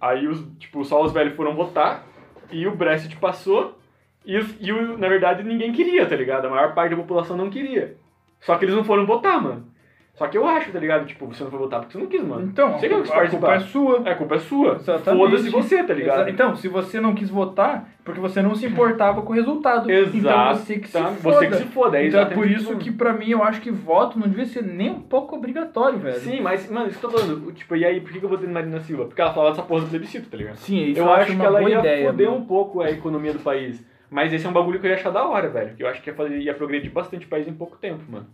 Aí, 0.00 0.26
os, 0.26 0.44
tipo, 0.58 0.84
só 0.84 1.00
os 1.00 1.12
velhos 1.12 1.36
foram 1.36 1.54
votar 1.54 2.04
e 2.50 2.66
o 2.66 2.74
Brexit 2.74 3.16
passou 3.18 3.78
e, 4.24 4.36
e 4.60 4.72
na 4.98 5.08
verdade, 5.08 5.42
ninguém 5.42 5.72
queria, 5.72 6.06
tá 6.06 6.16
ligado? 6.16 6.46
A 6.46 6.50
maior 6.50 6.74
parte 6.74 6.90
da 6.90 6.96
população 6.96 7.36
não 7.36 7.50
queria. 7.50 7.96
Só 8.40 8.56
que 8.56 8.64
eles 8.64 8.74
não 8.74 8.84
foram 8.84 9.06
votar, 9.06 9.40
mano. 9.40 9.72
Só 10.14 10.26
que 10.26 10.36
eu 10.36 10.46
acho, 10.46 10.70
tá 10.70 10.78
ligado? 10.78 11.06
Tipo, 11.06 11.26
você 11.26 11.42
não 11.42 11.50
foi 11.50 11.58
votar 11.58 11.80
porque 11.80 11.94
você 11.94 11.98
não 11.98 12.06
quis, 12.06 12.22
mano. 12.22 12.46
Então, 12.46 12.72
você 12.72 12.86
que 12.86 12.94
não 12.94 13.00
quis 13.02 13.10
a 13.10 13.28
culpa 13.28 13.54
é 13.54 13.60
sua. 13.60 14.02
É, 14.04 14.10
a 14.12 14.14
culpa 14.14 14.34
é 14.34 14.38
sua. 14.40 14.78
Foda-se 14.78 15.48
você, 15.48 15.82
tá 15.84 15.94
ligado? 15.94 16.20
Exa- 16.20 16.30
Então, 16.30 16.54
se 16.54 16.68
você 16.68 17.00
não 17.00 17.14
quis 17.14 17.30
votar, 17.30 17.88
porque 18.04 18.20
você 18.20 18.42
não 18.42 18.54
se 18.54 18.66
importava 18.66 19.22
com 19.22 19.32
o 19.32 19.34
resultado. 19.34 19.90
Exato. 19.90 20.16
Então 20.18 20.54
você 20.54 20.78
que 20.78 20.88
se 20.88 20.92
foda. 20.92 21.10
Você 21.22 21.46
que 21.46 21.54
se 21.56 21.64
foda. 21.64 21.98
É 21.98 22.06
então 22.06 22.20
é 22.20 22.26
por 22.26 22.46
isso 22.46 22.76
que 22.76 22.92
pra 22.92 23.14
mim 23.14 23.30
eu 23.30 23.42
acho 23.42 23.62
que 23.62 23.70
voto 23.70 24.18
não 24.18 24.28
devia 24.28 24.44
ser 24.44 24.62
nem 24.62 24.90
um 24.90 25.00
pouco 25.00 25.34
obrigatório, 25.34 25.98
velho. 25.98 26.20
Sim, 26.20 26.40
mas, 26.42 26.70
mano, 26.70 26.88
isso 26.88 26.98
que 27.00 27.06
eu 27.06 27.10
tô 27.10 27.18
falando. 27.18 27.52
Tipo, 27.52 27.74
e 27.74 27.84
aí, 27.84 27.98
por 28.02 28.12
que 28.12 28.22
eu 28.22 28.28
votei 28.28 28.46
no 28.46 28.52
Marina 28.52 28.80
Silva? 28.80 29.06
Porque 29.06 29.20
ela 29.20 29.32
falava 29.32 29.54
dessa 29.54 29.66
porra 29.66 29.80
do 29.80 29.86
plebiscito, 29.88 30.28
tá 30.28 30.36
ligado? 30.36 30.56
Sim, 30.56 30.84
isso 30.90 31.00
eu 31.00 31.10
acho 31.10 31.34
que 31.34 31.42
ela 31.42 31.62
ia 31.62 31.78
ideia. 31.78 32.06
foder 32.10 32.28
mano. 32.28 32.42
um 32.42 32.44
pouco 32.44 32.82
a 32.82 32.90
economia 32.90 33.32
do 33.32 33.38
país. 33.38 33.82
Mas 34.12 34.32
esse 34.32 34.44
é 34.46 34.48
um 34.48 34.52
bagulho 34.52 34.78
que 34.78 34.86
eu 34.86 34.90
ia 34.90 34.96
achar 34.96 35.10
da 35.10 35.24
hora, 35.26 35.48
velho. 35.48 35.74
Que 35.74 35.82
eu 35.82 35.88
acho 35.88 36.02
que 36.02 36.10
ia, 36.10 36.14
fazer, 36.14 36.38
ia 36.38 36.54
progredir 36.54 36.92
bastante 36.92 37.24
o 37.26 37.28
país 37.28 37.48
em 37.48 37.54
pouco 37.54 37.78
tempo, 37.78 38.02
mano. 38.08 38.26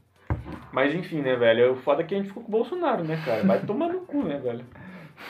Mas 0.72 0.95
enfim, 0.95 1.22
né, 1.22 1.37
velho? 1.37 1.72
O 1.72 1.76
foda 1.76 2.03
é 2.03 2.05
que 2.05 2.14
a 2.14 2.18
gente 2.18 2.29
ficou 2.29 2.43
com 2.43 2.49
o 2.49 2.53
Bolsonaro, 2.53 3.05
né, 3.05 3.16
cara? 3.24 3.45
Vai 3.45 3.61
tomar 3.61 3.89
no 3.89 4.01
cu, 4.01 4.22
né, 4.24 4.39
velho? 4.39 4.64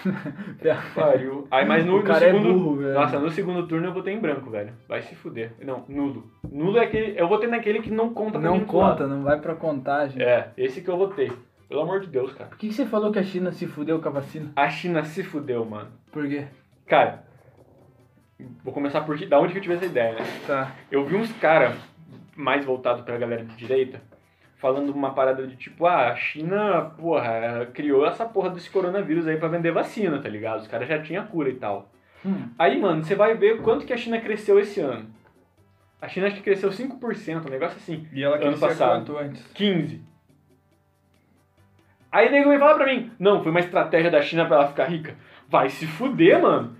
Pariu. 0.95 1.47
Aí, 1.51 1.65
mas 1.67 1.85
no, 1.85 1.97
O 1.99 2.03
no 2.03 2.11
é 2.13 2.19
segundo. 2.19 2.53
burro, 2.53 2.77
velho. 2.77 2.95
Nossa, 2.95 3.19
no 3.19 3.31
segundo 3.31 3.67
turno 3.67 3.87
eu 3.89 3.93
votei 3.93 4.15
em 4.15 4.21
branco, 4.21 4.51
velho. 4.51 4.73
Vai 4.89 5.03
se 5.03 5.15
fuder. 5.15 5.53
Não, 5.63 5.85
nulo. 5.89 6.31
Nulo 6.51 6.79
é 6.79 6.85
aquele. 6.85 7.19
Eu 7.21 7.29
votei 7.29 7.49
naquele 7.49 7.81
que 7.81 7.91
não 7.91 8.13
conta 8.13 8.39
pra 8.39 8.49
Não 8.51 8.61
conta, 8.61 9.03
lado. 9.05 9.09
não 9.09 9.23
vai 9.23 9.41
pra 9.41 9.55
contagem. 9.55 10.23
É, 10.23 10.51
esse 10.57 10.81
que 10.83 10.89
eu 10.89 10.97
votei. 10.97 11.31
Pelo 11.69 11.83
amor 11.83 12.01
de 12.01 12.07
Deus, 12.07 12.33
cara. 12.33 12.49
Por 12.51 12.59
que 12.59 12.69
que 12.69 12.75
você 12.75 12.87
falou 12.87 13.13
que 13.13 13.19
a 13.19 13.23
China 13.23 13.53
se 13.53 13.67
fudeu 13.67 14.01
com 14.01 14.09
a 14.09 14.13
vacina? 14.13 14.51
A 14.57 14.69
China 14.71 15.05
se 15.05 15.23
fudeu, 15.23 15.65
mano. 15.65 15.91
Por 16.11 16.27
quê? 16.27 16.47
Cara, 16.87 17.25
vou 18.65 18.73
começar 18.73 19.01
por 19.03 19.19
da 19.27 19.39
onde 19.39 19.53
que 19.53 19.59
eu 19.59 19.63
tive 19.63 19.75
essa 19.75 19.87
ideia, 19.87 20.13
né? 20.15 20.25
Tá. 20.47 20.73
Eu 20.91 21.05
vi 21.05 21.17
uns 21.17 21.33
caras 21.35 21.75
mais 22.37 22.65
voltados 22.65 23.03
pra 23.03 23.19
galera 23.19 23.45
de 23.45 23.57
direita 23.57 24.01
falando 24.59 24.91
uma 24.91 25.15
parada 25.15 25.47
de 25.47 25.57
tipo, 25.57 25.87
ah, 25.87 26.09
a 26.09 26.17
China, 26.17 26.93
porra, 26.99 27.67
criou 27.73 28.05
essa 28.07 28.25
porra 28.25 28.51
desse 28.51 28.69
coronavírus 28.69 29.27
aí 29.27 29.37
pra 29.37 29.49
vender 29.49 29.71
vacina, 29.71 30.21
tá 30.21 30.29
ligado? 30.29 30.61
Os 30.61 30.67
caras 30.69 30.89
já 30.89 31.01
tinham 31.01 31.25
cura 31.27 31.49
e 31.49 31.55
tal. 31.55 31.91
Hum. 32.27 32.49
Aí, 32.59 32.81
mano, 32.81 33.05
você 33.05 33.15
vai 33.15 33.35
ver 33.37 33.63
quanto 33.63 33.87
que 33.87 33.93
a 33.93 33.97
China 33.97 34.21
cresceu 34.21 34.59
esse 34.59 34.81
ano. 34.81 35.07
A 36.03 36.09
China 36.09 36.27
acho 36.27 36.37
que 36.37 36.43
cresceu 36.43 36.71
5%, 36.71 37.47
um 37.47 37.51
negócio 37.51 37.77
assim. 37.77 38.07
E 38.13 38.23
ela 38.23 38.37
Ano 38.37 38.59
passado. 38.59 39.07
quanto 39.07 39.19
antes? 39.19 39.47
15. 39.53 40.03
Aí 42.11 42.31
nego 42.31 42.49
vem 42.49 42.59
falar 42.59 42.75
pra 42.75 42.87
mim, 42.87 43.13
não, 43.19 43.43
foi 43.43 43.51
uma 43.51 43.61
estratégia 43.61 44.11
da 44.11 44.23
China 44.23 44.47
pra 44.47 44.57
ela 44.57 44.69
ficar 44.69 44.87
rica. 44.87 45.15
Vai 45.49 45.69
se 45.69 45.87
fuder, 45.87 46.41
mano. 46.41 46.77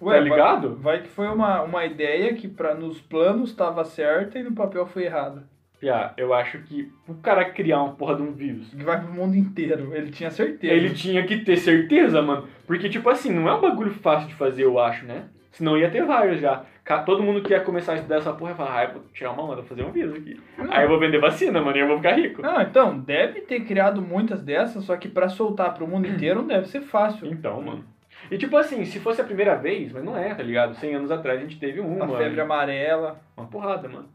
Tá 0.00 0.20
ligado? 0.20 0.76
Vai, 0.76 0.96
vai 0.98 1.02
que 1.02 1.08
foi 1.08 1.28
uma, 1.28 1.62
uma 1.62 1.84
ideia 1.84 2.34
que 2.34 2.48
pra, 2.48 2.74
nos 2.74 3.00
planos 3.00 3.54
tava 3.54 3.84
certa 3.84 4.38
e 4.38 4.42
no 4.42 4.52
papel 4.52 4.86
foi 4.86 5.04
errada. 5.04 5.44
Piá, 5.80 6.12
eu 6.16 6.34
acho 6.34 6.58
que 6.62 6.90
o 7.06 7.14
cara 7.14 7.44
criar 7.44 7.82
uma 7.82 7.94
porra 7.94 8.16
de 8.16 8.22
um 8.22 8.32
vírus, 8.32 8.68
Que 8.70 8.82
vai 8.82 9.00
pro 9.00 9.12
mundo 9.12 9.36
inteiro. 9.36 9.94
Ele 9.94 10.10
tinha 10.10 10.30
certeza. 10.30 10.72
ele 10.72 10.90
tinha 10.90 11.24
que 11.24 11.38
ter 11.38 11.56
certeza, 11.56 12.20
mano. 12.20 12.48
Porque, 12.66 12.88
tipo 12.88 13.08
assim, 13.08 13.32
não 13.32 13.48
é 13.48 13.54
um 13.54 13.60
bagulho 13.60 13.92
fácil 13.92 14.28
de 14.28 14.34
fazer, 14.34 14.64
eu 14.64 14.78
acho, 14.78 15.06
né? 15.06 15.26
Senão 15.52 15.78
ia 15.78 15.90
ter 15.90 16.04
vários 16.04 16.40
já. 16.40 16.64
Todo 17.04 17.22
mundo 17.22 17.42
que 17.42 17.52
ia 17.52 17.60
começar 17.60 17.92
a 17.92 17.96
estudar 17.96 18.16
essa 18.16 18.32
porra 18.32 18.52
ia 18.52 18.56
falar, 18.56 18.78
ah, 18.78 18.84
eu 18.84 18.92
vou 18.94 19.02
tirar 19.12 19.32
uma 19.32 19.42
onda, 19.44 19.56
vou 19.56 19.64
fazer 19.64 19.84
um 19.84 19.92
vírus 19.92 20.14
aqui. 20.14 20.40
Não. 20.56 20.72
Aí 20.72 20.84
eu 20.84 20.88
vou 20.88 20.98
vender 20.98 21.18
vacina, 21.18 21.60
mano, 21.60 21.76
e 21.76 21.80
eu 21.80 21.86
vou 21.86 21.96
ficar 21.98 22.14
rico. 22.14 22.40
Ah, 22.44 22.62
então, 22.62 22.98
deve 22.98 23.42
ter 23.42 23.60
criado 23.60 24.00
muitas 24.00 24.42
dessas, 24.42 24.84
só 24.84 24.96
que 24.96 25.08
pra 25.08 25.28
soltar 25.28 25.74
pro 25.74 25.86
mundo 25.86 26.06
inteiro 26.08 26.40
não 26.40 26.48
deve 26.48 26.66
ser 26.66 26.80
fácil. 26.80 27.28
Então, 27.30 27.60
mano. 27.60 27.84
E 28.30 28.36
tipo 28.38 28.56
assim, 28.56 28.84
se 28.84 29.00
fosse 29.00 29.20
a 29.20 29.24
primeira 29.24 29.54
vez, 29.56 29.92
mas 29.92 30.04
não 30.04 30.16
é, 30.16 30.34
tá 30.34 30.42
ligado? 30.42 30.74
100 30.74 30.94
anos 30.94 31.10
atrás 31.10 31.38
a 31.38 31.42
gente 31.42 31.58
teve 31.58 31.80
uma, 31.80 32.04
A 32.04 32.18
febre 32.18 32.40
amarela. 32.40 33.20
uma 33.36 33.46
porrada, 33.46 33.88
mano. 33.88 34.08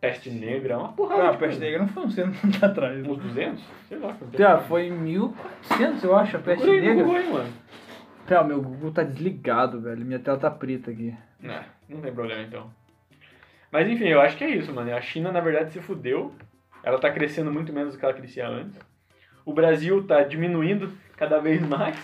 Peste 0.00 0.28
negra, 0.30 0.76
uma 0.78 0.92
porrada. 0.92 1.22
Ah, 1.22 1.28
a 1.28 1.32
de 1.32 1.38
peste 1.38 1.58
negra 1.60 1.78
não 1.78 1.88
foi 1.88 2.02
uns 2.04 2.14
100 2.14 2.24
anos 2.24 2.62
atrás. 2.62 3.06
Uns 3.08 3.18
200? 3.18 3.64
Sei 3.88 3.98
lá. 3.98 4.14
Tá, 4.36 4.58
foi 4.58 4.88
em 4.88 4.92
1400, 4.92 6.04
eu 6.04 6.14
acho, 6.16 6.36
a 6.36 6.40
peste 6.40 6.66
no 6.66 6.72
negra. 6.72 6.94
Google 6.94 7.16
aí, 7.16 7.32
mano. 7.32 7.52
Tá, 8.26 8.44
meu 8.44 8.60
Google 8.60 8.90
tá 8.92 9.02
desligado, 9.02 9.80
velho. 9.80 10.04
Minha 10.04 10.18
tela 10.18 10.36
tá 10.38 10.50
preta 10.50 10.90
aqui. 10.90 11.14
Não, 11.40 11.60
não 11.88 12.00
tem 12.02 12.12
problema 12.12 12.42
então. 12.42 12.70
Mas 13.72 13.88
enfim, 13.88 14.04
eu 14.08 14.20
acho 14.20 14.36
que 14.36 14.44
é 14.44 14.50
isso, 14.50 14.72
mano. 14.72 14.94
A 14.94 15.00
China, 15.00 15.32
na 15.32 15.40
verdade, 15.40 15.72
se 15.72 15.80
fudeu. 15.80 16.32
Ela 16.82 16.98
tá 16.98 17.10
crescendo 17.10 17.50
muito 17.50 17.72
menos 17.72 17.94
do 17.94 17.98
que 17.98 18.04
ela 18.04 18.12
crescia 18.14 18.46
antes. 18.46 18.78
O 19.44 19.52
Brasil 19.54 20.06
tá 20.06 20.22
diminuindo 20.22 20.92
cada 21.16 21.38
vez 21.38 21.60
mais. 21.66 21.96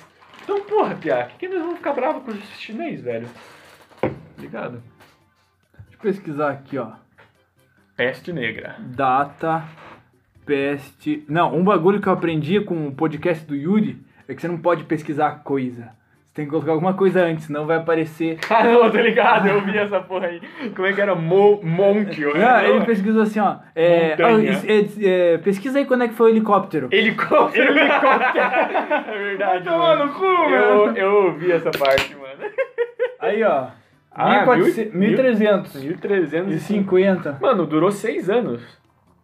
Então, 0.42 0.60
porra, 0.64 0.94
Pia, 0.96 1.26
que, 1.26 1.46
que 1.46 1.48
nós 1.48 1.60
vamos 1.62 1.76
ficar 1.78 1.92
bravos 1.92 2.22
com 2.24 2.30
os 2.30 2.58
chinês, 2.58 3.00
velho? 3.02 3.28
Ligado? 4.38 4.82
Deixa 5.72 5.94
eu 5.94 5.98
pesquisar 6.00 6.50
aqui, 6.50 6.78
ó. 6.78 6.92
Peste 7.96 8.32
negra. 8.32 8.76
Data, 8.78 9.64
peste. 10.46 11.24
Não, 11.28 11.54
um 11.54 11.62
bagulho 11.62 12.00
que 12.00 12.08
eu 12.08 12.12
aprendi 12.12 12.60
com 12.60 12.88
o 12.88 12.94
podcast 12.94 13.44
do 13.44 13.54
Yuri 13.54 14.02
é 14.26 14.34
que 14.34 14.40
você 14.40 14.48
não 14.48 14.58
pode 14.58 14.84
pesquisar 14.84 15.42
coisa. 15.42 15.92
Você 16.30 16.34
tem 16.36 16.44
que 16.44 16.50
colocar 16.52 16.70
alguma 16.70 16.94
coisa 16.94 17.24
antes, 17.24 17.46
senão 17.46 17.66
vai 17.66 17.78
aparecer. 17.78 18.38
Ah, 18.48 18.62
não, 18.62 18.88
tô 18.88 18.98
ligado, 18.98 19.48
eu 19.48 19.60
vi 19.62 19.76
essa 19.76 20.00
porra 20.00 20.28
aí. 20.28 20.40
Como 20.76 20.86
é 20.86 20.92
que 20.92 21.00
era? 21.00 21.14
Mo 21.16 21.60
monte, 21.62 22.22
eu 22.22 22.32
Ah, 22.36 22.62
ele 22.64 22.84
pesquisou 22.84 23.22
assim, 23.22 23.40
ó. 23.40 23.56
É, 23.74 24.14
ah, 24.14 24.30
é, 24.64 25.34
é, 25.34 25.38
pesquisa 25.38 25.78
aí 25.80 25.84
quando 25.86 26.04
é 26.04 26.08
que 26.08 26.14
foi 26.14 26.30
o 26.30 26.34
helicóptero. 26.34 26.88
Helicóptero, 26.92 27.72
helicóptero. 27.76 28.44
é 29.08 29.18
verdade, 29.18 29.64
Toma 29.64 29.78
mano. 29.78 30.06
no 30.06 30.12
cu, 30.12 30.24
Eu, 30.24 30.86
mano. 30.86 30.98
eu 30.98 31.14
ouvi 31.26 31.50
essa 31.50 31.70
parte, 31.72 32.14
mano. 32.14 32.50
Aí, 33.18 33.42
ó. 33.42 33.66
Ah, 34.12 34.44
1400, 34.46 34.94
mil- 34.94 35.08
1300 35.10 35.74
1350. 35.74 36.50
e 36.54 36.58
50. 36.60 37.38
Mano, 37.40 37.66
durou 37.66 37.90
seis 37.90 38.28
anos. 38.30 38.60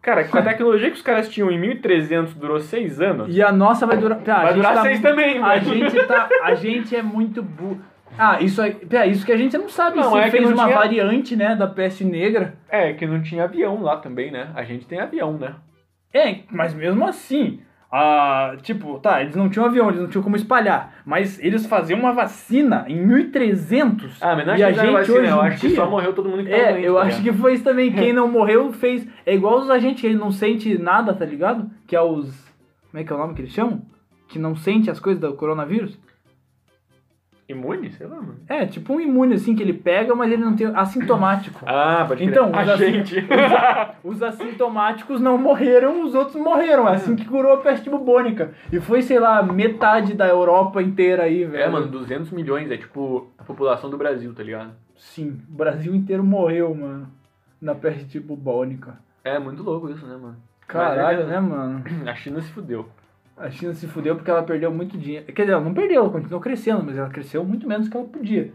Cara, 0.06 0.22
com 0.28 0.38
a 0.38 0.42
tecnologia 0.42 0.88
que 0.88 0.96
os 0.96 1.02
caras 1.02 1.28
tinham 1.28 1.50
em 1.50 1.58
1300 1.58 2.32
durou 2.34 2.60
seis 2.60 3.00
anos. 3.00 3.36
E 3.36 3.42
a 3.42 3.50
nossa 3.50 3.84
vai 3.86 3.96
durar. 3.96 4.20
Tá, 4.20 4.42
Vai 4.44 4.54
durar 4.54 4.74
tá- 4.74 4.82
seis 4.82 5.00
também, 5.02 5.42
A 5.42 5.58
gente 5.58 6.06
tá. 6.06 6.28
A 6.44 6.54
gente 6.54 6.94
é 6.94 7.02
muito 7.02 7.42
burro. 7.42 7.80
Ah, 8.16 8.40
isso 8.40 8.62
aí. 8.62 8.72
Pera, 8.72 9.04
isso 9.04 9.26
que 9.26 9.32
a 9.32 9.36
gente 9.36 9.58
não 9.58 9.68
sabe 9.68 9.96
Não, 9.96 10.12
se 10.12 10.18
é 10.18 10.30
fez 10.30 10.44
não 10.44 10.52
uma 10.54 10.64
tinha- 10.66 10.76
variante, 10.78 11.34
né, 11.34 11.56
da 11.56 11.66
peste 11.66 12.04
negra. 12.04 12.54
É, 12.68 12.92
que 12.92 13.04
não 13.04 13.20
tinha 13.20 13.42
avião 13.44 13.82
lá 13.82 13.96
também, 13.96 14.30
né? 14.30 14.48
A 14.54 14.62
gente 14.62 14.86
tem 14.86 15.00
avião, 15.00 15.32
né? 15.36 15.56
É, 16.14 16.36
mas 16.52 16.72
mesmo 16.72 17.04
assim, 17.04 17.60
ah, 17.90 18.56
tipo, 18.62 18.98
tá, 18.98 19.22
eles 19.22 19.34
não 19.36 19.48
tinham 19.48 19.64
avião, 19.66 19.88
eles 19.88 20.00
não 20.00 20.08
tinham 20.08 20.22
como 20.22 20.34
espalhar, 20.36 20.94
mas 21.04 21.38
eles 21.40 21.64
faziam 21.66 22.00
uma 22.00 22.12
vacina 22.12 22.84
em 22.88 22.96
1300. 23.06 24.22
Ah, 24.22 24.34
mas 24.34 24.46
não 24.46 24.56
e 24.56 24.62
a 24.62 24.68
acho 24.68 24.74
que 24.80 24.84
gente 24.86 24.92
vacina, 24.92 25.18
hoje 25.18 25.30
eu 25.30 25.40
acho 25.40 25.60
que 25.60 25.66
dia- 25.68 25.76
só 25.76 25.88
morreu 25.90 26.12
todo 26.12 26.28
mundo 26.28 26.42
que 26.44 26.50
tava 26.50 26.62
É, 26.62 26.72
doente, 26.72 26.84
eu 26.86 26.94
tá 26.94 27.00
acho 27.02 27.22
que 27.22 27.32
foi 27.32 27.54
isso 27.54 27.64
também. 27.64 27.92
Quem 27.92 28.12
não 28.14 28.28
morreu 28.28 28.72
fez. 28.72 29.06
É 29.24 29.34
igual 29.34 29.58
os 29.60 29.70
agentes 29.70 30.00
que 30.00 30.12
não 30.14 30.30
sente 30.32 30.76
nada, 30.78 31.14
tá 31.14 31.24
ligado? 31.24 31.70
Que 31.86 31.94
é 31.96 32.00
os. 32.02 32.26
Como 32.90 33.00
é 33.00 33.04
que 33.04 33.12
é 33.12 33.16
o 33.16 33.18
nome 33.18 33.34
que 33.34 33.42
eles 33.42 33.52
chamam? 33.52 33.82
Que 34.28 34.38
não 34.38 34.56
sente 34.56 34.90
as 34.90 34.98
coisas 34.98 35.20
do 35.20 35.32
coronavírus? 35.34 35.98
Imune? 37.48 37.92
Sei 37.92 38.06
lá, 38.06 38.16
mano. 38.16 38.36
É, 38.48 38.66
tipo 38.66 38.92
um 38.94 39.00
imune 39.00 39.34
assim 39.34 39.54
que 39.54 39.62
ele 39.62 39.72
pega, 39.72 40.14
mas 40.14 40.32
ele 40.32 40.42
não 40.44 40.56
tem 40.56 40.66
assintomático. 40.74 41.60
Ah, 41.66 42.04
pode 42.06 42.20
crer. 42.22 42.30
Então, 42.30 42.50
a 42.54 42.62
os 42.62 42.68
assim- 42.68 42.92
gente. 43.04 43.26
Os 44.02 44.22
assintomáticos 44.22 45.20
não 45.20 45.36
morreram, 45.38 46.04
os 46.04 46.14
outros 46.14 46.36
morreram. 46.36 46.88
É 46.88 46.94
assim 46.94 47.16
que 47.16 47.24
curou 47.24 47.54
a 47.54 47.56
peste 47.58 47.90
bubônica. 47.90 48.52
E 48.72 48.80
foi, 48.80 49.02
sei 49.02 49.18
lá, 49.18 49.42
metade 49.42 50.14
da 50.14 50.26
Europa 50.28 50.80
inteira 50.82 51.24
aí, 51.24 51.44
velho. 51.44 51.62
é, 51.62 51.68
mano, 51.68 51.86
200 51.88 52.30
milhões 52.30 52.70
é 52.70 52.76
tipo 52.76 53.28
a 53.38 53.42
população 53.44 53.90
do 53.90 53.96
Brasil, 53.98 54.32
tá 54.34 54.42
ligado? 54.42 54.70
Sim, 54.96 55.40
o 55.48 55.52
Brasil 55.56 55.94
inteiro 55.94 56.22
morreu, 56.24 56.74
mano. 56.74 57.08
Na 57.60 57.74
peste 57.74 58.20
bubônica. 58.20 58.96
É 59.24 59.38
muito 59.38 59.62
louco 59.62 59.90
isso, 59.90 60.06
né, 60.06 60.16
mano? 60.16 60.36
Caralho, 60.68 61.18
Mas 61.18 61.28
é- 61.28 61.30
né, 61.32 61.40
mano? 61.40 61.84
A 62.06 62.14
China 62.14 62.40
se 62.40 62.50
fudeu. 62.52 62.88
A 63.36 63.50
China 63.50 63.74
se 63.74 63.86
fudeu 63.86 64.16
porque 64.16 64.30
ela 64.30 64.42
perdeu 64.42 64.72
muito 64.72 64.96
dinheiro. 64.96 65.26
Quer 65.26 65.42
dizer, 65.42 65.52
ela 65.52 65.60
não 65.64 65.74
perdeu, 65.74 66.00
ela 66.02 66.10
continuou 66.10 66.40
crescendo, 66.40 66.82
mas 66.84 66.96
ela 66.96 67.08
cresceu 67.10 67.44
muito 67.44 67.68
menos 67.68 67.88
que 67.88 67.96
ela 67.96 68.06
podia. 68.06 68.50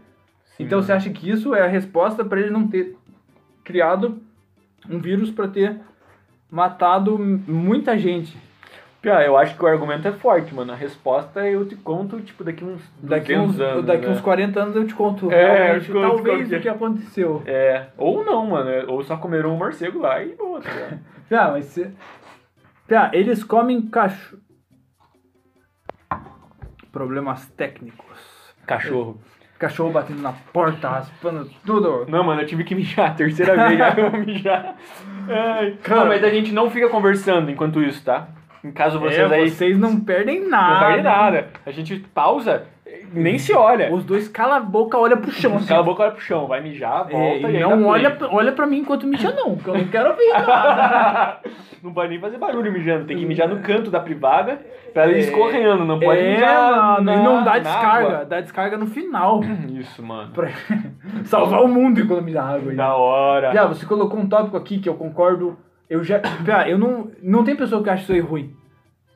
Sim, 0.56 0.64
então 0.64 0.82
você 0.82 0.92
acha 0.92 1.08
que 1.10 1.30
isso 1.30 1.54
é 1.54 1.62
a 1.62 1.68
resposta 1.68 2.24
pra 2.24 2.40
ele 2.40 2.50
não 2.50 2.66
ter 2.66 2.96
criado 3.62 4.20
um 4.90 4.98
vírus 4.98 5.30
pra 5.30 5.46
ter 5.46 5.76
matado 6.50 7.16
muita 7.18 7.96
gente? 7.96 8.36
Pia, 9.00 9.20
eu 9.24 9.36
acho 9.36 9.56
que 9.56 9.64
o 9.64 9.66
argumento 9.66 10.06
é 10.06 10.12
forte, 10.12 10.54
mano. 10.54 10.72
A 10.72 10.76
resposta 10.76 11.40
eu 11.48 11.66
te 11.66 11.74
conto, 11.74 12.20
tipo, 12.20 12.44
daqui 12.44 12.62
uns 12.64 12.80
200 13.00 13.08
Daqui 13.08 13.36
uns, 13.36 13.60
anos. 13.60 13.84
daqui 13.84 14.06
né? 14.06 14.12
uns 14.12 14.20
40 14.20 14.60
anos 14.62 14.76
eu 14.76 14.86
te 14.86 14.94
conto 14.94 15.30
É, 15.32 15.74
eu 15.76 15.80
te 15.80 15.90
conto 15.90 16.22
talvez 16.22 16.48
que 16.48 16.54
é. 16.54 16.58
o 16.58 16.60
que 16.62 16.68
aconteceu. 16.68 17.42
É, 17.46 17.86
ou 17.98 18.24
não, 18.24 18.46
mano. 18.46 18.70
é- 18.70 18.84
Ou 18.86 19.02
só 19.02 19.16
comeram 19.16 19.52
um 19.54 19.56
morcego 19.56 19.98
lá 20.00 20.22
e 20.22 20.34
boa, 20.36 20.60
tá 20.60 20.70
ligado? 20.72 21.00
Tá, 21.28 21.50
mas 21.50 21.64
você... 21.64 21.90
Tá, 22.86 23.10
eles 23.12 23.42
comem 23.42 23.80
cachorro. 23.82 24.41
Problemas 26.92 27.46
técnicos. 27.56 28.52
Cachorro. 28.66 29.18
Cachorro 29.58 29.90
batendo 29.92 30.20
na 30.20 30.32
porta, 30.52 30.88
raspando 30.88 31.48
tudo. 31.64 32.04
Não, 32.08 32.22
mano, 32.24 32.42
eu 32.42 32.46
tive 32.46 32.64
que 32.64 32.74
mijar, 32.74 33.14
terceira 33.16 33.56
vez 33.68 33.78
já 33.78 33.94
eu 33.96 34.10
vou 34.10 34.20
mijar. 34.20 34.76
Ai, 35.28 35.78
Cara. 35.82 36.00
não, 36.00 36.08
mas 36.08 36.22
a 36.22 36.28
gente 36.28 36.52
não 36.52 36.68
fica 36.70 36.88
conversando 36.88 37.50
enquanto 37.50 37.80
isso, 37.82 38.04
tá? 38.04 38.28
Em 38.62 38.70
caso 38.70 39.00
vocês 39.00 39.30
é, 39.30 39.34
aí 39.34 39.50
vocês 39.50 39.78
não 39.78 39.98
perdem 39.98 40.40
não 40.42 40.50
nada. 40.50 40.86
perdem 40.86 41.02
nada. 41.02 41.48
A 41.64 41.70
gente 41.70 41.96
pausa, 42.14 42.66
nem 43.12 43.38
se 43.38 43.52
olha. 43.54 43.92
Os 43.92 44.04
dois 44.04 44.28
cala 44.28 44.56
a 44.56 44.60
boca, 44.60 44.96
olha 44.98 45.16
pro 45.16 45.30
chão. 45.30 45.56
assim. 45.56 45.66
Cala 45.66 45.80
a 45.80 45.84
boca, 45.84 46.02
olha 46.02 46.12
pro 46.12 46.20
chão, 46.20 46.46
vai 46.46 46.60
mijar, 46.60 47.08
volta 47.08 47.16
É, 47.16 47.40
e 47.40 47.60
não 47.60 47.86
olha, 47.86 48.10
pra- 48.10 48.28
olha 48.30 48.52
pra 48.52 48.66
mim 48.66 48.78
enquanto 48.78 49.06
mija 49.06 49.30
não, 49.32 49.54
porque 49.56 49.70
eu 49.70 49.74
não 49.74 49.84
quero 49.88 50.10
ouvir 50.10 50.28
nada. 50.32 51.38
Não 51.82 51.92
pode 51.92 52.10
nem 52.10 52.20
fazer 52.20 52.38
barulho 52.38 52.72
mijando, 52.72 53.04
tem 53.06 53.16
que 53.18 53.26
mijar 53.26 53.48
no 53.48 53.60
canto 53.60 53.90
da 53.90 53.98
privada 54.00 54.60
pra 54.94 55.02
ela 55.02 55.12
ir 55.12 55.16
É. 55.16 55.18
escorrendo, 55.18 55.84
não 55.84 55.98
pode 55.98 56.20
é, 56.20 56.34
mijar. 56.34 57.02
na- 57.02 57.14
e 57.14 57.22
não 57.22 57.42
dá 57.44 57.58
descarga, 57.58 58.06
água. 58.14 58.24
dá 58.24 58.40
descarga 58.40 58.76
no 58.78 58.86
final. 58.86 59.40
Isso, 59.72 60.02
mano. 60.02 60.30
pra 60.32 60.48
salvar 61.24 61.62
o 61.64 61.68
mundo 61.68 62.00
economizar 62.00 62.46
água. 62.54 62.70
aí. 62.70 62.76
Da 62.76 62.94
hora. 62.94 63.52
Já, 63.52 63.66
você 63.66 63.84
colocou 63.84 64.18
um 64.18 64.28
tópico 64.28 64.56
aqui 64.56 64.78
que 64.78 64.88
eu 64.88 64.94
concordo. 64.94 65.56
Eu 65.90 66.02
já. 66.04 66.20
Eu 66.66 66.78
não. 66.78 67.10
Não 67.22 67.44
tem 67.44 67.54
pessoa 67.56 67.82
que 67.82 67.90
acha 67.90 68.02
isso 68.04 68.12
aí 68.12 68.20
ruim. 68.20 68.54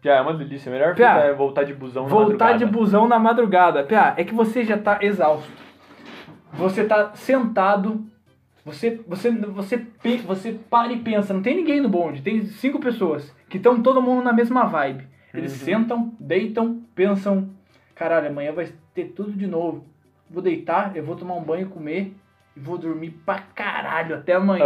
Já 0.07 0.15
é 0.15 0.21
uma 0.21 0.35
delícia. 0.35 0.71
Melhor 0.71 0.95
fita 0.95 1.05
é 1.05 1.33
voltar 1.35 1.65
de 1.65 1.75
busão 1.75 2.05
na 2.05 2.09
Voltar 2.09 2.47
de 2.53 2.65
madrugada. 2.65 2.79
busão 2.79 3.09
na 3.09 3.19
madrugada. 3.19 3.83
Pia, 3.83 4.15
é 4.17 4.23
que 4.23 4.33
você 4.33 4.63
já 4.65 4.79
tá 4.79 5.01
exausto. 5.03 5.51
Você 6.53 6.85
tá 6.85 7.11
sentado. 7.15 8.07
Você, 8.65 9.01
você, 9.05 9.33
você, 9.33 9.85
você 10.25 10.53
para 10.71 10.93
e 10.93 11.01
pensa, 11.01 11.35
não 11.35 11.43
tem 11.43 11.57
ninguém 11.57 11.81
no 11.81 11.89
bonde, 11.89 12.23
tem 12.23 12.45
cinco 12.47 12.79
pessoas 12.79 13.35
que 13.49 13.57
estão 13.57 13.83
todo 13.83 14.01
mundo 14.01 14.23
na 14.23 14.33
mesma 14.33 14.65
vibe. 14.65 15.09
Eles 15.35 15.53
Uhum. 15.61 15.65
sentam, 15.67 16.15
deitam, 16.21 16.83
pensam, 16.95 17.51
caralho, 17.95 18.29
amanhã 18.29 18.53
vai 18.53 18.69
ter 18.95 19.07
tudo 19.07 19.33
de 19.33 19.47
novo. 19.49 19.85
Vou 20.31 20.41
deitar, 20.43 20.97
eu 20.97 21.05
vou 21.05 21.17
tomar 21.17 21.35
um 21.35 21.43
banho, 21.43 21.69
comer 21.69 22.15
e 22.57 22.61
vou 22.61 22.79
dormir 22.79 23.11
pra 23.27 23.39
caralho 23.55 24.15
até 24.17 24.33
amanhã. 24.35 24.65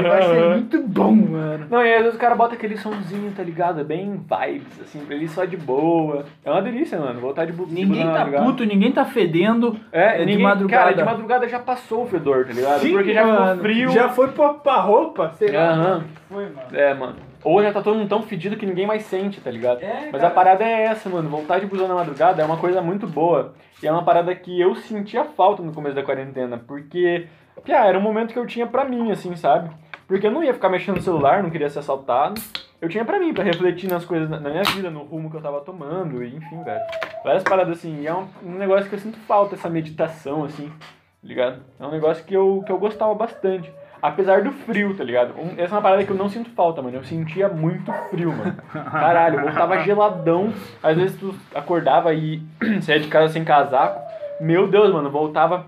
E 0.00 0.08
vai 0.08 0.22
ser 0.22 0.48
muito 0.50 0.82
bom, 0.82 1.12
mano. 1.12 1.66
Não, 1.70 1.84
e 1.84 1.94
às 1.94 2.00
vezes 2.02 2.14
o 2.16 2.18
cara 2.20 2.34
bota 2.34 2.54
aquele 2.54 2.76
somzinho, 2.78 3.30
tá 3.36 3.42
ligado? 3.42 3.84
Bem 3.84 4.12
vibes, 4.16 4.80
assim, 4.80 5.00
pra 5.04 5.14
ele 5.14 5.28
só 5.28 5.44
de 5.44 5.56
boa. 5.56 6.24
É 6.44 6.50
uma 6.50 6.62
delícia, 6.62 6.98
mano. 6.98 7.20
Voltar 7.20 7.44
de, 7.44 7.52
de 7.52 7.74
Ninguém 7.74 8.06
tá 8.06 8.12
madrugada. 8.20 8.44
puto, 8.44 8.64
ninguém 8.64 8.90
tá 8.92 9.04
fedendo. 9.04 9.78
É, 9.92 10.14
É, 10.14 10.18
de 10.20 10.26
ninguém, 10.26 10.42
madrugada. 10.44 10.82
Cara, 10.84 10.96
de 10.96 11.04
madrugada 11.04 11.48
já 11.48 11.58
passou 11.58 12.04
o 12.04 12.06
fedor, 12.06 12.46
tá 12.46 12.52
ligado? 12.54 12.80
Sim, 12.80 12.92
Porque 12.92 13.12
já 13.12 13.26
mano. 13.26 13.46
ficou 13.48 13.56
frio. 13.62 13.90
Já 13.90 14.08
foi 14.08 14.28
pra, 14.28 14.54
pra 14.54 14.76
roupa, 14.80 15.30
sei 15.38 15.50
lá. 15.52 15.70
Aham. 15.72 16.04
Foi, 16.30 16.44
mano. 16.44 16.58
É, 16.72 16.94
mano. 16.94 17.16
Ou 17.44 17.62
já 17.62 17.70
tá 17.72 17.80
todo 17.80 17.96
mundo 17.96 18.08
tão 18.08 18.22
fedido 18.22 18.56
que 18.56 18.66
ninguém 18.66 18.86
mais 18.88 19.02
sente, 19.04 19.40
tá 19.40 19.50
ligado? 19.50 19.80
É, 19.80 20.08
Mas 20.10 20.20
cara. 20.20 20.26
a 20.28 20.30
parada 20.30 20.64
é 20.64 20.84
essa, 20.84 21.08
mano. 21.08 21.28
Voltar 21.28 21.60
de 21.60 21.66
busão 21.66 21.86
na 21.86 21.94
madrugada 21.94 22.42
é 22.42 22.44
uma 22.44 22.56
coisa 22.56 22.80
muito 22.82 23.06
boa. 23.06 23.52
E 23.82 23.86
é 23.86 23.92
uma 23.92 24.04
parada 24.04 24.34
que 24.34 24.60
eu 24.60 24.74
sentia 24.74 25.24
falta 25.24 25.62
no 25.62 25.72
começo 25.72 25.94
da 25.94 26.02
quarentena. 26.02 26.58
Porque, 26.58 27.26
piá, 27.64 27.84
era 27.84 27.98
um 27.98 28.02
momento 28.02 28.32
que 28.32 28.38
eu 28.38 28.46
tinha 28.46 28.66
pra 28.66 28.84
mim, 28.84 29.10
assim, 29.10 29.36
sabe? 29.36 29.70
Porque 30.06 30.26
eu 30.26 30.30
não 30.30 30.42
ia 30.42 30.54
ficar 30.54 30.68
mexendo 30.68 30.96
no 30.96 31.02
celular, 31.02 31.42
não 31.42 31.50
queria 31.50 31.68
ser 31.68 31.80
assaltado. 31.80 32.40
Eu 32.80 32.88
tinha 32.88 33.04
pra 33.04 33.18
mim, 33.18 33.34
pra 33.34 33.44
refletir 33.44 33.90
nas 33.90 34.04
coisas 34.04 34.28
na 34.28 34.38
na 34.38 34.50
minha 34.50 34.62
vida, 34.62 34.90
no 34.90 35.02
rumo 35.02 35.30
que 35.30 35.36
eu 35.36 35.42
tava 35.42 35.60
tomando, 35.60 36.22
e 36.22 36.36
enfim, 36.36 36.62
velho. 36.62 36.80
Várias 37.24 37.42
paradas 37.42 37.78
assim. 37.78 38.00
E 38.02 38.06
é 38.06 38.14
um, 38.14 38.28
um 38.44 38.52
negócio 38.52 38.88
que 38.88 38.94
eu 38.94 38.98
sinto 38.98 39.18
falta, 39.20 39.54
essa 39.54 39.68
meditação, 39.68 40.44
assim, 40.44 40.68
tá 40.68 40.74
ligado? 41.22 41.62
É 41.78 41.86
um 41.86 41.90
negócio 41.90 42.24
que 42.24 42.34
eu, 42.34 42.62
que 42.64 42.70
eu 42.70 42.78
gostava 42.78 43.14
bastante. 43.14 43.72
Apesar 44.02 44.42
do 44.42 44.52
frio, 44.52 44.94
tá 44.96 45.02
ligado? 45.02 45.34
Um- 45.38 45.54
essa 45.56 45.74
é 45.74 45.76
uma 45.76 45.82
parada 45.82 46.04
que 46.04 46.10
eu 46.10 46.16
não 46.16 46.28
sinto 46.28 46.50
falta, 46.50 46.82
mano. 46.82 46.96
Eu 46.96 47.04
sentia 47.04 47.48
muito 47.48 47.92
frio, 48.10 48.32
mano. 48.32 48.54
Caralho, 48.90 49.38
eu 49.38 49.42
voltava 49.42 49.78
geladão. 49.82 50.52
Às 50.82 50.96
vezes 50.96 51.18
tu 51.18 51.34
acordava 51.54 52.12
e 52.14 52.42
saía 52.82 53.00
de 53.00 53.08
casa 53.08 53.32
sem 53.32 53.44
casaco. 53.44 54.00
Meu 54.40 54.68
Deus, 54.68 54.92
mano, 54.92 55.10
voltava 55.10 55.66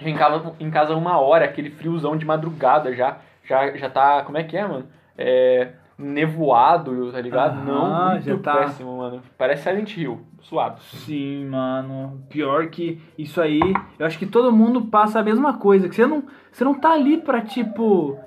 em 0.00 0.14
casa, 0.16 0.52
em 0.58 0.70
casa 0.70 0.94
uma 0.96 1.18
hora, 1.20 1.44
aquele 1.44 1.70
friozão 1.70 2.16
de 2.16 2.24
madrugada 2.24 2.94
já. 2.94 3.16
Já, 3.44 3.76
já 3.76 3.88
tá. 3.88 4.22
Como 4.22 4.36
é 4.38 4.42
que 4.42 4.56
é, 4.56 4.66
mano? 4.66 4.86
É. 5.16 5.68
Nevoado, 5.98 7.12
tá 7.12 7.20
ligado? 7.20 7.58
Aham, 7.58 7.64
não, 7.64 8.10
muito 8.12 8.24
já 8.24 8.36
tá. 8.38 8.56
péssimo, 8.58 8.98
mano. 8.98 9.22
Parece 9.38 9.62
Silent 9.64 9.96
Hill, 9.96 10.20
suado. 10.40 10.80
Sim, 10.80 11.46
mano. 11.46 12.20
Pior 12.28 12.66
que 12.68 13.00
isso 13.18 13.40
aí, 13.40 13.60
eu 13.98 14.06
acho 14.06 14.18
que 14.18 14.26
todo 14.26 14.52
mundo 14.52 14.82
passa 14.82 15.20
a 15.20 15.22
mesma 15.22 15.54
coisa. 15.58 15.88
Que 15.88 15.94
você 15.94 16.06
não, 16.06 16.24
você 16.50 16.64
não 16.64 16.74
tá 16.74 16.92
ali 16.92 17.18
pra, 17.18 17.40
tipo, 17.40 18.18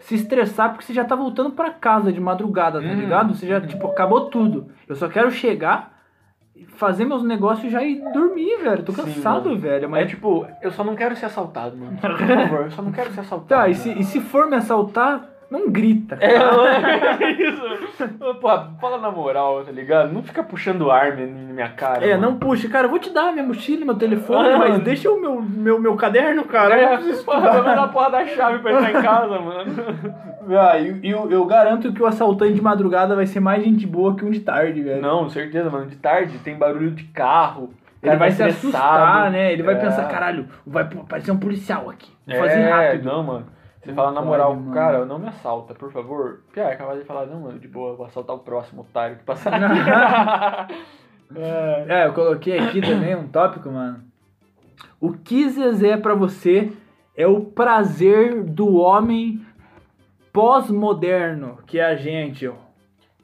se 0.00 0.14
estressar 0.16 0.70
porque 0.70 0.84
você 0.84 0.92
já 0.94 1.04
tá 1.04 1.14
voltando 1.14 1.50
pra 1.50 1.70
casa 1.70 2.12
de 2.12 2.20
madrugada, 2.20 2.80
tá 2.80 2.88
Hum. 2.88 2.94
ligado? 2.94 3.34
Você 3.34 3.46
já, 3.46 3.60
tipo, 3.60 3.86
acabou 3.86 4.26
tudo. 4.30 4.68
Eu 4.88 4.94
só 4.94 5.08
quero 5.08 5.30
chegar, 5.30 5.94
fazer 6.76 7.04
meus 7.04 7.22
negócios 7.22 7.66
e 7.66 7.70
já 7.70 7.82
ir 7.82 8.02
dormir, 8.12 8.58
velho. 8.62 8.82
Tô 8.82 8.92
Sim, 8.92 9.02
cansado, 9.02 9.48
mano. 9.50 9.60
velho. 9.60 9.88
Mas 9.90 10.02
Mas, 10.04 10.10
tipo, 10.10 10.46
eu 10.62 10.70
só 10.72 10.82
não 10.84 10.94
quero 10.94 11.14
ser 11.16 11.26
assaltado, 11.26 11.76
mano. 11.76 11.96
Por 12.00 12.16
favor, 12.18 12.60
eu 12.62 12.70
só 12.70 12.82
não 12.82 12.92
quero 12.92 13.10
ser 13.12 13.20
assaltado. 13.20 13.48
tá, 13.48 13.68
e 13.68 13.74
se, 13.74 13.90
e 13.98 14.04
se 14.04 14.20
for 14.20 14.48
me 14.48 14.56
assaltar, 14.56 15.30
não 15.58 15.70
grita. 15.70 16.18
É, 16.20 16.34
é 17.24 17.30
isso. 17.32 17.62
Porra, 18.40 18.72
fala 18.80 18.98
na 18.98 19.10
moral, 19.10 19.62
tá 19.64 19.72
ligado? 19.72 20.12
Não 20.12 20.22
fica 20.22 20.42
puxando 20.42 20.90
arma 20.90 21.20
na 21.26 21.52
minha 21.52 21.68
cara. 21.70 22.04
É, 22.04 22.14
mano. 22.16 22.30
não 22.30 22.38
puxa, 22.38 22.68
cara, 22.68 22.86
eu 22.86 22.90
vou 22.90 22.98
te 22.98 23.10
dar 23.10 23.32
minha 23.32 23.44
mochila, 23.44 23.84
meu 23.84 23.94
telefone, 23.94 24.48
Ah, 24.50 24.58
mas 24.58 24.70
mano. 24.72 24.84
deixa 24.84 25.10
o 25.10 25.20
meu, 25.20 25.40
meu, 25.40 25.80
meu 25.80 25.96
caderno, 25.96 26.44
cara. 26.44 26.76
eu 26.76 26.86
É, 26.88 26.90
não 26.90 26.96
preciso 26.98 27.24
porra, 27.24 27.40
vai 27.62 27.62
dar 27.76 27.84
a 27.84 27.88
porra 27.88 28.10
da 28.10 28.26
chave 28.26 28.58
pra 28.58 28.72
entrar 28.72 28.90
em 28.90 29.02
casa, 29.02 29.38
mano. 29.40 29.72
Ah, 30.46 30.78
e 30.78 31.00
e 31.02 31.08
eu, 31.10 31.30
eu 31.30 31.42
garanto 31.46 31.90
que 31.90 32.02
o 32.02 32.06
assaltante 32.06 32.52
de 32.52 32.60
madrugada 32.60 33.16
vai 33.16 33.24
ser 33.26 33.40
mais 33.40 33.64
gente 33.64 33.86
boa 33.86 34.14
que 34.14 34.22
um 34.26 34.30
de 34.30 34.40
tarde, 34.40 34.82
velho. 34.82 35.00
Não, 35.00 35.26
certeza, 35.30 35.70
mano. 35.70 35.86
De 35.86 35.96
tarde 35.96 36.36
tem 36.40 36.54
barulho 36.54 36.90
de 36.90 37.04
carro. 37.04 37.70
Ele 38.02 38.10
cara 38.10 38.18
vai 38.18 38.30
se 38.30 38.42
assustar, 38.42 39.30
né? 39.30 39.54
Ele 39.54 39.62
vai 39.62 39.74
É. 39.74 39.78
pensar, 39.78 40.06
caralho, 40.06 40.46
vai 40.66 40.82
aparecer 40.82 41.30
um 41.30 41.38
policial 41.38 41.88
aqui. 41.88 42.12
Vou 42.26 42.36
É, 42.36 42.38
fazer 42.40 42.60
rápido. 42.68 43.04
não, 43.06 43.22
mano. 43.22 43.46
Você 43.84 43.92
fala 43.92 44.12
na 44.12 44.22
moral, 44.22 44.54
mano. 44.56 44.72
cara, 44.72 45.04
não 45.04 45.18
me 45.18 45.28
assalta, 45.28 45.74
por 45.74 45.92
favor. 45.92 46.40
Piá, 46.52 46.70
é 46.70 46.76
capaz 46.76 46.98
de 46.98 47.04
falar, 47.04 47.26
não, 47.26 47.40
mano, 47.40 47.58
de 47.58 47.68
boa, 47.68 47.90
eu 47.92 47.96
vou 47.96 48.06
assaltar 48.06 48.34
o 48.34 48.38
próximo 48.38 48.82
otário 48.82 49.16
que 49.16 49.24
passar 49.24 49.52
aqui. 49.54 50.84
É. 51.34 51.86
É, 51.88 52.06
eu 52.06 52.12
coloquei 52.12 52.58
aqui 52.58 52.80
também 52.80 53.16
um 53.16 53.26
tópico, 53.26 53.68
mano. 53.68 54.04
O 55.00 55.14
que 55.14 55.48
Zezé 55.48 55.96
pra 55.96 56.14
você 56.14 56.70
é 57.16 57.26
o 57.26 57.40
prazer 57.40 58.44
do 58.44 58.76
homem 58.76 59.44
pós-moderno, 60.32 61.58
que 61.66 61.78
é 61.78 61.86
a 61.86 61.96
gente, 61.96 62.46
ó. 62.46 62.54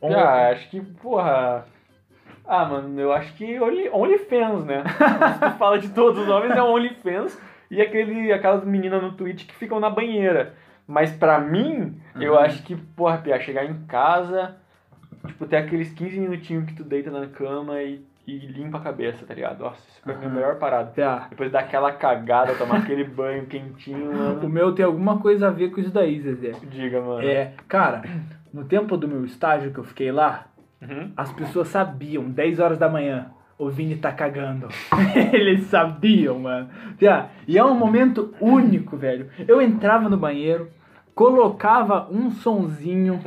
Ah, 0.02 0.48
acho 0.48 0.70
que, 0.70 0.80
porra. 0.80 1.66
Ah, 2.46 2.64
mano, 2.64 2.98
eu 2.98 3.12
acho 3.12 3.34
que 3.34 3.60
Only, 3.60 3.90
OnlyFans, 3.90 4.64
né? 4.64 4.82
Se 5.34 5.40
tu 5.40 5.58
fala 5.58 5.78
de 5.78 5.90
todos 5.90 6.22
os 6.22 6.28
homens, 6.28 6.56
é 6.56 6.62
OnlyFans 6.62 7.40
e 7.70 7.80
aquele, 7.80 8.32
aquelas 8.32 8.64
meninas 8.64 9.02
no 9.02 9.12
Twitch 9.12 9.46
que 9.46 9.54
ficam 9.54 9.78
na 9.80 9.88
banheira. 9.90 10.54
Mas 10.86 11.12
pra 11.12 11.38
mim, 11.38 12.00
eu 12.20 12.32
Uhum. 12.32 12.38
acho 12.40 12.62
que, 12.64 12.74
porra, 12.74 13.18
Pia, 13.18 13.38
chegar 13.40 13.64
em 13.64 13.82
casa, 13.86 14.56
tipo, 15.26 15.46
ter 15.46 15.56
aqueles 15.58 15.92
15 15.92 16.18
minutinhos 16.18 16.64
que 16.64 16.74
tu 16.74 16.82
deita 16.82 17.10
na 17.12 17.26
cama 17.28 17.80
e, 17.80 18.04
e 18.26 18.38
limpa 18.38 18.78
a 18.78 18.80
cabeça, 18.80 19.24
tá 19.24 19.32
ligado? 19.32 19.60
Nossa, 19.60 19.78
isso 19.88 20.00
foi 20.02 20.14
a 20.14 20.16
minha 20.16 20.28
Uhum. 20.28 20.34
melhor 20.34 20.56
parada. 20.58 20.90
Tá. 20.90 21.26
Depois 21.30 21.52
daquela 21.52 21.92
cagada, 21.92 22.54
tomar 22.56 22.78
aquele 22.78 23.04
banho 23.04 23.46
quentinho, 23.46 24.10
O 24.10 24.16
mano. 24.34 24.48
meu 24.48 24.74
tem 24.74 24.84
alguma 24.84 25.18
coisa 25.20 25.46
a 25.46 25.50
ver 25.50 25.70
com 25.70 25.80
isso 25.80 25.92
daí, 25.92 26.18
Zezé. 26.20 26.52
Diga, 26.68 27.00
mano. 27.00 27.22
É, 27.24 27.52
cara, 27.68 28.02
no 28.52 28.64
tempo 28.64 28.96
do 28.96 29.06
meu 29.06 29.24
estágio 29.24 29.72
que 29.72 29.78
eu 29.78 29.84
fiquei 29.84 30.10
lá, 30.10 30.46
Uhum. 30.82 31.12
As 31.14 31.30
pessoas 31.30 31.68
sabiam, 31.68 32.24
10 32.30 32.58
horas 32.58 32.78
da 32.78 32.88
manhã, 32.88 33.30
o 33.60 33.68
Vini 33.70 33.96
tá 33.96 34.10
cagando. 34.12 34.68
Eles 35.32 35.66
sabiam, 35.66 36.38
mano. 36.38 36.68
E 37.46 37.58
é 37.58 37.64
um 37.64 37.74
momento 37.74 38.34
único, 38.40 38.96
velho. 38.96 39.28
Eu 39.46 39.60
entrava 39.60 40.08
no 40.08 40.16
banheiro, 40.16 40.68
colocava 41.14 42.08
um 42.10 42.30
sonzinho, 42.30 43.20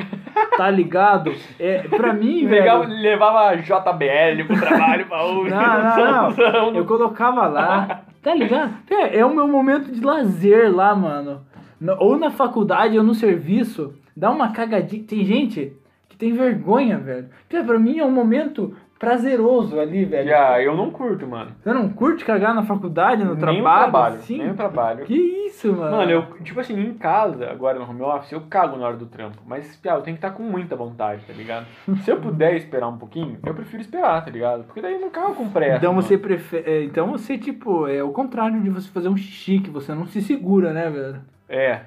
tá 0.57 0.69
ligado? 0.69 1.31
É, 1.59 1.83
pra 1.83 2.13
mim, 2.13 2.45
Levava, 2.47 2.85
velho. 2.87 3.01
levava 3.01 3.55
JBL 3.57 4.45
pro 4.47 4.59
trabalho, 4.59 5.05
pra. 5.05 5.17
Não, 5.23 6.31
não, 6.31 6.71
não. 6.71 6.75
Eu 6.75 6.85
colocava 6.85 7.47
lá, 7.47 8.01
tá 8.21 8.33
ligado? 8.33 8.73
É, 8.89 9.19
é 9.19 9.25
o 9.25 9.33
meu 9.35 9.47
momento 9.47 9.91
de 9.91 10.01
lazer 10.01 10.73
lá, 10.75 10.95
mano. 10.95 11.41
No- 11.79 11.97
Ou 11.99 12.17
na 12.17 12.31
faculdade 12.31 12.97
ou 12.97 13.03
no 13.03 13.13
serviço, 13.13 13.93
dá 14.17 14.31
uma 14.31 14.51
cagadinha. 14.51 15.03
Tem 15.03 15.23
gente 15.25 15.73
que 16.09 16.15
tem 16.17 16.33
vergonha, 16.33 16.97
velho. 16.97 17.27
Pra 17.49 17.77
mim 17.77 17.99
é 17.99 18.05
um 18.05 18.11
momento 18.11 18.75
prazeroso 19.03 19.79
ali, 19.79 20.05
velho. 20.05 20.29
Já, 20.29 20.61
eu 20.61 20.75
não 20.75 20.89
curto, 20.89 21.27
mano. 21.27 21.51
Você 21.61 21.73
não 21.73 21.89
curte 21.89 22.23
cagar 22.23 22.53
na 22.55 22.63
faculdade, 22.63 23.23
no 23.23 23.31
nem 23.31 23.39
trabalho? 23.39 23.63
trabalho, 23.63 24.15
assim? 24.15 24.37
nem 24.37 24.53
trabalho. 24.53 25.05
Que 25.05 25.15
isso, 25.47 25.73
mano? 25.73 25.97
Mano, 25.97 26.11
eu, 26.11 26.21
tipo 26.43 26.59
assim, 26.59 26.79
em 26.79 26.93
casa, 26.93 27.49
agora 27.49 27.77
no 27.77 27.89
home 27.89 28.01
office, 28.01 28.31
eu 28.31 28.41
cago 28.49 28.77
na 28.77 28.87
hora 28.87 28.97
do 28.97 29.05
trampo. 29.05 29.37
Mas, 29.45 29.75
piá, 29.75 29.95
eu 29.95 30.01
tenho 30.01 30.17
que 30.17 30.25
estar 30.25 30.35
com 30.35 30.43
muita 30.43 30.75
vontade, 30.75 31.23
tá 31.25 31.33
ligado? 31.33 31.65
Se 32.03 32.11
eu 32.11 32.17
puder 32.19 32.55
esperar 32.55 32.87
um 32.87 32.97
pouquinho, 32.97 33.37
eu 33.45 33.53
prefiro 33.53 33.81
esperar, 33.81 34.23
tá 34.23 34.31
ligado? 34.31 34.63
Porque 34.63 34.81
daí 34.81 34.93
eu 34.93 35.01
não 35.01 35.09
cago 35.09 35.35
com 35.35 35.49
pressa. 35.49 35.77
Então 35.77 35.93
mano. 35.93 36.01
você 36.01 36.17
prefere. 36.17 36.85
Então 36.85 37.07
você, 37.11 37.37
tipo, 37.37 37.87
é 37.87 38.01
o 38.03 38.09
contrário 38.11 38.61
de 38.61 38.69
você 38.69 38.89
fazer 38.89 39.09
um 39.09 39.17
xixi, 39.17 39.59
que 39.59 39.69
você 39.69 39.93
não 39.93 40.05
se 40.07 40.21
segura, 40.21 40.71
né, 40.71 40.89
velho? 40.89 41.21
É. 41.49 41.81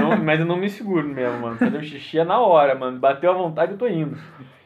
Não- 0.00 0.22
mas 0.22 0.40
eu 0.40 0.46
não 0.46 0.56
me 0.56 0.68
seguro 0.68 1.06
mesmo, 1.08 1.38
mano. 1.40 1.56
Fazer 1.56 1.78
o 1.78 1.82
xixi 1.82 2.18
é 2.18 2.24
na 2.24 2.38
hora, 2.40 2.74
mano. 2.74 2.98
Bateu 2.98 3.30
à 3.30 3.34
vontade, 3.34 3.72
eu 3.72 3.78
tô 3.78 3.86
indo. 3.86 4.16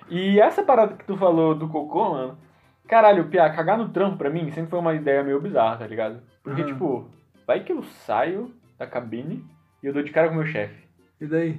E 0.09 0.41
essa 0.41 0.63
parada 0.63 0.95
que 0.95 1.05
tu 1.05 1.17
falou 1.17 1.55
do 1.55 1.69
cocô, 1.69 2.11
mano. 2.11 2.39
Caralho, 2.87 3.25
Pia, 3.25 3.51
cagar 3.51 3.77
no 3.77 3.89
trampo 3.89 4.17
pra 4.17 4.31
mim 4.31 4.51
sempre 4.53 4.71
foi 4.71 4.79
uma 4.79 4.95
ideia 4.95 5.23
meio 5.25 5.41
bizarra, 5.41 5.77
tá 5.79 5.87
ligado? 5.87 6.21
Porque, 6.43 6.63
Aham. 6.63 6.73
tipo, 6.73 7.09
vai 7.47 7.61
que 7.61 7.73
eu 7.73 7.83
saio 7.83 8.53
da 8.79 8.87
cabine 8.87 9.45
e 9.83 9.87
eu 9.87 9.93
dou 9.93 10.03
de 10.03 10.13
cara 10.13 10.29
com 10.29 10.35
o 10.35 10.37
meu 10.39 10.47
chefe. 10.47 10.87
E 11.21 11.27
daí? 11.27 11.59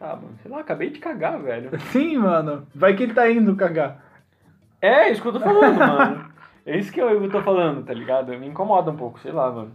Ah, 0.00 0.14
mano, 0.14 0.36
sei 0.42 0.50
lá, 0.50 0.60
acabei 0.60 0.90
de 0.90 0.98
cagar, 1.00 1.40
velho. 1.40 1.70
Sim, 1.90 2.18
mano. 2.18 2.66
Vai 2.74 2.94
que 2.94 3.02
ele 3.02 3.14
tá 3.14 3.30
indo 3.30 3.56
cagar. 3.56 4.02
É 4.80 5.10
isso 5.10 5.22
que 5.22 5.28
eu 5.28 5.32
tô 5.32 5.40
falando, 5.40 5.78
mano. 5.78 6.28
É 6.64 6.76
isso 6.76 6.92
que 6.92 7.00
eu, 7.00 7.30
tô 7.30 7.40
falando, 7.42 7.84
tá 7.84 7.94
ligado? 7.94 8.28
Me 8.38 8.46
incomoda 8.46 8.90
um 8.90 8.96
pouco, 8.96 9.18
sei 9.20 9.32
lá, 9.32 9.50
mano. 9.50 9.72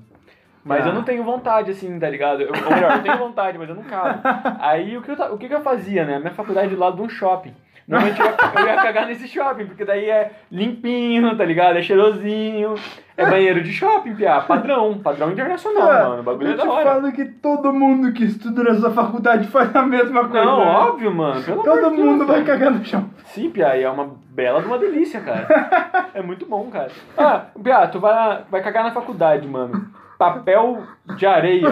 Mas 0.64 0.86
Ah. 0.86 0.90
eu 0.90 0.94
não 0.94 1.04
tenho 1.04 1.24
vontade, 1.24 1.72
assim, 1.72 2.00
tá 2.00 2.10
ligado? 2.10 2.42
Eu, 2.42 2.50
ou 2.54 2.72
melhor, 2.74 2.98
eu 2.98 3.04
tenho 3.04 3.18
vontade, 3.18 3.58
mas 3.58 3.68
eu 3.68 3.76
não 3.76 3.84
cago. 3.84 4.22
Aí 4.62 4.96
o 4.96 5.02
que 5.02 5.12
eu, 5.12 5.34
o 5.34 5.38
que, 5.38 5.52
eu 5.52 5.62
fazia, 5.62 6.06
né? 6.06 6.16
A 6.16 6.20
minha 6.20 6.34
faculdade 6.34 6.74
do 6.74 6.80
lado 6.80 6.96
de 6.98 7.02
um 7.02 7.10
shopping. 7.10 7.54
Normalmente 7.88 8.20
eu 8.22 8.26
ia, 8.28 8.36
eu 8.62 8.66
ia 8.68 8.82
cagar 8.82 9.08
nesse 9.08 9.28
shopping, 9.28 9.66
porque 9.66 9.84
daí 9.84 10.10
é 10.10 10.32
limpinho, 10.52 11.36
tá 11.38 11.44
ligado? 11.44 11.78
É 11.78 11.82
cheirosinho. 11.82 12.76
É 13.16 13.30
banheiro 13.30 13.62
de 13.62 13.72
shopping, 13.72 14.16
piá. 14.16 14.42
Padrão. 14.42 14.98
Padrão 15.00 15.32
internacional, 15.32 15.92
Ah, 15.92 16.10
mano. 16.10 16.20
O 16.22 16.24
bagulho 16.24 16.48
eu 16.48 16.54
é 16.54 16.58
da 16.58 16.64
hora. 16.70 16.86
falo 16.92 17.12
que 17.12 17.26
todo 17.26 17.72
mundo 17.72 18.12
que 18.14 18.24
estuda 18.24 18.64
nessa 18.64 18.90
faculdade 18.90 19.48
faz 19.50 19.76
a 19.76 19.84
mesma 19.84 20.28
coisa. 20.28 20.46
Não, 20.46 20.60
né? 20.60 20.66
óbvio, 20.72 21.14
mano. 21.14 21.44
Pelo 21.44 21.62
Todo 21.64 21.76
de 21.90 21.96
Deus, 21.96 22.00
mundo 22.00 22.26
vai 22.26 22.44
cagar 22.44 22.72
no 22.72 22.84
chão. 22.84 23.10
Sim, 23.26 23.50
Pia, 23.52 23.78
e 23.78 23.84
é 23.84 23.90
uma 23.90 24.16
bela 24.30 24.62
de 24.62 24.68
uma 24.68 24.80
delícia, 24.80 25.20
cara. 25.22 26.10
É 26.14 26.22
muito 26.22 26.46
bom, 26.46 26.70
cara. 26.72 26.90
Ah, 27.18 27.46
Pia, 27.64 27.88
tu 27.88 28.00
vai, 28.00 28.44
vai 28.50 28.64
cagar 28.64 28.84
na 28.86 28.92
faculdade, 28.92 29.48
mano. 29.48 29.88
Papel 30.18 30.84
de 31.18 31.26
areia. 31.26 31.68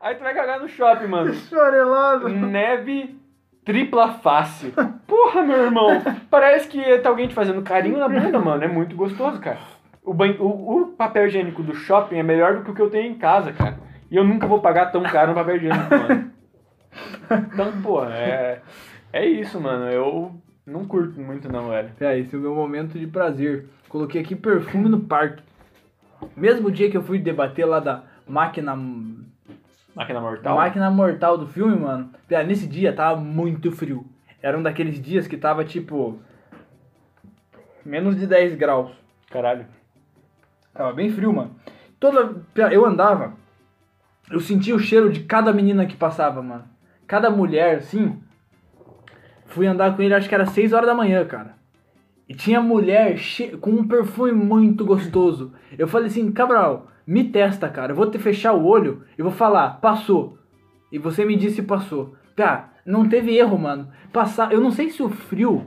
Aí 0.00 0.14
tu 0.14 0.22
vai 0.22 0.32
cagar 0.34 0.60
no 0.60 0.68
shopping, 0.68 1.06
mano. 1.08 1.34
Chorelado. 1.50 2.28
Neve 2.28 3.18
tripla 3.64 4.14
face. 4.14 4.72
Porra, 5.06 5.42
meu 5.42 5.64
irmão. 5.64 5.88
Parece 6.30 6.68
que 6.68 6.98
tá 6.98 7.08
alguém 7.08 7.28
te 7.28 7.34
fazendo 7.34 7.62
carinho 7.62 7.98
na 7.98 8.08
bunda, 8.08 8.38
mano. 8.38 8.62
É 8.62 8.68
muito 8.68 8.94
gostoso, 8.94 9.40
cara. 9.40 9.58
O, 10.02 10.12
banho, 10.12 10.40
o, 10.42 10.82
o 10.82 10.86
papel 10.88 11.26
higiênico 11.26 11.62
do 11.62 11.74
shopping 11.74 12.16
é 12.16 12.22
melhor 12.22 12.56
do 12.56 12.64
que 12.64 12.70
o 12.70 12.74
que 12.74 12.82
eu 12.82 12.90
tenho 12.90 13.10
em 13.10 13.18
casa, 13.18 13.52
cara. 13.52 13.78
E 14.10 14.16
eu 14.16 14.24
nunca 14.24 14.46
vou 14.46 14.60
pagar 14.60 14.92
tão 14.92 15.02
caro 15.02 15.28
no 15.28 15.34
papel 15.34 15.56
higiênico, 15.56 15.90
mano. 15.90 16.30
Então, 17.52 17.72
porra, 17.82 18.14
é, 18.14 18.60
é 19.12 19.26
isso, 19.26 19.60
mano. 19.60 19.86
Eu 19.90 20.34
não 20.66 20.84
curto 20.84 21.20
muito, 21.20 21.50
não, 21.50 21.70
velho. 21.70 21.90
É, 22.00 22.18
esse 22.18 22.34
é 22.34 22.38
o 22.38 22.42
meu 22.42 22.54
momento 22.54 22.98
de 22.98 23.06
prazer. 23.06 23.66
Coloquei 23.88 24.20
aqui 24.20 24.36
perfume 24.36 24.88
no 24.88 25.00
parque. 25.00 25.42
Mesmo 26.36 26.70
dia 26.70 26.90
que 26.90 26.96
eu 26.96 27.02
fui 27.02 27.18
debater 27.18 27.66
lá 27.66 27.80
da 27.80 28.04
máquina. 28.26 28.76
Máquina 29.94 30.20
mortal? 30.20 30.56
Máquina 30.56 30.90
mortal 30.90 31.38
do 31.38 31.46
filme, 31.46 31.76
mano. 31.76 32.10
Nesse 32.46 32.66
dia 32.66 32.92
tava 32.92 33.20
muito 33.20 33.70
frio. 33.70 34.04
Era 34.42 34.58
um 34.58 34.62
daqueles 34.62 35.00
dias 35.00 35.26
que 35.26 35.36
tava 35.36 35.64
tipo. 35.64 36.18
Menos 37.84 38.16
de 38.16 38.26
10 38.26 38.56
graus. 38.56 38.90
Caralho. 39.30 39.66
Tava 40.72 40.92
bem 40.92 41.10
frio, 41.10 41.32
mano. 41.32 41.54
Toda. 42.00 42.42
Eu 42.72 42.84
andava. 42.84 43.34
Eu 44.30 44.40
sentia 44.40 44.74
o 44.74 44.80
cheiro 44.80 45.12
de 45.12 45.20
cada 45.20 45.52
menina 45.52 45.86
que 45.86 45.96
passava, 45.96 46.42
mano. 46.42 46.64
Cada 47.06 47.30
mulher, 47.30 47.76
assim. 47.78 48.20
Fui 49.46 49.66
andar 49.66 49.94
com 49.94 50.02
ele, 50.02 50.14
acho 50.14 50.28
que 50.28 50.34
era 50.34 50.46
6 50.46 50.72
horas 50.72 50.86
da 50.86 50.94
manhã, 50.94 51.24
cara. 51.24 51.54
E 52.28 52.34
tinha 52.34 52.60
mulher 52.60 53.16
che... 53.16 53.56
com 53.58 53.70
um 53.70 53.86
perfume 53.86 54.32
muito 54.32 54.84
gostoso. 54.84 55.52
Eu 55.78 55.86
falei 55.86 56.08
assim, 56.08 56.32
Cabral, 56.32 56.88
me 57.06 57.24
testa, 57.24 57.68
cara. 57.68 57.92
Eu 57.92 57.96
vou 57.96 58.10
te 58.10 58.18
fechar 58.18 58.52
o 58.52 58.64
olho 58.64 59.02
e 59.18 59.22
vou 59.22 59.32
falar, 59.32 59.80
passou. 59.80 60.38
E 60.90 60.98
você 60.98 61.24
me 61.24 61.36
disse 61.36 61.62
passou. 61.62 62.14
Tá, 62.36 62.72
não 62.84 63.08
teve 63.08 63.36
erro, 63.36 63.58
mano. 63.58 63.88
Passar. 64.12 64.52
Eu 64.52 64.60
não 64.60 64.70
sei 64.70 64.90
se 64.90 65.02
o 65.02 65.08
frio 65.08 65.66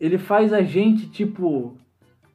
ele 0.00 0.18
faz 0.18 0.52
a 0.52 0.62
gente, 0.62 1.08
tipo. 1.08 1.76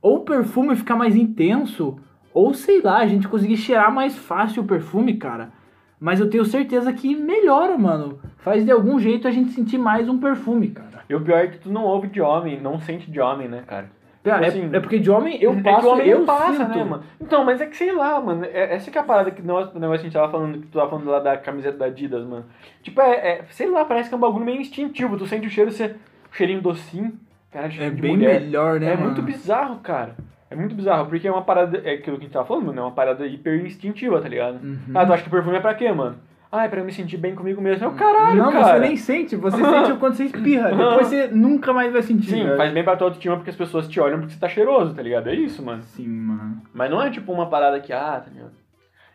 Ou 0.02 0.18
o 0.18 0.26
perfume 0.26 0.76
ficar 0.76 0.96
mais 0.96 1.16
intenso, 1.16 1.98
ou 2.32 2.54
sei 2.54 2.80
lá, 2.82 2.98
a 2.98 3.08
gente 3.08 3.28
conseguir 3.28 3.58
cheirar 3.58 3.92
mais 3.92 4.16
fácil 4.16 4.62
o 4.62 4.68
perfume, 4.68 5.16
cara. 5.18 5.52
Mas 6.00 6.20
eu 6.20 6.30
tenho 6.30 6.46
certeza 6.46 6.94
que 6.94 7.16
melhora, 7.16 7.78
mano. 7.78 8.20
Faz 8.38 8.64
de 8.64 8.72
algum 8.72 9.00
jeito 9.00 9.28
a 9.28 9.32
gente 9.32 9.52
sentir 9.52 9.80
mais 9.80 10.08
um 10.08 10.20
perfume, 10.20 10.70
cara. 10.70 11.04
E 11.10 11.16
o 11.16 11.22
pior 11.22 11.40
é 11.40 11.48
que 11.48 11.58
tu 11.58 11.72
não 11.72 11.84
ouve 11.84 12.08
de 12.08 12.22
homem, 12.22 12.62
não 12.62 12.80
sente 12.80 13.10
de 13.10 13.20
homem, 13.20 13.48
né, 13.48 13.64
cara? 13.66 13.90
Cara, 14.26 14.46
é, 14.46 14.48
assim, 14.50 14.70
é 14.74 14.80
porque 14.80 15.00
de 15.00 15.10
homem 15.12 15.38
eu 15.42 15.54
é 15.54 15.62
passo, 15.62 15.80
que 15.82 15.86
o 15.86 15.90
homem 15.92 16.08
eu 16.08 16.26
passa, 16.26 16.66
sinto. 16.66 16.78
né, 16.78 16.84
mano? 16.84 17.04
Então, 17.22 17.46
mas 17.46 17.62
é 17.62 17.66
que 17.68 17.78
sei 17.78 17.92
lá, 17.94 18.20
mano. 18.20 18.44
É, 18.44 18.74
essa 18.76 18.90
que 18.92 18.98
é 18.98 19.02
a 19.02 19.04
parada 19.04 19.30
que 19.32 19.42
nós, 19.42 19.74
o 19.74 19.80
negócio 19.80 20.02
que 20.02 20.08
a 20.08 20.10
gente 20.10 20.14
tava 20.14 20.32
falando, 20.32 20.60
que 20.60 20.68
tu 20.68 20.78
tava 20.78 20.90
falando 20.90 21.10
lá 21.10 21.20
da 21.20 21.38
camiseta 21.38 21.78
da 21.78 21.86
Adidas, 21.86 22.26
mano. 22.26 22.46
Tipo, 22.82 23.00
é, 23.02 23.12
é- 23.14 23.46
sei 23.52 23.70
lá, 23.70 23.86
parece 23.86 24.10
que 24.10 24.16
é 24.16 24.18
um 24.18 24.22
bagulho 24.22 24.44
meio 24.44 24.60
instintivo. 24.60 25.18
Tu 25.18 25.28
sente 25.28 25.48
o 25.48 25.50
cheiro, 25.50 25.72
você, 25.72 25.96
o 26.32 26.36
cheirinho 26.36 26.62
docinho, 26.62 27.14
cara, 27.52 27.68
É 27.68 27.70
cheiro 27.72 27.96
bem 27.96 28.16
mulher. 28.18 28.42
melhor, 28.42 28.80
né, 28.80 28.88
É 28.88 28.96
mano? 28.96 29.06
muito 29.08 29.22
bizarro, 29.22 29.78
cara. 29.80 30.16
É 30.50 30.56
muito 30.56 30.76
bizarro, 30.76 31.08
porque 31.08 31.28
é 31.28 31.32
uma 31.32 31.42
parada, 31.44 31.78
é 31.84 31.94
aquilo 31.94 32.18
que 32.18 32.24
a 32.24 32.26
gente 32.26 32.34
tava 32.34 32.46
falando, 32.46 32.66
mano, 32.68 32.80
é 32.80 32.84
uma 32.84 32.92
parada 32.92 33.26
hiper 33.26 33.66
instintiva, 33.66 34.22
tá 34.22 34.28
ligado? 34.30 34.56
Uhum. 34.64 34.78
Ah, 34.94 35.06
tu 35.06 35.14
acha 35.14 35.24
que 35.24 35.30
perfume 35.30 35.58
é 35.58 35.60
pra 35.60 35.74
quê, 35.74 35.92
mano? 35.92 36.16
Ah, 36.56 36.66
é 36.66 36.68
pra 36.68 36.80
eu 36.80 36.86
me 36.86 36.92
sentir 36.92 37.18
bem 37.18 37.36
comigo 37.36 37.62
mesmo. 37.62 37.84
É 37.86 37.88
o 37.88 37.94
caralho, 37.94 38.38
não, 38.38 38.52
cara. 38.52 38.66
você 38.76 38.80
nem 38.80 38.96
sente, 38.98 39.36
você 39.36 39.58
sente 39.58 39.94
quando 40.00 40.14
você 40.16 40.26
espirra. 40.26 40.70
Depois 40.76 41.08
você 41.08 41.28
nunca 41.28 41.74
mais 41.74 41.92
vai 41.92 42.02
sentir. 42.02 42.30
Sim, 42.32 42.44
velho. 42.46 42.58
faz 42.58 42.72
bem 42.74 42.84
pra 42.84 42.96
tua 42.96 43.08
autoestima 43.08 43.36
porque 43.36 43.50
as 43.50 43.56
pessoas 43.56 43.88
te 43.88 44.00
olham 44.00 44.20
porque 44.20 44.34
você 44.34 44.40
tá 44.40 44.48
cheiroso, 44.48 44.94
tá 44.94 45.02
ligado? 45.02 45.28
É 45.30 45.36
isso, 45.36 45.62
mano. 45.64 45.82
Sim, 45.84 46.08
mano. 46.08 46.62
Mas 46.74 46.90
não 46.90 47.02
é 47.02 47.10
tipo 47.10 47.32
uma 47.32 47.48
parada 47.48 47.80
que, 47.80 47.92
ah, 47.94 48.22
tá 48.24 48.32
ligado? 48.32 48.52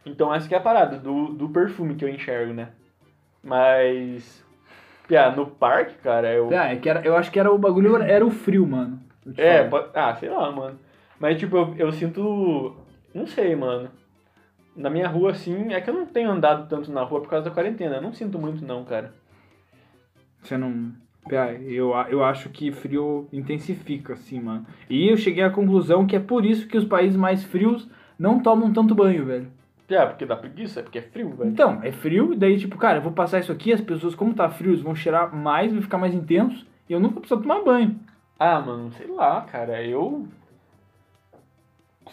Então 0.04 0.32
essa 0.34 0.48
que 0.48 0.54
é 0.54 0.58
a 0.58 0.62
parada 0.62 0.96
do, 0.98 1.28
do 1.28 1.48
perfume 1.48 1.94
que 1.94 2.04
eu 2.04 2.08
enxergo, 2.08 2.52
né? 2.52 2.68
Mas. 3.42 4.44
Piá, 5.08 5.30
no 5.30 5.46
parque, 5.46 5.94
cara, 6.02 6.32
eu. 6.32 6.48
Ah, 6.52 6.72
é 6.72 6.76
que 6.76 6.88
era, 6.88 7.00
eu 7.02 7.16
acho 7.16 7.30
que 7.30 7.40
era 7.40 7.50
o 7.52 7.58
bagulho, 7.58 7.96
era 7.96 8.24
o 8.24 8.30
frio, 8.30 8.66
mano. 8.66 9.00
Eu 9.26 9.32
É, 9.36 9.68
falo. 9.68 9.82
po- 9.84 9.90
ah, 9.98 10.14
sei 10.14 10.28
lá, 10.28 10.50
mano. 10.52 10.78
Mas 11.18 11.38
tipo, 11.38 11.56
eu, 11.56 11.74
eu 11.76 11.92
sinto. 11.92 12.76
Não 13.14 13.26
sei, 13.26 13.56
mano. 13.56 13.90
Na 14.80 14.88
minha 14.88 15.08
rua, 15.08 15.32
assim, 15.32 15.72
é 15.72 15.80
que 15.80 15.90
eu 15.90 15.94
não 15.94 16.06
tenho 16.06 16.30
andado 16.30 16.68
tanto 16.68 16.90
na 16.90 17.02
rua 17.02 17.20
por 17.20 17.28
causa 17.28 17.44
da 17.44 17.54
quarentena. 17.54 17.96
Eu 17.96 18.02
não 18.02 18.12
sinto 18.12 18.38
muito, 18.38 18.64
não, 18.64 18.84
cara. 18.84 19.12
Você 20.42 20.56
não. 20.56 20.92
Eu, 21.60 21.92
eu 22.08 22.24
acho 22.24 22.48
que 22.48 22.72
frio 22.72 23.28
intensifica, 23.30 24.14
assim, 24.14 24.40
mano. 24.40 24.66
E 24.88 25.08
eu 25.08 25.16
cheguei 25.16 25.44
à 25.44 25.50
conclusão 25.50 26.06
que 26.06 26.16
é 26.16 26.20
por 26.20 26.46
isso 26.46 26.66
que 26.66 26.78
os 26.78 26.84
países 26.84 27.16
mais 27.16 27.44
frios 27.44 27.86
não 28.18 28.40
tomam 28.40 28.72
tanto 28.72 28.94
banho, 28.94 29.26
velho. 29.26 29.48
Piá, 29.86 30.06
porque 30.06 30.24
dá 30.24 30.34
preguiça, 30.36 30.80
é 30.80 30.82
porque 30.82 30.98
é 30.98 31.02
frio, 31.02 31.30
velho. 31.30 31.50
Então, 31.50 31.80
é 31.82 31.92
frio, 31.92 32.32
e 32.32 32.36
daí, 32.36 32.56
tipo, 32.56 32.78
cara, 32.78 32.98
eu 32.98 33.02
vou 33.02 33.12
passar 33.12 33.40
isso 33.40 33.52
aqui, 33.52 33.72
as 33.72 33.80
pessoas, 33.80 34.14
como 34.14 34.32
tá 34.32 34.48
frio, 34.48 34.70
eles 34.70 34.82
vão 34.82 34.94
cheirar 34.94 35.34
mais, 35.34 35.72
vai 35.72 35.82
ficar 35.82 35.98
mais 35.98 36.14
intenso, 36.14 36.66
e 36.88 36.92
eu 36.92 37.00
nunca 37.00 37.20
preciso 37.20 37.42
tomar 37.42 37.62
banho. 37.62 37.98
Ah, 38.38 38.60
mano, 38.60 38.90
sei 38.92 39.06
lá, 39.08 39.42
cara. 39.42 39.84
Eu. 39.84 40.26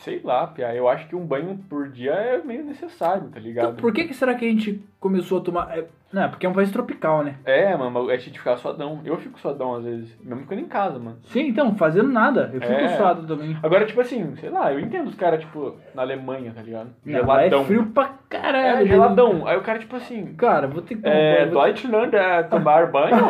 Sei 0.03 0.21
lá, 0.23 0.47
Pia. 0.47 0.73
Eu 0.73 0.87
acho 0.87 1.07
que 1.07 1.15
um 1.15 1.25
banho 1.25 1.57
por 1.69 1.89
dia 1.89 2.11
é 2.11 2.41
meio 2.43 2.63
necessário, 2.63 3.29
tá 3.29 3.39
ligado? 3.39 3.69
Então, 3.69 3.81
por 3.81 3.91
que, 3.93 4.05
que 4.05 4.13
será 4.13 4.35
que 4.35 4.45
a 4.45 4.49
gente 4.49 4.81
começou 4.99 5.39
a 5.39 5.41
tomar. 5.41 5.77
É, 5.77 5.85
não, 6.11 6.23
é 6.23 6.27
porque 6.29 6.45
é 6.45 6.49
um 6.49 6.53
país 6.53 6.71
tropical, 6.71 7.21
né? 7.23 7.35
É, 7.45 7.75
mano, 7.75 8.09
é 8.09 8.15
de 8.15 8.29
ficar 8.31 8.55
suadão. 8.57 9.01
Eu 9.03 9.17
fico 9.17 9.37
suadão 9.39 9.75
às 9.75 9.83
vezes, 9.83 10.17
mesmo 10.23 10.41
ficando 10.43 10.61
em 10.61 10.67
casa, 10.67 10.97
mano. 10.97 11.17
Sim, 11.25 11.47
então, 11.49 11.75
fazendo 11.75 12.07
nada. 12.09 12.49
Eu 12.53 12.61
fico 12.61 12.71
É. 12.73 12.95
suado 12.95 13.27
também. 13.27 13.57
Agora, 13.61 13.85
tipo 13.85 13.99
assim, 13.99 14.33
sei 14.37 14.49
lá, 14.49 14.71
eu 14.71 14.79
entendo 14.79 15.07
os 15.07 15.15
caras, 15.15 15.41
tipo, 15.41 15.75
na 15.93 16.01
Alemanha, 16.03 16.53
tá 16.55 16.61
ligado? 16.61 16.89
Não, 17.05 17.19
lá 17.25 17.39
Geladão. 17.39 17.61
é 17.61 17.65
frio 17.65 17.85
pra 17.87 18.09
caralho. 18.29 18.83
É, 18.83 18.85
geladão. 18.85 19.45
Aí 19.45 19.57
o 19.57 19.61
cara, 19.61 19.79
tipo 19.79 19.95
assim, 19.97 20.33
Cara, 20.35 20.65
vou 20.67 20.81
ter 20.81 20.95
que 20.95 21.07
é, 21.07 21.45
vou 21.45 21.61
Deutschland 21.61 22.15
é 22.15 22.43
tomar 22.43 22.89
banho? 22.91 23.17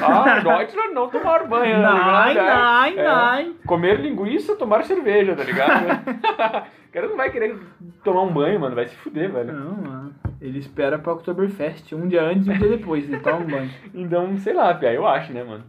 Ah, 0.00 0.40
Deutschland 0.40 0.94
não 0.94 1.08
tomar 1.08 1.46
banho, 1.46 1.80
tá 1.82 2.32
Nein, 2.34 2.98
É, 2.98 3.04
nein. 3.42 3.56
Comer 3.66 4.00
linguiça, 4.00 4.56
tomar 4.56 4.84
cerveja, 4.84 5.34
tá 5.34 5.42
ligado? 5.44 5.84
o 6.88 6.92
cara 6.92 7.08
não 7.08 7.16
vai 7.16 7.30
querer 7.30 7.56
tomar 8.04 8.22
um 8.22 8.32
banho, 8.32 8.58
mano, 8.60 8.74
vai 8.74 8.86
se 8.86 8.94
fuder, 8.96 9.30
velho. 9.32 9.52
Não, 9.52 9.74
mano. 9.76 10.14
Ele 10.44 10.58
espera 10.58 10.98
pra 10.98 11.14
Oktoberfest, 11.14 11.94
um 11.94 12.06
dia 12.06 12.22
antes 12.22 12.46
e 12.46 12.50
um 12.50 12.58
dia 12.58 12.68
depois, 12.68 13.08
ele 13.08 13.18
toma 13.20 13.38
um 13.38 13.46
banho. 13.46 13.70
Então, 13.94 14.36
sei 14.36 14.52
lá, 14.52 14.74
Pia, 14.74 14.92
eu 14.92 15.06
acho, 15.06 15.32
né, 15.32 15.42
mano? 15.42 15.64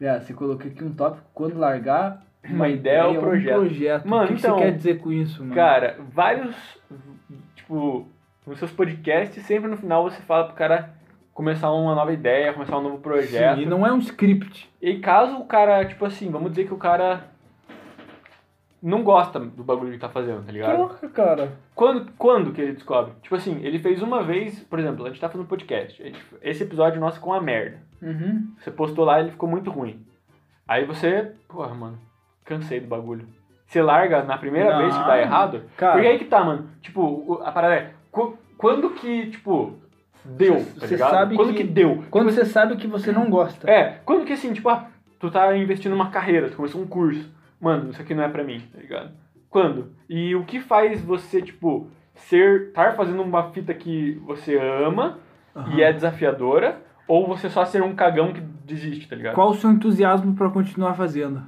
É, 0.00 0.20
você 0.20 0.32
colocou 0.32 0.64
aqui 0.64 0.84
um 0.84 0.92
tópico, 0.92 1.26
quando 1.34 1.58
largar, 1.58 2.24
Uma 2.48 2.68
ideia 2.68 3.04
ou 3.06 3.16
um 3.16 3.20
projeto. 3.20 3.58
projeto. 3.58 4.08
Mano, 4.08 4.24
o 4.24 4.28
que, 4.28 4.34
que 4.34 4.38
então, 4.38 4.58
você 4.58 4.64
quer 4.64 4.76
dizer 4.76 4.98
com 5.00 5.10
isso, 5.10 5.42
mano? 5.42 5.56
Cara, 5.56 5.96
vários, 6.12 6.54
tipo, 7.56 8.06
nos 8.46 8.60
seus 8.60 8.70
podcasts, 8.70 9.42
sempre 9.44 9.68
no 9.68 9.76
final 9.76 10.04
você 10.04 10.22
fala 10.22 10.44
pro 10.44 10.54
cara 10.54 10.90
começar 11.34 11.72
uma 11.72 11.96
nova 11.96 12.12
ideia, 12.12 12.52
começar 12.52 12.78
um 12.78 12.82
novo 12.82 12.98
projeto. 12.98 13.56
Sim, 13.56 13.62
e 13.62 13.66
não 13.66 13.84
é 13.84 13.92
um 13.92 13.98
script. 13.98 14.70
E 14.80 14.98
caso 14.98 15.36
o 15.36 15.46
cara, 15.46 15.84
tipo 15.84 16.04
assim, 16.04 16.30
vamos 16.30 16.50
dizer 16.50 16.66
que 16.66 16.72
o 16.74 16.78
cara 16.78 17.24
não 18.82 19.02
gosta 19.02 19.38
do 19.40 19.64
bagulho 19.64 19.92
que 19.92 19.98
tá 19.98 20.08
fazendo, 20.08 20.44
tá 20.44 20.52
ligado? 20.52 20.76
Coloca, 20.76 21.08
cara. 21.08 21.52
Quando, 21.74 22.12
quando 22.18 22.52
que 22.52 22.60
ele 22.60 22.72
descobre? 22.74 23.12
Tipo 23.22 23.34
assim, 23.34 23.58
ele 23.62 23.78
fez 23.78 24.02
uma 24.02 24.22
vez, 24.22 24.60
por 24.60 24.78
exemplo, 24.78 25.04
a 25.04 25.08
gente 25.08 25.20
tá 25.20 25.28
fazendo 25.28 25.46
podcast. 25.48 26.00
a 26.02 26.06
gente- 26.06 26.24
Esse 26.42 26.62
episódio 26.62 27.00
nosso 27.00 27.16
ficou 27.16 27.32
uma 27.32 27.40
merda. 27.40 27.78
Uhum. 28.02 28.48
Você 28.58 28.70
postou 28.70 29.04
lá 29.04 29.18
e 29.18 29.24
ele 29.24 29.30
ficou 29.32 29.48
muito 29.48 29.70
ruim. 29.70 30.04
Aí 30.68 30.84
você, 30.84 31.32
porra, 31.48 31.74
mano, 31.74 31.98
cansei 32.44 32.80
do 32.80 32.86
bagulho. 32.86 33.26
Você 33.66 33.82
larga 33.82 34.22
na 34.22 34.38
primeira 34.38 34.72
Não, 34.74 34.78
vez 34.82 34.96
que 34.96 35.04
dá 35.04 35.18
errado. 35.20 35.62
cara. 35.76 35.92
Porque 35.94 36.06
aí 36.08 36.18
que 36.18 36.24
tá, 36.26 36.44
mano. 36.44 36.68
Tipo, 36.80 37.40
a 37.44 37.50
parada 37.50 37.74
é. 37.74 37.90
qu- 38.12 38.36
Quando 38.56 38.90
que, 38.90 39.26
tipo, 39.30 39.74
deu, 40.24 40.60
Cê- 40.60 40.96
tá 40.96 41.10
sabe 41.10 41.36
quando 41.36 41.48
que- 41.52 41.58
que, 41.58 41.64
deu? 41.64 42.04
Quando 42.10 42.30
você 42.30 42.44
sabe 42.44 42.76
que 42.76 42.86
você 42.86 43.10
não 43.12 43.28
gosta. 43.28 43.68
É, 43.70 43.98
quando 44.04 44.24
que 44.24 44.32
assim, 44.32 44.52
tipo, 44.52 44.68
ah, 44.68 44.86
tu 45.18 45.30
tá 45.30 45.56
investindo 45.56 45.90
numa 45.92 46.10
carreira, 46.10 46.48
tu 46.48 46.56
começou 46.56 46.80
um 46.80 46.86
curso. 46.86 47.28
Mano, 47.60 47.90
isso 47.90 48.00
aqui 48.00 48.14
não 48.14 48.22
é 48.24 48.28
pra 48.28 48.44
mim, 48.44 48.60
tá 48.72 48.80
ligado? 48.80 49.12
Quando? 49.48 49.92
E 50.08 50.34
o 50.34 50.44
que 50.44 50.60
faz 50.60 51.00
você, 51.00 51.40
tipo, 51.40 51.88
ser. 52.14 52.68
estar 52.68 52.94
fazendo 52.94 53.22
uma 53.22 53.50
fita 53.50 53.72
que 53.72 54.20
você 54.24 54.58
ama 54.58 55.18
e 55.74 55.82
é 55.82 55.92
desafiadora, 55.92 56.82
ou 57.08 57.26
você 57.26 57.48
só 57.48 57.64
ser 57.64 57.82
um 57.82 57.94
cagão 57.94 58.32
que 58.32 58.40
desiste, 58.40 59.08
tá 59.08 59.16
ligado? 59.16 59.34
Qual 59.34 59.50
o 59.50 59.54
seu 59.54 59.70
entusiasmo 59.70 60.34
pra 60.34 60.50
continuar 60.50 60.94
fazendo? 60.94 61.42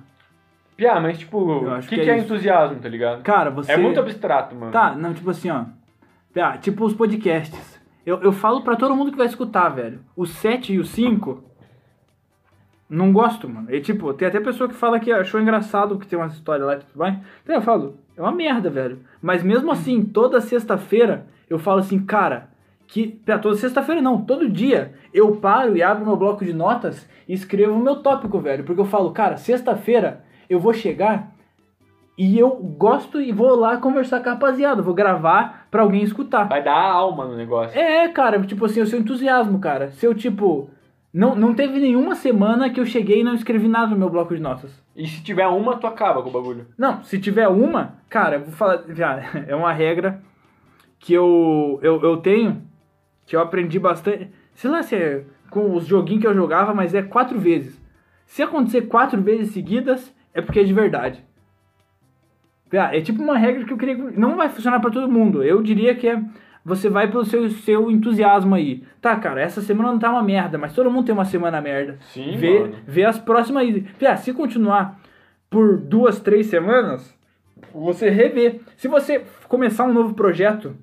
Piá, 0.76 1.00
mas 1.00 1.18
tipo, 1.18 1.38
o 1.38 1.80
que, 1.80 1.88
que 1.88 2.02
que, 2.02 2.10
é 2.10 2.14
é, 2.14 2.16
isso. 2.16 2.26
entusiasmo, 2.26 2.78
tá 2.78 2.88
ligado? 2.88 3.22
Cara, 3.22 3.50
você. 3.50 3.72
É 3.72 3.76
muito 3.76 3.98
abstrato, 3.98 4.54
mano. 4.54 4.70
Tá, 4.70 4.94
não, 4.94 5.12
tipo 5.12 5.28
assim, 5.28 5.50
ó. 5.50 5.64
Ah, 6.36 6.56
tipo 6.56 6.84
os 6.84 6.94
podcasts. 6.94 7.78
Eu, 8.06 8.22
eu 8.22 8.32
falo 8.32 8.62
pra 8.62 8.76
todo 8.76 8.94
mundo 8.94 9.10
que 9.10 9.18
vai 9.18 9.26
escutar, 9.26 9.68
velho. 9.70 10.00
O 10.16 10.24
7 10.24 10.74
e 10.74 10.78
o 10.78 10.84
5. 10.84 11.44
Não 12.88 13.12
gosto, 13.12 13.48
mano. 13.48 13.72
E 13.74 13.80
tipo, 13.80 14.12
tem 14.14 14.28
até 14.28 14.40
pessoa 14.40 14.68
que 14.68 14.74
fala 14.74 14.98
que 14.98 15.12
achou 15.12 15.40
engraçado 15.40 15.98
que 15.98 16.06
tem 16.06 16.18
umas 16.18 16.32
histórias 16.32 16.66
lá 16.66 16.74
e 16.74 16.78
tudo 16.78 16.98
mais. 16.98 17.18
Então 17.42 17.54
eu 17.54 17.62
falo, 17.62 17.96
é 18.16 18.22
uma 18.22 18.32
merda, 18.32 18.70
velho. 18.70 19.00
Mas 19.20 19.42
mesmo 19.42 19.70
assim, 19.70 20.02
toda 20.02 20.40
sexta-feira, 20.40 21.26
eu 21.50 21.58
falo 21.58 21.80
assim, 21.80 21.98
cara, 21.98 22.48
que. 22.86 23.06
Pera, 23.06 23.38
toda 23.38 23.56
sexta-feira 23.56 24.00
não, 24.00 24.22
todo 24.22 24.48
dia 24.48 24.94
eu 25.12 25.36
paro 25.36 25.76
e 25.76 25.82
abro 25.82 26.06
meu 26.06 26.16
bloco 26.16 26.44
de 26.44 26.52
notas 26.52 27.08
e 27.28 27.34
escrevo 27.34 27.74
o 27.74 27.82
meu 27.82 27.96
tópico, 27.96 28.40
velho. 28.40 28.64
Porque 28.64 28.80
eu 28.80 28.86
falo, 28.86 29.12
cara, 29.12 29.36
sexta-feira 29.36 30.24
eu 30.48 30.58
vou 30.58 30.72
chegar 30.72 31.32
e 32.16 32.36
eu 32.36 32.50
gosto 32.50 33.20
e 33.20 33.30
vou 33.30 33.54
lá 33.54 33.76
conversar 33.76 34.20
com 34.20 34.28
a 34.28 34.32
rapaziada, 34.32 34.82
vou 34.82 34.92
gravar 34.92 35.68
pra 35.70 35.82
alguém 35.82 36.02
escutar. 36.02 36.48
Vai 36.48 36.64
dar 36.64 36.74
alma 36.74 37.26
no 37.26 37.36
negócio. 37.36 37.78
É, 37.78 38.08
cara, 38.08 38.40
tipo 38.40 38.64
assim, 38.64 38.80
o 38.80 38.86
seu 38.86 38.98
entusiasmo, 38.98 39.60
cara. 39.60 39.92
Se 39.92 40.04
eu, 40.04 40.14
tipo. 40.14 40.70
Não, 41.18 41.34
não 41.34 41.52
teve 41.52 41.80
nenhuma 41.80 42.14
semana 42.14 42.70
que 42.70 42.78
eu 42.78 42.86
cheguei 42.86 43.22
e 43.22 43.24
não 43.24 43.34
escrevi 43.34 43.66
nada 43.66 43.90
no 43.90 43.98
meu 43.98 44.08
bloco 44.08 44.36
de 44.36 44.40
notas. 44.40 44.70
E 44.94 45.04
se 45.04 45.20
tiver 45.20 45.48
uma, 45.48 45.76
tu 45.76 45.84
acaba 45.84 46.22
com 46.22 46.28
o 46.28 46.32
bagulho. 46.32 46.68
Não, 46.78 47.02
se 47.02 47.18
tiver 47.18 47.48
uma, 47.48 47.96
cara, 48.08 48.36
eu 48.36 48.44
vou 48.44 48.52
falar. 48.52 48.84
Já, 48.90 49.20
é 49.48 49.52
uma 49.52 49.72
regra 49.72 50.22
que 50.96 51.12
eu, 51.12 51.80
eu, 51.82 52.00
eu 52.04 52.18
tenho, 52.18 52.62
que 53.26 53.34
eu 53.34 53.40
aprendi 53.40 53.80
bastante. 53.80 54.30
Sei 54.54 54.70
lá 54.70 54.80
se 54.80 54.94
é 54.94 55.24
com 55.50 55.74
os 55.74 55.86
joguinhos 55.88 56.20
que 56.20 56.28
eu 56.28 56.34
jogava, 56.34 56.72
mas 56.72 56.94
é 56.94 57.02
quatro 57.02 57.36
vezes. 57.36 57.82
Se 58.24 58.40
acontecer 58.40 58.82
quatro 58.82 59.20
vezes 59.20 59.52
seguidas, 59.52 60.14
é 60.32 60.40
porque 60.40 60.60
é 60.60 60.64
de 60.64 60.72
verdade. 60.72 61.24
Ah, 62.72 62.96
É 62.96 63.00
tipo 63.00 63.20
uma 63.20 63.36
regra 63.36 63.64
que 63.64 63.72
eu 63.72 63.76
queria. 63.76 63.96
que 63.96 64.16
Não 64.20 64.36
vai 64.36 64.48
funcionar 64.50 64.78
pra 64.78 64.88
todo 64.92 65.10
mundo. 65.10 65.42
Eu 65.42 65.64
diria 65.64 65.96
que 65.96 66.06
é. 66.06 66.22
Você 66.68 66.90
vai 66.90 67.10
pelo 67.10 67.24
seu, 67.24 67.48
seu 67.48 67.90
entusiasmo 67.90 68.54
aí. 68.54 68.84
Tá, 69.00 69.16
cara, 69.16 69.40
essa 69.40 69.62
semana 69.62 69.90
não 69.90 69.98
tá 69.98 70.10
uma 70.10 70.22
merda, 70.22 70.58
mas 70.58 70.74
todo 70.74 70.90
mundo 70.90 71.06
tem 71.06 71.14
uma 71.14 71.24
semana 71.24 71.62
merda. 71.62 71.96
Sim, 72.12 72.36
vê, 72.36 72.60
mano. 72.60 72.74
vê 72.86 73.04
as 73.04 73.18
próximas 73.18 73.62
aí. 73.62 73.80
Pia, 73.98 74.16
se 74.18 74.34
continuar 74.34 75.00
por 75.48 75.78
duas, 75.78 76.20
três 76.20 76.46
semanas, 76.48 77.16
você 77.72 78.10
revê. 78.10 78.60
Se 78.76 78.86
você 78.86 79.24
começar 79.48 79.84
um 79.84 79.94
novo 79.94 80.12
projeto 80.12 80.76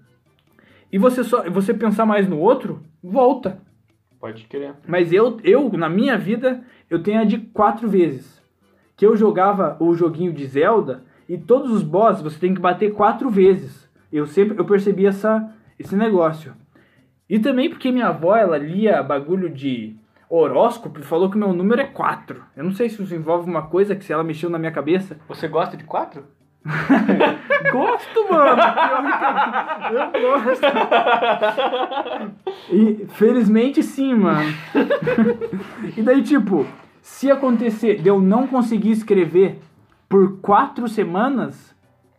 e 0.92 0.98
você 0.98 1.24
só 1.24 1.48
você 1.52 1.72
pensar 1.72 2.08
mais 2.08 2.28
no 2.28 2.40
outro, 2.40 2.82
volta. 3.04 3.60
Pode 4.20 4.46
crer. 4.46 4.74
Mas 4.88 5.14
eu, 5.14 5.38
eu, 5.44 5.72
na 5.74 5.88
minha 5.88 6.18
vida, 6.18 6.64
eu 6.90 7.04
tenho 7.04 7.22
a 7.22 7.24
de 7.24 7.38
quatro 7.38 7.88
vezes. 7.88 8.42
Que 8.98 9.06
eu 9.06 9.16
jogava 9.16 9.78
o 9.80 9.94
joguinho 9.94 10.34
de 10.34 10.48
Zelda 10.48 11.04
e 11.30 11.38
todos 11.38 11.72
os 11.72 11.84
bosses 11.84 12.24
você 12.24 12.40
tem 12.40 12.56
que 12.56 12.62
bater 12.62 12.92
quatro 12.92 13.30
vezes. 13.30 13.88
Eu 14.12 14.26
sempre 14.26 14.58
eu 14.58 14.66
percebi 14.66 15.06
essa, 15.06 15.54
esse 15.78 15.96
negócio. 15.96 16.54
E 17.30 17.40
também 17.40 17.70
porque 17.70 17.92
minha 17.92 18.08
avó, 18.08 18.36
ela 18.36 18.58
lia 18.58 19.02
bagulho 19.02 19.50
de 19.50 19.96
horóscopo 20.30 21.00
e 21.00 21.04
falou 21.04 21.30
que 21.30 21.38
meu 21.38 21.54
número 21.54 21.82
é 21.82 21.86
4. 21.86 22.44
Eu 22.56 22.64
não 22.64 22.72
sei 22.72 22.90
se 22.90 23.02
isso 23.02 23.16
envolve 23.16 23.50
uma 23.50 23.64
coisa 23.64 23.96
que 23.96 24.04
se 24.04 24.14
ela 24.14 24.24
mexeu 24.24 24.50
na 24.50 24.60
minha 24.60 24.72
cabeça. 24.72 25.18
Você 25.28 25.48
gosta 25.48 25.76
de 25.76 25.84
quatro? 25.84 26.24
Gosto, 27.72 28.32
mano! 28.32 28.62
Pior 29.90 30.12
que 30.12 30.18
eu, 30.18 30.22
eu 30.22 30.42
gosto. 30.42 30.66
E 32.72 33.06
felizmente 33.10 33.84
sim, 33.84 34.16
mano. 34.16 34.52
E 35.96 36.02
daí, 36.02 36.24
tipo, 36.24 36.66
se 37.02 37.30
acontecer 37.30 38.02
de 38.02 38.10
eu 38.10 38.20
não 38.20 38.48
conseguir 38.48 38.92
escrever 38.92 39.60
por 40.10 40.40
quatro 40.40 40.88
semanas, 40.88 41.75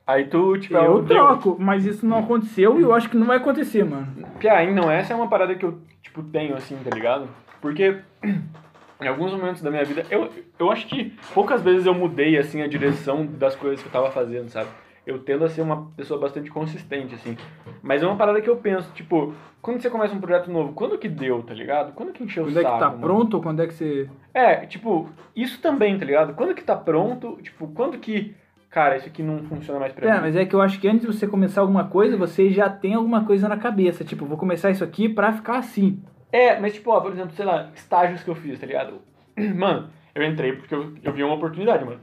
Aí 0.06 0.26
tu, 0.26 0.56
tipo, 0.58 0.76
eu 0.76 1.02
deu. 1.02 1.16
troco. 1.16 1.56
Mas 1.58 1.84
isso 1.84 2.06
não 2.06 2.18
aconteceu 2.18 2.78
e 2.78 2.82
eu 2.82 2.94
acho 2.94 3.10
que 3.10 3.16
não 3.16 3.26
vai 3.26 3.38
acontecer, 3.38 3.84
mano. 3.84 4.06
Aí 4.50 4.72
não, 4.72 4.90
essa 4.90 5.12
é 5.12 5.16
uma 5.16 5.28
parada 5.28 5.54
que 5.54 5.64
eu, 5.64 5.78
tipo, 6.00 6.22
tenho, 6.22 6.54
assim, 6.54 6.76
tá 6.84 6.94
ligado? 6.94 7.28
Porque 7.60 7.96
em 9.02 9.08
alguns 9.08 9.32
momentos 9.32 9.60
da 9.62 9.70
minha 9.70 9.84
vida, 9.84 10.04
eu, 10.10 10.28
eu 10.58 10.70
acho 10.70 10.86
que 10.86 11.12
poucas 11.34 11.60
vezes 11.62 11.86
eu 11.86 11.94
mudei, 11.94 12.38
assim, 12.38 12.62
a 12.62 12.68
direção 12.68 13.26
das 13.26 13.56
coisas 13.56 13.82
que 13.82 13.88
eu 13.88 13.92
tava 13.92 14.10
fazendo, 14.12 14.48
sabe? 14.48 14.68
Eu 15.04 15.18
tendo 15.20 15.44
a 15.44 15.48
ser 15.48 15.62
uma 15.62 15.86
pessoa 15.96 16.18
bastante 16.20 16.50
consistente, 16.50 17.14
assim. 17.14 17.36
Mas 17.82 18.02
é 18.02 18.06
uma 18.06 18.16
parada 18.16 18.40
que 18.40 18.50
eu 18.50 18.56
penso, 18.56 18.90
tipo, 18.92 19.34
quando 19.62 19.80
você 19.80 19.88
começa 19.90 20.14
um 20.14 20.20
projeto 20.20 20.50
novo, 20.50 20.72
quando 20.72 20.98
que 20.98 21.08
deu, 21.08 21.42
tá 21.42 21.54
ligado? 21.54 21.92
Quando 21.94 22.12
que 22.12 22.22
encheu 22.24 22.44
Quando 22.44 22.56
o 22.56 22.58
é 22.58 22.62
saco? 22.62 22.74
que 22.74 22.80
tá 22.80 22.88
mano? 22.90 23.00
pronto 23.00 23.34
ou 23.34 23.42
quando 23.42 23.62
é 23.62 23.66
que 23.66 23.74
você. 23.74 24.08
É, 24.34 24.66
tipo, 24.66 25.08
isso 25.34 25.60
também, 25.60 25.96
tá 25.98 26.04
ligado? 26.04 26.34
Quando 26.34 26.54
que 26.54 26.62
tá 26.64 26.74
pronto, 26.74 27.38
tipo, 27.40 27.68
quando 27.68 27.98
que, 27.98 28.34
cara, 28.70 28.96
isso 28.96 29.06
aqui 29.06 29.22
não 29.22 29.42
funciona 29.44 29.78
mais 29.80 29.92
pra 29.92 30.08
É, 30.08 30.14
mim? 30.14 30.20
mas 30.22 30.36
é 30.36 30.44
que 30.44 30.54
eu 30.54 30.60
acho 30.60 30.78
que 30.80 30.88
antes 30.88 31.02
de 31.02 31.06
você 31.06 31.26
começar 31.26 31.60
alguma 31.60 31.84
coisa, 31.84 32.16
você 32.16 32.50
já 32.50 32.68
tem 32.68 32.94
alguma 32.94 33.24
coisa 33.24 33.48
na 33.48 33.56
cabeça. 33.56 34.04
Tipo, 34.04 34.24
vou 34.26 34.36
começar 34.38 34.70
isso 34.70 34.84
aqui 34.84 35.08
pra 35.08 35.32
ficar 35.32 35.58
assim. 35.58 36.02
É, 36.32 36.58
mas 36.60 36.74
tipo, 36.74 36.90
ó, 36.90 37.00
por 37.00 37.12
exemplo, 37.12 37.32
sei 37.32 37.44
lá, 37.44 37.70
estágios 37.74 38.22
que 38.22 38.28
eu 38.30 38.34
fiz, 38.34 38.58
tá 38.58 38.66
ligado? 38.66 39.00
Mano, 39.54 39.88
eu 40.14 40.22
entrei 40.24 40.52
porque 40.54 40.74
eu, 40.74 40.92
eu 41.02 41.12
vi 41.12 41.22
uma 41.22 41.34
oportunidade, 41.34 41.84
mano. 41.84 42.00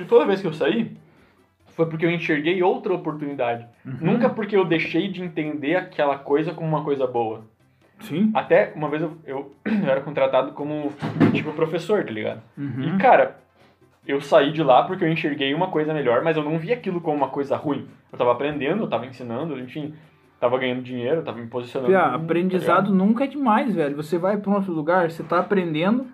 E 0.00 0.04
toda 0.04 0.24
vez 0.26 0.40
que 0.40 0.46
eu 0.46 0.52
saí, 0.52 0.96
foi 1.76 1.86
porque 1.86 2.04
eu 2.04 2.10
enxerguei 2.10 2.62
outra 2.62 2.92
oportunidade. 2.92 3.66
Nunca 3.84 4.28
porque 4.28 4.56
eu 4.56 4.64
deixei 4.64 5.08
de 5.08 5.22
entender 5.22 5.76
aquela 5.76 6.18
coisa 6.18 6.52
como 6.52 6.68
uma 6.68 6.82
coisa 6.84 7.06
boa. 7.06 7.44
Sim. 8.00 8.30
Até 8.34 8.72
uma 8.74 8.88
vez 8.88 9.02
eu, 9.02 9.16
eu, 9.24 9.54
eu 9.64 9.88
era 9.90 10.00
contratado 10.00 10.52
como, 10.52 10.92
tipo, 11.32 11.52
professor, 11.52 12.04
tá 12.04 12.10
ligado? 12.10 12.42
Uhum. 12.58 12.96
E, 12.96 12.98
cara, 12.98 13.36
eu 14.06 14.20
saí 14.20 14.52
de 14.52 14.62
lá 14.62 14.82
porque 14.82 15.04
eu 15.04 15.08
enxerguei 15.12 15.54
uma 15.54 15.68
coisa 15.68 15.94
melhor, 15.94 16.22
mas 16.22 16.36
eu 16.36 16.42
não 16.42 16.58
vi 16.58 16.72
aquilo 16.72 17.00
como 17.00 17.16
uma 17.16 17.28
coisa 17.28 17.56
ruim. 17.56 17.88
Eu 18.10 18.18
tava 18.18 18.32
aprendendo, 18.32 18.82
eu 18.82 18.88
tava 18.88 19.06
ensinando, 19.06 19.58
enfim, 19.58 19.94
tava 20.40 20.58
ganhando 20.58 20.82
dinheiro, 20.82 21.22
tava 21.22 21.38
me 21.38 21.46
posicionando. 21.46 21.90
Pia, 21.90 22.00
tá 22.00 22.14
aprendizado 22.14 22.86
ligado? 22.86 22.94
nunca 22.94 23.24
é 23.24 23.26
demais, 23.26 23.74
velho. 23.74 23.96
Você 23.96 24.18
vai 24.18 24.36
pra 24.36 24.50
um 24.50 24.54
outro 24.54 24.72
lugar, 24.72 25.10
você 25.10 25.22
tá 25.22 25.38
aprendendo. 25.38 26.06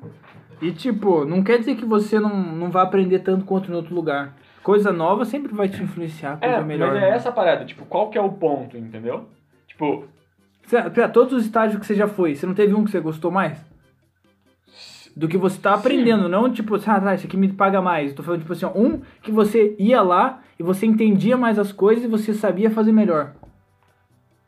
E, 0.61 0.73
tipo, 0.73 1.25
não 1.25 1.43
quer 1.43 1.59
dizer 1.59 1.77
que 1.77 1.85
você 1.85 2.19
não, 2.19 2.35
não 2.35 2.71
vai 2.71 2.83
aprender 2.83 3.21
tanto 3.21 3.45
quanto 3.45 3.71
em 3.71 3.75
outro 3.75 3.95
lugar. 3.95 4.35
Coisa 4.63 4.93
nova 4.93 5.25
sempre 5.25 5.55
vai 5.55 5.69
te 5.69 5.83
influenciar, 5.83 6.37
coisa 6.39 6.57
É, 6.57 6.61
melhor. 6.63 6.93
mas 6.93 7.01
né? 7.01 7.09
é 7.11 7.13
essa 7.15 7.29
a 7.31 7.33
parada, 7.33 7.65
tipo, 7.65 7.87
qual 7.87 8.11
que 8.11 8.19
é 8.19 8.21
o 8.21 8.31
ponto, 8.33 8.77
entendeu? 8.77 9.27
Tipo, 9.67 10.05
Pia, 10.93 11.09
todos 11.09 11.33
os 11.33 11.47
estágios 11.47 11.81
que 11.81 11.87
você 11.87 11.95
já 11.95 12.07
foi, 12.07 12.35
você 12.35 12.45
não 12.45 12.53
teve 12.53 12.75
um 12.75 12.85
que 12.85 12.91
você 12.91 13.01
gostou 13.01 13.31
mais? 13.31 13.65
Do 15.19 15.27
que 15.27 15.37
você 15.37 15.61
tá 15.61 15.75
aprendendo, 15.75 16.29
não 16.29 16.49
tipo, 16.53 16.77
ah, 16.77 17.01
tá, 17.01 17.15
isso 17.15 17.27
aqui 17.27 17.37
me 17.37 17.49
paga 17.53 17.83
mais. 17.83 18.11
Eu 18.11 18.17
tô 18.17 18.23
falando, 18.23 18.41
tipo 18.43 18.53
assim, 18.53 18.65
ó, 18.67 18.71
um 18.75 19.01
que 19.21 19.33
você 19.33 19.75
ia 19.77 20.01
lá 20.01 20.41
e 20.59 20.63
você 20.63 20.87
entendia 20.87 21.37
mais 21.37 21.59
as 21.59 21.73
coisas 21.73 22.05
e 22.05 22.07
você 22.07 22.33
sabia 22.33 22.71
fazer 22.71 22.93
melhor. 22.93 23.33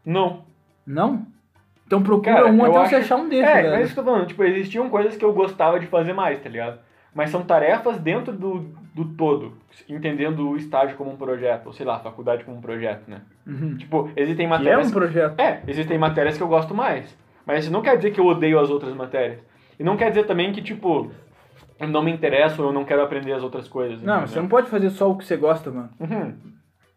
não. 0.05 0.49
Não? 0.87 1.27
Então 1.87 2.03
procura 2.03 2.35
Cara, 2.35 2.47
um 2.53 2.65
até 2.65 2.77
acho- 2.79 2.89
você 2.91 2.97
achar 2.97 3.17
um 3.17 3.29
desses, 3.29 3.45
É, 3.49 3.63
velho. 3.63 3.71
mas 3.73 3.85
isso 3.87 3.95
que 3.95 4.01
eu 4.01 4.05
tô 4.05 4.11
falando, 4.13 4.27
tipo, 4.29 4.45
existiam 4.45 4.89
coisas 4.89 5.17
que 5.17 5.25
eu 5.25 5.33
gostava 5.33 5.79
de 5.81 5.87
fazer 5.87 6.13
mais, 6.13 6.41
tá 6.41 6.49
ligado? 6.49 6.79
Mas 7.13 7.31
são 7.31 7.43
tarefas 7.43 7.99
dentro 7.99 8.33
do, 8.33 8.65
do 8.95 9.05
todo, 9.05 9.53
entendendo 9.89 10.49
o 10.51 10.57
estágio 10.57 10.97
como 10.97 11.11
um 11.11 11.17
projeto, 11.17 11.67
ou 11.67 11.73
sei 11.73 11.85
lá, 11.85 11.97
a 11.97 12.01
faculdade 12.01 12.45
como 12.45 12.57
um 12.59 12.61
projeto, 12.61 13.09
né? 13.09 13.23
Uhum. 13.47 13.77
Tipo, 13.77 14.09
existem 14.17 14.47
Que 14.47 14.55
é 14.55 14.57
matérias... 14.59 14.89
um 14.89 14.93
projeto. 14.93 15.41
É, 15.41 15.61
existem 15.67 15.99
matérias 15.99 16.37
que 16.37 16.43
eu 16.43 16.49
gosto 16.49 16.73
mais. 16.75 17.17
Mas 17.45 17.65
isso 17.65 17.73
não 17.73 17.83
quer 17.83 17.97
dizer 17.97 18.13
que 18.13 18.21
eu 18.21 18.27
odeio 18.27 18.61
as 18.61 18.71
outras 18.71 18.95
matérias. 18.95 19.41
E 19.81 19.83
não 19.83 19.97
quer 19.97 20.11
dizer 20.11 20.25
também 20.27 20.53
que, 20.53 20.61
tipo, 20.61 21.11
não 21.81 22.03
me 22.03 22.13
interesso 22.13 22.61
ou 22.63 22.69
eu 22.69 22.73
não 22.75 22.85
quero 22.85 23.03
aprender 23.03 23.33
as 23.33 23.43
outras 23.43 23.67
coisas. 23.67 24.03
Não, 24.03 24.17
entendeu? 24.19 24.29
você 24.29 24.41
não 24.41 24.49
pode 24.49 24.69
fazer 24.69 24.91
só 24.91 25.11
o 25.11 25.17
que 25.17 25.25
você 25.25 25.39
gosta, 25.39 25.71
mano. 25.71 25.89
Uhum. 25.99 26.35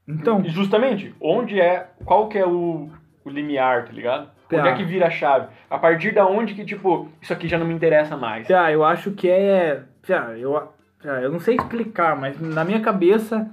Então, 0.06 0.42
E 0.42 0.50
justamente, 0.50 1.16
onde 1.22 1.62
é, 1.62 1.88
qual 2.04 2.28
que 2.28 2.38
é 2.38 2.46
o, 2.46 2.90
o 3.24 3.30
limiar, 3.30 3.86
tá 3.86 3.94
ligado? 3.94 4.30
Tá. 4.50 4.58
Onde 4.58 4.68
é 4.68 4.76
que 4.76 4.84
vira 4.84 5.08
a 5.08 5.10
chave? 5.10 5.48
A 5.70 5.80
partir 5.80 6.14
da 6.14 6.28
onde 6.28 6.54
que, 6.54 6.66
tipo, 6.66 7.08
isso 7.22 7.32
aqui 7.32 7.48
já 7.48 7.58
não 7.58 7.66
me 7.66 7.74
interessa 7.74 8.18
mais. 8.18 8.46
Pia, 8.46 8.70
eu 8.70 8.84
acho 8.84 9.12
que 9.12 9.30
é. 9.30 9.84
Pia, 10.06 10.36
eu, 10.38 10.62
Pia, 11.02 11.12
eu 11.22 11.32
não 11.32 11.40
sei 11.40 11.56
explicar, 11.56 12.18
mas 12.20 12.38
na 12.40 12.66
minha 12.66 12.82
cabeça. 12.82 13.50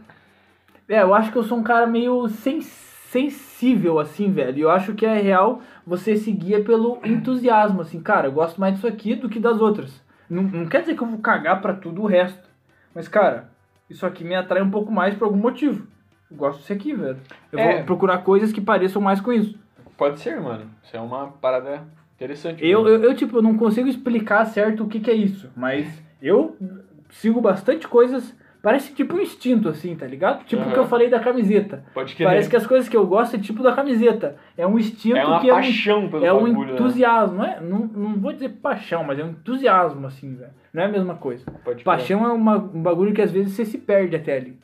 É, 0.89 1.03
eu 1.03 1.15
acho 1.15 1.31
que 1.31 1.39
eu 1.39 1.45
sou 1.45 1.57
um 1.57 1.63
cara 1.63 1.87
meio 1.87 2.27
sen- 2.29 2.61
sensível, 2.63 4.01
assim, 4.01 4.33
velho. 4.33 4.59
E 4.59 4.61
eu 4.63 4.71
acho 4.71 4.93
que 4.95 5.07
é 5.07 5.15
real 5.15 5.63
você 5.87 6.17
seguir 6.17 6.65
pelo 6.65 6.99
entusiasmo, 7.05 7.81
assim, 7.81 8.01
cara, 8.01 8.29
eu 8.29 8.33
gosto 8.33 8.61
mais 8.61 8.75
disso 8.75 8.87
aqui 8.87 9.15
do 9.15 9.29
que 9.29 9.39
das 9.41 9.61
outras. 9.61 10.01
Não, 10.29 10.43
não 10.43 10.67
quer 10.67 10.81
dizer 10.83 10.95
que 10.97 11.03
eu 11.03 11.07
vou 11.09 11.19
cagar 11.19 11.61
pra 11.61 11.75
tudo 11.75 12.03
o 12.03 12.07
resto. 12.07 12.49
Mas, 12.95 13.09
cara, 13.09 13.51
isso 13.89 14.07
aqui 14.07 14.23
me 14.25 14.35
atrai 14.35 14.63
um 14.63 14.71
pouco 14.71 14.93
mais 14.93 15.15
por 15.15 15.25
algum 15.25 15.37
motivo. 15.39 15.87
Eu 16.31 16.37
gosto 16.37 16.61
disso 16.61 16.73
aqui, 16.73 16.95
velho. 16.95 17.19
Eu 17.51 17.59
É. 17.59 17.77
vou 17.77 17.85
procurar 17.85 18.19
coisas 18.19 18.53
que 18.53 18.61
pareçam 18.61 19.03
mais 19.03 19.21
com 19.21 19.33
isso. 19.33 19.59
Pode 19.97 20.21
ser, 20.21 20.41
mano. 20.41 20.71
Isso 20.83 20.97
é 20.97 21.01
uma 21.01 21.27
parada 21.29 21.83
interessante. 22.17 22.65
Eu, 22.65 22.87
eu, 22.87 23.03
eu, 23.03 23.15
tipo, 23.15 23.43
não 23.43 23.57
consigo 23.57 23.89
explicar 23.89 24.45
certo 24.47 24.85
o 24.85 24.89
que, 24.89 25.01
que 25.01 25.11
é 25.11 25.15
isso, 25.15 25.51
mas 25.57 26.03
eu 26.23 26.57
sigo 27.11 27.41
bastante 27.41 27.89
coisas, 27.89 28.35
parece 28.63 28.95
tipo 28.95 29.17
um 29.17 29.21
instinto, 29.21 29.69
assim, 29.69 29.95
tá 29.97 30.07
ligado? 30.07 30.45
Tipo 30.45 30.63
o 30.63 30.73
que 30.73 30.79
eu 30.79 30.87
falei 30.87 31.09
da 31.09 31.21
camiseta. 31.21 31.85
Pode 31.95 32.15
querer. 32.15 32.29
Parece 32.29 32.49
que 32.49 32.57
as 32.57 32.67
coisas 32.67 32.89
que 32.89 32.97
eu 32.97 33.07
gosto 33.07 33.37
é 33.37 33.39
tipo 33.39 33.63
da 33.63 33.73
camiseta. 33.73 34.37
É 34.57 34.67
um 34.67 34.79
instinto 34.79 35.17
é 35.17 35.25
uma 35.25 35.41
que 35.41 35.49
é 35.49 35.53
um, 35.53 35.57
paixão 35.57 36.09
pelo 36.09 36.25
é 36.25 36.33
um 36.33 36.45
bagulho, 36.45 36.69
né? 36.69 36.75
entusiasmo, 36.75 37.37
não, 37.37 37.45
é, 37.45 37.61
não, 37.61 37.79
não 37.79 38.21
vou 38.21 38.33
dizer 38.33 38.51
paixão, 38.51 39.05
mas 39.05 39.19
é 39.19 39.25
um 39.25 39.31
entusiasmo, 39.31 40.07
assim, 40.07 40.35
velho. 40.35 40.53
Não 40.73 40.83
é 40.83 40.87
a 40.87 40.89
mesma 40.89 41.15
coisa. 41.15 41.45
Pode. 41.65 41.83
Paixão 41.83 42.25
é 42.25 42.33
uma, 42.33 42.57
um 42.57 42.83
bagulho 42.83 43.13
que 43.13 43.23
às 43.23 43.31
vezes 43.31 43.53
você 43.53 43.65
se 43.65 43.79
perde 43.79 44.17
até 44.17 44.37
ali. 44.37 44.59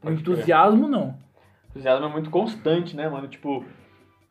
O 0.00 0.02
Pode 0.02 0.22
crer. 0.22 0.36
entusiasmo, 0.36 0.88
não. 0.88 1.08
O 1.08 1.70
entusiasmo 1.70 2.06
é 2.06 2.08
muito 2.08 2.30
constante, 2.30 2.96
né, 2.96 3.08
mano? 3.08 3.28
Tipo, 3.28 3.64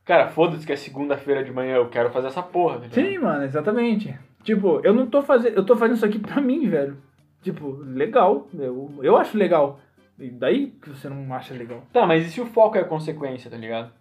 cara, 0.06 0.28
foda-se 0.30 0.66
que 0.66 0.72
é 0.72 0.76
segunda-feira 0.76 1.44
de 1.44 1.52
manhã, 1.52 1.76
eu 1.76 1.90
quero 1.90 2.10
fazer 2.12 2.28
essa 2.28 2.42
porra, 2.42 2.80
tá? 2.80 2.88
Sim, 2.92 3.18
mano, 3.18 3.44
exatamente. 3.44 4.18
Tipo, 4.44 4.80
eu 4.84 4.94
não 4.94 5.08
tô 5.08 5.22
fazendo. 5.22 5.56
Eu 5.56 5.66
tô 5.66 5.76
fazendo 5.76 5.98
isso 5.98 6.06
aqui 6.06 6.20
pra 6.20 6.40
mim, 6.40 6.70
velho. 6.70 6.98
Tipo, 7.42 7.78
legal. 7.84 8.48
Eu, 8.54 8.94
eu 9.02 9.18
acho 9.18 9.38
legal. 9.38 9.80
E 10.20 10.30
daí 10.30 10.68
que 10.82 10.90
você 10.90 11.08
não 11.08 11.34
acha 11.34 11.54
legal? 11.54 11.84
Tá, 11.94 12.06
mas 12.06 12.26
e 12.26 12.30
se 12.30 12.42
o 12.42 12.46
foco 12.46 12.78
é 12.78 12.82
a 12.82 12.86
consequência, 12.86 13.52
tá 13.52 13.58
ligado? 13.58 13.92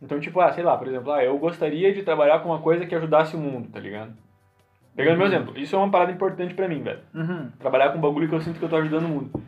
Então, 0.00 0.20
tipo, 0.20 0.40
ah, 0.40 0.52
sei 0.52 0.62
lá, 0.62 0.76
por 0.76 0.86
exemplo, 0.86 1.10
ah, 1.10 1.24
eu 1.24 1.36
gostaria 1.38 1.92
de 1.92 2.02
trabalhar 2.02 2.38
com 2.40 2.50
uma 2.50 2.60
coisa 2.60 2.86
que 2.86 2.94
ajudasse 2.94 3.34
o 3.34 3.40
mundo, 3.40 3.68
tá 3.68 3.80
ligado? 3.80 4.12
Pegando 4.94 5.18
meu 5.18 5.26
exemplo, 5.26 5.58
isso 5.58 5.74
é 5.74 5.78
uma 5.78 5.90
parada 5.90 6.12
importante 6.12 6.54
pra 6.54 6.68
mim, 6.68 6.82
velho. 6.82 7.00
Uhum. 7.14 7.50
Trabalhar 7.58 7.90
com 7.90 7.98
um 7.98 8.00
bagulho 8.00 8.28
que 8.28 8.34
eu 8.34 8.40
sinto 8.40 8.58
que 8.58 8.64
eu 8.64 8.68
tô 8.68 8.76
ajudando 8.76 9.06
o 9.06 9.08
mundo. 9.08 9.42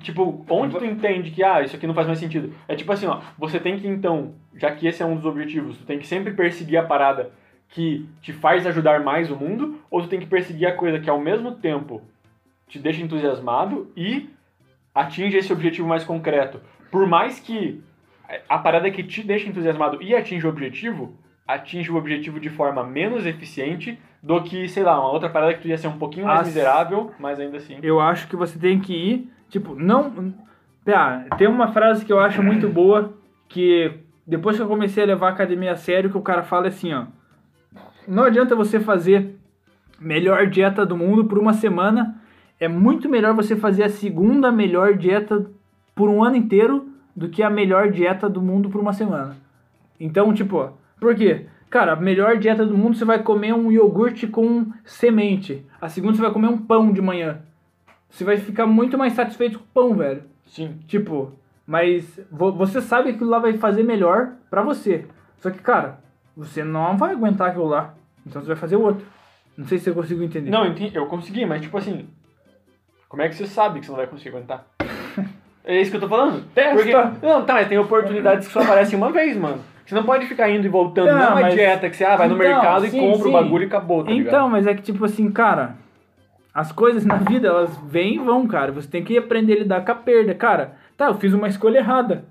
Tipo, 0.00 0.44
onde 0.48 0.76
tu 0.76 0.84
entende 0.84 1.30
que, 1.30 1.42
ah, 1.42 1.62
isso 1.62 1.76
aqui 1.76 1.86
não 1.86 1.94
faz 1.94 2.06
mais 2.06 2.18
sentido? 2.18 2.52
É 2.66 2.74
tipo 2.74 2.90
assim, 2.90 3.06
ó, 3.06 3.20
você 3.38 3.60
tem 3.60 3.78
que 3.78 3.86
então, 3.86 4.34
já 4.54 4.70
que 4.72 4.86
esse 4.86 5.02
é 5.02 5.06
um 5.06 5.16
dos 5.16 5.24
objetivos, 5.24 5.78
tu 5.78 5.84
tem 5.84 5.98
que 5.98 6.06
sempre 6.06 6.32
perseguir 6.32 6.78
a 6.78 6.82
parada 6.82 7.30
que 7.68 8.08
te 8.20 8.32
faz 8.32 8.66
ajudar 8.66 9.02
mais 9.02 9.30
o 9.30 9.36
mundo, 9.36 9.80
ou 9.90 10.02
tu 10.02 10.08
tem 10.08 10.20
que 10.20 10.26
perseguir 10.26 10.66
a 10.66 10.72
coisa 10.76 10.98
que 10.98 11.10
ao 11.10 11.20
mesmo 11.20 11.52
tempo 11.52 12.02
te 12.68 12.78
deixa 12.78 13.02
entusiasmado 13.02 13.90
e 13.96 14.30
atinge 14.94 15.36
esse 15.36 15.52
objetivo 15.52 15.88
mais 15.88 16.04
concreto. 16.04 16.60
Por 16.90 17.06
mais 17.06 17.40
que 17.40 17.82
a 18.48 18.58
parada 18.58 18.90
que 18.90 19.02
te 19.02 19.22
deixa 19.22 19.48
entusiasmado 19.48 20.02
e 20.02 20.14
atinge 20.14 20.46
o 20.46 20.50
objetivo, 20.50 21.16
atinge 21.46 21.90
o 21.90 21.96
objetivo 21.96 22.40
de 22.40 22.48
forma 22.48 22.82
menos 22.84 23.26
eficiente 23.26 23.98
do 24.22 24.42
que, 24.42 24.66
sei 24.68 24.82
lá, 24.82 24.98
uma 24.98 25.10
outra 25.10 25.28
parada 25.28 25.52
que 25.54 25.60
tu 25.60 25.68
ia 25.68 25.76
ser 25.76 25.88
um 25.88 25.98
pouquinho 25.98 26.26
mais 26.26 26.40
As- 26.40 26.46
miserável, 26.46 27.12
mas 27.18 27.38
ainda 27.38 27.58
assim. 27.58 27.78
Eu 27.82 28.00
acho 28.00 28.26
que 28.28 28.36
você 28.36 28.58
tem 28.58 28.80
que 28.80 28.94
ir, 28.94 29.32
tipo, 29.50 29.74
não. 29.74 30.32
Tem 31.38 31.46
uma 31.48 31.68
frase 31.72 32.04
que 32.04 32.12
eu 32.12 32.18
acho 32.20 32.42
muito 32.42 32.68
boa, 32.68 33.12
que 33.48 33.92
depois 34.26 34.56
que 34.56 34.62
eu 34.62 34.68
comecei 34.68 35.02
a 35.02 35.06
levar 35.06 35.28
a 35.28 35.30
academia 35.32 35.72
a 35.72 35.76
sério, 35.76 36.10
que 36.10 36.16
o 36.16 36.22
cara 36.22 36.42
fala 36.42 36.68
assim, 36.68 36.92
ó. 36.94 37.06
Não 38.06 38.24
adianta 38.24 38.54
você 38.54 38.78
fazer 38.80 39.36
melhor 40.00 40.46
dieta 40.46 40.84
do 40.84 40.96
mundo 40.96 41.24
por 41.26 41.38
uma 41.38 41.52
semana. 41.52 42.20
É 42.64 42.68
muito 42.68 43.10
melhor 43.10 43.34
você 43.34 43.54
fazer 43.54 43.82
a 43.84 43.90
segunda 43.90 44.50
melhor 44.50 44.94
dieta 44.96 45.44
por 45.94 46.08
um 46.08 46.24
ano 46.24 46.36
inteiro 46.36 46.88
do 47.14 47.28
que 47.28 47.42
a 47.42 47.50
melhor 47.50 47.90
dieta 47.90 48.26
do 48.26 48.40
mundo 48.40 48.70
por 48.70 48.80
uma 48.80 48.94
semana. 48.94 49.36
Então, 50.00 50.32
tipo, 50.32 50.70
por 50.98 51.14
quê? 51.14 51.44
Cara, 51.68 51.92
a 51.92 51.96
melhor 51.96 52.38
dieta 52.38 52.64
do 52.64 52.74
mundo 52.74 52.96
você 52.96 53.04
vai 53.04 53.22
comer 53.22 53.52
um 53.52 53.70
iogurte 53.70 54.26
com 54.26 54.66
semente. 54.82 55.62
A 55.78 55.90
segunda 55.90 56.14
você 56.16 56.22
vai 56.22 56.30
comer 56.32 56.48
um 56.48 56.56
pão 56.56 56.90
de 56.90 57.02
manhã. 57.02 57.40
Você 58.08 58.24
vai 58.24 58.38
ficar 58.38 58.66
muito 58.66 58.96
mais 58.96 59.12
satisfeito 59.12 59.58
com 59.58 59.64
o 59.64 59.68
pão, 59.74 59.94
velho. 59.94 60.22
Sim. 60.46 60.78
Tipo, 60.86 61.32
mas 61.66 62.18
vo- 62.30 62.52
você 62.52 62.80
sabe 62.80 63.10
que 63.10 63.16
aquilo 63.16 63.28
lá 63.28 63.40
vai 63.40 63.52
fazer 63.58 63.82
melhor 63.82 64.32
pra 64.48 64.62
você. 64.62 65.04
Só 65.36 65.50
que, 65.50 65.58
cara, 65.58 65.98
você 66.34 66.64
não 66.64 66.96
vai 66.96 67.12
aguentar 67.12 67.50
aquilo 67.50 67.66
lá. 67.66 67.94
Então 68.26 68.40
você 68.40 68.48
vai 68.48 68.56
fazer 68.56 68.76
outro. 68.76 69.04
Não 69.54 69.66
sei 69.66 69.78
se 69.78 69.90
eu 69.90 69.94
consigo 69.94 70.22
entender. 70.22 70.50
Não, 70.50 70.64
eu 70.94 71.06
consegui, 71.06 71.44
mas 71.44 71.60
tipo 71.60 71.76
assim, 71.76 72.06
como 73.08 73.22
é 73.22 73.28
que 73.28 73.34
você 73.34 73.46
sabe 73.46 73.80
que 73.80 73.86
você 73.86 73.92
não 73.92 73.98
vai 73.98 74.06
conseguir 74.06 74.30
aguentar? 74.30 74.64
É 75.66 75.80
isso 75.80 75.90
que 75.90 75.96
eu 75.96 76.00
tô 76.02 76.08
falando. 76.10 76.44
Testa. 76.54 76.74
Porque, 76.76 76.92
não, 77.26 77.42
tá, 77.46 77.54
mas 77.54 77.68
tem 77.68 77.78
oportunidades 77.78 78.46
que 78.46 78.52
só 78.52 78.60
aparecem 78.60 78.98
uma 78.98 79.10
vez, 79.10 79.34
mano. 79.34 79.60
Você 79.86 79.94
não 79.94 80.02
pode 80.02 80.26
ficar 80.26 80.50
indo 80.50 80.66
e 80.66 80.68
voltando. 80.68 81.06
Não, 81.06 81.14
Não, 81.14 81.22
é 81.22 81.28
uma 81.30 81.40
mas- 81.40 81.54
dieta 81.54 81.88
que 81.88 81.96
você 81.96 82.04
ah, 82.04 82.16
vai 82.16 82.28
no 82.28 82.34
Então, 82.34 82.46
mercado 82.46 82.86
sim, 82.86 82.98
e 82.98 83.00
compra 83.00 83.22
sim. 83.22 83.28
o 83.30 83.32
bagulho 83.32 83.62
e 83.62 83.66
acabou, 83.66 84.04
tá 84.04 84.10
Então, 84.12 84.24
ligado? 84.24 84.50
mas 84.50 84.66
é 84.66 84.74
que 84.74 84.82
tipo 84.82 85.02
assim, 85.06 85.30
cara, 85.30 85.76
as 86.52 86.70
coisas 86.70 87.06
na 87.06 87.14
vida 87.16 87.48
elas 87.48 87.74
vêm 87.86 88.16
e 88.16 88.18
vão, 88.18 88.46
cara. 88.46 88.72
Você 88.72 88.86
tem 88.88 89.02
que 89.02 89.16
aprender 89.16 89.54
a 89.54 89.58
lidar 89.60 89.82
com 89.86 89.92
a 89.92 89.94
perda, 89.94 90.34
cara. 90.34 90.74
Tá, 90.98 91.06
eu 91.06 91.14
fiz 91.14 91.32
uma 91.32 91.48
escolha 91.48 91.78
errada. 91.78 92.26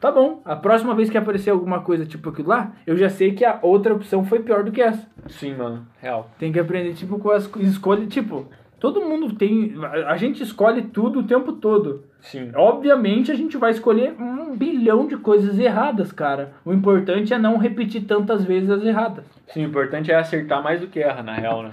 Tá 0.00 0.10
bom. 0.10 0.40
A 0.46 0.56
próxima 0.56 0.94
vez 0.94 1.10
que 1.10 1.18
aparecer 1.18 1.50
alguma 1.50 1.80
coisa 1.80 2.06
tipo 2.06 2.30
aquilo 2.30 2.48
lá, 2.48 2.72
eu 2.86 2.96
já 2.96 3.10
sei 3.10 3.32
que 3.32 3.44
a 3.44 3.58
outra 3.60 3.92
opção 3.92 4.24
foi 4.24 4.40
pior 4.40 4.64
do 4.64 4.72
que 4.72 4.80
essa. 4.80 5.06
Sim, 5.28 5.54
mano, 5.54 5.86
real. 6.00 6.30
Tem 6.38 6.50
que 6.50 6.58
aprender 6.58 6.94
tipo 6.94 7.18
com 7.18 7.30
as 7.30 7.44
escolhas, 7.56 8.08
tipo, 8.08 8.46
todo 8.80 9.00
mundo 9.02 9.34
tem, 9.34 9.74
a 10.06 10.16
gente 10.16 10.42
escolhe 10.42 10.82
tudo 10.82 11.20
o 11.20 11.22
tempo 11.22 11.52
todo. 11.52 12.04
Sim. 12.20 12.50
Obviamente 12.54 13.30
a 13.30 13.34
gente 13.34 13.56
vai 13.56 13.70
escolher 13.70 14.14
um 14.20 14.56
bilhão 14.56 15.06
de 15.06 15.16
coisas 15.16 15.58
erradas, 15.58 16.10
cara. 16.12 16.52
O 16.64 16.72
importante 16.72 17.32
é 17.32 17.38
não 17.38 17.56
repetir 17.58 18.02
tantas 18.02 18.44
vezes 18.44 18.68
as 18.70 18.84
erradas. 18.84 19.24
Sim, 19.48 19.64
o 19.64 19.68
importante 19.68 20.10
é 20.10 20.16
acertar 20.16 20.62
mais 20.62 20.80
do 20.80 20.86
que 20.88 21.00
erra, 21.00 21.22
na 21.22 21.34
real, 21.34 21.62
né? 21.62 21.70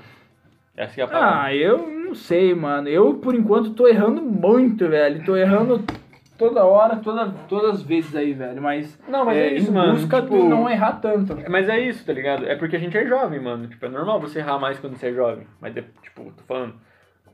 Essa 0.76 0.94
que 0.94 1.02
é 1.02 1.04
a 1.04 1.08
parada. 1.08 1.42
Ah, 1.44 1.56
eu 1.56 1.88
não 1.90 2.14
sei, 2.14 2.54
mano. 2.54 2.88
Eu, 2.88 3.16
por 3.16 3.34
enquanto, 3.34 3.72
tô 3.72 3.88
errando 3.88 4.22
muito, 4.22 4.88
velho. 4.88 5.26
Tô 5.26 5.36
errando 5.36 5.84
toda 6.38 6.64
hora, 6.64 6.98
toda, 6.98 7.30
todas 7.50 7.72
as 7.78 7.82
vezes 7.82 8.16
aí, 8.16 8.32
velho. 8.34 8.62
Mas, 8.62 8.98
Não, 9.10 9.26
mas 9.26 9.36
é 9.38 9.54
isso, 9.56 9.72
em 9.72 9.74
mano, 9.74 9.94
busca 9.94 10.22
tipo- 10.22 10.44
não 10.48 10.70
errar 10.70 10.94
tanto. 11.02 11.36
Mas 11.50 11.68
é 11.68 11.80
isso, 11.80 12.06
tá 12.06 12.14
ligado? 12.14 12.46
É 12.48 12.56
porque 12.56 12.76
a 12.76 12.80
gente 12.80 12.96
é 12.96 13.06
jovem, 13.08 13.40
mano. 13.42 13.68
Tipo, 13.68 13.88
é 13.88 13.90
normal 13.90 14.20
você 14.22 14.38
errar 14.40 14.60
mais 14.60 14.78
quando 14.80 14.96
você 14.96 15.08
é 15.08 15.14
jovem. 15.14 15.48
Mas, 15.60 15.74
de- 15.74 15.84
tipo, 16.04 16.26
tô 16.26 16.44
falando, 16.48 16.76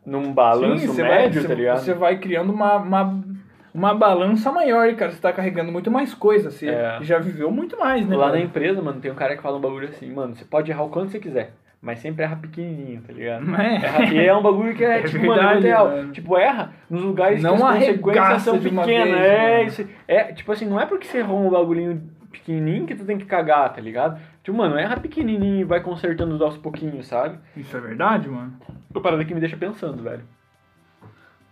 num 0.06 0.34
balanço 0.34 0.88
você 0.88 1.02
médio, 1.04 1.42
vai, 1.42 1.50
tá 1.50 1.56
ligado? 1.56 1.80
Você 1.80 1.94
vai 1.94 2.18
criando 2.18 2.52
uma, 2.52 2.76
uma, 2.78 3.24
uma 3.74 3.94
balança 3.94 4.52
maior, 4.52 4.94
cara. 4.96 5.12
Você 5.12 5.22
tá 5.22 5.32
carregando 5.34 5.72
muito 5.72 5.90
mais 5.92 6.14
coisa. 6.14 6.52
Você 6.52 6.68
É. 6.70 6.98
já 7.02 7.20
viveu 7.20 7.50
muito 7.52 7.78
mais, 7.80 8.08
né? 8.08 8.16
Lá 8.16 8.28
na 8.28 8.32
velho? 8.34 8.46
empresa, 8.46 8.82
mano, 8.82 9.00
tem 9.00 9.12
um 9.12 9.16
cara 9.16 9.36
que 9.36 9.42
fala 9.42 9.58
um 9.58 9.62
bagulho 9.62 9.88
assim, 9.88 10.12
mano, 10.12 10.36
você 10.36 10.46
pode 10.46 10.70
errar 10.72 10.84
o 10.84 10.90
quanto 10.90 11.10
você 11.12 11.20
quiser, 11.20 11.54
mas 11.82 12.00
sempre 12.00 12.24
erra 12.24 12.36
pequenininho, 12.36 13.02
tá 13.02 13.14
ligado? 13.14 13.44
É. 13.56 13.76
Erra, 13.76 14.06
e 14.14 14.26
é 14.28 14.36
um 14.36 14.42
bagulho 14.42 14.74
que 14.76 14.84
é, 14.84 15.00
É 15.00 15.04
tipo, 15.04 15.26
mano, 15.26 15.42
é 15.42 15.44
verdade, 15.46 15.66
real. 15.68 15.88
mano. 15.90 16.12
Tipo, 16.12 16.38
erra 16.38 16.74
nos 16.90 17.02
lugares 17.02 17.42
Não 17.42 17.56
que 17.58 17.64
as 17.64 17.72
consequências 17.80 18.42
são 18.42 18.60
pequenas. 18.60 18.86
vez, 18.86 19.10
é, 19.16 19.52
mano. 19.58 19.68
isso. 19.68 19.88
É, 20.08 20.24
tipo 20.34 20.52
assim, 20.52 20.66
não 20.68 20.80
é 20.80 20.86
porque 20.86 21.08
você 21.08 21.20
errou 21.20 21.46
um 21.46 21.50
bagulhinho 21.50 22.02
pequenininho 22.32 22.86
que 22.86 22.96
tu 22.96 23.06
tem 23.06 23.18
que 23.18 23.26
cagar, 23.26 23.72
tá 23.74 23.80
ligado? 23.80 24.20
Tipo, 24.44 24.58
mano, 24.58 24.78
erra 24.78 24.98
pequenininho 25.00 25.62
e 25.62 25.64
vai 25.64 25.80
consertando 25.82 26.44
aos 26.44 26.58
pouquinhos, 26.58 27.08
sabe? 27.08 27.40
Isso 27.56 27.76
é 27.76 27.80
verdade, 27.80 28.28
mano? 28.30 28.54
Uma 28.92 29.02
parada 29.02 29.24
que 29.24 29.34
me 29.34 29.40
deixa 29.40 29.56
pensando, 29.56 30.04
velho. 30.04 30.24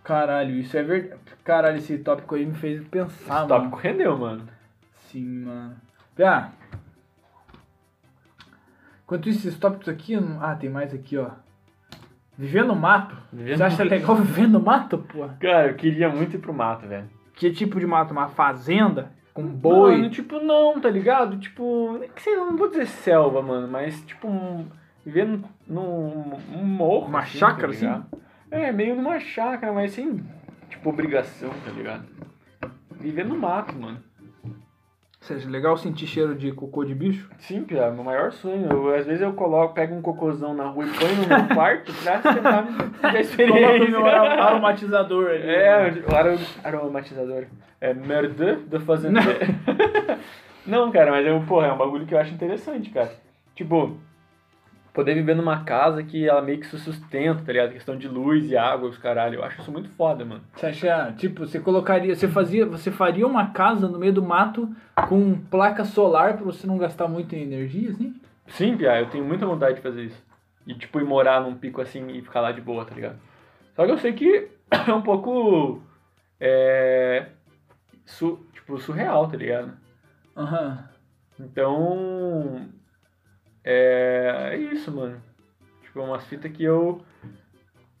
Caralho, 0.04 0.56
isso 0.56 0.76
é 0.76 0.82
verdade. 0.82 1.20
Caralho, 1.42 1.78
esse 1.78 1.96
tópico 1.98 2.34
aí 2.34 2.44
me 2.44 2.54
fez 2.54 2.86
pensar, 2.88 3.14
Esse 3.14 3.28
mano. 3.30 3.48
tópico 3.48 3.76
rendeu, 3.76 4.18
mano. 4.18 4.46
Sim, 5.08 5.44
mano. 5.44 5.76
Ah. 6.22 6.50
Enquanto 9.04 9.28
isso, 9.28 9.46
esses 9.48 9.58
tópicos 9.58 9.88
aqui. 9.88 10.12
eu 10.14 10.20
não- 10.20 10.42
Ah, 10.42 10.54
tem 10.54 10.68
mais 10.70 10.92
aqui, 10.94 11.16
ó. 11.16 11.30
Viver 12.36 12.64
no 12.64 12.74
mato. 12.74 13.16
Viver 13.32 13.56
Você 13.56 13.62
no 13.62 13.66
acha 13.66 13.84
legal 13.84 14.16
viver 14.16 14.48
no 14.48 14.60
mato, 14.60 14.98
porra? 14.98 15.36
Cara, 15.40 15.68
eu 15.68 15.74
queria 15.74 16.08
muito 16.08 16.36
ir 16.36 16.40
pro 16.40 16.52
mato, 16.52 16.86
velho. 16.86 17.08
Que 17.34 17.50
tipo 17.52 17.78
de 17.78 17.86
mato? 17.86 18.12
Uma 18.12 18.28
fazenda? 18.28 19.12
Com 19.34 19.46
boi? 19.46 19.96
Mano, 19.96 20.10
tipo, 20.10 20.38
não, 20.40 20.78
tá 20.80 20.90
ligado? 20.90 21.38
Tipo, 21.38 22.00
sei 22.16 22.36
lá, 22.36 22.46
não 22.46 22.56
vou 22.56 22.68
dizer 22.68 22.86
selva, 22.86 23.40
mano, 23.40 23.66
mas 23.66 24.00
tipo, 24.04 24.28
um, 24.28 24.66
viver 25.04 25.26
num, 25.26 25.42
num 25.66 26.32
um 26.54 26.64
morro. 26.64 27.06
Uma 27.06 27.20
assim, 27.20 27.38
chácara, 27.38 27.68
tá 27.68 27.78
ligado? 27.78 28.06
É, 28.50 28.70
meio 28.70 28.94
numa 28.94 29.18
chácara, 29.18 29.72
mas 29.72 29.92
sem, 29.92 30.22
tipo, 30.68 30.90
obrigação, 30.90 31.50
tá 31.64 31.70
ligado? 31.70 32.04
Viver 32.90 33.24
no 33.24 33.38
mato, 33.38 33.74
mano. 33.74 34.02
Acha 35.30 35.48
legal 35.48 35.76
sentir 35.76 36.06
cheiro 36.06 36.34
de 36.34 36.50
cocô 36.52 36.84
de 36.84 36.94
bicho? 36.94 37.30
Sim, 37.38 37.64
cara, 37.64 37.92
meu 37.92 38.02
maior 38.02 38.32
sonho. 38.32 38.68
Eu, 38.70 38.94
às 38.94 39.06
vezes 39.06 39.22
eu 39.22 39.32
coloco, 39.34 39.72
pego 39.72 39.94
um 39.94 40.02
cocôzão 40.02 40.52
na 40.52 40.64
rua 40.64 40.84
e 40.84 40.90
ponho 40.90 41.14
no 41.16 41.28
meu 41.28 41.46
quarto 41.54 41.92
pra 42.02 42.18
tentar 42.18 42.66
a 43.02 43.20
experiência. 43.20 43.66
Coloca 43.68 43.84
o 43.84 43.90
meu 43.90 44.06
aromatizador 44.06 45.30
ali. 45.30 45.42
É, 45.48 45.92
o 46.10 46.14
aro- 46.16 46.38
aromatizador. 46.64 47.44
É 47.80 47.94
merda 47.94 48.56
do 48.66 48.80
fazendeiro. 48.80 49.38
Não, 50.66 50.90
cara, 50.92 51.10
mas 51.10 51.26
eu, 51.26 51.40
porra, 51.42 51.68
é 51.68 51.72
um 51.72 51.78
bagulho 51.78 52.06
que 52.06 52.14
eu 52.14 52.18
acho 52.18 52.32
interessante, 52.34 52.90
cara. 52.90 53.12
Tipo, 53.54 53.96
poder 54.92 55.14
viver 55.14 55.34
numa 55.34 55.64
casa 55.64 56.02
que 56.02 56.28
ela 56.28 56.42
meio 56.42 56.60
que 56.60 56.66
se 56.66 56.78
sustenta, 56.78 57.42
tá 57.42 57.52
ligado? 57.52 57.72
Questão 57.72 57.96
de 57.96 58.06
luz 58.08 58.50
e 58.50 58.56
água, 58.56 58.88
os 58.88 58.98
caralho. 58.98 59.36
Eu 59.36 59.44
acho 59.44 59.60
isso 59.60 59.72
muito 59.72 59.88
foda, 59.90 60.24
mano. 60.24 60.42
Você 60.54 60.66
acha, 60.66 61.12
tipo, 61.16 61.46
você 61.46 61.58
colocaria, 61.58 62.14
você 62.14 62.28
fazia, 62.28 62.66
você 62.66 62.90
faria 62.90 63.26
uma 63.26 63.50
casa 63.50 63.88
no 63.88 63.98
meio 63.98 64.12
do 64.12 64.22
mato 64.22 64.68
com 65.08 65.38
placa 65.50 65.84
solar 65.84 66.34
pra 66.34 66.44
você 66.44 66.66
não 66.66 66.76
gastar 66.76 67.08
muita 67.08 67.36
energia, 67.36 67.90
assim? 67.90 68.14
Sim, 68.48 68.76
Pia, 68.76 69.00
eu 69.00 69.08
tenho 69.08 69.24
muita 69.24 69.46
vontade 69.46 69.76
de 69.76 69.82
fazer 69.82 70.04
isso. 70.04 70.22
E, 70.66 70.74
tipo, 70.74 71.00
ir 71.00 71.04
morar 71.04 71.40
num 71.40 71.54
pico 71.54 71.80
assim 71.80 72.08
e 72.08 72.22
ficar 72.22 72.40
lá 72.40 72.52
de 72.52 72.60
boa, 72.60 72.84
tá 72.84 72.94
ligado? 72.94 73.18
Só 73.74 73.84
que 73.84 73.90
eu 73.92 73.98
sei 73.98 74.12
que 74.12 74.48
é 74.88 74.92
um 74.92 75.02
pouco. 75.02 75.82
É. 76.38 77.28
Su, 78.04 78.46
tipo, 78.52 78.78
surreal, 78.78 79.28
tá 79.28 79.36
ligado? 79.36 79.72
Aham. 80.36 80.84
Então. 81.40 82.68
É. 83.64 84.50
É 84.52 84.56
isso, 84.56 84.90
mano. 84.92 85.16
Tipo, 85.82 86.00
é 86.00 86.02
umas 86.02 86.24
fitas 86.26 86.50
que 86.50 86.64
eu. 86.64 87.00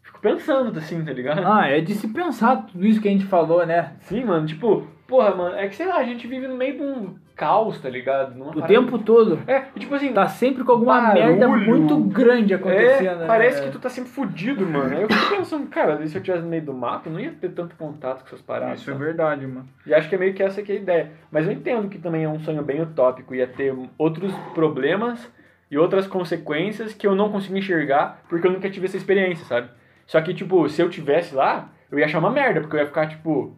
Fico 0.02 0.20
pensando 0.20 0.76
assim, 0.78 1.04
tá 1.04 1.12
ligado? 1.12 1.42
Ah, 1.46 1.68
é 1.68 1.80
de 1.80 1.94
se 1.94 2.08
pensar 2.08 2.66
tudo 2.66 2.84
isso 2.84 3.00
que 3.00 3.08
a 3.08 3.10
gente 3.12 3.24
falou, 3.24 3.64
né? 3.64 3.94
Sim, 4.00 4.24
mano, 4.24 4.46
tipo, 4.46 4.86
porra, 5.06 5.34
mano, 5.34 5.56
é 5.56 5.68
que 5.68 5.74
sei 5.76 5.86
lá, 5.86 5.96
a 5.96 6.04
gente 6.04 6.26
vive 6.26 6.48
no 6.48 6.56
meio 6.56 6.76
de 6.76 6.82
um. 6.82 7.14
caos, 7.36 7.80
tá 7.80 7.88
ligado? 7.88 8.34
Numa 8.36 8.50
O 8.50 8.54
parada- 8.54 8.68
tempo 8.74 8.98
todo. 8.98 9.38
É, 9.46 9.64
e 9.74 9.80
tipo 9.80 9.94
assim, 9.94 10.12
Tá 10.12 10.26
sempre 10.28 10.64
com 10.64 10.72
alguma 10.72 11.00
Barulho. 11.00 11.24
merda 11.26 11.48
muito 11.48 11.96
grande 11.98 12.52
acontecendo. 12.54 13.22
É, 13.22 13.26
parece 13.26 13.60
né? 13.60 13.66
que 13.66 13.72
tu 13.72 13.78
tá 13.78 13.88
sempre 13.88 14.10
fudido, 14.10 14.66
mano. 14.66 14.94
Aí 14.96 15.02
eu 15.02 15.08
fico 15.08 15.36
pensando, 15.36 15.66
cara, 15.68 16.06
se 16.06 16.16
eu 16.16 16.22
tivesse 16.22 16.42
no 16.42 16.50
meio 16.50 16.62
do 16.64 16.74
mato, 16.74 17.08
eu 17.08 17.12
não 17.12 17.20
ia 17.20 17.32
ter 17.32 17.50
tanto 17.52 17.74
contato 17.76 18.20
com 18.20 18.26
essas 18.26 18.42
paradas. 18.42 18.80
Isso 18.80 18.90
é 18.90 18.94
verdade, 18.94 19.46
mano. 19.46 19.66
E 19.86 19.94
acho 19.94 20.08
que 20.08 20.14
é 20.14 20.18
meio 20.18 20.34
que 20.34 20.42
essa 20.42 20.60
que 20.62 20.72
é 20.72 20.74
a 20.74 20.78
ideia. 20.78 21.10
Mas 21.30 21.46
eu 21.46 21.52
entendo 21.52 21.88
que 21.88 21.98
também 21.98 22.24
é 22.24 22.28
um 22.28 22.40
sonho 22.40 22.62
bem 22.62 22.80
utópico, 22.82 23.34
ia 23.34 23.46
ter 23.46 23.74
outros 23.96 24.32
problemas 24.54 25.26
e 25.72 25.78
outras 25.78 26.06
consequências 26.06 26.92
que 26.92 27.06
eu 27.06 27.14
não 27.14 27.30
consigo 27.32 27.56
enxergar 27.56 28.20
porque 28.28 28.46
eu 28.46 28.52
nunca 28.52 28.68
tive 28.68 28.84
essa 28.86 28.96
experiência, 28.98 29.46
sabe? 29.46 29.70
Só 30.06 30.20
que, 30.20 30.34
tipo, 30.34 30.68
se 30.68 30.82
eu 30.82 30.90
tivesse 30.90 31.34
lá, 31.34 31.70
eu 31.90 31.98
ia 31.98 32.04
achar 32.04 32.18
uma 32.18 32.30
merda, 32.30 32.60
porque 32.60 32.76
eu 32.76 32.80
ia 32.80 32.86
ficar, 32.86 33.06
tipo, 33.08 33.56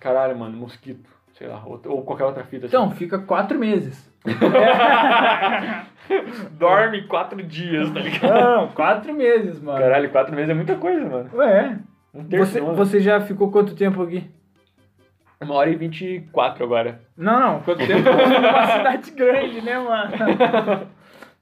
caralho, 0.00 0.36
mano, 0.36 0.56
mosquito, 0.56 1.08
sei 1.34 1.46
lá, 1.46 1.62
ou, 1.64 1.80
ou 1.86 2.02
qualquer 2.02 2.24
outra 2.24 2.42
fita 2.42 2.66
Então, 2.66 2.86
assim. 2.86 2.96
fica 2.96 3.18
quatro 3.20 3.56
meses. 3.58 4.12
Dorme 6.58 7.02
quatro 7.06 7.40
dias, 7.42 7.90
tá 7.92 8.00
ligado? 8.00 8.34
Não, 8.34 8.68
quatro 8.68 9.12
meses, 9.14 9.60
mano. 9.60 9.78
Caralho, 9.78 10.10
quatro 10.10 10.34
meses 10.34 10.50
é 10.50 10.54
muita 10.54 10.74
coisa, 10.76 11.04
mano. 11.08 11.30
Ué, 11.34 11.78
Um 12.14 12.24
terço 12.24 12.52
você, 12.52 12.60
você 12.60 13.00
já 13.00 13.20
ficou 13.20 13.50
quanto 13.52 13.74
tempo 13.76 14.02
aqui? 14.02 14.28
Uma 15.40 15.54
hora 15.54 15.70
e 15.70 15.76
vinte 15.76 16.04
e 16.04 16.20
quatro 16.32 16.64
agora. 16.64 17.00
Não, 17.16 17.38
não, 17.38 17.60
quanto 17.60 17.86
tempo 17.86 18.02
numa 18.02 18.66
cidade 18.66 19.10
grande, 19.12 19.60
né, 19.60 19.78
mano? 19.78 20.88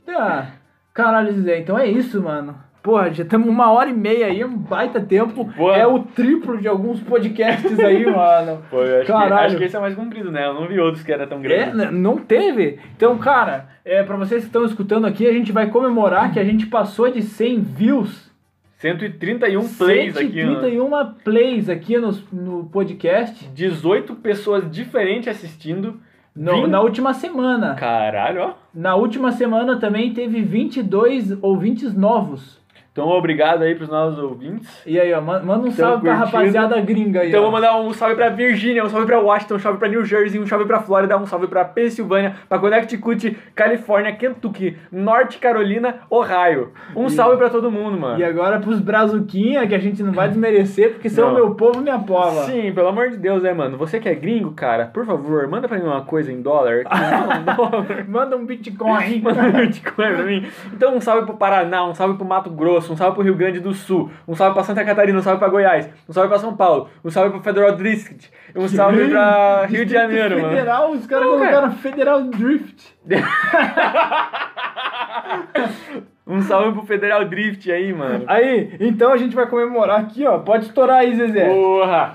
Tá. 0.06 0.52
Caralho, 0.93 1.32
Zé, 1.32 1.59
então 1.59 1.78
é 1.78 1.86
isso, 1.86 2.22
mano. 2.22 2.55
Porra, 2.82 3.10
já 3.10 3.22
estamos 3.24 3.48
uma 3.48 3.72
hora 3.72 3.89
e 3.89 3.94
meia 3.94 4.26
aí, 4.26 4.44
um 4.44 4.56
baita 4.59 5.01
tempo. 5.01 5.43
Boa. 5.44 5.74
É 5.74 5.86
o 5.86 6.01
triplo 6.01 6.59
de 6.59 6.68
alguns 6.68 7.01
podcasts 7.01 7.78
aí, 7.81 8.05
mano. 8.06 8.62
Pô, 8.70 8.82
eu 8.82 8.97
acho, 8.98 9.06
que, 9.06 9.12
Caralho. 9.12 9.47
acho 9.47 9.56
que 9.56 9.64
esse 9.64 9.74
é 9.76 9.81
mais 9.81 9.94
comprido, 9.94 10.31
né? 10.31 10.47
Eu 10.47 10.52
não 10.55 10.68
vi 10.68 10.78
outros 10.78 11.02
que 11.02 11.10
era 11.10 11.26
tão 11.26 11.39
É, 11.39 11.43
grande. 11.43 11.76
né, 11.78 11.90
não 11.90 12.18
teve. 12.18 12.78
Então, 12.94 13.16
cara, 13.16 13.70
é, 13.85 14.02
pra 14.02 14.16
vocês 14.16 14.43
que 14.43 14.48
estão 14.48 14.66
escutando 14.66 15.06
aqui, 15.06 15.26
a 15.26 15.32
gente 15.32 15.51
vai 15.51 15.68
comemorar 15.70 16.31
que 16.31 16.39
a 16.39 16.44
gente 16.44 16.66
passou 16.66 17.10
de 17.10 17.22
100 17.22 17.60
views. 17.62 18.31
131 18.76 19.66
plays 19.66 20.14
aqui, 20.14 20.44
mano. 20.44 20.60
131 20.60 21.14
plays 21.24 21.68
aqui 21.70 21.97
no, 21.97 22.12
no 22.31 22.64
podcast. 22.66 23.47
18 23.48 24.14
pessoas 24.16 24.70
diferentes 24.70 25.28
assistindo. 25.28 25.98
No- 26.36 26.66
na 26.66 26.81
última 26.81 27.15
semana. 27.15 27.74
Caralho, 27.74 28.43
ó. 28.43 28.52
Na 28.74 28.97
última 28.97 29.31
semana 29.32 29.78
também 29.78 30.12
teve 30.12 30.43
22 30.43 31.36
ouvintes 31.43 31.94
novos. 31.94 32.61
Então, 32.95 33.09
obrigado 33.09 33.62
aí 33.62 33.75
pros 33.75 33.89
nossos 33.89 34.21
ouvintes. 34.21 34.71
E 34.87 35.01
aí, 35.01 35.12
ó, 35.12 35.21
ma- 35.21 35.41
manda 35.41 35.66
um 35.66 35.71
salve 35.73 36.03
pra 36.03 36.15
curtindo. 36.16 36.37
rapaziada 36.37 36.81
gringa 36.81 37.23
aí. 37.23 37.29
Então, 37.29 37.41
ó. 37.41 37.43
vou 37.43 37.51
mandar 37.53 37.77
um 37.77 37.93
salve 37.93 38.15
pra 38.15 38.29
Virgínia, 38.29 38.85
um 38.85 38.89
salve 38.89 39.05
pra 39.05 39.19
Washington, 39.19 39.57
um 39.57 39.59
salve 39.59 39.79
pra 39.81 39.89
New 39.89 40.05
Jersey, 40.05 40.39
um 40.41 40.47
salve 40.47 40.65
pra 40.65 40.79
Flórida, 40.79 41.19
um 41.19 41.27
salve 41.27 41.49
pra 41.49 41.65
Pensilvânia, 41.65 42.37
pra 42.49 42.57
Connecticut, 42.57 43.37
Califórnia, 43.53 44.15
Kentucky, 44.15 44.77
Norte 44.93 45.39
Carolina, 45.39 45.97
Ohio. 46.09 46.71
Um 46.95 47.09
salve 47.09 47.37
pra 47.37 47.51
todo 47.51 47.69
mundo, 47.69 47.99
mano. 47.99 48.21
E 48.21 48.23
agora 48.23 48.61
pros 48.61 48.79
brazuquinha, 48.79 49.66
que 49.66 49.75
a 49.75 49.79
gente 49.81 50.01
não 50.01 50.12
vai 50.12 50.29
desmerecer, 50.29 50.93
porque 50.93 51.09
são 51.11 51.31
Não. 51.31 51.35
meu 51.35 51.55
povo, 51.57 51.81
minha 51.81 51.99
pova. 51.99 52.45
Sim, 52.45 52.71
pelo 52.73 52.87
amor 52.87 53.11
de 53.11 53.16
Deus, 53.16 53.43
né, 53.43 53.53
mano? 53.53 53.77
Você 53.77 53.99
que 53.99 54.09
é 54.09 54.15
gringo, 54.15 54.53
cara, 54.53 54.87
por 54.87 55.05
favor, 55.05 55.49
manda 55.49 55.66
pra 55.66 55.79
mim 55.79 55.85
uma 55.87 56.03
coisa 56.03 56.31
em 56.31 56.41
dólar. 56.41 56.85
Manda 58.09 58.37
um 58.37 58.47
Bitcoin. 58.47 59.19
Manda 59.23 59.43
um 59.43 59.53
Bitcoin 59.53 60.15
pra 60.15 60.23
mim. 60.23 60.47
Então, 60.73 60.95
um 60.97 61.01
salve 61.01 61.27
pro 61.27 61.35
Paraná, 61.37 61.85
um 61.85 61.95
salve 61.95 62.15
pro 62.16 62.25
Mato 62.25 62.51
Grosso, 62.51 62.84
um 62.93 62.97
salve 62.97 63.15
pro 63.15 63.24
Rio 63.24 63.35
Grande 63.35 63.61
do 63.61 63.73
Sul, 63.74 64.11
um 64.27 64.35
salve 64.35 64.55
pra 64.55 64.65
Santa 64.65 64.85
Catarina, 64.85 65.19
um 65.19 65.23
salve 65.23 65.39
pra 65.39 65.48
Goiás, 65.48 65.89
um 66.09 66.12
salve 66.12 66.28
pra 66.28 66.39
São 66.39 66.56
Paulo, 66.56 66.89
um 67.05 67.11
salve 67.11 67.31
pro 67.31 67.43
Federal 67.43 67.77
District, 67.77 68.31
um 68.55 68.69
salve 68.69 69.09
pra 69.09 69.66
Rio 69.66 69.86
de 69.86 69.93
Janeiro, 69.93 70.36
mano. 70.40 70.48
Federal, 70.51 70.90
os 70.90 71.06
caras 71.06 71.27
colocaram 71.28 71.73
Federal 71.73 72.23
Drift. 72.24 72.94
Um 76.27 76.40
salve 76.40 76.73
pro 76.73 76.86
Federal 76.86 77.23
Drift 77.27 77.70
aí, 77.70 77.93
mano. 77.93 78.24
Aí, 78.27 78.74
então 78.81 79.12
a 79.12 79.16
gente 79.19 79.36
vai 79.36 79.47
comemorar 79.47 80.01
aqui, 80.01 80.27
ó. 80.27 80.39
Pode 80.39 80.65
estourar 80.65 81.01
aí, 81.01 81.15
Zezé. 81.15 81.47
Porra! 81.47 82.15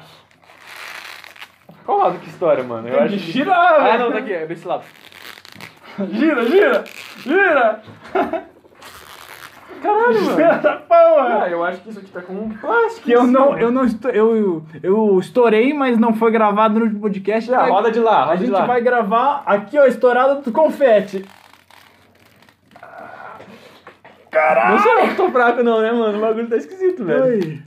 Qual 1.86 2.00
lado 2.00 2.18
que 2.20 2.28
história, 2.28 2.64
mano? 2.64 2.88
Eu 2.88 2.96
Tem 2.96 3.04
acho 3.04 3.14
que 3.18 3.32
girar, 3.32 3.76
Ah, 3.80 3.98
não, 4.00 4.12
tá 4.12 4.18
aqui, 4.18 4.34
é 4.34 4.48
desse 4.48 4.68
lado. 4.68 4.84
Gira, 6.12 6.44
gira, 6.46 6.84
gira. 7.18 7.82
Caralho, 9.82 10.22
mano. 10.26 10.38
Porra. 10.88 11.44
Ah, 11.44 11.50
eu 11.50 11.64
acho 11.64 11.82
que 11.82 11.90
isso 11.90 12.00
aqui 12.00 12.12
tá 12.12 12.22
com 12.22 12.34
um 12.34 12.50
plástico. 12.50 13.02
Que 13.06 13.12
eu 13.12 13.24
não, 13.26 13.58
eu 13.58 13.72
não 13.72 13.86
estou, 13.86 14.12
eu, 14.12 14.64
eu 14.84 15.20
estourei, 15.20 15.74
mas 15.74 15.98
não 15.98 16.14
foi 16.14 16.32
gravado 16.32 16.80
no 16.80 17.00
podcast. 17.00 17.54
Ah, 17.54 17.66
roda 17.68 17.92
de 17.92 18.00
lá, 18.00 18.22
roda 18.22 18.32
A 18.34 18.36
de 18.36 18.46
gente 18.46 18.54
lá. 18.54 18.66
vai 18.66 18.82
gravar 18.82 19.44
aqui, 19.46 19.78
ó, 19.78 19.86
estourado 19.86 20.42
do 20.42 20.52
confete. 20.52 21.26
Não 24.70 24.80
sou 24.80 25.00
eu 25.00 25.08
que 25.10 25.16
tô 25.16 25.30
fraco, 25.32 25.64
não, 25.64 25.82
né, 25.82 25.92
mano? 25.92 26.18
O 26.18 26.22
bagulho 26.22 26.48
tá 26.48 26.56
esquisito, 26.58 27.04
velho. 27.04 27.24
Oi. 27.24 27.62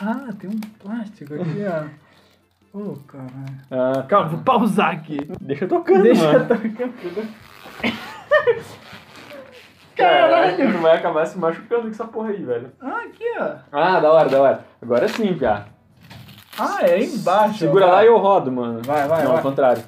Ah, 0.00 0.28
tem 0.38 0.48
um 0.50 0.58
plástico 0.82 1.34
aqui, 1.34 1.64
ó. 1.68 2.78
Ô, 2.78 2.96
caralho. 3.06 3.60
Ah, 3.70 4.02
Calma, 4.08 4.28
vou 4.30 4.40
pausar 4.40 4.90
aqui. 4.92 5.18
deixa 5.40 5.66
tocando, 5.66 6.02
Deixa 6.02 6.24
mano. 6.24 6.38
eu 6.38 6.48
tocar. 6.48 6.88
Caralho, 9.96 10.72
tu 10.72 10.78
vai 10.78 10.96
acabar 10.96 11.26
se 11.26 11.38
machucando 11.38 11.82
com 11.82 11.88
essa 11.88 12.04
porra 12.04 12.30
aí, 12.30 12.42
velho. 12.42 12.72
Ah, 12.80 13.02
aqui, 13.06 13.24
ó. 13.38 13.50
Ah, 13.70 14.00
da 14.00 14.12
hora, 14.12 14.28
da 14.28 14.40
hora. 14.40 14.64
Agora 14.80 15.08
sim, 15.08 15.34
piá. 15.34 15.64
Ah, 16.58 16.78
é 16.82 17.02
embaixo. 17.02 17.58
Segura 17.58 17.86
ó. 17.86 17.90
lá 17.90 18.04
e 18.04 18.06
eu 18.06 18.16
rodo, 18.18 18.52
mano. 18.52 18.80
Vai, 18.84 19.06
vai, 19.08 19.20
Não, 19.22 19.28
vai. 19.28 19.36
ao 19.36 19.42
contrário. 19.42 19.82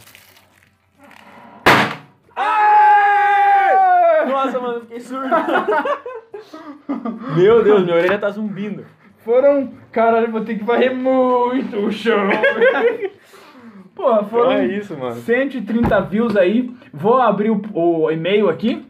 Nossa, 4.26 4.60
mano, 4.60 4.80
fiquei 4.80 5.00
surdo. 5.00 5.28
Meu 7.36 7.62
Deus, 7.62 7.82
minha 7.84 7.96
orelha 7.96 8.18
tá 8.18 8.30
zumbindo. 8.30 8.84
Foram. 9.24 9.72
Caralho, 9.90 10.30
vou 10.30 10.42
ter 10.42 10.58
que 10.58 10.64
varrer 10.64 10.94
muito 10.94 11.76
o 11.78 11.92
chão. 11.92 12.28
Pô, 13.94 14.22
foram 14.24 14.52
É 14.52 14.66
isso, 14.66 14.96
mano. 14.96 15.14
130 15.14 16.00
views 16.02 16.36
aí. 16.36 16.74
Vou 16.92 17.20
abrir 17.20 17.50
o, 17.50 17.60
o 17.72 18.10
e-mail 18.10 18.48
aqui. 18.48 18.86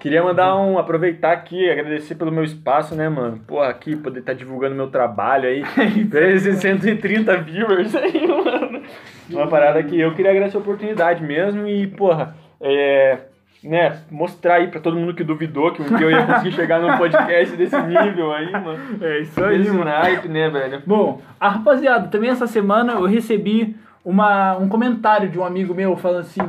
Queria 0.00 0.22
mandar 0.22 0.56
um, 0.56 0.78
aproveitar 0.78 1.30
aqui, 1.30 1.68
agradecer 1.68 2.14
pelo 2.14 2.32
meu 2.32 2.42
espaço, 2.42 2.94
né, 2.94 3.06
mano? 3.06 3.38
Porra, 3.46 3.68
aqui, 3.68 3.94
poder 3.94 4.20
estar 4.20 4.32
divulgando 4.32 4.74
meu 4.74 4.88
trabalho 4.88 5.46
aí. 5.46 5.62
Esses 6.34 6.56
130 6.56 7.36
viewers 7.36 7.94
aí, 7.94 8.24
mano. 8.26 8.82
Uma 9.28 9.46
parada 9.46 9.82
que 9.82 10.00
eu 10.00 10.14
queria 10.14 10.30
agradecer 10.30 10.56
a 10.56 10.60
oportunidade 10.60 11.22
mesmo 11.22 11.68
e, 11.68 11.86
porra, 11.86 12.34
é. 12.60 13.18
Né, 13.62 14.00
mostrar 14.10 14.54
aí 14.54 14.68
pra 14.68 14.80
todo 14.80 14.96
mundo 14.96 15.12
que 15.12 15.22
duvidou 15.22 15.70
que 15.70 15.82
um 15.82 15.84
dia 15.84 16.06
eu 16.06 16.10
ia 16.10 16.24
conseguir 16.24 16.52
chegar 16.52 16.80
num 16.80 16.96
podcast 16.96 17.54
desse 17.58 17.76
nível 17.84 18.32
aí, 18.32 18.50
mano. 18.50 18.78
É 19.02 19.20
isso 19.20 19.38
Desse 19.38 19.70
naipe, 19.70 20.28
né, 20.28 20.48
velho? 20.48 20.82
Bom, 20.86 21.20
a 21.38 21.50
rapaziada, 21.50 22.08
também 22.08 22.30
essa 22.30 22.46
semana 22.46 22.94
eu 22.94 23.04
recebi 23.04 23.76
uma, 24.02 24.56
um 24.56 24.66
comentário 24.66 25.28
de 25.28 25.38
um 25.38 25.44
amigo 25.44 25.74
meu 25.74 25.94
falando 25.94 26.20
assim: 26.20 26.40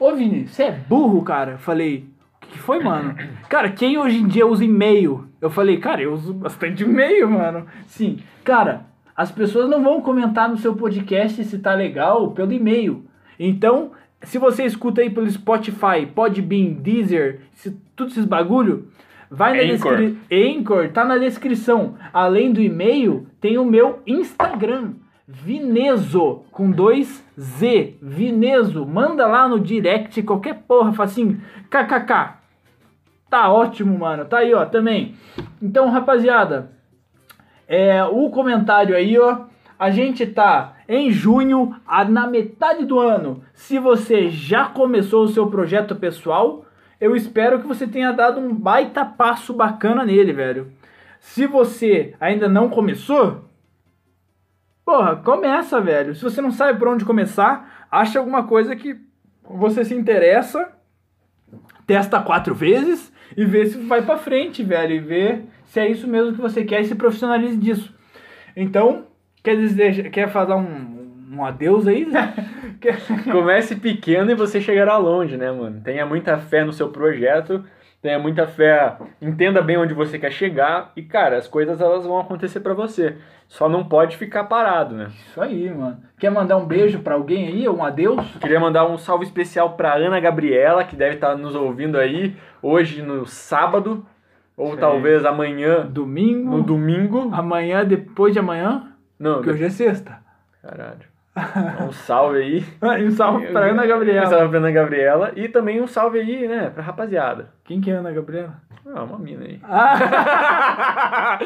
Ô 0.00 0.12
Vini, 0.12 0.48
você 0.48 0.64
é 0.64 0.70
burro, 0.72 1.22
cara? 1.22 1.52
Eu 1.52 1.58
falei: 1.58 2.04
que 2.46 2.58
foi, 2.58 2.82
mano? 2.82 3.14
Cara, 3.48 3.70
quem 3.70 3.98
hoje 3.98 4.18
em 4.18 4.26
dia 4.26 4.46
usa 4.46 4.64
e-mail? 4.64 5.28
Eu 5.40 5.50
falei: 5.50 5.78
Cara, 5.78 6.02
eu 6.02 6.12
uso 6.12 6.32
bastante 6.34 6.84
e-mail, 6.84 7.30
mano. 7.30 7.66
Sim, 7.86 8.18
cara, 8.44 8.86
as 9.16 9.30
pessoas 9.30 9.68
não 9.68 9.82
vão 9.82 10.00
comentar 10.00 10.48
no 10.48 10.56
seu 10.56 10.74
podcast 10.74 11.42
se 11.44 11.58
tá 11.58 11.74
legal 11.74 12.32
pelo 12.32 12.52
e-mail. 12.52 13.04
Então, 13.38 13.92
se 14.22 14.38
você 14.38 14.64
escuta 14.64 15.00
aí 15.00 15.10
pelo 15.10 15.30
Spotify, 15.30 16.06
Podbean, 16.14 16.74
Deezer, 16.74 17.40
se, 17.52 17.70
tudo 17.94 18.10
esses 18.10 18.24
bagulho, 18.24 18.88
vai 19.30 19.56
na 19.56 19.72
descrição. 19.72 20.16
Anchor, 20.30 20.88
tá 20.90 21.04
na 21.04 21.18
descrição. 21.18 21.94
Além 22.12 22.52
do 22.52 22.60
e-mail, 22.60 23.26
tem 23.40 23.58
o 23.58 23.64
meu 23.64 24.00
Instagram. 24.06 24.92
Vineso, 25.28 26.44
com 26.52 26.70
dois 26.70 27.24
Z. 27.38 27.96
Vineso. 28.00 28.86
Manda 28.86 29.26
lá 29.26 29.48
no 29.48 29.58
direct 29.58 30.22
qualquer 30.22 30.62
porra, 30.68 30.92
fala 30.92 31.08
assim, 31.08 31.40
kkk. 31.68 32.34
Tá 33.28 33.50
ótimo, 33.50 33.98
mano. 33.98 34.24
Tá 34.24 34.38
aí, 34.38 34.54
ó, 34.54 34.64
também. 34.64 35.16
Então, 35.60 35.90
rapaziada, 35.90 36.70
é, 37.66 38.04
o 38.04 38.30
comentário 38.30 38.94
aí, 38.94 39.18
ó. 39.18 39.46
A 39.78 39.90
gente 39.90 40.24
tá 40.26 40.76
em 40.88 41.10
junho, 41.10 41.74
a- 41.86 42.04
na 42.04 42.26
metade 42.26 42.84
do 42.84 42.98
ano. 42.98 43.42
Se 43.52 43.78
você 43.78 44.28
já 44.30 44.66
começou 44.66 45.24
o 45.24 45.28
seu 45.28 45.48
projeto 45.48 45.94
pessoal, 45.96 46.64
eu 47.00 47.14
espero 47.16 47.60
que 47.60 47.66
você 47.66 47.86
tenha 47.86 48.12
dado 48.12 48.40
um 48.40 48.54
baita 48.54 49.04
passo 49.04 49.52
bacana 49.52 50.04
nele, 50.04 50.32
velho. 50.32 50.72
Se 51.18 51.46
você 51.46 52.14
ainda 52.20 52.48
não 52.48 52.70
começou, 52.70 53.45
porra, 54.86 55.16
começa, 55.16 55.80
velho. 55.80 56.14
Se 56.14 56.22
você 56.22 56.40
não 56.40 56.52
sabe 56.52 56.78
por 56.78 56.86
onde 56.86 57.04
começar, 57.04 57.86
acha 57.90 58.20
alguma 58.20 58.46
coisa 58.46 58.76
que 58.76 58.96
você 59.42 59.84
se 59.84 59.94
interessa, 59.94 60.72
testa 61.84 62.22
quatro 62.22 62.54
vezes 62.54 63.12
e 63.36 63.44
vê 63.44 63.66
se 63.66 63.78
vai 63.78 64.02
pra 64.02 64.16
frente, 64.16 64.62
velho. 64.62 64.94
E 64.94 65.00
vê 65.00 65.42
se 65.64 65.80
é 65.80 65.90
isso 65.90 66.06
mesmo 66.06 66.34
que 66.34 66.40
você 66.40 66.64
quer 66.64 66.80
e 66.80 66.84
se 66.84 66.94
profissionalize 66.94 67.56
disso. 67.56 67.92
Então, 68.56 69.08
quer 69.42 69.56
dizer, 69.56 70.10
quer 70.10 70.28
fazer 70.28 70.54
um, 70.54 71.26
um 71.32 71.44
adeus 71.44 71.88
aí? 71.88 72.06
Comece 73.30 73.74
pequeno 73.74 74.30
e 74.30 74.36
você 74.36 74.60
chegará 74.60 74.96
longe, 74.96 75.36
né, 75.36 75.50
mano? 75.50 75.80
Tenha 75.82 76.06
muita 76.06 76.38
fé 76.38 76.64
no 76.64 76.72
seu 76.72 76.90
projeto, 76.90 77.64
tenha 78.02 78.18
muita 78.18 78.46
fé, 78.46 78.96
entenda 79.20 79.60
bem 79.62 79.76
onde 79.76 79.94
você 79.94 80.18
quer 80.18 80.30
chegar 80.30 80.92
e, 80.96 81.02
cara, 81.02 81.36
as 81.36 81.48
coisas 81.48 81.80
elas 81.80 82.04
vão 82.06 82.18
acontecer 82.20 82.60
pra 82.60 82.74
você. 82.74 83.16
Só 83.48 83.68
não 83.68 83.84
pode 83.84 84.16
ficar 84.16 84.44
parado, 84.44 84.94
né? 84.94 85.06
Isso 85.28 85.40
aí, 85.40 85.70
mano. 85.72 85.98
Quer 86.18 86.30
mandar 86.30 86.56
um 86.56 86.66
beijo 86.66 86.98
pra 87.00 87.14
alguém 87.14 87.46
aí? 87.46 87.68
Um 87.68 87.84
adeus? 87.84 88.24
Queria 88.40 88.58
mandar 88.58 88.86
um 88.86 88.98
salve 88.98 89.24
especial 89.24 89.74
pra 89.76 89.94
Ana 89.94 90.18
Gabriela, 90.18 90.82
que 90.84 90.96
deve 90.96 91.14
estar 91.14 91.36
nos 91.36 91.54
ouvindo 91.54 91.96
aí 91.96 92.36
hoje 92.60 93.02
no 93.02 93.24
sábado, 93.24 94.04
ou 94.56 94.70
Sei. 94.70 94.78
talvez 94.78 95.24
amanhã 95.24 95.86
Domingo. 95.86 96.56
no 96.56 96.62
domingo. 96.62 97.30
Amanhã, 97.32 97.84
depois 97.84 98.32
de 98.32 98.40
amanhã, 98.40 98.92
Não, 99.18 99.34
porque 99.34 99.50
hoje 99.50 99.64
é 99.64 99.70
sexta. 99.70 100.18
caralho. 100.60 101.15
Um 101.86 101.92
salve 101.92 102.38
aí. 102.38 102.64
Um 103.04 103.10
salve 103.10 103.46
pra 103.48 103.66
Ana 103.66 103.86
Gabriela. 103.86 104.26
Um 104.26 104.30
salve 104.30 104.48
pra 104.48 104.58
Ana 104.58 104.70
Gabriela. 104.70 105.32
E 105.36 105.48
também 105.48 105.82
um 105.82 105.86
salve 105.86 106.18
aí, 106.18 106.48
né, 106.48 106.70
pra 106.70 106.82
rapaziada. 106.82 107.50
Quem 107.64 107.80
que 107.80 107.90
é 107.90 107.94
Ana 107.94 108.10
Gabriela? 108.10 108.54
Ah, 108.86 109.04
uma 109.04 109.18
mina 109.18 109.44
aí. 109.44 109.60
Ah! 109.62 111.38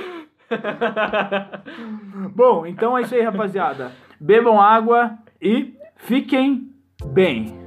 Bom, 2.35 2.67
então 2.67 2.97
é 2.97 3.03
isso 3.03 3.15
aí, 3.15 3.23
rapaziada. 3.23 3.93
Bebam 4.21 4.61
água 4.61 5.13
e 5.41 5.75
fiquem 5.97 6.71
bem. 7.05 7.59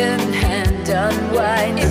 Second 0.00 0.32
hand 0.32 0.88
unwind. 0.88 1.89